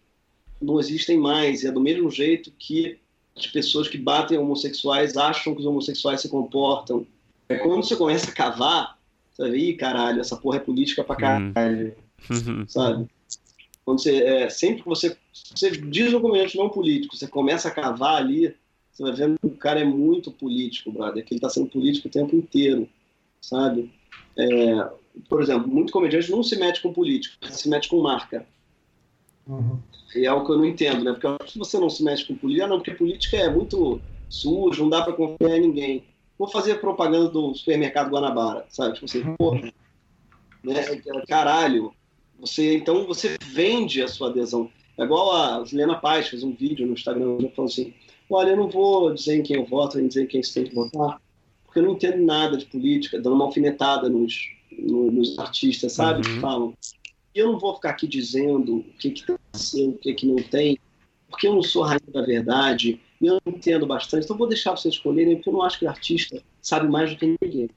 não 0.61 0.79
existem 0.79 1.17
mais. 1.17 1.63
E 1.63 1.69
é 1.69 1.73
do 1.73 1.81
mesmo 1.81 2.11
jeito 2.11 2.53
que 2.59 2.99
as 3.37 3.47
pessoas 3.47 3.89
que 3.89 3.97
batem 3.97 4.39
homossexuais 4.39 5.17
acham 5.17 5.55
que 5.55 5.61
os 5.61 5.67
homossexuais 5.67 6.21
se 6.21 6.29
comportam. 6.29 7.07
É 7.49 7.57
quando 7.57 7.85
você 7.85 7.97
começa 7.97 8.31
a 8.31 8.35
cavar, 8.35 8.99
vê, 9.39 9.57
Ih, 9.57 9.75
caralho, 9.75 10.21
essa 10.21 10.37
porra 10.37 10.59
é 10.59 10.61
política 10.61 11.03
pra 11.03 11.17
caralho. 11.17 11.95
Uhum. 12.31 12.67
Sabe? 12.69 13.09
Quando 13.85 14.01
você, 14.01 14.23
é, 14.23 14.49
sempre 14.49 14.83
que 14.83 14.89
você, 14.89 15.17
você 15.33 15.71
diz 15.71 16.13
documentos 16.13 16.55
não 16.55 16.69
políticos, 16.69 17.19
você 17.19 17.27
começa 17.27 17.69
a 17.69 17.73
cavar 17.73 18.17
ali, 18.17 18.55
você 18.93 19.03
vai 19.03 19.13
vendo 19.13 19.39
que 19.39 19.47
o 19.47 19.57
cara 19.57 19.81
é 19.81 19.85
muito 19.85 20.31
político, 20.31 20.93
brother, 20.93 21.25
que 21.25 21.33
ele 21.33 21.39
está 21.39 21.49
sendo 21.49 21.69
político 21.69 22.09
o 22.09 22.11
tempo 22.11 22.37
inteiro, 22.37 22.89
sabe? 23.41 23.91
É, 24.37 24.91
por 25.29 25.43
exemplo, 25.43 25.67
muito 25.67 25.93
comediante 25.93 26.31
não 26.31 26.43
se 26.43 26.59
mete 26.59 26.83
com 26.83 26.93
político, 26.93 27.37
se 27.51 27.69
mete 27.69 27.89
com 27.89 28.03
marca. 28.03 28.47
Uhum. 29.47 29.79
E 30.15 30.27
é 30.27 30.33
o 30.33 30.45
que 30.45 30.53
eu 30.53 30.59
não 30.59 30.67
entendo, 30.67 31.03
né? 31.03 31.13
Porque 31.13 31.51
se 31.51 31.59
você 31.59 31.79
não 31.79 31.89
se 31.89 32.05
mete 32.05 32.27
com 32.27 32.37
política, 32.37 32.67
ah, 32.67 32.69
não, 32.69 32.77
porque 32.77 32.93
política 32.93 33.39
é 33.39 33.51
muito 33.51 34.01
sujo, 34.29 34.83
não 34.83 34.91
dá 34.91 35.03
para 35.03 35.15
confiar 35.15 35.57
em 35.57 35.61
ninguém. 35.61 36.05
Vou 36.39 36.49
fazer 36.49 36.81
propaganda 36.81 37.31
do 37.31 37.55
supermercado 37.55 38.11
Guanabara, 38.11 38.67
sabe? 38.69 38.95
Tipo 38.95 39.07
assim, 39.07 39.37
porra, 39.37 39.73
né? 40.63 40.85
Caralho, 41.27 41.95
você, 42.39 42.77
então 42.77 43.07
você 43.07 43.37
vende 43.47 44.03
a 44.03 44.09
sua 44.09 44.29
adesão. 44.29 44.71
É 44.99 45.05
igual 45.05 45.35
a 45.35 45.65
Helena 45.71 45.97
Paz 45.97 46.29
fez 46.29 46.43
um 46.43 46.53
vídeo 46.53 46.87
no 46.87 46.93
Instagram 46.93 47.39
falando 47.55 47.71
assim: 47.71 47.95
olha, 48.35 48.51
eu 48.51 48.57
não 48.57 48.69
vou 48.69 49.13
dizer 49.13 49.37
em 49.37 49.43
quem 49.43 49.57
eu 49.57 49.65
voto, 49.65 49.99
nem 49.99 50.09
dizer 50.09 50.25
em 50.25 50.27
quem 50.27 50.43
você 50.43 50.61
tem 50.61 50.69
que 50.69 50.75
votar, 50.75 51.21
porque 51.65 51.79
eu 51.79 51.85
não 51.85 51.93
entendo 51.93 52.23
nada 52.23 52.57
de 52.57 52.67
política, 52.67 53.21
dando 53.21 53.35
uma 53.35 53.45
alfinetada 53.45 54.09
nos, 54.09 54.35
nos 54.79 55.39
artistas, 55.39 55.93
sabe? 55.93 56.27
Uhum. 56.27 56.35
Que 56.35 56.41
falam. 56.41 56.75
E 57.35 57.39
eu 57.39 57.51
não 57.51 57.59
vou 57.59 57.75
ficar 57.75 57.91
aqui 57.91 58.07
dizendo 58.07 58.77
o 58.77 58.85
que 58.99 59.09
está 59.09 59.39
sendo, 59.55 59.95
o 59.95 59.99
que, 59.99 60.13
que 60.15 60.27
não 60.27 60.37
tem, 60.37 60.79
porque 61.29 61.47
eu 61.47 61.55
não 61.55 61.63
sou 61.63 61.83
rainha 61.83 62.01
da 62.13 62.23
verdade, 62.23 63.01
e 63.21 63.27
eu 63.27 63.41
não 63.45 63.55
entendo 63.55 63.87
bastante, 63.87 64.25
então 64.25 64.37
vou 64.37 64.49
deixar 64.49 64.77
vocês 64.77 64.95
escolherem, 64.95 65.37
porque 65.37 65.49
eu 65.49 65.55
não 65.55 65.63
acho 65.63 65.79
que 65.79 65.85
o 65.87 65.89
artista 65.89 66.43
sabe 66.61 66.89
mais 66.89 67.11
do 67.11 67.17
que 67.17 67.37
ninguém. 67.41 67.71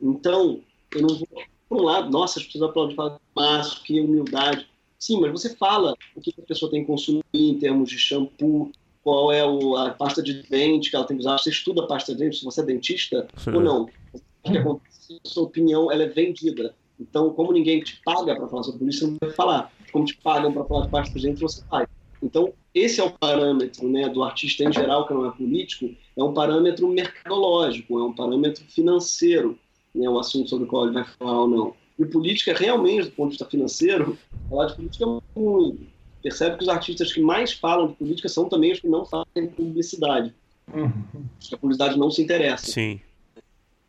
Então, 0.00 0.60
eu 0.94 1.02
não 1.02 1.16
vou 1.16 1.28
por 1.72 1.80
um 1.80 1.84
lado, 1.84 2.10
nossa, 2.10 2.38
as 2.38 2.44
pessoas 2.44 2.68
aplaudem, 2.68 2.94
falam, 2.94 3.18
mas 3.34 3.78
que 3.78 3.98
humildade. 3.98 4.66
Sim, 4.98 5.20
mas 5.22 5.32
você 5.32 5.56
fala 5.56 5.96
o 6.14 6.20
que 6.20 6.34
a 6.38 6.42
pessoa 6.42 6.70
tem 6.70 6.82
que 6.82 6.86
consumir 6.86 7.22
em 7.32 7.58
termos 7.58 7.88
de 7.88 7.98
shampoo, 7.98 8.70
qual 9.02 9.32
é 9.32 9.44
o, 9.44 9.76
a 9.76 9.90
pasta 9.90 10.22
de 10.22 10.42
dente 10.44 10.90
que 10.90 10.96
ela 10.96 11.06
tem 11.06 11.16
que 11.16 11.22
usar. 11.22 11.38
Você 11.38 11.50
estuda 11.50 11.82
a 11.82 11.86
pasta 11.86 12.12
de 12.12 12.18
dente, 12.18 12.38
se 12.38 12.44
você 12.44 12.60
é 12.60 12.64
dentista 12.64 13.28
ou 13.46 13.60
não. 13.60 13.88
O 14.12 14.50
que 14.50 14.58
acontece? 14.58 15.20
A 15.24 15.28
sua 15.28 15.44
opinião 15.44 15.90
ela 15.90 16.04
é 16.04 16.08
vendida. 16.08 16.74
Então, 17.00 17.30
como 17.30 17.52
ninguém 17.52 17.80
te 17.80 18.00
paga 18.04 18.36
para 18.36 18.48
falar 18.48 18.62
sobre 18.62 18.88
isso, 18.88 19.00
você 19.00 19.06
não 19.06 19.18
vai 19.20 19.30
falar. 19.30 19.72
Como 19.92 20.04
te 20.04 20.16
pagam 20.16 20.52
para 20.52 20.64
falar 20.64 20.84
de 20.84 20.90
pasta 20.90 21.18
de 21.18 21.26
dente, 21.26 21.40
você 21.40 21.62
faz. 21.68 21.88
Então, 22.22 22.52
esse 22.74 23.00
é 23.00 23.04
o 23.04 23.10
parâmetro 23.10 23.88
né, 23.88 24.08
do 24.08 24.22
artista 24.22 24.62
em 24.62 24.72
geral, 24.72 25.06
que 25.06 25.12
não 25.12 25.26
é 25.26 25.30
político, 25.32 25.90
é 26.16 26.22
um 26.22 26.32
parâmetro 26.32 26.86
mercadológico, 26.88 27.98
é 27.98 28.04
um 28.04 28.12
parâmetro 28.12 28.64
financeiro 28.68 29.58
né, 29.94 30.08
o 30.08 30.18
assunto 30.18 30.48
sobre 30.48 30.64
o 30.64 30.68
qual 30.68 30.84
ele 30.84 30.94
vai 30.94 31.04
falar 31.04 31.42
ou 31.42 31.48
não. 31.48 31.74
E 31.98 32.06
política, 32.06 32.54
realmente, 32.54 33.04
do 33.04 33.12
ponto 33.12 33.28
de 33.28 33.32
vista 33.32 33.46
financeiro, 33.46 34.18
falar 34.48 34.66
de 34.66 34.76
política 34.76 35.04
é 35.04 35.38
muito. 35.38 35.86
Percebe 36.22 36.56
que 36.56 36.62
os 36.62 36.68
artistas 36.68 37.12
que 37.12 37.20
mais 37.20 37.52
falam 37.52 37.88
de 37.88 37.94
política 37.94 38.28
são 38.28 38.48
também 38.48 38.72
os 38.72 38.80
que 38.80 38.88
não 38.88 39.04
fazem 39.04 39.48
publicidade. 39.48 40.32
Uhum. 40.72 41.24
A 41.52 41.56
publicidade 41.56 41.98
não 41.98 42.10
se 42.10 42.22
interessa. 42.22 42.66
Sim. 42.66 43.00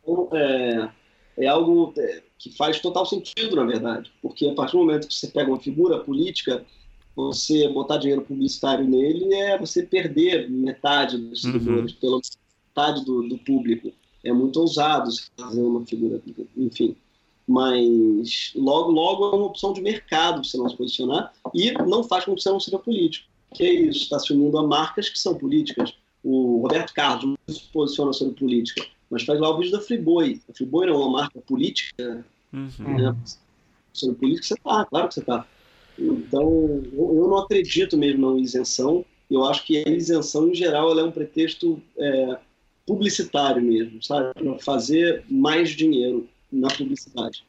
Então, 0.02 0.28
é, 0.32 0.90
é 1.38 1.46
algo 1.46 1.94
é, 1.96 2.22
que 2.38 2.50
faz 2.56 2.80
total 2.80 3.06
sentido, 3.06 3.56
na 3.56 3.64
verdade. 3.64 4.12
Porque 4.20 4.48
a 4.48 4.54
partir 4.54 4.72
do 4.72 4.78
momento 4.78 5.06
que 5.06 5.14
você 5.14 5.28
pega 5.28 5.50
uma 5.50 5.60
figura 5.60 6.00
política, 6.00 6.64
você 7.14 7.68
botar 7.68 7.98
dinheiro 7.98 8.22
publicitário 8.22 8.84
nele 8.84 9.32
é 9.34 9.56
você 9.56 9.82
perder 9.82 10.50
metade 10.50 11.16
dos 11.16 11.44
uhum. 11.44 11.52
seguidores, 11.52 11.92
uhum. 11.92 12.00
pela 12.00 12.20
metade 12.68 13.04
do, 13.04 13.28
do 13.28 13.38
público 13.38 13.92
é 14.24 14.32
muito 14.32 14.58
ousado 14.58 15.10
fazer 15.38 15.60
uma 15.60 15.84
figura, 15.84 16.20
enfim. 16.56 16.96
Mas 17.46 18.52
logo, 18.54 18.90
logo 18.90 19.24
é 19.24 19.36
uma 19.36 19.46
opção 19.46 19.72
de 19.72 19.80
mercado 19.80 20.44
você 20.44 20.56
não 20.56 20.68
se 20.68 20.76
posicionar 20.76 21.32
e 21.52 21.72
não 21.72 22.02
faz 22.02 22.24
com 22.24 22.34
que 22.34 22.42
você 22.42 22.48
não 22.48 22.60
seja 22.60 22.78
político. 22.78 23.28
Que 23.54 23.64
é 23.64 23.72
isso, 23.72 24.04
está 24.04 24.18
se 24.18 24.32
unindo 24.32 24.58
a 24.58 24.66
marcas 24.66 25.08
que 25.08 25.18
são 25.18 25.34
políticas. 25.34 25.94
O 26.22 26.62
Roberto 26.62 26.94
Carlos 26.94 27.24
não 27.24 27.54
se 27.54 27.62
posiciona 27.72 28.12
sobre 28.12 28.34
política, 28.34 28.84
mas 29.10 29.24
faz 29.24 29.38
lá 29.38 29.50
o 29.50 29.58
vídeo 29.58 29.72
da 29.72 29.80
Friboi. 29.80 30.40
A 30.48 30.54
Friboi 30.54 30.86
não 30.86 30.94
é 30.94 30.96
uma 30.96 31.10
marca 31.10 31.40
política. 31.40 32.24
Uhum. 32.52 32.68
Né? 32.78 33.16
Sobre 33.92 34.16
política 34.16 34.46
você 34.46 34.54
está, 34.54 34.84
claro 34.86 35.08
que 35.08 35.14
você 35.14 35.20
está. 35.20 35.46
Então, 35.98 36.82
eu 36.92 37.28
não 37.28 37.38
acredito 37.38 37.96
mesmo 37.96 38.32
na 38.32 38.40
isenção. 38.40 39.04
Eu 39.30 39.44
acho 39.44 39.64
que 39.64 39.84
a 39.86 39.90
isenção, 39.90 40.48
em 40.48 40.54
geral, 40.54 40.98
é 40.98 41.04
um 41.04 41.12
pretexto 41.12 41.80
é, 41.96 42.38
publicitário 42.86 43.62
mesmo, 43.62 44.02
sabe? 44.02 44.34
Para 44.34 44.58
fazer 44.58 45.24
mais 45.28 45.70
dinheiro 45.70 46.28
na 46.54 46.68
publicidade. 46.68 47.44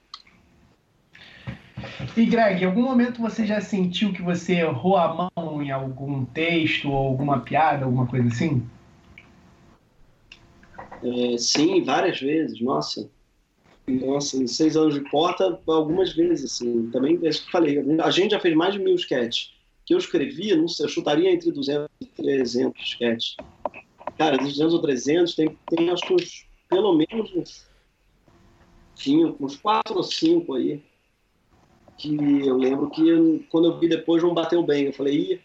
E 2.16 2.26
Greg, 2.26 2.62
em 2.62 2.66
algum 2.66 2.84
momento 2.84 3.22
você 3.22 3.46
já 3.46 3.60
sentiu 3.60 4.14
que 4.14 4.22
você 4.22 4.54
errou 4.54 4.98
a 4.98 5.30
mão 5.36 5.62
em 5.62 5.72
algum 5.72 6.24
texto 6.26 6.90
ou 6.90 6.96
alguma 6.96 7.42
piada, 7.42 7.86
alguma 7.86 8.08
coisa 8.08 8.28
assim? 8.28 8.66
É, 11.04 11.38
sim, 11.38 11.84
várias 11.84 12.20
vezes, 12.20 12.60
nossa. 12.62 13.10
Nossa, 13.88 14.38
em 14.38 14.48
seis 14.48 14.76
anos 14.76 14.96
de 14.96 15.02
porta, 15.10 15.60
algumas 15.68 16.14
vezes, 16.14 16.54
assim. 16.54 16.90
Também, 16.90 17.20
é 17.22 17.30
isso 17.30 17.42
que 17.42 17.48
eu 17.48 17.52
falei, 17.52 17.80
a 18.02 18.10
gente 18.10 18.32
já 18.32 18.40
fez 18.40 18.56
mais 18.56 18.74
de 18.74 18.80
mil 18.80 18.96
sketches. 18.96 19.54
Que 19.86 19.94
eu 19.94 20.00
escrevia, 20.00 20.56
não 20.56 20.68
sei, 20.68 20.86
eu 20.86 20.90
chutaria 20.90 21.32
entre 21.32 21.52
200 21.52 21.88
e 22.02 22.06
300 22.06 22.82
sketches. 22.82 23.36
Cara, 24.18 24.38
dos 24.38 24.54
200 24.54 24.74
ou 24.74 24.82
300, 24.82 25.36
tem, 25.36 25.58
tem 25.70 25.90
acho 25.92 26.08
que 26.08 26.14
uns, 26.14 26.48
pelo 26.68 26.94
menos 26.96 27.32
uns 27.36 27.68
5, 28.96 29.44
uns 29.44 29.58
4 29.58 29.96
ou 29.96 30.04
5 30.04 30.54
aí. 30.54 30.82
Que 31.98 32.16
eu 32.46 32.58
lembro 32.58 32.90
que 32.90 33.46
quando 33.50 33.68
eu 33.68 33.80
vi 33.80 33.88
depois 33.88 34.22
não 34.22 34.34
bateu 34.34 34.62
bem. 34.64 34.86
Eu 34.86 34.94
falei, 34.94 35.34
ih, 35.34 35.42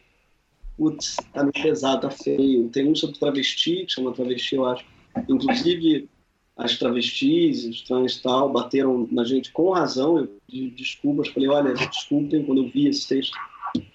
putz, 0.77 1.17
tá 1.33 1.43
meio 1.43 1.53
pesado, 1.53 2.03
tá 2.03 2.11
feio. 2.11 2.69
Tem 2.71 2.89
um 2.89 2.95
sobre 2.95 3.19
travesti, 3.19 3.85
que 3.85 3.93
chama 3.93 4.13
travesti, 4.13 4.57
eu 4.57 4.67
acho. 4.67 4.85
Inclusive, 5.29 6.09
as 6.57 6.79
travestis, 6.79 7.65
os 7.65 7.83
trans 7.83 8.17
e 8.17 8.23
tal, 8.23 8.53
bateram 8.53 9.09
na 9.11 9.25
gente 9.25 9.53
com 9.53 9.71
razão. 9.71 10.19
Eu 10.19 10.41
pedi 10.47 10.71
desculpas, 10.71 11.29
falei, 11.29 11.49
olha, 11.49 11.75
desculpem 11.75 12.45
quando 12.45 12.63
eu 12.63 12.69
vi 12.69 12.87
esse 12.87 13.09
texto. 13.09 13.37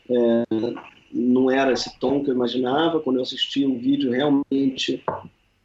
É, 0.09 0.43
não 1.11 1.51
era 1.51 1.71
esse 1.71 1.97
tom 1.99 2.23
que 2.23 2.29
eu 2.29 2.35
imaginava. 2.35 2.99
Quando 2.99 3.17
eu 3.17 3.23
assisti 3.23 3.65
o 3.65 3.77
vídeo, 3.77 4.11
realmente 4.11 5.03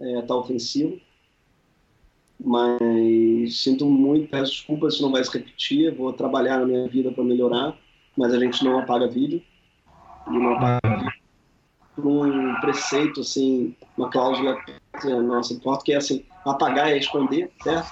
é, 0.01 0.23
tá 0.23 0.37
ofensivo. 0.37 1.01
Mas 2.43 3.63
sinto 3.63 3.87
muito, 3.87 4.29
peço 4.29 4.53
desculpas 4.53 4.97
se 4.97 5.03
não 5.03 5.13
vai 5.13 5.23
se 5.23 5.33
repetir. 5.33 5.95
Vou 5.95 6.13
trabalhar 6.13 6.59
na 6.59 6.67
minha 6.67 6.89
vida 6.89 7.11
para 7.13 7.23
melhorar, 7.23 7.77
mas 8.17 8.33
a 8.33 8.39
gente 8.39 8.65
não 8.65 8.79
apaga 8.79 9.07
vídeo. 9.07 9.43
E 10.27 10.33
não 10.33 10.55
apaga 10.55 10.97
vídeo 10.97 11.21
por 12.01 12.07
um 12.07 12.61
preceito, 12.61 13.21
assim, 13.21 13.75
uma 13.97 14.11
cláusula 14.11 14.57
nossa 15.23 15.55
importa, 15.55 15.85
que 15.85 15.93
é 15.93 15.97
assim, 15.97 16.25
apagar 16.45 16.91
é 16.91 16.99
esconder, 16.99 17.51
certo? 17.63 17.91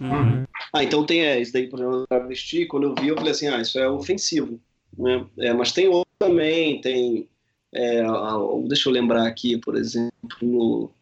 Uhum. 0.00 0.44
Ah, 0.72 0.82
então 0.82 1.04
tem 1.04 1.24
é, 1.24 1.40
isso 1.40 1.52
daí, 1.52 1.68
por 1.68 1.78
exemplo, 1.78 2.06
travesti, 2.08 2.66
quando 2.66 2.84
eu 2.84 2.94
vi, 2.94 3.08
eu 3.08 3.16
falei 3.16 3.32
assim, 3.32 3.48
ah, 3.48 3.60
isso 3.60 3.78
é 3.78 3.88
ofensivo. 3.88 4.60
Né? 4.96 5.24
É, 5.38 5.52
mas 5.52 5.72
tem 5.72 5.88
outro 5.88 6.10
também, 6.18 6.80
tem. 6.80 7.28
É, 7.72 8.02
deixa 8.66 8.88
eu 8.88 8.92
lembrar 8.92 9.26
aqui, 9.26 9.58
por 9.58 9.76
exemplo, 9.76 10.92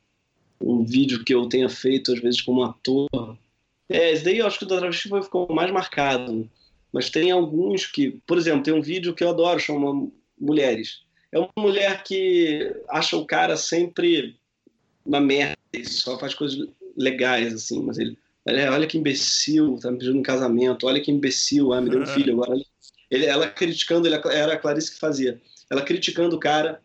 um 0.60 0.84
vídeo 0.84 1.24
que 1.24 1.34
eu 1.34 1.48
tenha 1.48 1.68
feito, 1.68 2.12
às 2.12 2.20
vezes, 2.20 2.40
como 2.40 2.62
ator. 2.62 3.08
É, 3.88 4.12
esse 4.12 4.24
daí 4.24 4.38
eu 4.38 4.46
acho 4.46 4.58
que 4.58 4.64
o 4.64 4.68
da 4.68 4.78
travesti 4.78 5.08
ficou 5.08 5.52
mais 5.52 5.70
marcado. 5.70 6.48
Mas 6.92 7.10
tem 7.10 7.30
alguns 7.30 7.86
que, 7.86 8.20
por 8.26 8.38
exemplo, 8.38 8.62
tem 8.62 8.74
um 8.74 8.82
vídeo 8.82 9.14
que 9.14 9.22
eu 9.22 9.30
adoro, 9.30 9.60
chama 9.60 10.08
Mulheres. 10.38 11.02
É 11.32 11.38
uma 11.38 11.50
mulher 11.58 12.02
que 12.02 12.74
acha 12.88 13.16
o 13.16 13.26
cara 13.26 13.56
sempre 13.56 14.36
uma 15.04 15.20
merda, 15.20 15.56
só 15.84 16.18
faz 16.18 16.34
coisas 16.34 16.68
legais, 16.96 17.52
assim, 17.52 17.82
mas 17.82 17.98
ele. 17.98 18.16
Olha 18.46 18.86
que 18.86 18.96
imbecil, 18.96 19.76
tá 19.80 19.90
me 19.90 19.98
pedindo 19.98 20.18
um 20.18 20.22
casamento, 20.22 20.86
olha 20.86 21.00
que 21.00 21.10
imbecil, 21.10 21.72
ah, 21.72 21.80
me 21.80 21.90
deu 21.90 22.02
um 22.02 22.06
filho 22.06 22.32
agora, 22.32 22.56
ele, 23.10 23.26
ela 23.26 23.48
criticando, 23.48 24.06
ele, 24.06 24.20
era 24.30 24.54
a 24.54 24.56
Clarice 24.56 24.92
que 24.92 25.00
fazia. 25.00 25.40
Ela 25.68 25.82
criticando 25.82 26.36
o 26.36 26.40
cara 26.40 26.80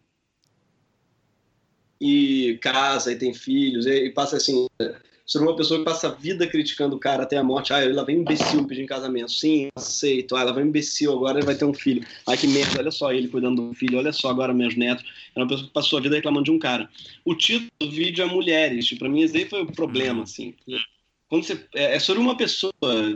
e 2.02 2.58
casa 2.60 3.12
e 3.12 3.16
tem 3.16 3.32
filhos 3.32 3.86
e, 3.86 4.06
e 4.06 4.10
passa 4.10 4.38
assim. 4.38 4.68
Ser 5.24 5.38
uma 5.38 5.56
pessoa 5.56 5.80
que 5.80 5.86
passa 5.86 6.10
a 6.10 6.12
vida 6.12 6.46
criticando 6.46 6.98
o 6.98 7.00
cara 7.00 7.24
até 7.24 7.38
a 7.38 7.44
morte. 7.44 7.72
Ah, 7.72 7.82
ela 7.82 8.04
vem 8.04 8.18
imbecil 8.18 8.66
pedir 8.68 8.86
casamento. 8.86 9.32
Sim, 9.32 9.70
aceito. 9.78 10.36
Ah, 10.36 10.42
ela 10.42 10.52
vai 10.52 10.64
imbecil, 10.64 11.14
agora 11.14 11.38
ele 11.38 11.46
vai 11.46 11.56
ter 11.56 11.64
um 11.64 11.74
filho. 11.74 12.06
Ai, 12.28 12.36
que 12.36 12.48
merda, 12.48 12.80
olha 12.80 12.92
só 12.92 13.14
ele 13.14 13.30
cuidando 13.30 13.70
do 13.70 13.74
filho, 13.74 13.98
olha 13.98 14.12
só 14.12 14.30
agora 14.30 14.54
meus 14.54 14.76
netos. 14.76 15.06
É 15.34 15.40
uma 15.40 15.48
pessoa 15.48 15.68
que 15.68 15.74
passou 15.74 16.00
a 16.00 16.02
vida 16.02 16.16
reclamando 16.16 16.46
de 16.46 16.52
um 16.52 16.60
cara. 16.60 16.90
O 17.24 17.34
título 17.34 17.70
do 17.80 17.90
vídeo 17.90 18.24
é 18.24 18.26
Mulheres. 18.26 18.92
Para 18.98 19.08
mim, 19.08 19.22
esse 19.22 19.38
aí 19.38 19.46
foi 19.48 19.62
o 19.62 19.72
problema, 19.72 20.24
assim. 20.24 20.54
Quando 21.30 21.46
você, 21.46 21.66
é, 21.76 21.96
é 21.96 22.00
sobre 22.00 22.22
uma 22.22 22.36
pessoa 22.36 22.74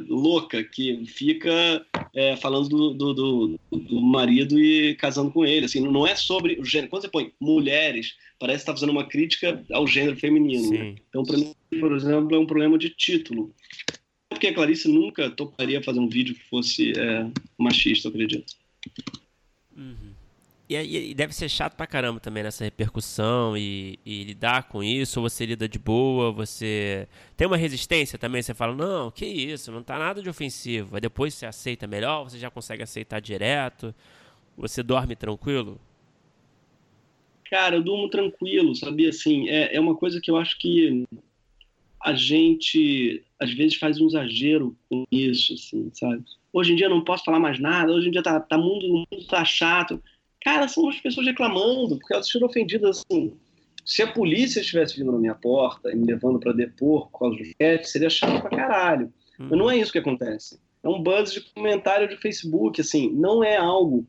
louca 0.07 0.63
que 0.63 1.05
fica 1.05 1.85
é, 2.13 2.37
falando 2.37 2.69
do, 2.69 2.93
do, 2.93 3.13
do, 3.13 3.59
do, 3.69 4.01
marido 4.01 4.57
e 4.57 4.95
casando 4.95 5.31
com 5.31 5.45
ele. 5.45 5.65
Assim, 5.65 5.81
não 5.81 6.07
é 6.07 6.15
sobre 6.15 6.57
o 6.57 6.63
gênero. 6.63 6.89
Quando 6.89 7.01
você 7.01 7.09
põe 7.09 7.33
mulheres, 7.41 8.15
parece 8.39 8.59
que 8.59 8.61
está 8.63 8.73
fazendo 8.73 8.91
uma 8.91 9.07
crítica 9.07 9.63
ao 9.71 9.87
gênero 9.87 10.17
feminino. 10.17 10.69
Né? 10.71 10.95
Então, 11.09 11.23
para 11.23 11.37
mim, 11.37 11.53
por 11.79 11.93
exemplo, 11.93 12.35
é 12.35 12.39
um 12.39 12.45
problema 12.45 12.77
de 12.77 12.89
título. 12.89 13.53
Porque 14.29 14.47
a 14.47 14.53
Clarice 14.53 14.87
nunca 14.87 15.29
toparia 15.29 15.81
fazer 15.81 15.99
um 15.99 16.09
vídeo 16.09 16.35
que 16.35 16.43
fosse 16.49 16.91
é, 16.97 17.27
machista, 17.57 18.07
eu 18.07 18.11
acredito. 18.11 18.53
Uhum. 19.75 20.13
E, 20.67 20.75
e, 20.75 21.13
deve 21.13 21.33
ser 21.33 21.47
chato 21.47 21.75
pra 21.75 21.85
caramba 21.85 22.19
também 22.19 22.41
nessa 22.41 22.63
repercussão 22.63 23.55
e, 23.55 23.99
e, 24.03 24.23
lidar 24.23 24.63
com 24.63 24.83
isso, 24.83 25.21
ou 25.21 25.29
você 25.29 25.45
lida 25.45 25.69
de 25.69 25.77
boa, 25.77 26.31
você 26.31 27.07
tem 27.37 27.45
uma 27.45 27.55
resistência 27.55 28.17
também, 28.17 28.41
você 28.41 28.53
fala, 28.53 28.73
não, 28.73 29.11
que 29.11 29.25
isso, 29.25 29.71
não 29.71 29.83
tá 29.83 29.99
nada 29.99 30.23
de 30.23 30.29
ofensivo. 30.29 30.95
Aí 30.95 31.01
depois 31.01 31.35
você 31.35 31.45
aceita 31.45 31.85
melhor, 31.85 32.23
você 32.23 32.39
já 32.39 32.49
consegue 32.49 32.81
aceitar 32.81 33.21
direto, 33.21 33.93
você 34.57 34.81
dorme 34.81 35.15
tranquilo? 35.15 35.79
Cara, 37.49 37.75
eu 37.75 37.83
durmo 37.83 38.09
tranquilo, 38.09 38.75
sabia? 38.75 39.09
Assim, 39.09 39.47
é, 39.49 39.75
é 39.75 39.79
uma 39.79 39.95
coisa 39.95 40.19
que 40.19 40.31
eu 40.31 40.37
acho 40.37 40.57
que 40.57 41.05
a 42.01 42.13
gente 42.13 43.23
às 43.39 43.51
vezes 43.53 43.75
faz 43.77 43.99
um 43.99 44.07
exagero 44.07 44.75
com 44.89 45.05
isso, 45.11 45.53
assim, 45.53 45.89
sabe? 45.93 46.23
Hoje 46.53 46.73
em 46.73 46.75
dia 46.75 46.87
não 46.87 47.03
posso 47.03 47.23
falar 47.23 47.39
mais 47.39 47.59
nada, 47.59 47.91
hoje 47.91 48.07
em 48.07 48.11
dia 48.11 48.23
tá, 48.23 48.39
tá 48.39 48.57
mundo, 48.57 48.85
o 48.85 48.93
mundo 48.99 49.27
tá 49.27 49.43
chato. 49.43 50.01
Cara, 50.41 50.67
são 50.67 50.87
as 50.87 50.99
pessoas 50.99 51.25
reclamando, 51.25 51.97
porque 51.97 52.13
elas 52.13 52.27
estão 52.27 52.47
ofendidas 52.47 53.03
assim. 53.03 53.33
Se 53.83 54.01
a 54.01 54.11
polícia 54.11 54.61
estivesse 54.61 54.97
vindo 54.97 55.11
na 55.11 55.19
minha 55.19 55.35
porta 55.35 55.91
e 55.91 55.95
me 55.95 56.05
levando 56.05 56.39
para 56.39 56.53
depor 56.53 57.09
por 57.09 57.19
causa 57.19 57.37
do 57.37 57.45
chat, 57.45 57.85
seria 57.85 58.09
chato 58.09 58.41
pra 58.41 58.49
caralho. 58.49 59.13
Uhum. 59.39 59.47
Mas 59.49 59.59
não 59.59 59.69
é 59.69 59.77
isso 59.77 59.91
que 59.91 59.99
acontece. 59.99 60.59
É 60.83 60.87
um 60.87 61.01
buzz 61.01 61.33
de 61.33 61.41
comentário 61.41 62.07
de 62.07 62.17
Facebook, 62.17 62.79
assim, 62.79 63.11
não 63.11 63.43
é 63.43 63.57
algo 63.57 64.05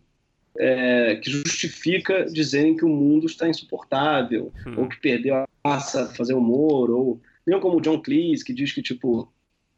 é, 0.58 1.16
que 1.16 1.30
justifica 1.30 2.24
dizerem 2.24 2.76
que 2.76 2.84
o 2.84 2.88
mundo 2.88 3.26
está 3.26 3.48
insuportável, 3.48 4.52
uhum. 4.66 4.80
ou 4.80 4.88
que 4.88 5.00
perdeu 5.00 5.34
a 5.36 5.46
graça 5.64 6.06
fazer 6.14 6.34
humor, 6.34 6.90
ou 6.90 7.20
mesmo 7.46 7.60
como 7.60 7.78
o 7.78 7.80
John 7.80 8.00
Cleese, 8.00 8.44
que 8.44 8.52
diz 8.52 8.72
que, 8.72 8.82
tipo, 8.82 9.32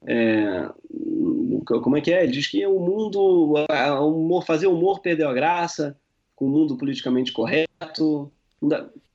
é, 0.07 0.69
como 1.65 1.97
é 1.97 2.01
que 2.01 2.13
é? 2.13 2.23
Ele 2.23 2.33
diz 2.33 2.47
que 2.47 2.65
o 2.67 2.79
mundo, 2.79 3.55
humor, 4.01 4.45
fazer 4.45 4.67
humor 4.67 5.01
perdeu 5.01 5.29
a 5.29 5.35
graça, 5.35 5.97
com 6.35 6.47
o 6.47 6.49
mundo 6.49 6.77
politicamente 6.77 7.33
correto. 7.33 8.33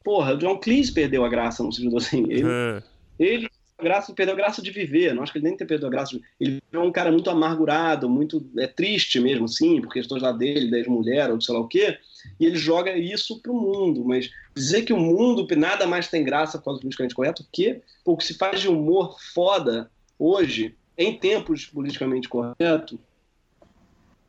Porra, 0.04 0.34
o 0.34 0.38
John 0.38 0.58
Cleese 0.58 0.92
perdeu 0.92 1.24
a 1.24 1.30
graça, 1.30 1.64
no 1.64 1.72
sentido 1.72 1.98
assim. 1.98 2.26
Ele, 2.30 2.44
uhum. 2.44 2.82
ele 3.18 3.50
graça, 3.84 4.14
perdeu 4.14 4.34
a 4.34 4.38
graça 4.38 4.62
de 4.62 4.72
viver. 4.72 5.14
Não 5.14 5.24
acho 5.24 5.32
que 5.32 5.38
ele 5.38 5.48
nem 5.48 5.58
perdeu 5.58 5.88
a 5.88 5.92
graça. 5.92 6.18
De, 6.18 6.24
ele 6.40 6.62
é 6.72 6.80
um 6.80 6.92
cara 6.92 7.12
muito 7.12 7.30
amargurado, 7.30 8.10
muito 8.10 8.46
é 8.58 8.68
triste 8.68 9.20
mesmo, 9.20 9.46
assim, 9.46 9.82
por 9.82 9.94
questões 9.94 10.24
lá 10.24 10.32
dele, 10.32 10.72
da 10.72 10.78
ex-mulher, 10.78 11.32
ou 11.32 11.40
sei 11.40 11.54
lá 11.54 11.62
o 11.62 11.68
quê. 11.68 11.98
E 12.40 12.46
ele 12.46 12.56
joga 12.56 12.98
isso 12.98 13.42
pro 13.42 13.54
mundo. 13.54 14.04
Mas 14.06 14.32
dizer 14.56 14.84
que 14.84 14.94
o 14.94 14.98
mundo 14.98 15.46
nada 15.56 15.86
mais 15.86 16.08
tem 16.08 16.24
graça 16.24 16.58
por 16.58 16.66
causa 16.66 16.80
do 16.80 16.84
politicamente 16.84 17.16
correto, 17.16 17.46
que 17.52 17.82
o 18.06 18.18
que 18.18 18.24
se 18.26 18.34
faz 18.36 18.62
de 18.62 18.68
humor 18.68 19.18
foda 19.34 19.92
hoje, 20.18 20.76
em 20.98 21.18
tempos 21.18 21.66
politicamente 21.66 22.30
correto, 22.30 23.00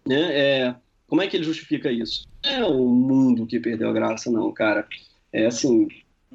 né, 0.06 0.38
é, 0.38 0.74
como 1.06 1.22
é 1.22 1.26
que 1.26 1.36
ele 1.36 1.44
justifica 1.44 1.90
isso? 1.90 2.26
É 2.42 2.64
o 2.64 2.88
mundo 2.88 3.46
que 3.46 3.60
perdeu 3.60 3.88
a 3.88 3.92
graça, 3.92 4.30
não, 4.30 4.52
cara. 4.52 4.86
É 5.32 5.46
assim, 5.46 5.88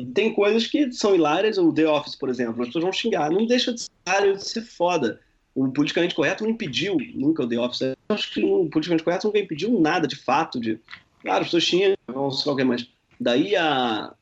tem 0.05 0.33
coisas 0.33 0.67
que 0.67 0.91
são 0.91 1.15
hilárias, 1.15 1.57
o 1.57 1.73
The 1.73 1.87
Office, 1.87 2.15
por 2.15 2.29
exemplo, 2.29 2.61
as 2.61 2.67
pessoas 2.67 2.83
vão 2.83 2.93
xingar, 2.93 3.31
não 3.31 3.45
deixa 3.45 3.73
de 3.73 3.81
ser, 3.81 4.35
de 4.35 4.43
ser 4.43 4.61
foda. 4.61 5.19
O 5.53 5.67
politicamente 5.69 6.15
correto 6.15 6.43
não 6.43 6.51
impediu 6.51 6.97
nunca 7.13 7.43
o 7.43 7.47
The 7.47 7.59
Office. 7.59 7.95
Acho 8.07 8.33
que 8.33 8.43
o 8.43 8.69
politicamente 8.69 9.03
correto 9.03 9.27
nunca 9.27 9.39
impediu 9.39 9.79
nada 9.79 10.07
de 10.07 10.15
fato 10.15 10.59
de. 10.59 10.79
Claro, 11.21 11.41
as 11.41 11.47
pessoas 11.47 11.65
tinham, 11.65 11.95
não 12.07 12.31
sei 12.31 12.51
o 12.51 12.55
que, 12.55 12.63
mas 12.63 12.87
daí 13.19 13.55
a, 13.55 14.13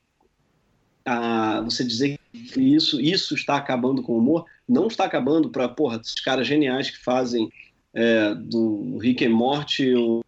a 1.05 1.61
você 1.61 1.83
dizer 1.83 2.19
que 2.33 2.59
isso, 2.59 2.99
isso 2.99 3.35
está 3.35 3.55
acabando 3.55 4.01
com 4.01 4.13
o 4.13 4.17
humor, 4.17 4.45
não 4.67 4.87
está 4.87 5.05
acabando 5.05 5.49
para, 5.49 5.69
porra, 5.69 5.99
esses 6.01 6.19
caras 6.19 6.47
geniais 6.47 6.89
que 6.89 6.97
fazem 6.97 7.51
é, 7.93 8.33
do 8.33 8.97
Rick 8.97 9.23
and 9.25 9.29
Morty, 9.29 9.93
o, 9.95 10.23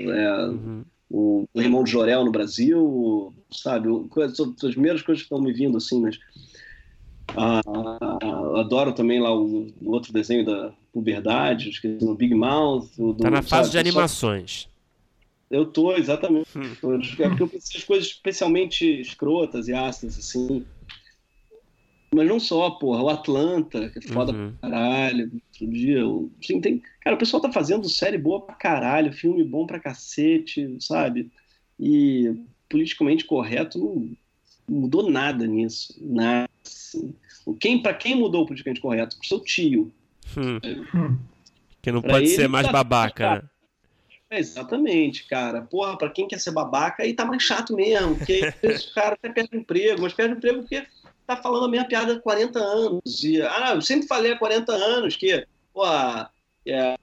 é, 0.00 0.46
uhum. 0.46 0.84
O, 1.14 1.48
Raymond 1.56 1.88
Jorel 1.88 2.24
no 2.24 2.32
Brasil, 2.32 3.32
sabe? 3.50 3.88
Coisa, 4.08 4.32
as 4.42 4.72
primeiras 4.72 5.02
coisas 5.02 5.22
que 5.22 5.26
estão 5.26 5.40
me 5.40 5.52
vindo 5.52 5.76
assim, 5.76 6.00
mas 6.00 6.18
ah, 7.36 7.60
adoro 8.58 8.92
também 8.92 9.20
lá 9.20 9.32
o, 9.32 9.68
o, 9.80 9.92
outro 9.92 10.12
desenho 10.12 10.44
da 10.44 10.72
puberdade, 10.92 11.70
esqueci 11.70 12.04
o 12.04 12.14
Big 12.14 12.34
Mouth. 12.34 12.88
O, 12.98 13.12
do, 13.12 13.22
tá 13.22 13.30
na 13.30 13.42
fase 13.42 13.70
sabe, 13.70 13.72
de 13.72 13.78
animações. 13.78 14.68
Eu 15.50 15.66
tô, 15.66 15.94
exatamente. 15.94 16.48
Hum. 16.56 17.00
É 17.18 17.28
porque 17.28 17.42
eu 17.42 17.48
preciso 17.48 17.78
de 17.78 17.86
coisas 17.86 18.06
especialmente 18.08 19.00
escrotas 19.00 19.68
e 19.68 19.72
ácidas, 19.72 20.18
assim. 20.18 20.64
Mas 22.14 22.28
não 22.28 22.38
só, 22.38 22.70
porra, 22.70 23.02
o 23.02 23.08
Atlanta, 23.08 23.88
que 23.88 23.98
é 23.98 24.02
foda 24.02 24.32
uhum. 24.32 24.52
pra 24.60 24.70
caralho. 24.70 25.30
Outro 25.60 25.68
dia, 25.68 26.02
assim, 26.42 26.60
tem... 26.60 26.82
Cara, 27.00 27.14
o 27.14 27.18
pessoal 27.18 27.40
tá 27.40 27.52
fazendo 27.52 27.88
série 27.88 28.18
boa 28.18 28.40
pra 28.40 28.54
caralho, 28.54 29.12
filme 29.12 29.44
bom 29.44 29.66
pra 29.66 29.78
cacete, 29.78 30.76
sabe? 30.80 31.30
E 31.78 32.34
politicamente 32.68 33.24
correto 33.24 33.78
não 33.78 34.10
mudou 34.68 35.08
nada 35.08 35.46
nisso. 35.46 35.94
Nada. 36.00 36.48
Assim. 36.64 37.14
Quem, 37.60 37.80
pra 37.80 37.94
quem 37.94 38.16
mudou 38.16 38.42
o 38.42 38.46
politicamente 38.46 38.80
correto? 38.80 39.16
Pro 39.16 39.28
seu 39.28 39.40
tio. 39.40 39.92
Hum. 40.36 41.18
Que 41.80 41.92
não 41.92 42.00
pra 42.00 42.14
pode 42.14 42.28
ser 42.28 42.48
mais 42.48 42.66
tá 42.66 42.72
babaca, 42.72 43.34
né? 43.36 43.42
É, 44.30 44.38
exatamente, 44.38 45.28
cara. 45.28 45.62
Porra, 45.62 45.96
pra 45.96 46.10
quem 46.10 46.26
quer 46.26 46.40
ser 46.40 46.50
babaca, 46.50 47.02
aí 47.02 47.12
tá 47.12 47.24
mais 47.24 47.42
chato 47.42 47.76
mesmo. 47.76 48.16
Porque 48.16 48.40
o 48.90 48.94
cara 48.94 49.14
até 49.14 49.28
perde 49.28 49.56
emprego, 49.56 50.02
mas 50.02 50.14
perde 50.14 50.34
emprego 50.34 50.60
porque 50.60 50.84
tá 51.26 51.36
falando 51.36 51.66
a 51.66 51.68
mesma 51.68 51.88
piada 51.88 52.14
há 52.14 52.20
40 52.20 52.58
anos. 52.58 53.24
E, 53.24 53.40
ah, 53.42 53.72
eu 53.74 53.82
sempre 53.82 54.06
falei 54.06 54.32
há 54.32 54.38
40 54.38 54.72
anos 54.72 55.16
que 55.16 55.46
pô, 55.72 55.84
é, 56.66 56.96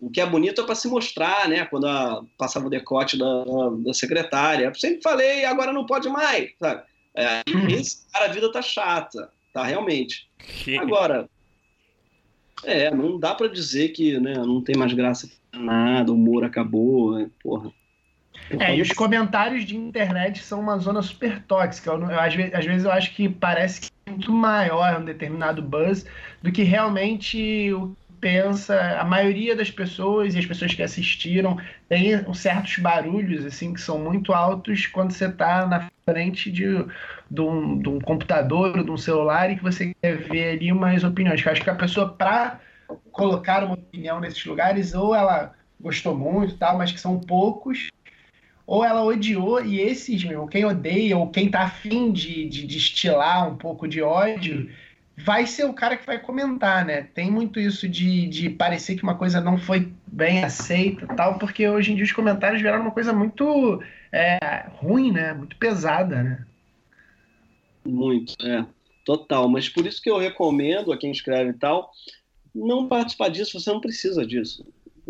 o 0.00 0.10
que 0.10 0.20
é 0.20 0.26
bonito 0.26 0.60
é 0.60 0.64
para 0.64 0.74
se 0.74 0.88
mostrar, 0.88 1.48
né? 1.48 1.64
Quando 1.64 1.86
a, 1.86 2.22
passava 2.36 2.66
o 2.66 2.70
decote 2.70 3.16
da, 3.16 3.44
da, 3.84 3.94
secretária. 3.94 4.66
Eu 4.66 4.74
sempre 4.74 5.02
falei, 5.02 5.44
agora 5.44 5.72
não 5.72 5.86
pode 5.86 6.08
mais, 6.08 6.50
sabe? 6.58 6.82
É, 7.14 7.42
esse 7.70 8.06
cara, 8.12 8.26
a 8.26 8.28
vida 8.28 8.52
tá 8.52 8.60
chata, 8.60 9.30
tá? 9.52 9.64
Realmente. 9.64 10.28
Agora, 10.78 11.28
é, 12.64 12.90
não 12.90 13.18
dá 13.18 13.34
para 13.34 13.48
dizer 13.48 13.90
que 13.90 14.18
né, 14.20 14.34
não 14.34 14.62
tem 14.62 14.76
mais 14.76 14.92
graça 14.92 15.30
nada, 15.52 16.12
o 16.12 16.14
humor 16.14 16.44
acabou, 16.44 17.12
né? 17.18 17.30
porra. 17.42 17.72
É, 18.58 18.76
e 18.76 18.80
os 18.80 18.90
comentários 18.92 19.64
de 19.64 19.76
internet 19.76 20.42
são 20.42 20.60
uma 20.60 20.78
zona 20.78 21.02
super 21.02 21.42
tóxica. 21.42 21.90
Eu, 21.90 22.10
eu, 22.10 22.20
às, 22.20 22.34
vezes, 22.34 22.54
às 22.54 22.64
vezes 22.64 22.84
eu 22.84 22.90
acho 22.90 23.14
que 23.14 23.28
parece 23.28 23.82
que 23.82 23.90
é 24.06 24.10
muito 24.10 24.32
maior 24.32 25.00
um 25.00 25.04
determinado 25.04 25.60
buzz 25.60 26.06
do 26.42 26.50
que 26.50 26.62
realmente 26.62 27.72
o 27.72 27.94
pensa. 28.20 28.98
A 28.98 29.04
maioria 29.04 29.54
das 29.54 29.70
pessoas 29.70 30.34
e 30.34 30.38
as 30.38 30.46
pessoas 30.46 30.74
que 30.74 30.82
assistiram 30.82 31.58
tem 31.88 32.10
certos 32.34 32.78
barulhos 32.78 33.44
assim 33.44 33.72
que 33.72 33.80
são 33.80 33.98
muito 33.98 34.32
altos 34.32 34.86
quando 34.86 35.12
você 35.12 35.26
está 35.26 35.66
na 35.66 35.88
frente 36.04 36.50
de, 36.50 36.64
de, 37.30 37.40
um, 37.40 37.78
de 37.78 37.88
um 37.88 38.00
computador 38.00 38.76
ou 38.76 38.84
de 38.84 38.90
um 38.90 38.96
celular 38.96 39.50
e 39.50 39.56
que 39.56 39.62
você 39.62 39.94
quer 40.00 40.16
ver 40.16 40.56
ali 40.56 40.72
umas 40.72 41.04
opiniões. 41.04 41.44
Eu 41.44 41.52
acho 41.52 41.62
que 41.62 41.70
a 41.70 41.74
pessoa, 41.74 42.08
para 42.08 42.60
colocar 43.12 43.64
uma 43.64 43.74
opinião 43.74 44.18
nesses 44.20 44.44
lugares, 44.44 44.94
ou 44.94 45.14
ela 45.14 45.52
gostou 45.80 46.16
muito, 46.16 46.56
tal, 46.56 46.76
mas 46.76 46.90
que 46.90 47.00
são 47.00 47.20
poucos, 47.20 47.88
ou 48.68 48.84
ela 48.84 49.02
odiou, 49.02 49.64
e 49.64 49.80
esses, 49.80 50.22
meu, 50.22 50.46
quem 50.46 50.66
odeia 50.66 51.16
ou 51.16 51.30
quem 51.30 51.50
tá 51.50 51.62
afim 51.62 52.12
de, 52.12 52.46
de 52.46 52.66
destilar 52.66 53.50
um 53.50 53.56
pouco 53.56 53.88
de 53.88 54.02
ódio, 54.02 54.70
vai 55.16 55.46
ser 55.46 55.64
o 55.64 55.72
cara 55.72 55.96
que 55.96 56.04
vai 56.04 56.18
comentar, 56.18 56.84
né? 56.84 57.08
Tem 57.14 57.30
muito 57.30 57.58
isso 57.58 57.88
de, 57.88 58.28
de 58.28 58.50
parecer 58.50 58.94
que 58.96 59.02
uma 59.02 59.14
coisa 59.14 59.40
não 59.40 59.56
foi 59.56 59.90
bem 60.06 60.44
aceita 60.44 61.06
tal, 61.16 61.38
porque 61.38 61.66
hoje 61.66 61.92
em 61.92 61.94
dia 61.94 62.04
os 62.04 62.12
comentários 62.12 62.60
viraram 62.60 62.82
uma 62.82 62.90
coisa 62.90 63.10
muito 63.10 63.82
é, 64.12 64.66
ruim, 64.74 65.12
né? 65.12 65.32
Muito 65.32 65.56
pesada, 65.56 66.22
né? 66.22 66.46
Muito, 67.86 68.34
é. 68.44 68.66
Total. 69.02 69.48
Mas 69.48 69.66
por 69.66 69.86
isso 69.86 70.02
que 70.02 70.10
eu 70.10 70.18
recomendo 70.18 70.92
a 70.92 70.98
quem 70.98 71.10
escreve 71.10 71.52
e 71.52 71.58
tal, 71.58 71.90
não 72.54 72.86
participar 72.86 73.30
disso, 73.30 73.58
você 73.58 73.72
não 73.72 73.80
precisa 73.80 74.26
disso 74.26 74.62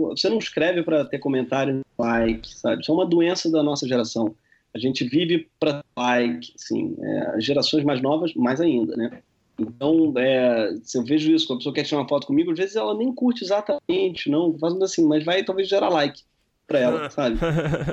você 0.07 0.29
não 0.29 0.39
escreve 0.39 0.83
para 0.83 1.05
ter 1.05 1.19
comentário 1.19 1.83
like, 1.99 2.49
sabe? 2.49 2.83
Isso 2.83 2.91
é 2.91 2.95
uma 2.95 3.07
doença 3.07 3.51
da 3.51 3.62
nossa 3.62 3.87
geração. 3.87 4.35
A 4.75 4.79
gente 4.79 5.05
vive 5.05 5.49
para 5.59 5.83
like, 5.97 6.53
sim. 6.57 6.97
É, 7.01 7.41
gerações 7.41 7.85
mais 7.85 8.01
novas, 8.01 8.35
mais 8.35 8.61
ainda, 8.61 8.97
né? 8.97 9.23
Então, 9.59 10.12
é, 10.16 10.77
se 10.85 10.97
eu 10.97 11.05
vejo 11.05 11.33
isso, 11.33 11.47
quando 11.47 11.57
a 11.57 11.59
pessoa 11.59 11.75
quer 11.75 11.83
tirar 11.83 12.01
uma 12.01 12.09
foto 12.09 12.27
comigo, 12.29 12.53
às 12.53 12.59
vezes 12.59 12.77
ela 12.77 12.95
nem 12.95 13.12
curte 13.12 13.43
exatamente, 13.43 14.31
não, 14.31 14.57
fazendo 14.57 14.85
assim, 14.85 15.05
mas 15.05 15.25
vai 15.25 15.43
talvez 15.43 15.69
gerar 15.69 15.89
like 15.89 16.23
para 16.66 16.79
ela, 16.79 17.11
sabe? 17.11 17.39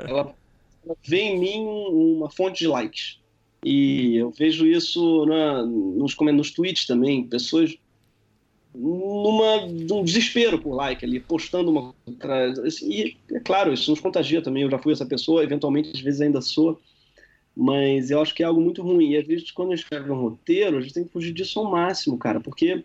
Ela, 0.08 0.32
ela 0.84 0.96
vê 1.04 1.22
em 1.22 1.40
mim 1.40 1.66
uma 1.66 2.30
fonte 2.30 2.60
de 2.60 2.68
likes. 2.68 3.18
E 3.64 4.16
eu 4.16 4.30
vejo 4.30 4.64
isso 4.64 5.26
na, 5.26 5.64
nos, 5.64 6.14
nos 6.16 6.50
tweets 6.52 6.86
também, 6.86 7.26
pessoas 7.26 7.76
numa 8.76 9.66
num 9.66 10.04
desespero 10.04 10.60
por 10.60 10.74
like 10.74 11.04
ali, 11.04 11.18
postando 11.18 11.70
uma 11.70 11.94
e 12.82 13.16
é 13.32 13.40
claro, 13.40 13.72
isso 13.72 13.90
nos 13.90 14.00
contagia 14.00 14.42
também. 14.42 14.62
Eu 14.62 14.70
já 14.70 14.78
fui 14.78 14.92
essa 14.92 15.06
pessoa, 15.06 15.42
eventualmente 15.42 15.92
às 15.94 16.00
vezes 16.00 16.20
ainda 16.20 16.42
sou, 16.42 16.78
mas 17.56 18.10
eu 18.10 18.20
acho 18.20 18.34
que 18.34 18.42
é 18.42 18.46
algo 18.46 18.60
muito 18.60 18.82
ruim. 18.82 19.12
E 19.12 19.16
às 19.16 19.26
vezes 19.26 19.50
quando 19.50 19.72
a 19.72 19.76
gente 19.76 19.84
escreve 19.84 20.10
um 20.10 20.20
roteiro, 20.20 20.76
a 20.76 20.80
gente 20.80 20.92
tem 20.92 21.04
que 21.04 21.12
fugir 21.12 21.32
disso 21.32 21.58
ao 21.58 21.70
máximo, 21.70 22.18
cara, 22.18 22.38
porque 22.38 22.84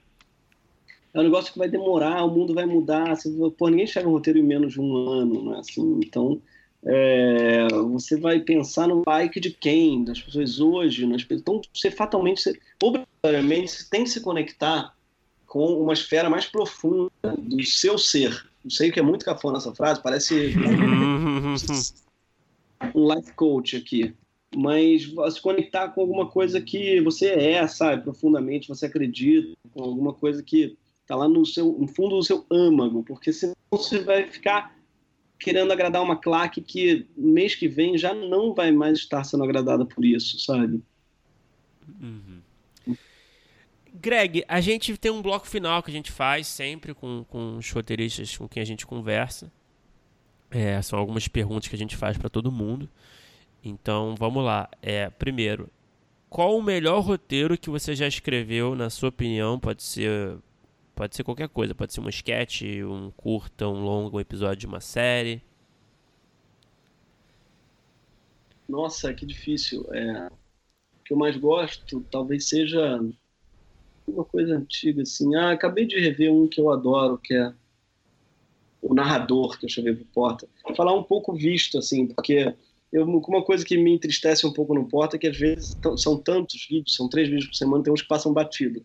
é 1.14 1.20
um 1.20 1.24
negócio 1.24 1.52
que 1.52 1.60
vai 1.60 1.68
demorar, 1.68 2.24
o 2.24 2.32
mundo 2.32 2.54
vai 2.54 2.66
mudar. 2.66 3.16
Você, 3.16 3.30
pô, 3.58 3.68
ninguém 3.68 3.86
escreve 3.86 4.08
um 4.08 4.14
roteiro 4.14 4.40
em 4.40 4.44
menos 4.44 4.74
de 4.74 4.80
um 4.80 4.96
ano, 5.10 5.52
né? 5.52 5.60
Assim, 5.60 6.00
então 6.02 6.42
é, 6.86 7.68
você 7.68 8.18
vai 8.18 8.40
pensar 8.40 8.88
no 8.88 9.04
like 9.06 9.40
de 9.42 9.52
quem, 9.52 10.06
das 10.06 10.22
pessoas 10.22 10.60
hoje, 10.62 11.06
nas, 11.06 11.26
então 11.30 11.62
você 11.74 11.92
fatalmente, 11.92 12.42
você, 12.42 12.58
obrigatoriamente, 12.82 13.72
você 13.72 13.90
tem 13.90 14.04
que 14.06 14.10
se 14.10 14.22
conectar 14.22 14.96
com 15.52 15.84
uma 15.84 15.92
esfera 15.92 16.30
mais 16.30 16.46
profunda 16.46 17.12
do 17.38 17.62
seu 17.66 17.98
ser. 17.98 18.48
Não 18.64 18.72
sei 18.72 18.90
que 18.90 19.02
é 19.02 19.04
muito 19.04 19.26
cafona 19.26 19.58
essa 19.58 19.76
frase, 19.76 20.02
parece 20.02 20.54
um 22.96 23.14
life 23.14 23.34
coach 23.34 23.76
aqui. 23.76 24.14
Mas 24.56 25.12
se 25.34 25.42
conectar 25.42 25.90
com 25.90 26.00
alguma 26.00 26.26
coisa 26.26 26.62
que 26.62 27.02
você 27.02 27.32
é, 27.32 27.68
sabe, 27.68 28.02
profundamente, 28.02 28.70
você 28.70 28.86
acredita, 28.86 29.52
com 29.74 29.84
alguma 29.84 30.14
coisa 30.14 30.42
que 30.42 30.78
está 31.02 31.18
lá 31.18 31.28
no, 31.28 31.46
seu, 31.46 31.76
no 31.78 31.88
fundo 31.90 32.16
do 32.16 32.24
seu 32.24 32.46
âmago, 32.50 33.04
porque 33.04 33.34
senão 33.34 33.54
você 33.70 34.00
vai 34.00 34.32
ficar 34.32 34.74
querendo 35.38 35.74
agradar 35.74 36.02
uma 36.02 36.16
claque 36.16 36.62
que 36.62 37.06
mês 37.18 37.56
que 37.56 37.68
vem 37.68 37.98
já 37.98 38.14
não 38.14 38.54
vai 38.54 38.72
mais 38.72 39.00
estar 39.00 39.26
sendo 39.26 39.44
agradada 39.44 39.86
por 39.86 40.06
isso, 40.06 40.40
sabe? 40.40 40.82
Uhum. 42.02 42.40
Greg, 44.02 44.44
a 44.48 44.60
gente 44.60 44.98
tem 44.98 45.12
um 45.12 45.22
bloco 45.22 45.48
final 45.48 45.84
que 45.84 45.92
a 45.92 45.94
gente 45.94 46.12
faz 46.12 46.48
sempre 46.48 46.92
com, 46.92 47.24
com 47.30 47.58
os 47.58 47.70
roteiristas 47.70 48.36
com 48.36 48.50
quem 48.50 48.64
a 48.64 48.66
gente 48.66 48.84
conversa. 48.84 49.52
É, 50.50 50.82
são 50.82 50.98
algumas 50.98 51.28
perguntas 51.28 51.68
que 51.68 51.76
a 51.76 51.78
gente 51.78 51.96
faz 51.96 52.18
para 52.18 52.28
todo 52.28 52.52
mundo. 52.52 52.90
Então, 53.64 54.16
vamos 54.18 54.44
lá. 54.44 54.68
É, 54.82 55.08
primeiro, 55.12 55.70
qual 56.32 56.58
o 56.58 56.64
melhor 56.64 57.02
roteiro 57.02 57.56
que 57.56 57.70
você 57.70 57.94
já 57.94 58.08
escreveu, 58.08 58.76
na 58.76 58.90
sua 58.90 59.10
opinião? 59.10 59.60
Pode 59.60 59.84
ser, 59.84 60.36
pode 60.96 61.16
ser 61.16 61.24
qualquer 61.24 61.48
coisa. 61.48 61.76
Pode 61.76 61.94
ser 61.94 62.02
um 62.02 62.10
sketch, 62.10 62.64
um 62.84 63.12
curta, 63.12 63.68
um 63.68 63.84
longo, 63.84 64.18
um 64.18 64.20
episódio 64.20 64.62
de 64.62 64.66
uma 64.66 64.82
série. 64.82 65.44
Nossa, 68.68 69.14
que 69.14 69.28
difícil. 69.28 69.86
É, 69.94 70.28
o 70.28 71.04
que 71.06 71.14
eu 71.14 71.18
mais 71.18 71.38
gosto 71.38 72.02
talvez 72.10 72.50
seja 72.50 73.00
uma 74.08 74.26
coisa 74.26 74.56
antiga, 74.56 75.02
assim. 75.02 75.36
Ah, 75.36 75.52
acabei 75.52 75.86
de 75.86 76.00
rever 76.00 76.32
um 76.32 76.48
que 76.48 76.60
eu 76.60 76.70
adoro, 76.70 77.18
que 77.18 77.34
é 77.34 77.54
o 78.82 78.94
narrador 78.94 79.58
que 79.60 79.66
eu 79.66 79.70
chamei 79.70 79.94
pro 79.94 80.06
Porta. 80.06 80.48
Falar 80.76 80.94
um 80.94 81.04
pouco 81.04 81.34
visto, 81.34 81.78
assim, 81.78 82.08
porque 82.08 82.54
eu, 82.92 83.06
uma 83.06 83.44
coisa 83.44 83.64
que 83.64 83.78
me 83.78 83.94
entristece 83.94 84.46
um 84.46 84.52
pouco 84.52 84.74
no 84.74 84.88
Porta 84.88 85.16
é 85.16 85.20
que 85.20 85.28
às 85.28 85.38
vezes 85.38 85.78
são 85.98 86.18
tantos 86.18 86.68
vídeos, 86.70 86.96
são 86.96 87.08
três 87.08 87.30
vídeos 87.30 87.48
por 87.48 87.56
semana, 87.56 87.84
tem 87.84 87.94
uns 87.94 88.02
que 88.02 88.08
passam 88.08 88.34
batido. 88.34 88.82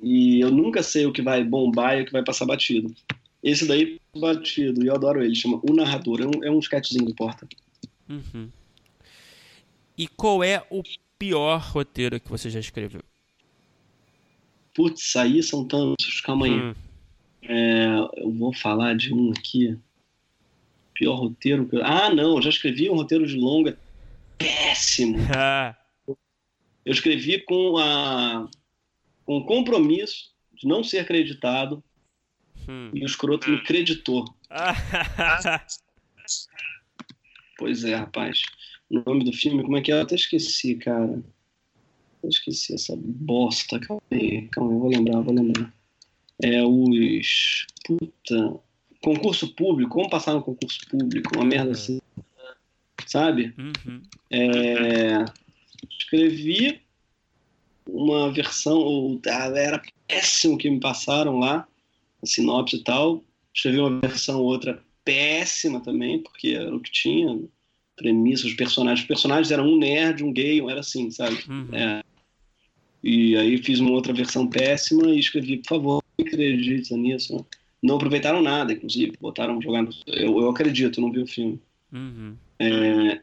E 0.00 0.40
eu 0.40 0.50
nunca 0.50 0.82
sei 0.82 1.06
o 1.06 1.12
que 1.12 1.22
vai 1.22 1.42
bombar 1.42 1.98
e 1.98 2.02
o 2.02 2.06
que 2.06 2.12
vai 2.12 2.22
passar 2.22 2.44
batido. 2.44 2.94
Esse 3.42 3.66
daí, 3.66 4.00
batido, 4.16 4.84
e 4.84 4.88
eu 4.88 4.94
adoro 4.94 5.22
ele, 5.22 5.34
chama 5.34 5.60
O 5.62 5.74
Narrador, 5.74 6.20
é 6.20 6.26
um, 6.26 6.44
é 6.44 6.50
um 6.50 6.58
sketchzinho 6.58 7.04
do 7.04 7.14
Porta. 7.14 7.46
Uhum. 8.08 8.48
E 9.96 10.06
qual 10.08 10.42
é 10.42 10.64
o 10.70 10.82
pior 11.18 11.60
roteiro 11.60 12.20
que 12.20 12.28
você 12.28 12.50
já 12.50 12.60
escreveu? 12.60 13.02
Putz, 14.74 15.16
aí 15.16 15.42
são 15.42 15.66
tantos, 15.66 16.20
calma 16.20 16.46
aí. 16.46 16.52
Hum. 16.52 16.74
É, 17.42 17.86
eu 18.16 18.32
vou 18.32 18.52
falar 18.52 18.96
de 18.96 19.14
um 19.14 19.30
aqui. 19.30 19.78
Pior 20.94 21.16
roteiro 21.16 21.66
que 21.66 21.76
eu... 21.76 21.84
Ah, 21.84 22.12
não, 22.12 22.36
eu 22.36 22.42
já 22.42 22.50
escrevi 22.50 22.90
um 22.90 22.94
roteiro 22.94 23.26
de 23.26 23.36
longa 23.36 23.78
péssimo. 24.38 25.18
eu 26.06 26.92
escrevi 26.92 27.40
com 27.40 27.78
a 27.78 28.48
com 29.24 29.38
o 29.38 29.46
compromisso 29.46 30.34
de 30.52 30.68
não 30.68 30.84
ser 30.84 30.98
acreditado 30.98 31.82
hum. 32.68 32.90
e 32.92 33.02
o 33.02 33.06
escroto 33.06 33.50
me 33.50 33.62
creditou. 33.62 34.26
pois 37.58 37.84
é, 37.84 37.94
rapaz. 37.94 38.42
O 38.90 39.00
nome 39.00 39.24
do 39.24 39.32
filme, 39.32 39.62
como 39.62 39.78
é 39.78 39.80
que 39.80 39.90
é? 39.90 39.94
Eu 39.94 40.02
até 40.02 40.14
esqueci, 40.14 40.74
cara. 40.76 41.22
Eu 42.24 42.30
esqueci 42.30 42.74
essa 42.74 42.94
bosta. 42.96 43.78
Calma 43.78 44.02
aí, 44.10 44.48
calma 44.48 44.72
aí, 44.72 44.78
vou 44.78 44.88
lembrar, 44.88 45.20
vou 45.20 45.34
lembrar. 45.34 45.72
É 46.42 46.62
os. 46.64 47.66
Puta. 47.84 48.60
Concurso 49.02 49.54
público, 49.54 49.96
vamos 49.96 50.10
passar 50.10 50.32
no 50.32 50.42
concurso 50.42 50.80
público, 50.88 51.36
uma 51.36 51.44
merda 51.44 51.72
assim. 51.72 52.00
Sabe? 53.06 53.52
Uhum. 53.58 54.02
É, 54.30 55.24
escrevi 55.98 56.80
uma 57.86 58.32
versão. 58.32 59.20
Era 59.26 59.82
péssimo 60.08 60.56
que 60.56 60.70
me 60.70 60.80
passaram 60.80 61.38
lá, 61.38 61.68
a 62.22 62.26
sinopse 62.26 62.76
e 62.76 62.82
tal. 62.82 63.22
Escrevi 63.54 63.78
uma 63.78 64.00
versão 64.00 64.40
outra 64.40 64.82
péssima 65.04 65.80
também, 65.80 66.22
porque 66.22 66.48
era 66.48 66.74
o 66.74 66.80
que 66.80 66.90
tinha 66.90 67.38
premissa, 67.96 68.46
os 68.46 68.54
personagens. 68.54 69.00
Os 69.00 69.06
personagens 69.06 69.50
eram 69.50 69.66
um 69.66 69.78
nerd, 69.78 70.24
um 70.24 70.32
gay, 70.32 70.60
um 70.60 70.70
era 70.70 70.80
assim, 70.80 71.10
sabe? 71.10 71.38
Uhum. 71.48 71.68
É, 71.72 72.03
e 73.06 73.36
aí 73.36 73.62
fiz 73.62 73.80
uma 73.80 73.90
outra 73.90 74.14
versão 74.14 74.46
péssima 74.46 75.10
e 75.10 75.18
escrevi, 75.18 75.58
por 75.58 75.68
favor, 75.68 76.02
não 76.18 76.26
acredita 76.26 76.96
nisso. 76.96 77.46
Não 77.82 77.96
aproveitaram 77.96 78.40
nada, 78.40 78.72
inclusive. 78.72 79.12
Botaram 79.20 79.60
jogando. 79.60 79.94
Eu, 80.06 80.40
eu 80.40 80.48
acredito, 80.48 81.02
não 81.02 81.12
vi 81.12 81.20
o 81.20 81.26
filme. 81.26 81.60
Uhum. 81.92 82.34
É, 82.58 83.20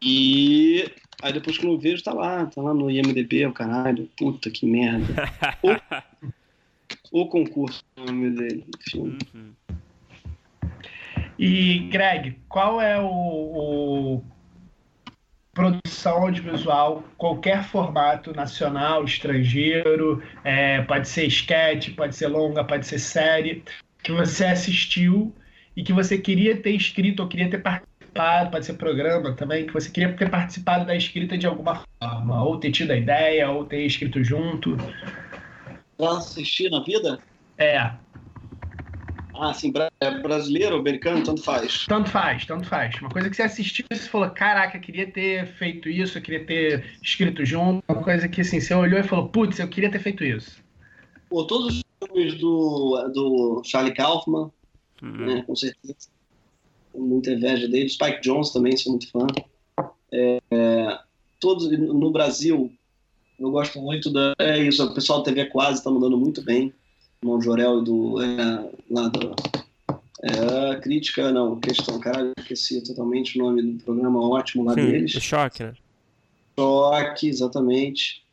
e 0.00 0.88
aí 1.20 1.32
depois 1.32 1.58
que 1.58 1.66
eu 1.66 1.76
vejo, 1.76 2.04
tá 2.04 2.12
lá, 2.12 2.46
tá 2.46 2.62
lá 2.62 2.72
no 2.72 2.88
IMDB, 2.88 3.44
o 3.46 3.52
caralho. 3.52 4.08
Puta 4.16 4.52
que 4.52 4.64
merda. 4.64 5.28
o, 7.10 7.22
o 7.22 7.26
concurso, 7.26 7.82
o 7.96 8.04
nome 8.04 8.30
dele. 8.30 8.64
Filme. 8.88 9.18
Uhum. 9.34 9.50
E, 11.36 11.80
Greg, 11.90 12.36
qual 12.48 12.80
é 12.80 13.00
o, 13.00 13.08
o 13.08 14.22
produção 15.56 16.24
audiovisual, 16.24 17.02
qualquer 17.16 17.64
formato, 17.64 18.34
nacional, 18.34 19.04
estrangeiro, 19.04 20.22
é, 20.44 20.82
pode 20.82 21.08
ser 21.08 21.24
sketch, 21.26 21.94
pode 21.96 22.14
ser 22.14 22.28
longa, 22.28 22.62
pode 22.62 22.86
ser 22.86 22.98
série, 22.98 23.64
que 24.02 24.12
você 24.12 24.44
assistiu 24.44 25.34
e 25.74 25.82
que 25.82 25.94
você 25.94 26.18
queria 26.18 26.54
ter 26.58 26.72
escrito 26.72 27.20
ou 27.20 27.28
queria 27.28 27.48
ter 27.48 27.62
participado, 27.62 28.50
pode 28.50 28.66
ser 28.66 28.74
programa 28.74 29.32
também, 29.32 29.66
que 29.66 29.72
você 29.72 29.88
queria 29.88 30.12
ter 30.12 30.28
participado 30.28 30.84
da 30.84 30.94
escrita 30.94 31.38
de 31.38 31.46
alguma 31.46 31.82
forma, 31.98 32.44
ou 32.44 32.58
ter 32.58 32.70
tido 32.70 32.90
a 32.90 32.96
ideia, 32.96 33.50
ou 33.50 33.64
ter 33.64 33.86
escrito 33.86 34.22
junto. 34.22 34.76
Já 35.98 36.18
assisti 36.18 36.68
na 36.68 36.80
vida? 36.80 37.18
É. 37.56 37.92
Ah, 39.38 39.52
sim, 39.52 39.72
é 40.00 40.10
brasileiro, 40.20 40.76
americano, 40.76 41.22
tanto 41.22 41.42
faz. 41.42 41.84
Tanto 41.86 42.10
faz, 42.10 42.44
tanto 42.44 42.66
faz. 42.66 43.00
Uma 43.00 43.10
coisa 43.10 43.28
que 43.28 43.36
você 43.36 43.42
assistiu 43.42 43.84
e 43.90 43.96
você 43.96 44.08
falou, 44.08 44.30
caraca, 44.30 44.76
eu 44.76 44.80
queria 44.80 45.10
ter 45.10 45.46
feito 45.54 45.88
isso, 45.88 46.18
eu 46.18 46.22
queria 46.22 46.44
ter 46.44 46.84
escrito 47.02 47.44
junto. 47.44 47.82
Uma 47.88 48.02
coisa 48.02 48.28
que 48.28 48.40
assim, 48.40 48.60
você 48.60 48.74
olhou 48.74 48.98
e 48.98 49.02
falou, 49.02 49.28
putz, 49.28 49.58
eu 49.58 49.68
queria 49.68 49.90
ter 49.90 50.00
feito 50.00 50.24
isso. 50.24 50.62
Pô, 51.28 51.44
todos 51.44 51.76
os 51.76 51.82
filmes 52.04 52.34
do, 52.34 53.10
do 53.12 53.62
Charlie 53.64 53.94
Kaufman, 53.94 54.50
uhum. 55.02 55.26
né, 55.26 55.42
com 55.46 55.54
certeza. 55.54 56.08
Tenho 56.92 57.04
muita 57.04 57.30
inveja 57.30 57.68
dele. 57.68 57.88
Spike 57.88 58.20
Jones 58.22 58.50
também, 58.50 58.76
sou 58.76 58.92
muito 58.92 59.10
fã. 59.10 59.26
É, 60.12 60.38
é, 60.50 60.98
todos 61.40 61.70
no 61.70 62.10
Brasil, 62.10 62.72
eu 63.38 63.50
gosto 63.50 63.80
muito 63.80 64.10
da. 64.10 64.34
É 64.38 64.58
isso, 64.58 64.84
o 64.84 64.94
pessoal 64.94 65.18
da 65.18 65.26
TV 65.26 65.46
Quase 65.46 65.78
está 65.78 65.90
mandando 65.90 66.16
muito 66.16 66.42
bem 66.42 66.72
irmão 67.22 67.40
Jorel 67.40 67.82
do. 67.82 68.22
É, 68.22 68.70
lá 68.90 69.08
do. 69.08 69.34
É, 70.22 70.76
crítica, 70.80 71.30
não, 71.30 71.60
questão, 71.60 72.00
caralho, 72.00 72.32
esqueci 72.38 72.82
totalmente 72.82 73.38
o 73.38 73.44
nome 73.44 73.62
do 73.62 73.84
programa 73.84 74.26
ótimo 74.26 74.64
lá 74.64 74.74
Sim, 74.74 74.86
deles. 74.86 75.14
O 75.14 75.20
Choque, 75.20 75.62
né? 75.62 75.74
Choque, 76.58 77.28
exatamente. 77.28 78.24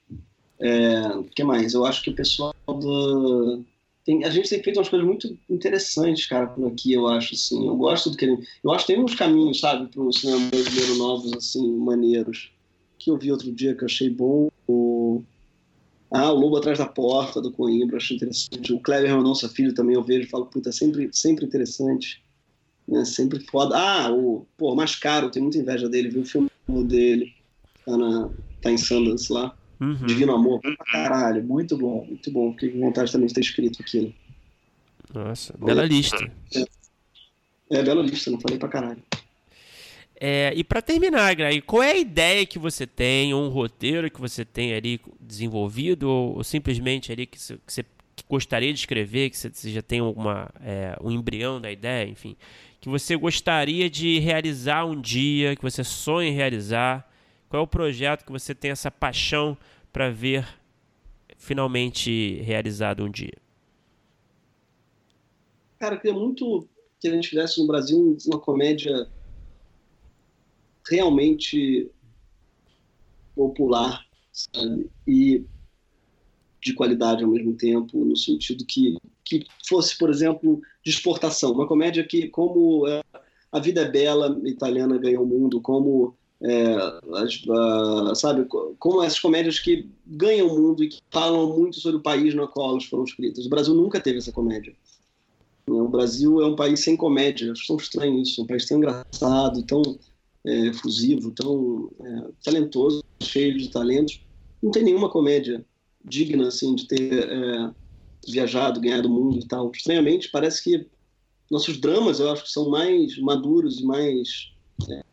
É, 0.60 1.07
o 1.10 1.23
que 1.26 1.43
mais? 1.43 1.73
Eu 1.73 1.85
acho 1.85 2.01
que 2.01 2.10
o 2.10 2.15
pessoal 2.15 2.53
do. 2.68 3.61
Tem, 4.05 4.23
a 4.23 4.30
gente 4.30 4.49
tem 4.49 4.64
feito 4.64 4.77
umas 4.77 4.89
coisas 4.89 5.07
muito 5.07 5.38
interessantes, 5.49 6.26
cara, 6.26 6.47
por 6.47 6.68
aqui, 6.68 6.93
eu 6.93 7.07
acho, 7.07 7.35
assim. 7.35 7.68
Eu 7.68 7.76
gosto 7.76 8.10
do 8.10 8.18
que 8.18 8.26
ele. 8.26 8.47
Eu 8.64 8.72
acho 8.72 8.85
que 8.85 8.93
tem 8.93 9.03
uns 9.03 9.15
caminhos, 9.15 9.60
sabe, 9.60 9.88
para 9.88 10.01
o 10.01 10.14
cinema 10.14 10.49
brasileiro 10.49 10.95
novos, 10.95 11.34
assim, 11.34 11.77
maneiros. 11.77 12.51
Que 12.97 13.11
eu 13.11 13.18
vi 13.18 13.31
outro 13.31 13.51
dia 13.51 13.76
que 13.76 13.84
eu 13.84 13.88
achei 13.88 14.10
bom. 14.10 14.49
O 14.65 14.92
ah, 16.14 16.31
o 16.31 16.40
Lobo 16.40 16.57
Atrás 16.57 16.77
da 16.77 16.85
Porta, 16.85 17.41
do 17.41 17.52
Coimbra, 17.52 17.98
acho 17.98 18.14
interessante. 18.14 18.72
O 18.72 18.80
Kleber 18.80 19.15
Mendonça 19.18 19.49
Filho 19.49 19.73
também 19.73 19.95
eu 19.95 20.03
vejo 20.03 20.27
e 20.27 20.30
falo, 20.30 20.45
puta, 20.45 20.69
é 20.69 20.72
sempre, 20.72 21.10
sempre 21.11 21.44
interessante. 21.44 22.23
Né? 22.88 23.03
Sempre 23.03 23.40
foda. 23.40 23.76
Ah, 23.76 24.11
o 24.11 24.45
pô, 24.56 24.76
Mais 24.76 24.95
Caro, 24.95 25.31
tenho 25.31 25.45
muita 25.45 25.57
inveja 25.57 25.90
dele, 25.90 26.10
viu 26.10 26.22
o 26.22 26.26
filme 26.26 26.49
dele. 26.85 27.34
Tá, 27.84 27.98
na, 27.98 28.30
tá 28.61 28.72
em 28.72 28.77
Sundance 28.77 29.34
lá. 29.34 29.57
Uhum. 29.81 30.06
Divino 30.06 30.35
Amor, 30.35 30.61
pra 30.61 30.76
caralho, 30.85 31.44
muito 31.44 31.76
bom, 31.76 32.06
muito 32.06 32.30
bom. 32.30 32.53
Fiquei 32.53 32.69
com 32.69 32.80
vontade 32.80 33.11
também 33.11 33.27
de 33.27 33.34
ter 33.34 33.41
escrito 33.41 33.81
aquilo. 33.81 34.14
Nossa, 35.11 35.57
bela 35.57 35.84
lista. 35.84 36.31
É, 36.56 37.80
é 37.80 37.84
bela 37.84 38.03
lista, 38.03 38.30
não 38.30 38.40
falei 38.40 38.60
pra 38.60 38.69
caralho. 38.69 39.02
É, 40.25 40.53
e 40.55 40.63
para 40.63 40.81
terminar, 40.81 41.35
Greg, 41.35 41.59
qual 41.63 41.83
é 41.83 41.91
a 41.91 41.97
ideia 41.97 42.45
que 42.45 42.57
você 42.57 42.87
tem, 42.87 43.33
ou 43.33 43.43
um 43.43 43.49
roteiro 43.49 44.09
que 44.09 44.21
você 44.21 44.45
tem 44.45 44.73
ali 44.73 45.01
desenvolvido, 45.19 46.09
ou, 46.09 46.37
ou 46.37 46.43
simplesmente 46.45 47.11
ali 47.11 47.25
que 47.25 47.37
você, 47.37 47.83
que 48.15 48.23
gostaria 48.29 48.71
de 48.71 48.79
escrever, 48.79 49.29
que 49.29 49.35
você, 49.35 49.51
já 49.69 49.81
tem 49.81 49.99
alguma, 49.99 50.49
é, 50.61 50.97
um 51.03 51.11
embrião 51.11 51.59
da 51.59 51.69
ideia, 51.69 52.09
enfim, 52.09 52.37
que 52.79 52.87
você 52.87 53.17
gostaria 53.17 53.89
de 53.89 54.17
realizar 54.19 54.85
um 54.85 55.01
dia, 55.01 55.57
que 55.57 55.61
você 55.61 55.83
sonha 55.83 56.29
em 56.29 56.33
realizar? 56.33 57.05
Qual 57.49 57.59
é 57.59 57.63
o 57.65 57.67
projeto 57.67 58.23
que 58.23 58.31
você 58.31 58.55
tem 58.55 58.71
essa 58.71 58.89
paixão 58.89 59.57
para 59.91 60.09
ver 60.09 60.47
finalmente 61.35 62.39
realizado 62.43 63.03
um 63.03 63.11
dia? 63.11 63.35
Cara, 65.79 65.97
queria 65.97 66.17
muito 66.17 66.65
que 67.01 67.09
a 67.09 67.11
gente 67.11 67.27
fizesse 67.27 67.59
no 67.59 67.67
Brasil 67.67 68.17
uma 68.25 68.39
comédia 68.39 69.05
realmente 70.89 71.89
popular 73.35 74.05
sabe? 74.31 74.89
e 75.07 75.43
de 76.61 76.73
qualidade 76.73 77.23
ao 77.23 77.30
mesmo 77.30 77.53
tempo, 77.53 78.05
no 78.05 78.15
sentido 78.15 78.65
que, 78.65 78.97
que 79.23 79.45
fosse, 79.68 79.97
por 79.97 80.10
exemplo, 80.10 80.61
de 80.84 80.91
exportação. 80.91 81.51
Uma 81.51 81.68
comédia 81.68 82.03
que, 82.05 82.30
como 82.30 82.88
é, 82.88 83.03
A 83.51 83.60
Vida 83.60 83.81
é 83.81 83.91
Bela, 83.91 84.39
italiana 84.45 84.97
ganhou 84.97 85.23
o 85.23 85.27
mundo, 85.27 85.60
como, 85.60 86.15
é, 86.41 86.76
as, 87.15 88.19
sabe, 88.19 88.45
como 88.80 89.03
essas 89.03 89.19
comédias 89.19 89.60
que 89.60 89.89
ganham 90.07 90.47
o 90.47 90.57
mundo 90.57 90.84
e 90.84 90.89
que 90.89 91.01
falam 91.11 91.57
muito 91.57 91.80
sobre 91.81 91.97
o 91.97 92.03
país 92.03 92.34
no 92.34 92.47
qual 92.47 92.72
elas 92.72 92.85
foram 92.85 93.03
escritas. 93.03 93.45
O 93.45 93.49
Brasil 93.49 93.73
nunca 93.73 93.99
teve 93.99 94.19
essa 94.19 94.31
comédia. 94.31 94.73
O 95.68 95.88
Brasil 95.88 96.41
é 96.41 96.45
um 96.45 96.55
país 96.55 96.81
sem 96.81 96.95
comédia. 96.95 97.51
Acho 97.51 97.68
tão 97.68 97.77
estranho 97.77 98.22
isso. 98.22 98.41
Um 98.41 98.47
país 98.47 98.65
tão 98.65 98.77
engraçado, 98.77 99.64
tão 99.64 99.81
é, 100.45 100.67
efusivo, 100.67 101.31
tão 101.31 101.91
é, 101.99 102.27
talentoso, 102.43 103.03
cheio 103.21 103.57
de 103.57 103.69
talentos. 103.69 104.21
Não 104.61 104.71
tem 104.71 104.83
nenhuma 104.83 105.09
comédia 105.09 105.65
digna 106.03 106.47
assim 106.47 106.75
de 106.75 106.87
ter 106.87 107.29
é, 107.29 107.71
viajado, 108.27 108.81
ganhado 108.81 109.07
o 109.07 109.11
mundo 109.11 109.39
e 109.39 109.47
tal. 109.47 109.71
Estranhamente, 109.71 110.29
parece 110.29 110.63
que 110.63 110.85
nossos 111.49 111.77
dramas, 111.77 112.19
eu 112.19 112.31
acho 112.31 112.43
que 112.43 112.51
são 112.51 112.69
mais 112.69 113.17
maduros 113.17 113.79
e 113.79 113.85
mais 113.85 114.51
é, 114.89 115.03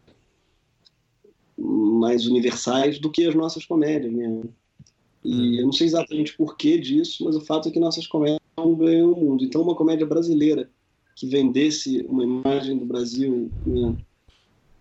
mais 1.59 2.27
universais 2.27 2.98
do 2.98 3.11
que 3.11 3.27
as 3.27 3.35
nossas 3.35 3.65
comédias 3.65 4.12
mesmo. 4.12 4.55
E 5.23 5.61
eu 5.61 5.65
não 5.66 5.73
sei 5.73 5.86
exatamente 5.86 6.35
por 6.35 6.57
que 6.57 6.78
disso, 6.78 7.24
mas 7.24 7.36
o 7.36 7.40
fato 7.43 7.69
é 7.69 7.73
que 7.73 7.78
nossas 7.78 8.07
comédias 8.07 8.40
não 8.57 8.74
ganham 8.74 9.12
o 9.12 9.20
mundo. 9.20 9.44
Então, 9.44 9.61
uma 9.61 9.74
comédia 9.74 10.07
brasileira 10.07 10.70
que 11.15 11.27
vendesse 11.27 12.01
uma 12.09 12.24
imagem 12.24 12.78
do 12.78 12.86
Brasil 12.86 13.51
né, 13.66 13.94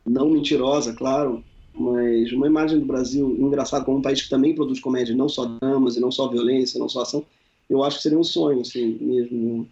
não 0.10 0.30
mentirosa, 0.30 0.94
claro, 0.94 1.44
mas 1.74 2.32
uma 2.32 2.48
imagem 2.48 2.80
do 2.80 2.86
Brasil 2.86 3.36
engraçado 3.40 3.86
como 3.86 4.00
um 4.00 4.02
país 4.02 4.22
que 4.22 4.30
também 4.30 4.56
produz 4.56 4.80
comédia, 4.80 5.16
não 5.16 5.30
só 5.30 5.46
dramas 5.46 5.96
e 5.96 6.00
não 6.00 6.12
só 6.12 6.28
violência, 6.28 6.80
não 6.80 6.90
só 6.90 7.02
ação, 7.02 7.26
eu 7.70 7.84
acho 7.84 7.98
que 7.98 8.04
seria 8.04 8.18
um 8.18 8.24
sonho, 8.24 8.62
assim, 8.62 8.98
mesmo 9.00 9.70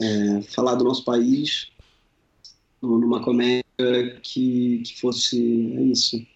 é, 0.00 0.42
falar 0.42 0.74
do 0.74 0.84
nosso 0.84 1.04
país 1.04 1.68
numa 2.82 3.22
comédia 3.22 3.62
que, 4.22 4.82
que 4.84 5.00
fosse 5.00 5.38
é 5.76 5.82
isso, 5.82 6.26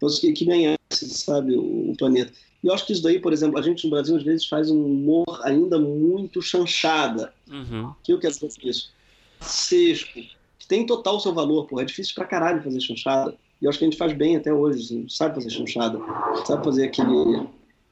fosse 0.00 0.20
que, 0.20 0.32
que 0.32 0.44
ganhasse, 0.44 0.76
sabe, 0.90 1.56
o, 1.56 1.94
planeta. 1.96 2.32
E 2.62 2.66
eu 2.66 2.74
acho 2.74 2.86
que 2.86 2.92
isso 2.92 3.02
daí, 3.02 3.20
por 3.20 3.32
exemplo, 3.32 3.58
a 3.58 3.62
gente 3.62 3.84
no 3.84 3.90
Brasil 3.90 4.16
às 4.16 4.24
vezes 4.24 4.46
faz 4.46 4.70
um 4.70 4.84
humor 4.84 5.40
ainda 5.44 5.78
muito 5.78 6.42
chanchada. 6.42 7.32
Uhum. 7.48 7.90
O 7.90 7.96
que 8.02 8.12
eu 8.12 8.18
quero 8.18 8.34
dizer 8.34 8.60
com 8.60 8.68
isso? 8.68 8.92
Sesco, 9.40 10.20
que 10.64 10.68
tem 10.68 10.86
total 10.86 11.20
seu 11.20 11.32
valor, 11.32 11.66
pô. 11.66 11.80
É 11.80 11.84
difícil 11.84 12.14
pra 12.14 12.24
caralho 12.24 12.62
fazer 12.62 12.80
chanchada. 12.80 13.36
E 13.60 13.64
eu 13.64 13.70
acho 13.70 13.78
que 13.78 13.84
a 13.84 13.88
gente 13.88 13.98
faz 13.98 14.12
bem 14.12 14.36
até 14.36 14.52
hoje, 14.52 14.82
assim, 14.82 15.08
sabe 15.08 15.34
fazer 15.34 15.50
chanchada, 15.50 15.98
sabe 16.44 16.64
fazer 16.64 16.84
aquele 16.84 17.46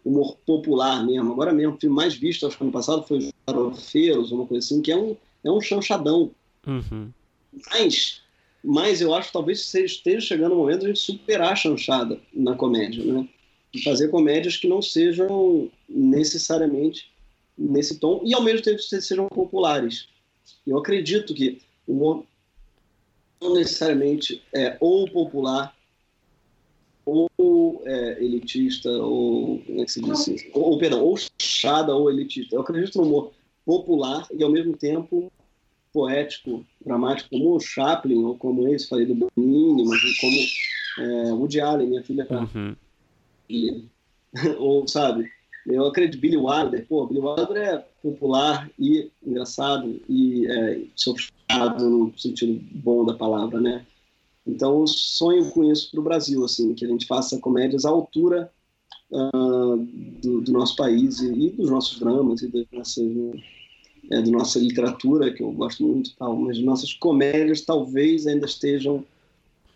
humor 0.05 0.37
popular 0.47 1.05
mesmo. 1.05 1.33
Agora 1.33 1.53
mesmo, 1.53 1.75
o 1.75 1.79
filme 1.79 1.95
mais 1.95 2.15
visto, 2.15 2.47
acho 2.47 2.57
que 2.57 2.65
ano 2.65 2.73
passado, 2.73 3.03
foi 3.05 3.19
Os 3.19 3.33
Farofeiros, 3.47 4.33
uma 4.33 4.47
coisa 4.47 4.65
assim, 4.65 4.83
que 4.83 4.91
é 4.91 4.97
um, 4.97 5.17
é 5.45 5.51
um 5.51 5.61
chanchadão. 5.61 6.31
Uhum. 6.67 7.11
Mas, 7.71 8.23
mas 8.65 9.01
eu 9.01 9.15
acho 9.15 9.29
que 9.29 9.33
talvez 9.35 9.73
esteja 9.75 10.21
chegando 10.21 10.53
o 10.53 10.59
momento 10.59 10.81
de 10.81 10.87
a 10.87 10.89
gente 10.89 11.01
superar 11.01 11.53
a 11.53 11.57
chanchada 11.57 12.19
na 12.33 12.55
comédia, 12.55 13.05
né? 13.05 13.29
E 13.73 13.83
fazer 13.83 14.09
comédias 14.09 14.57
que 14.57 14.69
não 14.69 14.83
sejam 14.83 15.71
necessariamente 15.89 17.11
nesse 17.57 17.99
tom 17.99 18.21
e 18.25 18.35
ao 18.35 18.43
mesmo 18.43 18.63
tempo 18.63 18.81
sejam 18.81 19.29
populares. 19.29 20.09
Eu 20.67 20.79
acredito 20.79 21.35
que 21.35 21.61
o 21.87 21.93
humor 21.93 22.25
necessariamente 23.51 24.43
é 24.55 24.77
ou 24.81 25.09
popular 25.11 25.75
ou 27.05 27.83
é, 27.85 28.25
elitista 28.25 28.89
ou 28.91 29.59
como 29.61 29.81
é 29.81 29.85
que 29.85 29.93
se 29.93 30.01
diz 30.01 30.11
assim? 30.13 30.37
ou, 30.55 30.71
ou 30.71 30.79
perdão 30.79 31.03
ou 31.03 31.17
chada 31.39 31.95
ou 31.95 32.11
elitista 32.11 32.55
eu 32.55 32.61
acredito 32.61 32.99
no 32.99 33.05
humor 33.05 33.33
popular 33.67 34.27
e 34.33 34.43
ao 34.43 34.51
mesmo 34.51 34.77
tempo 34.77 35.33
poético 35.93 36.65
dramático 36.85 37.31
como 37.31 37.57
o 37.57 37.61
Chaplin 37.61 38.25
ou 38.25 38.37
como 38.37 38.69
esse 38.69 38.89
falei 38.89 39.07
do 39.07 39.15
Benigni 39.15 39.85
mas 39.85 40.19
como 40.19 40.37
é, 40.99 41.33
Woody 41.33 41.61
Allen 41.61 41.89
minha 41.89 42.05
filha 42.05 42.25
tá 42.25 42.49
uhum. 42.55 42.77
e, 43.49 43.85
ou 44.59 44.87
sabe 44.87 45.31
eu 45.67 45.87
acredito 45.87 46.21
Billy 46.21 46.37
Wilder, 46.37 46.87
pô, 46.89 47.07
Billy 47.07 47.21
Wilder 47.21 47.57
é 47.57 47.79
popular 48.03 48.71
e 48.79 49.11
engraçado 49.25 50.01
e 50.09 50.47
é, 50.47 50.83
sofisticado 50.97 51.89
no 51.89 52.19
sentido 52.19 52.61
bom 52.73 53.05
da 53.05 53.15
palavra, 53.15 53.61
né? 53.61 53.87
Então, 54.47 54.85
sonho 54.87 55.51
com 55.51 55.71
isso 55.71 55.91
para 55.91 56.01
o 56.01 56.03
Brasil, 56.03 56.45
assim, 56.45 56.75
que 56.75 56.85
a 56.85 56.89
gente 56.89 57.07
faça 57.07 57.39
comédias 57.39 57.85
à 57.85 57.91
altura 57.91 58.51
uh, 59.11 59.77
do, 60.21 60.41
do, 60.41 60.53
nosso 60.53 60.75
país 60.75 61.21
e, 61.21 61.33
e, 61.33 61.51
dos 61.51 61.71
nossos 61.71 62.01
dramas 62.01 62.43
e 62.43 62.49
das 62.49 62.67
nossas, 62.73 63.07
é, 64.11 64.21
da 64.21 64.31
nossa 64.31 64.59
literatura, 64.59 65.33
que 65.33 65.43
eu 65.43 65.53
gosto 65.53 65.85
muito 65.87 66.17
tal, 66.17 66.35
mas 66.37 66.59
nossas 66.59 66.93
comédias 66.93 67.61
talvez 67.61 68.27
ainda 68.27 68.47
estejam 68.47 69.05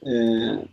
é, 0.05 0.65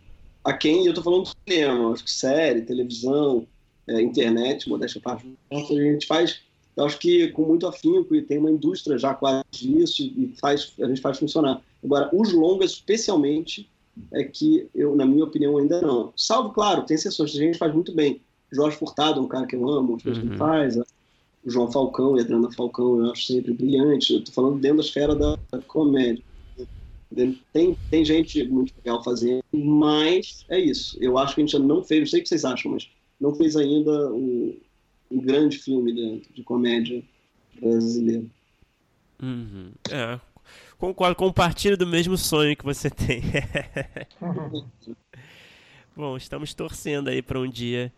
aquém, 0.42 0.84
eu 0.84 0.90
estou 0.90 1.04
falando 1.04 1.24
de 1.24 1.32
cinema, 1.48 1.92
acho 1.92 2.04
que 2.04 2.10
série, 2.10 2.62
televisão, 2.62 3.46
é, 3.86 4.00
internet, 4.00 4.68
modéstia 4.68 5.00
parte, 5.00 5.26
a 5.50 5.56
gente 5.56 6.06
faz, 6.06 6.40
eu 6.76 6.84
acho 6.84 6.98
que 6.98 7.28
com 7.28 7.42
muito 7.42 7.66
afinco 7.66 8.14
e 8.14 8.22
tem 8.22 8.38
uma 8.38 8.50
indústria 8.50 8.98
já 8.98 9.14
quase 9.14 9.44
disso 9.52 10.02
e 10.02 10.34
faz, 10.40 10.72
a 10.80 10.86
gente 10.86 11.00
faz 11.00 11.18
funcionar. 11.18 11.62
Agora, 11.82 12.10
os 12.12 12.32
longas, 12.32 12.72
especialmente, 12.72 13.68
é 14.12 14.24
que 14.24 14.68
eu, 14.74 14.96
na 14.96 15.06
minha 15.06 15.24
opinião, 15.24 15.56
ainda 15.58 15.80
não. 15.80 16.12
Salvo, 16.16 16.50
claro, 16.50 16.82
tem 16.82 16.96
exceções, 16.96 17.34
a 17.34 17.38
gente 17.38 17.58
faz 17.58 17.72
muito 17.72 17.92
bem. 17.92 18.20
Jorge 18.50 18.76
Furtado 18.76 19.20
é 19.20 19.22
um 19.22 19.28
cara 19.28 19.46
que 19.46 19.56
eu 19.56 19.68
amo, 19.68 19.96
que 19.96 20.08
uhum. 20.08 20.36
faz, 20.36 20.76
o 20.76 20.84
João 21.50 21.70
Falcão 21.70 22.16
e 22.16 22.20
a 22.20 22.22
Adriana 22.22 22.50
Falcão 22.52 23.04
eu 23.04 23.12
acho 23.12 23.26
sempre 23.26 23.52
brilhante. 23.52 24.14
Eu 24.14 24.24
tô 24.24 24.32
falando 24.32 24.58
dentro 24.58 24.78
da 24.78 24.82
esfera 24.82 25.14
da, 25.14 25.36
da 25.50 25.60
comédia. 25.60 26.22
Tem, 27.52 27.76
tem 27.90 28.04
gente 28.04 28.42
muito 28.48 28.72
legal 28.78 29.02
fazendo, 29.04 29.44
mas 29.52 30.44
é 30.48 30.58
isso. 30.58 30.96
Eu 31.00 31.16
acho 31.16 31.34
que 31.34 31.40
a 31.40 31.44
gente 31.44 31.56
ainda 31.56 31.68
não 31.68 31.84
fez, 31.84 32.00
não 32.00 32.06
sei 32.06 32.20
o 32.20 32.22
que 32.22 32.28
vocês 32.28 32.44
acham, 32.44 32.72
mas 32.72 32.88
não 33.20 33.34
fez 33.34 33.56
ainda 33.56 34.12
um, 34.12 34.58
um 35.10 35.20
grande 35.20 35.58
filme 35.58 35.92
de, 35.92 36.22
de 36.34 36.42
comédia 36.42 37.02
brasileiro. 37.60 38.30
Uhum. 39.22 39.72
É, 39.90 40.18
concordo, 40.78 41.16
compartilho 41.16 41.76
do 41.76 41.86
mesmo 41.86 42.16
sonho 42.16 42.56
que 42.56 42.64
você 42.64 42.90
tem. 42.90 43.22
Bom, 45.96 46.16
estamos 46.16 46.52
torcendo 46.54 47.08
aí 47.08 47.22
para 47.22 47.38
um 47.38 47.48
dia 47.48 47.92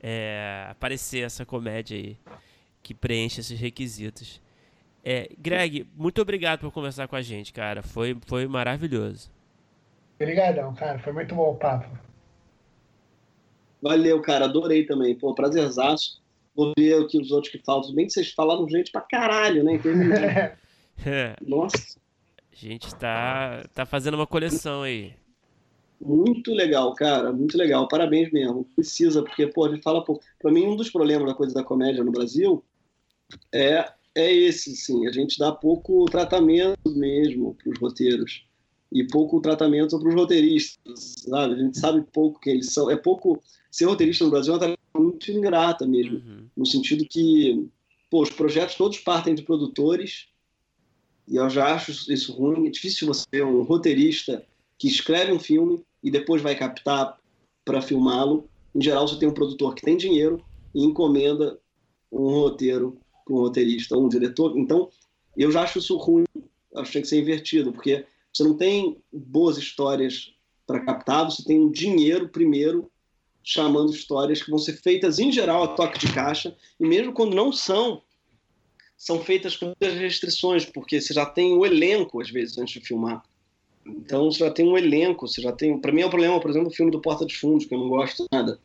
é, 0.00 0.66
aparecer 0.70 1.24
essa 1.24 1.44
comédia 1.44 1.96
aí 1.96 2.16
que 2.82 2.94
preenche 2.94 3.40
esses 3.40 3.58
requisitos. 3.58 4.40
É, 5.04 5.30
Greg, 5.38 5.86
muito 5.94 6.20
obrigado 6.20 6.60
por 6.60 6.72
conversar 6.72 7.06
com 7.06 7.14
a 7.14 7.22
gente, 7.22 7.52
cara. 7.52 7.82
Foi, 7.82 8.16
foi 8.26 8.46
maravilhoso. 8.46 9.30
Obrigadão, 10.18 10.74
cara. 10.74 10.98
Foi 10.98 11.12
muito 11.12 11.34
bom 11.34 11.52
o 11.52 11.56
papo. 11.56 11.86
Valeu, 13.86 14.20
cara, 14.20 14.46
adorei 14.46 14.84
também. 14.84 15.14
Pô, 15.14 15.34
prazerzaço. 15.34 16.20
Vou 16.54 16.72
ver 16.76 16.98
o 16.98 17.06
que 17.06 17.20
os 17.20 17.30
outros 17.30 17.52
que 17.52 17.62
falam. 17.64 17.94
Bem 17.94 18.06
que 18.06 18.12
vocês 18.12 18.32
falaram 18.32 18.68
gente 18.68 18.90
pra 18.90 19.00
caralho, 19.00 19.62
né? 19.62 19.78
é. 21.06 21.36
Nossa. 21.40 21.98
A 22.52 22.56
gente 22.56 22.94
tá, 22.96 23.64
tá 23.74 23.86
fazendo 23.86 24.14
uma 24.14 24.26
coleção 24.26 24.82
aí. 24.82 25.12
Muito 26.00 26.52
legal, 26.52 26.94
cara, 26.94 27.32
muito 27.32 27.56
legal. 27.56 27.86
Parabéns 27.86 28.32
mesmo. 28.32 28.64
Precisa, 28.74 29.22
porque, 29.22 29.46
pô, 29.46 29.66
a 29.66 29.70
gente 29.70 29.82
fala 29.82 30.02
pouco. 30.02 30.24
Pra 30.40 30.50
mim, 30.50 30.66
um 30.66 30.74
dos 30.74 30.90
problemas 30.90 31.28
da 31.28 31.34
coisa 31.34 31.54
da 31.54 31.62
comédia 31.62 32.02
no 32.02 32.10
Brasil 32.10 32.64
é, 33.54 33.88
é 34.14 34.32
esse, 34.32 34.74
sim. 34.74 35.06
A 35.06 35.12
gente 35.12 35.38
dá 35.38 35.52
pouco 35.52 36.04
tratamento 36.06 36.90
mesmo 36.90 37.54
pros 37.54 37.78
roteiros 37.78 38.46
e 38.92 39.04
pouco 39.06 39.40
tratamento 39.40 39.98
para 39.98 40.08
os 40.08 40.14
roteiristas, 40.14 41.14
sabe? 41.28 41.54
A 41.54 41.58
gente 41.58 41.78
sabe 41.78 42.04
pouco 42.12 42.40
quem 42.40 42.54
eles 42.54 42.72
são. 42.72 42.90
É 42.90 42.96
pouco 42.96 43.42
ser 43.70 43.84
roteirista 43.84 44.24
no 44.24 44.30
Brasil 44.30 44.52
é 44.52 44.56
uma 44.56 44.60
tarefa 44.60 44.78
muito 44.96 45.30
ingrata 45.30 45.86
mesmo, 45.86 46.18
uhum. 46.18 46.46
no 46.56 46.66
sentido 46.66 47.04
que 47.04 47.68
pô, 48.10 48.22
os 48.22 48.30
projetos 48.30 48.74
todos 48.74 48.98
partem 48.98 49.34
de 49.34 49.42
produtores 49.42 50.28
e 51.28 51.36
eu 51.36 51.50
já 51.50 51.74
acho 51.74 51.90
isso 52.12 52.32
ruim. 52.32 52.66
É 52.66 52.70
difícil 52.70 53.08
você 53.08 53.24
ter 53.30 53.44
um 53.44 53.62
roteirista 53.62 54.44
que 54.78 54.86
escreve 54.86 55.32
um 55.32 55.38
filme 55.38 55.84
e 56.02 56.10
depois 56.10 56.40
vai 56.40 56.54
captar 56.54 57.18
para 57.64 57.82
filmá-lo. 57.82 58.48
Em 58.74 58.80
geral, 58.80 59.08
você 59.08 59.18
tem 59.18 59.28
um 59.28 59.34
produtor 59.34 59.74
que 59.74 59.82
tem 59.82 59.96
dinheiro 59.96 60.44
e 60.74 60.84
encomenda 60.84 61.58
um 62.12 62.28
roteiro 62.28 62.98
para 63.24 63.34
um 63.34 63.38
roteirista, 63.38 63.98
um 63.98 64.08
diretor. 64.08 64.56
Então, 64.56 64.88
eu 65.36 65.50
já 65.50 65.62
acho 65.62 65.78
isso 65.78 65.96
ruim. 65.96 66.24
Acho 66.76 66.86
que 66.86 66.92
tem 66.92 67.02
que 67.02 67.08
ser 67.08 67.20
invertido, 67.20 67.72
porque 67.72 68.04
você 68.32 68.44
não 68.44 68.56
tem 68.56 68.98
boas 69.12 69.56
histórias 69.56 70.32
para 70.66 70.84
captar, 70.84 71.24
você 71.24 71.42
tem 71.42 71.58
um 71.58 71.70
dinheiro 71.70 72.28
primeiro 72.28 72.90
chamando 73.46 73.92
histórias 73.92 74.42
que 74.42 74.50
vão 74.50 74.58
ser 74.58 74.72
feitas 74.72 75.20
em 75.20 75.30
geral 75.30 75.62
a 75.62 75.68
toque 75.68 76.00
de 76.00 76.12
caixa 76.12 76.52
e 76.80 76.84
mesmo 76.84 77.12
quando 77.12 77.36
não 77.36 77.52
são, 77.52 78.02
são 78.96 79.20
feitas 79.20 79.56
com 79.56 79.66
muitas 79.66 79.94
restrições, 79.94 80.64
porque 80.64 81.00
você 81.00 81.14
já 81.14 81.24
tem 81.24 81.56
o 81.56 81.64
elenco 81.64 82.20
às 82.20 82.28
vezes 82.28 82.58
antes 82.58 82.74
de 82.74 82.80
filmar. 82.80 83.22
Então 83.86 84.24
você 84.24 84.40
já 84.40 84.50
tem 84.50 84.66
um 84.66 84.76
elenco, 84.76 85.28
você 85.28 85.40
já 85.40 85.52
tem. 85.52 85.78
Para 85.78 85.92
mim 85.92 86.00
é 86.00 86.06
um 86.06 86.10
problema, 86.10 86.40
por 86.40 86.50
exemplo, 86.50 86.70
o 86.70 86.74
filme 86.74 86.90
do 86.90 87.00
Porta 87.00 87.24
dos 87.24 87.36
Fundos, 87.36 87.66
que 87.66 87.74
eu 87.74 87.78
não 87.78 87.88
gosto 87.88 88.26
nada. 88.32 88.58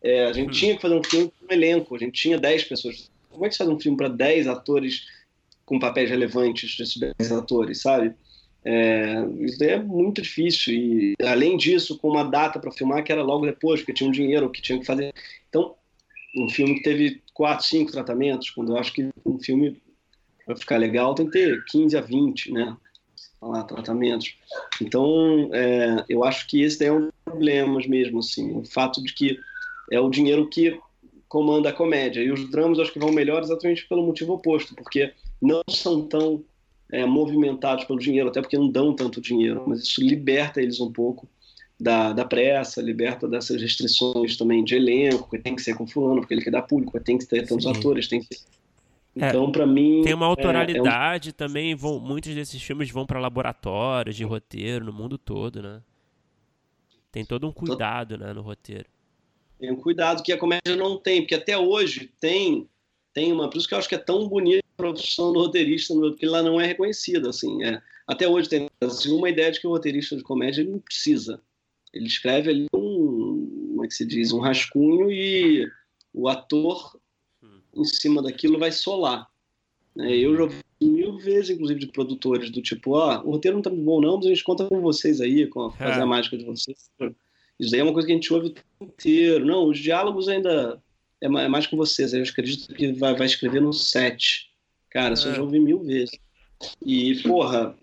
É, 0.00 0.26
a 0.26 0.32
gente 0.32 0.50
hum. 0.50 0.52
tinha 0.52 0.76
que 0.76 0.82
fazer 0.82 0.94
um 0.94 1.02
filme 1.02 1.32
com 1.40 1.46
um 1.46 1.52
elenco, 1.52 1.96
a 1.96 1.98
gente 1.98 2.12
tinha 2.12 2.38
10 2.38 2.64
pessoas. 2.64 3.10
Como 3.30 3.44
é 3.44 3.48
que 3.48 3.56
você 3.56 3.64
faz 3.64 3.70
um 3.70 3.80
filme 3.80 3.98
para 3.98 4.08
10 4.08 4.46
atores 4.46 5.08
com 5.66 5.80
papéis 5.80 6.08
relevantes, 6.08 6.78
esses 6.78 6.96
10 6.96 7.32
atores, 7.32 7.82
sabe? 7.82 8.14
É, 8.64 9.24
isso 9.40 9.62
é 9.64 9.78
muito 9.78 10.22
difícil. 10.22 10.74
E 10.74 11.14
além 11.22 11.56
disso, 11.56 11.98
com 11.98 12.08
uma 12.08 12.24
data 12.24 12.58
para 12.58 12.70
filmar 12.70 13.02
que 13.02 13.12
era 13.12 13.22
logo 13.22 13.46
depois, 13.46 13.80
porque 13.80 13.92
tinha 13.92 14.08
um 14.08 14.12
dinheiro 14.12 14.50
que 14.50 14.62
tinha 14.62 14.78
que 14.78 14.86
fazer. 14.86 15.12
Então, 15.48 15.74
um 16.36 16.48
filme 16.48 16.74
que 16.74 16.82
teve 16.82 17.22
4, 17.34 17.64
5 17.66 17.92
tratamentos, 17.92 18.50
quando 18.50 18.72
eu 18.72 18.76
acho 18.76 18.92
que 18.92 19.08
um 19.24 19.38
filme, 19.38 19.80
para 20.44 20.56
ficar 20.56 20.76
legal, 20.76 21.14
tem 21.14 21.26
que 21.26 21.32
ter 21.32 21.64
15 21.66 21.96
a 21.96 22.00
20, 22.00 22.52
né? 22.52 22.76
Lá, 23.40 23.64
tratamentos. 23.64 24.36
Então, 24.82 25.48
é, 25.54 26.04
eu 26.08 26.22
acho 26.22 26.46
que 26.46 26.62
esse 26.62 26.84
é 26.84 26.92
um 26.92 27.08
problema 27.24 27.80
mesmo, 27.88 28.18
assim, 28.18 28.54
o 28.54 28.64
fato 28.64 29.02
de 29.02 29.14
que 29.14 29.38
é 29.90 29.98
o 29.98 30.10
dinheiro 30.10 30.48
que 30.48 30.78
comanda 31.26 31.70
a 31.70 31.72
comédia. 31.72 32.20
E 32.20 32.30
os 32.30 32.50
dramas 32.50 32.78
acho 32.78 32.92
que 32.92 32.98
vão 32.98 33.12
melhor 33.12 33.42
exatamente 33.42 33.88
pelo 33.88 34.04
motivo 34.04 34.34
oposto, 34.34 34.74
porque 34.74 35.12
não 35.40 35.62
são 35.70 36.06
tão 36.06 36.44
é, 36.92 37.04
movimentados 37.04 37.84
pelo 37.84 37.98
dinheiro, 37.98 38.28
até 38.28 38.40
porque 38.40 38.58
não 38.58 38.68
dão 38.68 38.94
tanto 38.94 39.20
dinheiro, 39.20 39.64
mas 39.66 39.80
isso 39.80 40.02
liberta 40.02 40.60
eles 40.60 40.80
um 40.80 40.92
pouco 40.92 41.28
da, 41.78 42.12
da 42.12 42.24
pressa, 42.24 42.82
liberta 42.82 43.26
dessas 43.26 43.60
restrições 43.60 44.36
também 44.36 44.62
de 44.62 44.74
elenco, 44.74 45.30
que 45.30 45.38
tem 45.38 45.56
que 45.56 45.62
ser 45.62 45.74
com 45.74 45.86
fulano, 45.86 46.20
porque 46.20 46.34
ele 46.34 46.42
quer 46.42 46.50
dar 46.50 46.62
público, 46.62 47.00
tem 47.00 47.16
que 47.16 47.26
ter 47.26 47.46
tantos 47.46 47.64
Sim. 47.64 47.70
atores, 47.70 48.08
tem 48.08 48.20
que 48.20 48.28
é, 49.16 49.28
então, 49.28 49.48
é, 49.48 49.52
para 49.52 49.66
mim. 49.66 50.02
Tem 50.02 50.14
uma 50.14 50.26
autoralidade 50.26 51.28
é, 51.28 51.30
é 51.30 51.32
um... 51.32 51.36
também. 51.36 51.74
Vão, 51.74 51.98
muitos 51.98 52.34
desses 52.34 52.62
filmes 52.62 52.90
vão 52.90 53.04
para 53.04 53.18
laboratórios 53.18 54.14
de 54.14 54.24
roteiro 54.24 54.84
no 54.84 54.92
mundo 54.92 55.18
todo, 55.18 55.60
né? 55.60 55.82
Tem 57.10 57.24
todo 57.24 57.46
um 57.46 57.52
cuidado 57.52 58.16
né, 58.16 58.32
no 58.32 58.40
roteiro. 58.40 58.86
Tem 59.58 59.70
um 59.70 59.76
cuidado 59.76 60.22
que 60.22 60.32
a 60.32 60.38
comédia 60.38 60.76
não 60.76 60.96
tem, 60.96 61.22
porque 61.22 61.34
até 61.34 61.58
hoje 61.58 62.10
tem, 62.20 62.68
tem 63.12 63.32
uma. 63.32 63.50
Por 63.50 63.58
isso 63.58 63.68
que 63.68 63.74
eu 63.74 63.78
acho 63.78 63.88
que 63.88 63.96
é 63.96 63.98
tão 63.98 64.28
bonito 64.28 64.62
profissão 64.80 65.32
do 65.32 65.40
roteirista, 65.40 65.94
porque 65.94 66.26
ela 66.26 66.42
não 66.42 66.60
é 66.60 66.66
reconhecida. 66.66 67.30
Assim, 67.30 67.62
é. 67.64 67.80
Até 68.06 68.28
hoje 68.28 68.48
tem 68.48 68.68
assim, 68.80 69.12
uma 69.12 69.30
ideia 69.30 69.52
de 69.52 69.60
que 69.60 69.66
o 69.66 69.70
roteirista 69.70 70.16
de 70.16 70.22
comédia 70.22 70.62
ele 70.62 70.70
não 70.70 70.78
precisa. 70.80 71.40
Ele 71.92 72.06
escreve 72.06 72.50
ali 72.50 72.66
um, 72.74 73.70
como 73.70 73.84
é 73.84 73.88
que 73.88 73.94
se 73.94 74.04
diz, 74.04 74.32
um 74.32 74.40
rascunho 74.40 75.10
e 75.10 75.70
o 76.12 76.28
ator 76.28 76.98
em 77.74 77.84
cima 77.84 78.22
daquilo 78.22 78.58
vai 78.58 78.72
solar. 78.72 79.28
Né? 79.94 80.16
Eu 80.16 80.36
já 80.36 80.42
ouvi 80.42 80.56
mil 80.80 81.18
vezes, 81.18 81.50
inclusive, 81.50 81.80
de 81.80 81.86
produtores 81.86 82.50
do 82.50 82.62
tipo, 82.62 82.96
ah, 82.96 83.22
o 83.24 83.32
roteiro 83.32 83.56
não 83.56 83.62
tá 83.62 83.70
muito 83.70 83.84
bom 83.84 84.00
não, 84.00 84.16
mas 84.16 84.26
a 84.26 84.28
gente 84.28 84.44
conta 84.44 84.66
com 84.66 84.80
vocês 84.80 85.20
aí, 85.20 85.46
com 85.46 85.66
a, 85.66 85.72
fazer 85.72 86.00
é. 86.00 86.02
a 86.02 86.06
mágica 86.06 86.36
de 86.36 86.44
vocês. 86.44 86.90
Isso 87.58 87.70
daí 87.70 87.80
é 87.80 87.82
uma 87.82 87.92
coisa 87.92 88.06
que 88.06 88.12
a 88.12 88.16
gente 88.16 88.32
ouve 88.32 88.46
o 88.46 88.50
tempo 88.50 88.66
inteiro. 88.80 89.44
Não, 89.44 89.68
os 89.68 89.78
diálogos 89.78 90.28
ainda 90.28 90.82
é, 91.20 91.26
é 91.26 91.48
mais 91.48 91.66
com 91.66 91.76
vocês. 91.76 92.14
Eu 92.14 92.22
acredito 92.22 92.74
que 92.74 92.92
vai, 92.92 93.14
vai 93.14 93.26
escrever 93.26 93.60
no 93.60 93.72
set. 93.72 94.49
Cara, 94.90 95.14
isso 95.14 95.28
eu 95.28 95.32
já 95.32 95.38
é. 95.38 95.42
ouvi 95.42 95.60
mil 95.60 95.82
vezes. 95.82 96.18
E, 96.84 97.14
porra, 97.22 97.74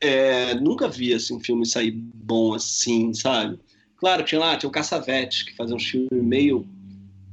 é, 0.00 0.54
nunca 0.54 0.88
vi 0.88 1.14
assim, 1.14 1.36
um 1.36 1.40
filme 1.40 1.64
sair 1.64 1.92
bom 1.92 2.54
assim, 2.54 3.14
sabe? 3.14 3.58
Claro, 3.96 4.24
tinha 4.24 4.40
lá, 4.40 4.56
tinha 4.56 4.68
o 4.68 4.72
Caçavetes, 4.72 5.42
que 5.42 5.56
fazia 5.56 5.76
um 5.76 5.80
filme 5.80 6.08
meio 6.12 6.66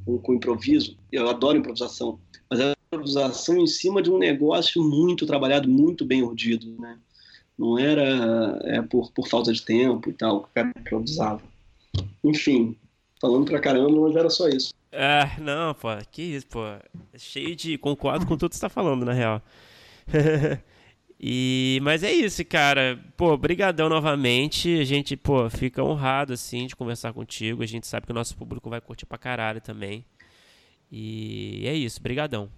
com, 0.06 0.18
com, 0.19 0.34
improviso. 0.34 0.98
Eu 1.11 1.30
adoro 1.30 1.57
improvisação. 1.57 2.19
Mas 2.49 2.60
era 2.60 2.73
improvisação 2.88 3.57
em 3.57 3.68
cima 3.68 4.02
de 4.02 4.11
um 4.11 4.18
negócio 4.18 4.82
muito 4.82 5.26
trabalhado, 5.26 5.68
muito 5.68 6.06
bem 6.06 6.23
urdido, 6.23 6.73
né? 6.80 6.98
Não 7.57 7.78
era 7.78 8.60
é, 8.64 8.82
por, 8.82 9.11
por 9.11 9.28
falta 9.28 9.52
de 9.52 9.61
tempo 9.61 10.10
e 10.10 10.14
tal, 10.14 10.41
que 10.41 10.49
o 10.49 10.53
cara 10.53 10.72
improvisava. 10.78 11.41
Enfim, 12.23 12.76
falando 13.22 13.45
pra 13.45 13.60
caramba, 13.60 14.02
mas 14.02 14.15
era 14.15 14.30
só 14.30 14.49
isso. 14.49 14.73
É, 14.91 15.39
não, 15.39 15.73
pô, 15.76 15.89
que 16.11 16.23
isso, 16.23 16.48
pô. 16.48 16.64
Cheio 17.15 17.56
de. 17.56 17.77
Concordo 17.77 18.26
com 18.26 18.35
tudo 18.35 18.49
que 18.49 18.56
você 18.56 18.61
tá 18.61 18.69
falando, 18.69 19.06
na 19.06 19.14
real. 19.14 19.41
e, 21.19 21.80
mas 21.84 22.03
é 22.03 22.11
isso, 22.11 22.43
cara. 22.43 22.99
Pô, 23.15 23.38
brigadão 23.38 23.88
novamente. 23.88 24.80
A 24.80 24.84
gente, 24.84 25.15
pô, 25.15 25.49
fica 25.49 25.84
honrado, 25.84 26.34
assim, 26.34 26.65
de 26.65 26.76
conversar 26.76 27.14
contigo. 27.14 27.61
A 27.61 27.68
gente 27.68 27.88
sabe 27.88 28.07
que 28.07 28.11
o 28.11 28.15
nosso 28.15 28.35
público 28.35 28.69
vai 28.69 28.81
curtir 28.81 29.06
pra 29.06 29.18
caralho 29.18 29.61
também. 29.61 30.03
E 30.91 31.64
é 31.65 31.73
isso, 31.73 32.02
brigadão. 32.02 32.49